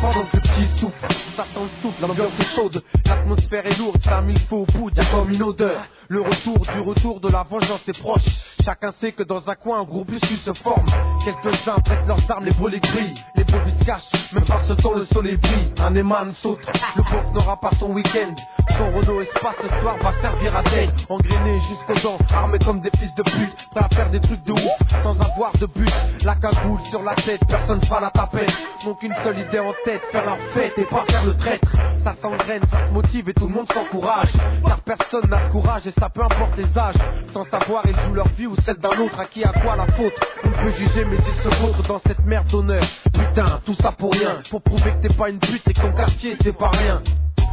Pendant 0.02 0.26
que 0.26 0.36
le 0.36 0.42
petit 0.42 0.78
souffle, 0.78 1.06
ça 1.34 1.44
sent 1.44 1.60
le 1.60 1.82
souffle, 1.82 2.02
l'ambiance 2.02 2.38
est 2.38 2.44
chaude, 2.44 2.82
l'atmosphère 3.06 3.66
est 3.66 3.78
lourde, 3.78 4.02
ça 4.02 4.18
a 4.18 4.20
mis 4.20 4.34
le 4.34 4.40
feu 4.40 4.56
au 4.56 4.66
bout, 4.66 4.90
y'a 4.94 5.04
comme 5.06 5.30
une 5.30 5.42
odeur. 5.42 5.80
Le 6.08 6.20
retour 6.20 6.60
du 6.60 6.80
retour 6.80 7.20
de 7.20 7.28
la 7.28 7.42
vengeance 7.42 7.88
est 7.88 8.00
proche. 8.00 8.26
Chacun 8.64 8.92
sait 8.92 9.10
que 9.10 9.24
dans 9.24 9.48
un 9.50 9.54
coin, 9.56 9.80
un 9.80 9.84
groupuscule 9.84 10.38
se 10.38 10.52
forme. 10.52 10.86
Quelques-uns 11.24 11.80
prêtent 11.80 12.06
leurs 12.06 12.30
armes, 12.30 12.44
les 12.44 12.52
volets 12.52 12.78
grillent, 12.78 13.14
les 13.34 13.44
se 13.44 13.84
cachent, 13.84 14.32
même 14.32 14.44
par 14.44 14.62
ce 14.62 14.74
temps 14.74 14.94
le 14.94 15.04
soleil 15.06 15.36
brille. 15.36 15.72
Un 15.80 15.94
éman 15.96 16.32
saute, 16.32 16.60
le 16.96 17.02
pauvre 17.02 17.32
n'aura 17.32 17.60
pas 17.60 17.70
son 17.80 17.92
week-end. 17.92 18.34
Son 18.76 18.90
Renault 18.92 19.20
Espace 19.20 19.56
ce 19.62 19.80
soir 19.80 19.96
va 20.00 20.12
servir 20.20 20.56
à 20.56 20.62
date, 20.62 21.06
engrainé 21.08 21.58
jusqu'aux 21.68 22.08
dents, 22.08 22.18
armé 22.32 22.58
comme 22.58 22.80
des 22.80 22.90
fils 22.98 23.14
de 23.14 23.22
pute, 23.22 23.68
prêts 23.70 23.84
à 23.84 23.88
faire 23.88 24.10
des 24.10 24.20
trucs 24.20 24.42
de 24.44 24.52
ouf, 24.52 25.02
sans 25.02 25.18
avoir 25.20 25.52
de 25.58 25.66
but. 25.66 25.90
La 26.24 26.36
cagoule 26.36 26.80
sur 26.90 27.02
la 27.02 27.14
tête, 27.14 27.40
personne 27.48 27.82
fera 27.82 28.00
la 28.00 28.10
tapette. 28.10 28.52
N'ont 28.84 28.94
qu'une 28.94 29.14
seule 29.24 29.38
idée 29.40 29.58
en 29.58 29.72
tête, 29.84 30.02
faire 30.12 30.24
leur 30.24 30.38
fête 30.52 30.72
et 30.76 30.84
pas 30.84 31.04
faire 31.06 31.24
le 31.24 31.36
traître. 31.36 31.68
Ça 32.04 32.14
s'engraine, 32.20 32.62
ça 32.70 32.86
se 32.86 32.92
motive 32.92 33.28
et 33.28 33.34
tout 33.34 33.48
le 33.48 33.54
monde 33.54 33.72
s'encourage. 33.72 34.32
Car 34.64 34.80
personne 34.80 35.28
n'a 35.28 35.46
de 35.46 35.52
courage 35.52 35.86
ça 35.98 36.08
peu 36.08 36.22
importe 36.22 36.56
les 36.56 36.78
âges. 36.78 36.94
Sans 37.32 37.44
savoir, 37.44 37.84
ils 37.86 37.98
jouent 38.00 38.14
leur 38.14 38.28
vie 38.28 38.46
ou 38.46 38.56
celle 38.56 38.76
d'un 38.76 38.98
autre. 38.98 39.18
À 39.18 39.26
qui 39.26 39.44
à 39.44 39.52
quoi 39.52 39.76
la 39.76 39.86
faute 39.86 40.12
On 40.44 40.50
peut 40.50 40.70
juger, 40.76 41.04
mais 41.04 41.16
ils 41.16 41.34
se 41.42 41.48
vautrent 41.60 41.82
dans 41.86 41.98
cette 42.00 42.24
merde 42.24 42.46
d'honneur. 42.48 42.82
Putain, 43.12 43.60
tout 43.64 43.74
ça 43.74 43.92
pour 43.92 44.12
rien. 44.12 44.38
Pour 44.50 44.62
prouver 44.62 44.92
que 44.92 45.08
t'es 45.08 45.14
pas 45.14 45.30
une 45.30 45.38
pute 45.38 45.66
et 45.68 45.72
que 45.72 45.80
ton 45.80 45.92
quartier 45.92 46.36
c'est 46.42 46.56
pas 46.56 46.70
rien. 46.70 47.02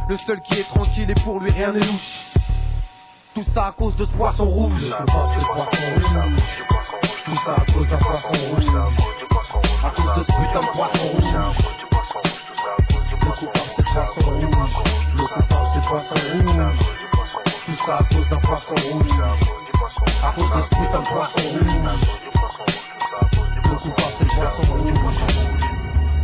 Le 0.08 0.16
seul 0.18 0.38
qui 0.40 0.60
est 0.60 0.64
tranquille 0.64 1.10
et 1.10 1.14
pour 1.22 1.40
lui 1.40 1.50
rien 1.50 1.72
n'est 1.72 1.80
louche. 1.80 2.26
Tout 3.34 3.44
ça 3.54 3.66
à 3.68 3.72
cause 3.72 3.96
de 3.96 4.04
ce 4.04 4.10
poisson 4.10 4.44
rouge. 4.44 4.94
Poisson. 5.06 5.28
Tout 7.24 7.36
ça 7.44 7.56
à 7.56 7.72
cause 7.72 7.88
d'un 7.88 7.96
poisson 7.96 8.32
rouge. 8.32 8.68
À 9.82 9.90
cause 9.90 10.14
de 10.16 10.22
ce 10.22 10.32
putain 10.32 10.60
de 10.60 10.66
poisson 10.72 11.04
rouge. 11.12 11.34
Le 13.24 13.30
coupable 13.32 13.68
c'est 13.74 13.82
le 13.82 13.88
poisson 13.92 14.20
rouge. 14.30 14.42
Le 15.14 15.22
coupable 15.22 15.66
c'est 15.72 15.80
le 15.80 15.86
poisson 15.88 16.14
rouge. 16.14 16.53
Ça 17.86 17.98
cause 18.10 18.28
d'un 18.30 18.38
poisson 18.38 18.74
rouge. 18.74 19.10
À 20.22 20.32
cause 20.32 20.48
poisson 20.48 21.42
rouge. 21.42 21.74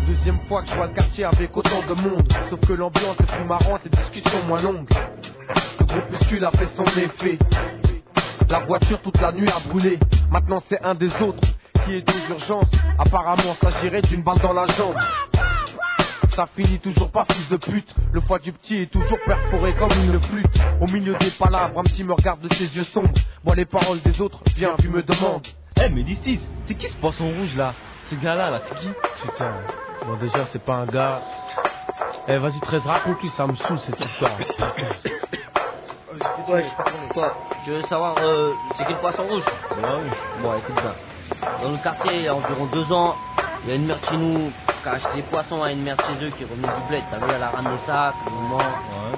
Deuxième 0.06 0.38
fois 0.48 0.62
que 0.62 0.68
je 0.68 0.74
vois 0.74 0.86
le 0.86 0.94
quartier 0.94 1.24
avec 1.24 1.54
autant 1.54 1.82
de 1.86 1.94
monde. 2.00 2.32
Sauf 2.48 2.60
que 2.60 2.72
l'ambiance 2.72 3.16
est 3.20 3.36
plus 3.36 3.44
marrante 3.44 3.82
et 3.84 3.90
discussions 3.90 4.42
moins 4.46 4.62
longues. 4.62 4.88
Le 5.80 5.84
groupuscule 5.84 6.44
a 6.46 6.50
fait 6.50 6.66
son 6.66 6.84
effet. 6.84 7.38
La 8.48 8.60
voiture 8.60 9.02
toute 9.02 9.20
la 9.20 9.30
nuit 9.32 9.50
a 9.50 9.60
brûlé. 9.68 9.98
Maintenant 10.30 10.60
c'est 10.66 10.82
un 10.82 10.94
des 10.94 11.14
autres 11.20 11.46
qui 11.84 11.96
est 11.96 12.08
aux 12.08 12.30
urgences. 12.30 12.70
Apparemment 12.98 13.54
s'agirait 13.60 14.02
d'une 14.02 14.22
balle 14.22 14.38
dans 14.38 14.54
la 14.54 14.66
jambe. 14.66 14.96
Ça 16.34 16.48
finit 16.54 16.78
toujours 16.78 17.10
pas 17.10 17.24
fils 17.24 17.48
de 17.48 17.56
pute. 17.56 17.92
Le 18.12 18.20
foie 18.20 18.38
du 18.38 18.52
petit 18.52 18.82
est 18.82 18.90
toujours 18.90 19.18
perforé 19.26 19.74
comme 19.74 19.90
une 19.92 20.20
flûte. 20.20 20.60
Au 20.80 20.86
milieu 20.86 21.14
des 21.16 21.30
palabres, 21.32 21.80
un 21.80 21.82
petit 21.82 22.04
me 22.04 22.12
regarde 22.12 22.40
de 22.40 22.52
ses 22.54 22.76
yeux 22.76 22.84
sombres. 22.84 23.10
Moi 23.44 23.54
les 23.56 23.64
paroles 23.64 24.00
des 24.02 24.20
autres, 24.20 24.40
bien 24.54 24.74
vu 24.78 24.88
me 24.88 25.02
demande. 25.02 25.46
Eh, 25.82 25.88
mais 25.88 26.02
d'ici, 26.02 26.40
c'est 26.66 26.74
qui 26.74 26.88
ce 26.88 26.96
poisson 26.96 27.26
rouge 27.32 27.56
là? 27.56 27.74
Ce 28.10 28.14
gars-là, 28.14 28.50
là, 28.50 28.60
c'est 28.64 28.76
qui? 28.78 28.88
Putain, 29.22 29.54
bon 30.06 30.16
déjà 30.16 30.46
c'est 30.46 30.62
pas 30.62 30.74
un 30.74 30.86
gars. 30.86 31.20
Eh 32.28 32.36
vas-y 32.38 32.60
13, 32.60 32.82
raconte-lui, 32.84 33.28
ça 33.30 33.46
me 33.46 33.54
saoule 33.54 33.80
cette 33.80 34.00
histoire. 34.00 34.32
Ouais, 36.48 36.64
quoi 37.14 37.36
Tu 37.64 37.70
veux 37.70 37.82
savoir 37.82 38.16
euh, 38.18 38.52
c'est 38.76 38.84
qui 38.84 38.92
le 38.92 38.98
poisson 38.98 39.24
rouge? 39.26 39.44
Bah 39.80 39.98
oui. 40.02 40.10
Bon, 40.42 40.58
écoute 40.58 40.74
bien. 40.74 40.94
Dans 41.62 41.70
le 41.70 41.78
quartier, 41.78 42.12
il 42.12 42.24
y 42.24 42.28
a 42.28 42.34
environ 42.34 42.66
deux 42.66 42.92
ans, 42.92 43.14
il 43.64 43.68
y 43.68 43.72
a 43.72 43.76
une 43.76 43.86
mère 43.86 44.00
de 44.00 44.06
chez 44.06 44.16
nous 44.16 44.50
qui 44.82 44.88
a 44.88 44.92
acheté 44.92 45.16
des 45.16 45.22
poissons 45.22 45.62
à 45.62 45.70
une 45.70 45.82
mère 45.82 45.96
de 45.96 46.02
chez 46.02 46.24
eux 46.24 46.30
qui 46.30 46.42
est 46.42 46.46
revenue 46.46 46.66
du 46.66 46.88
bled. 46.88 47.02
T'as 47.10 47.18
vu, 47.18 47.32
elle 47.34 47.42
a 47.42 47.50
ramené 47.50 47.76
ça, 47.86 48.14
calmement. 48.24 48.58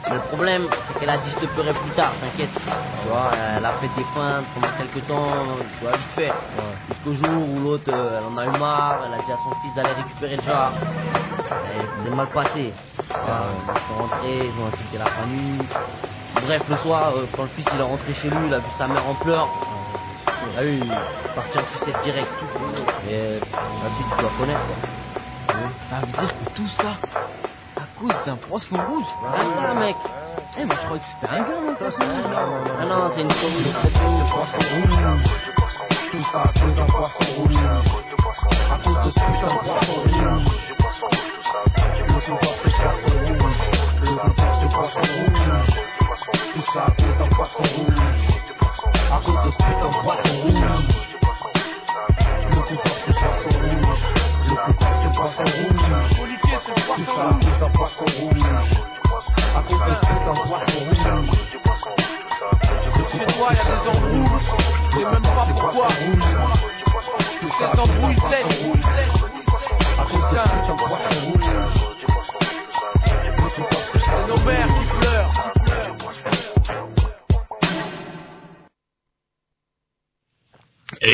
Mais 0.09 0.15
le 0.17 0.21
problème, 0.23 0.67
c'est 0.89 0.99
qu'elle 0.99 1.11
a 1.11 1.19
dit 1.19 1.31
je 1.31 1.47
te 1.47 1.47
pleurer 1.53 1.73
plus 1.73 1.91
tard, 1.93 2.13
t'inquiète. 2.21 2.51
Tu 2.55 3.09
vois, 3.09 3.31
elle 3.57 3.65
a 3.65 3.73
fait 3.75 3.91
des 3.97 4.05
feintes 4.15 4.45
pendant 4.55 4.73
quelques 4.77 5.07
temps, 5.07 5.33
tu 5.79 5.85
vois, 5.85 5.97
vite 5.97 6.13
fait. 6.17 6.33
Jusqu'au 6.89 7.13
jour 7.15 7.49
où 7.49 7.61
l'autre, 7.61 7.93
euh, 7.93 8.19
elle 8.19 8.25
en 8.27 8.37
a 8.39 8.47
eu 8.47 8.59
marre, 8.59 8.99
elle 9.07 9.15
a 9.15 9.23
dit 9.23 9.33
à 9.33 9.37
son 9.37 9.55
fils 9.61 9.75
d'aller 9.75 9.93
récupérer 9.93 10.37
le 10.37 10.43
jar. 10.43 10.73
C'est 12.05 12.11
mal 12.11 12.27
passé. 12.29 12.73
Ils 12.99 13.15
sont 13.15 13.95
rentrés, 14.03 14.47
ils 14.47 14.63
ont 14.63 14.67
insulté 14.67 14.99
la 14.99 15.07
famille. 15.07 15.61
Bref, 16.35 16.63
le 16.69 16.77
soir, 16.77 17.13
euh, 17.15 17.27
quand 17.37 17.43
le 17.45 17.49
fils 17.51 17.67
il 17.73 17.81
est 17.81 17.85
rentré 17.85 18.13
chez 18.13 18.29
lui, 18.29 18.47
il 18.47 18.55
a 18.55 18.59
vu 18.59 18.65
sa 18.77 18.89
mère 18.89 19.07
en 19.07 19.15
pleurs. 19.15 19.49
Il 20.53 20.59
a 20.59 20.65
eu 20.65 20.81
partir 21.35 21.63
en 21.63 21.79
sucette 21.79 22.03
direct. 22.03 22.29
Et 23.09 23.15
euh, 23.15 23.41
la 23.83 23.91
suite, 23.91 24.07
tu 24.17 24.21
dois 24.23 24.31
connaître. 24.39 24.61
quoi. 24.67 24.77
Ça 25.91 25.97
veut 26.01 26.13
dire 26.13 26.35
que 26.39 26.51
tout 26.55 26.69
ça, 26.69 26.93
à 27.77 27.85
cause 27.99 28.15
d'un 28.27 28.37
poisson 28.37 28.77
rouge. 28.89 29.05
Ah, 29.25 29.45
ça, 29.67 29.75
mec. 29.75 29.97
Eh, 30.59 30.65
mais 30.65 30.75
je 30.75 30.85
crois 30.87 30.99
que 30.99 31.05
c'était 31.05 31.33
un 31.33 31.41
gars, 31.43 31.61
mon 31.65 31.75
poisson 31.75 32.03
rouge. 32.03 32.37
Ah 32.81 32.85
non, 32.85 33.11
c'est 33.15 33.23
une 33.23 33.31
story. 33.31 33.65
C'est 33.65 34.33
poisson 34.33 34.59
rouge. 34.75 34.97
Tout 36.11 36.23
ça 36.25 36.43
à 36.43 36.49
cause 36.59 36.75
d'un 36.75 36.87
poisson 36.87 37.25
rouge. 37.37 37.57
À 38.71 38.79
cause 38.85 38.99
de 39.05 39.11
ce 39.11 39.21
putain 39.21 39.49
de 39.49 39.59
poisson 39.65 39.93
rouge. 39.93 40.13
Le 40.69 42.21
compteur 42.25 42.55
c'est 42.63 42.71
poisson 42.71 43.13
rouge. 43.19 43.57
Le 44.01 44.07
compteur 44.17 44.53
c'est 44.61 44.71
poisson 44.73 45.01
rouge. 45.01 45.51
Tout 46.55 46.67
ça 46.73 46.81
à 46.85 46.91
cause 46.91 47.17
d'un 47.19 47.29
poisson 47.37 47.63
rouge. 47.63 48.12
À 49.13 49.21
cause 49.21 49.37
de 49.45 49.51
ce 49.51 49.57
poisson 49.59 50.33
rouge. 50.43 50.63
Le 52.49 52.61
c'est 52.69 52.79
poisson 52.79 53.11
rouge. 53.61 54.05
Le 54.49 54.57
c'est 55.03 55.13
poisson 55.15 55.45
rouge. 55.45 55.85
Tout 56.97 57.05
ça 57.05 57.13
à 57.13 57.33
cause 57.33 57.59
d'un 57.61 57.71
poisson 57.71 58.05
rouge. 58.19 58.47
À 59.55 59.63
cause 59.63 59.83
de 59.85 59.95
ce 59.95 60.13
poisson 60.23 60.79
rouge. 60.79 61.05
Chez 63.13 63.27
toi, 63.27 63.49
il 63.51 63.57
y 63.57 63.61
a 63.61 63.65
des 63.65 63.83
embrouilles. 63.89 64.41
Je 64.89 64.97
sais 64.97 65.05
même 65.05 65.21
pas 65.21 65.47
pourquoi. 65.55 65.89
Ces 67.59 67.81
embrouilles 67.81 68.17
sèches. 68.31 68.62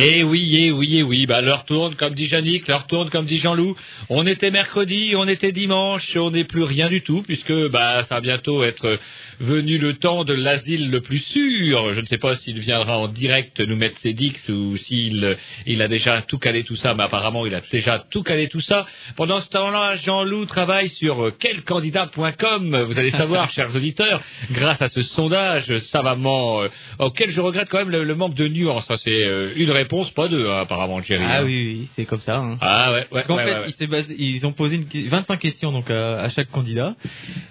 Eh 0.01 0.23
oui, 0.23 0.55
eh 0.57 0.71
oui, 0.71 0.99
eh 0.99 1.03
oui, 1.03 1.27
bah 1.27 1.41
l'heure 1.43 1.65
tourne 1.65 1.97
comme 1.97 2.15
dit 2.15 2.27
Yannick, 2.27 2.69
l'heure 2.69 2.87
tourne 2.87 3.11
comme 3.11 3.27
dit 3.27 3.39
Jean-Loup. 3.39 3.77
On 4.09 4.29
était 4.29 4.53
mercredi, 4.53 5.15
on 5.17 5.27
était 5.27 5.51
dimanche, 5.51 6.17
on 6.17 6.31
n'est 6.31 6.45
plus 6.45 6.63
rien 6.63 6.89
du 6.89 7.01
tout 7.03 7.23
puisque 7.23 7.53
bah 7.71 8.05
ça 8.05 8.15
va 8.15 8.21
bientôt 8.21 8.63
être 8.63 8.97
venu 9.41 9.77
le 9.77 9.95
temps 9.95 10.23
de 10.23 10.35
l'asile 10.35 10.91
le 10.91 11.01
plus 11.01 11.19
sûr. 11.19 11.95
Je 11.95 12.01
ne 12.01 12.07
sais 12.07 12.17
pas 12.19 12.37
s'il 12.37 12.61
viendra 12.61 12.97
en 12.97 13.09
direct 13.09 13.59
nous 13.59 13.75
mettre 13.75 13.99
ses 13.99 14.13
dix 14.13 14.49
ou 14.51 14.77
s'il 14.77 15.37
il 15.67 15.83
a 15.83 15.89
déjà 15.89 16.23
tout 16.23 16.39
calé 16.39 16.63
tout 16.63 16.77
ça, 16.77 16.95
mais 16.95 17.03
apparemment 17.03 17.45
il 17.45 17.57
a 17.57 17.61
déjà 17.61 17.99
tout 17.99 18.23
calé 18.23 18.47
tout 18.47 18.61
ça. 18.61 18.87
Pendant 19.17 19.41
ce 19.41 19.49
temps-là, 19.49 19.97
Jean-Loup 19.97 20.45
travaille 20.47 20.91
sur 20.91 21.37
quelcandidat.com. 21.39 22.85
Vous 22.87 22.99
allez 23.01 23.11
savoir, 23.11 23.51
chers 23.59 23.75
auditeurs, 23.75 24.23
grâce 24.53 24.81
à 24.81 24.91
ce 24.91 25.01
sondage 25.01 25.77
savamment 25.79 26.63
euh, 26.63 26.69
auquel 27.01 27.31
je 27.31 27.41
regrette 27.41 27.69
quand 27.69 27.79
même 27.79 27.91
le, 27.91 28.05
le 28.05 28.15
manque 28.15 28.35
de 28.35 28.47
nuances. 28.47 28.87
Ça, 28.87 28.97
C'est 28.97 29.11
euh, 29.11 29.53
une 29.57 29.73
réponse, 29.73 29.88
pas 30.15 30.29
deux, 30.29 30.49
apparemment, 30.51 31.01
Thierry. 31.01 31.25
Ah 31.27 31.39
hein. 31.41 31.45
oui, 31.45 31.79
oui, 31.81 31.91
c'est 31.95 32.05
comme 32.05 32.21
ça. 32.21 32.37
hein. 32.39 32.59
Ah 32.61 32.91
ouais, 32.93 32.99
ouais, 32.99 33.07
Parce 33.11 33.27
qu'en 33.27 33.37
ouais, 33.37 33.45
fait, 33.45 33.53
ouais, 33.55 33.59
ouais. 33.61 33.65
il 33.69 33.75
s'est 33.75 33.87
basé- 33.87 34.15
ils 34.19 34.47
ont 34.47 34.53
posé 34.53 34.77
une, 34.77 34.87
que- 34.87 35.09
25 35.09 35.39
questions 35.39 35.73
donc 35.73 35.91
à, 35.91 36.21
à 36.21 36.29
chaque 36.29 36.51
candidat. 36.51 36.95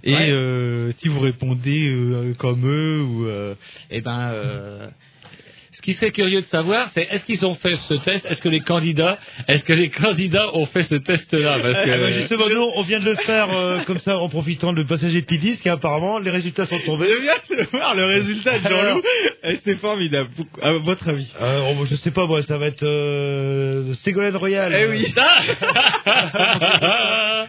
Et 0.04 0.14
euh, 0.16 0.92
si 0.94 1.08
vous 1.08 1.20
répondez 1.20 1.88
euh, 1.88 2.34
comme 2.38 2.66
eux 2.66 3.02
ou 3.02 3.26
euh, 3.26 3.56
eh 3.92 4.02
ben 4.02 4.32
Ce 5.78 5.82
qui 5.84 5.94
serait 5.94 6.10
curieux 6.10 6.42
de 6.42 6.46
savoir, 6.48 6.90
c'est 6.90 7.04
est-ce 7.04 7.24
qu'ils 7.24 7.46
ont 7.46 7.54
fait 7.54 7.78
ce 7.78 7.94
test? 7.94 8.26
Est-ce 8.26 8.42
que 8.42 8.50
les 8.50 8.62
candidats, 8.62 9.20
est-ce 9.48 9.64
que 9.64 9.74
les 9.74 9.92
candidats 9.92 10.50
ont 10.56 10.66
fait 10.66 10.82
ce 10.82 10.96
test-là? 10.96 11.60
Parce 11.62 11.84
que 11.84 11.88
ben, 11.88 12.14
justement, 12.16 12.50
nous, 12.50 12.68
on 12.78 12.82
vient 12.82 13.00
de 13.00 13.06
le 13.06 13.16
faire 13.16 13.56
euh, 13.56 13.82
comme 13.86 14.00
ça 14.00 14.18
en 14.18 14.28
profitant 14.28 14.74
de 14.74 14.82
passager 14.82 15.22
de 15.22 15.28
P10, 15.28 15.62
et 15.64 15.70
apparemment, 15.70 16.18
les 16.18 16.32
résultats 16.32 16.66
sont 16.66 16.80
tombés. 16.80 17.06
Je 17.06 17.22
viens 17.22 17.36
de 17.60 17.68
voir 17.70 17.94
le 17.94 18.06
résultat 18.06 18.58
de 18.58 18.68
Jean-Loup. 18.68 19.04
C'est 19.64 19.80
formidable. 19.80 20.32
À 20.64 20.80
votre 20.80 21.10
avis? 21.10 21.32
Euh, 21.40 21.72
je 21.88 21.96
sais 21.96 22.10
pas, 22.10 22.26
moi, 22.26 22.42
ça 22.42 22.58
va 22.58 22.66
être 22.66 22.82
euh, 22.82 23.94
Ségolène 23.94 24.36
Royal. 24.36 24.76
Eh 24.76 24.88
oui. 24.88 25.06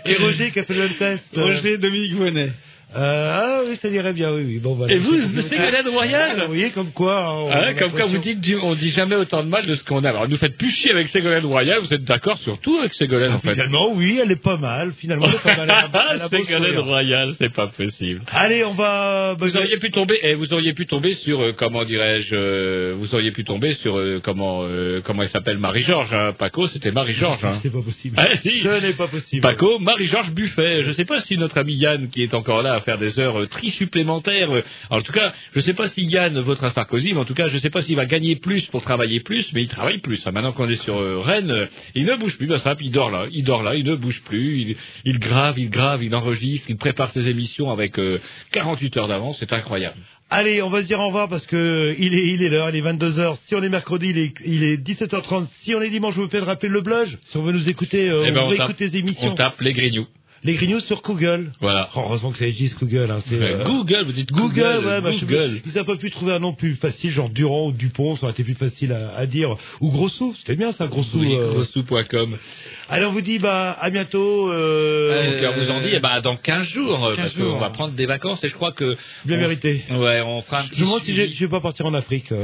Et 0.04 0.16
Roger 0.16 0.50
qui 0.50 0.58
a 0.58 0.64
fait 0.64 0.74
le 0.74 0.80
même 0.80 0.96
test. 0.96 1.30
Roger 1.34 1.78
Dominique 1.78 2.12
Vonnet. 2.12 2.50
Euh, 2.96 3.60
ah 3.60 3.60
oui, 3.68 3.76
ça 3.76 3.90
dirait 3.90 4.14
bien, 4.14 4.32
oui, 4.32 4.44
oui. 4.46 4.58
Bon, 4.60 4.74
voilà. 4.74 4.94
Et 4.94 4.98
vous, 4.98 5.20
Ségolène 5.20 5.88
Royal 5.88 6.40
Vous 6.40 6.46
voyez, 6.46 6.70
comme 6.70 6.90
quoi. 6.90 7.34
on 7.34 7.50
Ah, 7.50 7.74
comme 7.74 7.92
quoi 7.92 8.06
vous 8.06 8.16
dites, 8.16 8.38
on 8.62 8.74
dit 8.74 8.88
jamais 8.90 9.14
autant 9.14 9.42
de 9.44 9.48
mal 9.48 9.66
de 9.66 9.74
ce 9.74 9.84
qu'on 9.84 10.02
a. 10.04 10.08
Alors, 10.08 10.26
nous 10.26 10.38
faites 10.38 10.56
plus 10.56 10.70
chier 10.70 10.90
avec 10.92 11.06
Ségolène 11.08 11.44
Royal, 11.44 11.80
vous 11.80 11.92
êtes 11.92 12.04
d'accord 12.04 12.38
sur 12.38 12.58
tout 12.60 12.78
avec 12.78 12.94
Ségolène, 12.94 13.32
en 13.34 13.40
fait. 13.40 13.52
Finalement, 13.52 13.92
oui, 13.92 14.18
elle 14.22 14.32
est 14.32 14.42
pas 14.42 14.56
mal. 14.56 14.92
Finalement, 14.96 15.26
elle 15.26 15.34
est 15.34 15.54
pas 15.54 15.66
mal. 15.66 15.90
Elle 16.14 16.22
a- 16.22 16.28
Ségolène. 16.30 16.78
Royal, 16.78 17.34
c'est 17.38 17.52
pas 17.52 17.66
possible. 17.66 18.22
Allez, 18.28 18.64
on 18.64 18.72
va. 18.72 19.34
bah, 19.34 19.46
Vous 19.46 19.56
auriez 19.58 19.76
pu 19.76 19.90
tomber, 19.90 20.18
eh, 20.22 20.34
vous 20.34 20.54
auriez 20.54 20.72
pu 20.72 20.86
tomber 20.86 21.12
sur 21.12 21.42
euh, 21.42 21.52
comment 21.54 21.84
dirais-je, 21.84 22.34
euh, 22.34 22.94
vous 22.96 23.14
auriez 23.14 23.32
pu 23.32 23.44
tomber 23.44 23.72
sur 23.74 23.98
euh, 23.98 24.20
comment 24.24 24.62
euh, 24.64 25.02
comment 25.04 25.22
elle 25.22 25.28
s'appelle 25.28 25.58
Marie-Georges. 25.58 26.12
Hein. 26.14 26.32
Paco, 26.38 26.66
c'était 26.68 26.90
Marie-Georges. 26.92 27.44
Hein. 27.44 27.54
C'est 27.62 27.70
pas 27.72 27.82
possible. 27.82 28.14
Ah, 28.18 28.34
si. 28.38 28.60
Ce 28.60 28.80
n'est 28.80 28.94
pas 28.94 29.08
possible. 29.08 29.42
Paco, 29.42 29.78
Marie-Georges 29.78 30.30
Buffet. 30.30 30.82
Je 30.84 30.88
ne 30.88 30.92
sais 30.92 31.04
pas 31.04 31.20
si 31.20 31.36
notre 31.36 31.58
ami 31.58 31.74
Yann, 31.74 32.08
qui 32.08 32.22
est 32.22 32.32
encore 32.32 32.62
là 32.62 32.77
à 32.78 32.80
faire 32.80 32.98
des 32.98 33.18
heures 33.20 33.40
euh, 33.40 33.46
tri 33.46 33.70
supplémentaires, 33.70 34.50
euh, 34.54 34.62
en 34.90 35.02
tout 35.02 35.12
cas, 35.12 35.32
je 35.52 35.58
ne 35.58 35.64
sais 35.64 35.74
pas 35.74 35.88
si 35.88 36.04
Yann 36.04 36.38
votera 36.40 36.70
Sarkozy, 36.70 37.12
mais 37.12 37.20
en 37.20 37.24
tout 37.24 37.34
cas, 37.34 37.48
je 37.48 37.54
ne 37.54 37.58
sais 37.58 37.70
pas 37.70 37.82
s'il 37.82 37.96
va 37.96 38.06
gagner 38.06 38.36
plus 38.36 38.66
pour 38.66 38.82
travailler 38.82 39.20
plus, 39.20 39.52
mais 39.52 39.62
il 39.62 39.68
travaille 39.68 39.98
plus. 39.98 40.26
hein. 40.26 40.30
Maintenant 40.32 40.52
qu'on 40.52 40.68
est 40.68 40.82
sur 40.82 40.96
euh, 40.98 41.18
Rennes, 41.20 41.68
il 41.94 42.06
ne 42.06 42.16
bouge 42.16 42.36
plus. 42.38 42.46
Ben, 42.46 42.58
ça, 42.58 42.74
il 42.80 42.90
dort 42.90 43.10
là, 43.10 43.26
il 43.30 43.44
dort 43.44 43.62
là, 43.62 43.74
il 43.74 43.84
ne 43.84 43.94
bouge 43.94 44.22
plus. 44.24 44.60
Il, 44.62 44.76
il 45.04 45.18
grave, 45.18 45.58
il 45.58 45.68
grave, 45.70 46.02
il 46.02 46.14
enregistre, 46.14 46.70
il 46.70 46.76
prépare 46.76 47.10
ses 47.10 47.28
émissions 47.28 47.70
avec 47.70 47.98
euh, 47.98 48.20
48 48.52 48.96
heures 48.96 49.08
d'avance. 49.08 49.36
C'est 49.38 49.52
incroyable. 49.52 49.96
Allez, 50.30 50.60
on 50.60 50.68
va 50.68 50.82
se 50.82 50.86
dire 50.88 51.00
au 51.00 51.06
revoir 51.06 51.30
parce 51.30 51.46
que 51.46 51.96
il 51.98 52.12
est, 52.14 52.26
il 52.34 52.42
est 52.44 52.50
l'heure, 52.50 52.68
il 52.68 52.76
est 52.76 52.82
22h. 52.82 53.36
Si 53.46 53.54
on 53.54 53.62
est 53.62 53.68
mercredi, 53.70 54.10
il 54.10 54.18
est, 54.18 54.34
il 54.44 54.62
est 54.62 54.76
17h30. 54.76 55.46
Si 55.60 55.74
on 55.74 55.80
est 55.80 55.88
dimanche, 55.88 56.14
je 56.16 56.20
vous 56.20 56.28
fais 56.28 56.40
rappeler 56.40 56.68
le 56.68 56.82
blog. 56.82 57.08
Si 57.24 57.36
on 57.38 57.42
veut 57.44 57.52
nous 57.52 57.66
écouter, 57.70 58.10
euh, 58.10 58.24
Eh 58.26 58.30
ben, 58.32 58.42
on 58.42 58.48
on 58.48 58.54
tape- 58.54 58.68
écouter 58.68 58.84
les 58.90 58.98
émissions. 58.98 59.30
On 59.30 59.34
tape 59.34 59.58
les 59.62 59.72
grignoux. 59.72 60.06
Les 60.44 60.54
grignoux 60.54 60.80
sur 60.80 61.02
Google. 61.02 61.50
Voilà. 61.60 61.88
Oh, 61.96 62.00
heureusement 62.06 62.30
que 62.30 62.38
ça 62.38 62.46
existe 62.46 62.78
Google. 62.78 63.10
Hein, 63.10 63.20
c'est, 63.20 63.38
Ouais, 63.38 63.64
Google, 63.64 64.04
vous 64.04 64.12
dites 64.12 64.30
Google, 64.32 64.84
ouais, 64.84 65.00
bah, 65.00 65.12
sais 65.12 65.20
Google. 65.26 65.60
pas, 65.60 65.70
ils 65.70 65.78
n'ont 65.78 65.84
pas 65.84 65.96
pu 65.96 66.10
trouver 66.10 66.32
un 66.32 66.38
nom 66.38 66.52
plus 66.52 66.76
facile, 66.76 67.10
genre 67.10 67.28
Durand 67.30 67.68
ou 67.68 67.72
Dupont, 67.72 68.16
ça 68.16 68.24
aurait 68.24 68.32
été 68.32 68.44
plus 68.44 68.54
facile 68.54 68.92
à, 68.92 69.14
à 69.16 69.26
dire. 69.26 69.56
Ou 69.80 69.90
Grossou, 69.90 70.34
c'était 70.38 70.56
bien 70.56 70.72
ça, 70.72 70.86
Grossou. 70.86 71.18
Oui, 71.20 71.34
euh. 71.34 71.50
grossou.com. 71.50 72.36
Allez, 72.90 73.04
on 73.04 73.12
vous 73.12 73.20
dit 73.20 73.38
bah 73.38 73.76
à 73.78 73.90
bientôt. 73.90 74.50
Euh, 74.50 75.42
Donc, 75.42 75.52
on 75.54 75.60
vous 75.60 75.70
en 75.70 75.80
dit, 75.82 75.90
eh 75.92 76.00
ben, 76.00 76.22
dans 76.22 76.36
15 76.36 76.66
jours, 76.68 77.04
euh, 77.06 77.14
15 77.16 77.24
parce 77.24 77.36
jours. 77.36 77.52
qu'on 77.52 77.58
va 77.60 77.68
prendre 77.68 77.92
des 77.92 78.06
vacances 78.06 78.42
et 78.44 78.48
je 78.48 78.54
crois 78.54 78.72
que... 78.72 78.96
Bien 79.26 79.36
on- 79.36 79.40
mérité. 79.40 79.82
Ouais, 79.90 80.22
on 80.24 80.40
fera 80.40 80.60
un 80.60 80.64
petit 80.64 80.78
Je 80.78 80.84
me 80.84 80.86
demande 80.86 81.02
si 81.02 81.14
je 81.14 81.44
vais 81.44 81.50
pas 81.50 81.60
partir 81.60 81.84
en 81.84 81.92
Afrique. 81.92 82.32
Euh. 82.32 82.42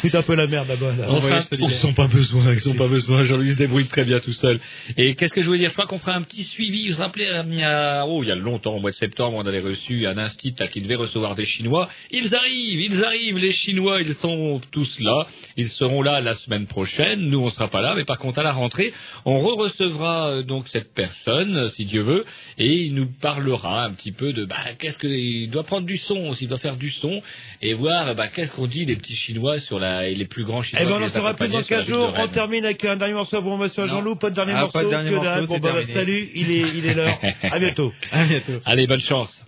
Foutre 0.00 0.14
un 0.18 0.22
peu 0.22 0.36
la 0.36 0.46
merde 0.46 0.68
là-bas. 0.68 0.94
là. 0.96 1.06
On 1.08 1.20
fera 1.20 1.40
ils 1.50 1.86
n'ont 1.86 1.92
pas 1.92 2.06
besoin, 2.06 2.54
ils 2.54 2.68
n'ont 2.68 2.76
pas 2.76 2.86
besoin. 2.86 3.24
Jean-Louis 3.24 3.50
se 3.50 3.56
débrouille 3.56 3.86
très 3.86 4.04
bien 4.04 4.20
tout 4.20 4.32
seul. 4.32 4.60
Et 4.96 5.16
qu'est-ce 5.16 5.32
que 5.32 5.40
je 5.40 5.46
voulais 5.46 5.58
dire? 5.58 5.70
Je 5.70 5.74
crois 5.74 5.88
qu'on 5.88 5.98
fera 5.98 6.14
un 6.14 6.22
petit 6.22 6.44
suivi. 6.44 6.88
Vous 6.90 6.94
vous 6.94 7.02
rappelez, 7.02 7.26
euh, 7.26 7.42
il 7.50 7.58
y 7.58 7.62
a, 7.64 8.06
oh, 8.06 8.22
il 8.22 8.28
y 8.28 8.32
a 8.32 8.36
longtemps, 8.36 8.76
au 8.76 8.80
mois 8.80 8.92
de 8.92 8.96
septembre, 8.96 9.36
on 9.36 9.44
avait 9.44 9.58
reçu 9.60 10.06
un 10.06 10.18
institut 10.18 10.68
qui 10.72 10.82
devait 10.82 10.94
recevoir 10.94 11.34
des 11.34 11.46
Chinois. 11.46 11.88
Ils 12.12 12.32
arrivent, 12.32 12.80
ils 12.80 13.04
arrivent, 13.04 13.38
les 13.38 13.52
Chinois, 13.52 14.00
ils 14.00 14.14
sont 14.14 14.60
tous 14.70 15.00
là. 15.00 15.26
Ils 15.56 15.68
seront 15.68 16.00
là 16.02 16.20
la 16.20 16.34
semaine 16.34 16.66
prochaine. 16.66 17.22
Nous, 17.28 17.40
on 17.40 17.50
sera 17.50 17.66
pas 17.66 17.80
là, 17.80 17.94
mais 17.96 18.04
par 18.04 18.18
contre, 18.20 18.38
à 18.38 18.44
la 18.44 18.52
rentrée, 18.52 18.92
on 19.24 19.40
re-recevra 19.40 19.63
euh, 19.80 20.42
donc 20.42 20.68
cette 20.68 20.94
personne, 20.94 21.68
si 21.70 21.84
Dieu 21.84 22.02
veut, 22.02 22.24
et 22.58 22.72
il 22.72 22.94
nous 22.94 23.06
parlera 23.20 23.84
un 23.84 23.90
petit 23.92 24.12
peu 24.12 24.32
de 24.32 24.44
bah, 24.44 24.56
qu'est-ce 24.78 24.98
qu'il 24.98 25.50
doit 25.50 25.64
prendre 25.64 25.86
du 25.86 25.98
son, 25.98 26.32
s'il 26.32 26.48
doit 26.48 26.58
faire 26.58 26.76
du 26.76 26.90
son, 26.90 27.22
et 27.62 27.74
voir 27.74 28.14
bah, 28.14 28.28
qu'est-ce 28.28 28.52
qu'on 28.52 28.66
dit 28.66 28.84
les 28.84 28.96
petits 28.96 29.16
Chinois 29.16 29.60
sur 29.60 29.78
la, 29.78 30.08
et 30.08 30.14
les 30.14 30.26
plus 30.26 30.44
grands 30.44 30.62
Chinois. 30.62 30.84
Eh 30.84 30.88
ben, 30.88 31.00
on 31.00 31.04
en 31.04 31.08
saura 31.08 31.34
plus 31.34 31.50
dans 31.52 31.62
sur 31.62 31.76
la 31.76 31.82
15 31.82 31.86
ville 31.86 31.94
de 31.94 32.00
jours. 32.00 32.14
On 32.16 32.28
termine 32.28 32.64
avec 32.64 32.84
un 32.84 32.96
dernier 32.96 33.14
morceau 33.14 33.42
pour 33.42 33.56
monsieur 33.58 33.86
Jean-Loup. 33.86 34.16
Pas 34.16 34.30
de 34.30 34.34
dernier 34.34 34.52
Ah, 34.54 34.60
morceau. 34.62 34.78
pas 34.78 34.84
de 34.84 34.90
dernier 34.90 35.10
que 35.10 35.14
morceau. 35.14 35.46
Bon, 35.46 35.58
bah, 35.58 35.84
salut, 35.92 36.30
il 36.34 36.50
est, 36.50 36.64
il 36.76 36.86
est 36.86 36.94
l'heure. 36.94 37.18
À 37.42 37.58
bientôt. 37.58 37.92
À 38.10 38.24
bientôt. 38.24 38.60
Allez, 38.64 38.86
bonne 38.86 39.00
chance. 39.00 39.44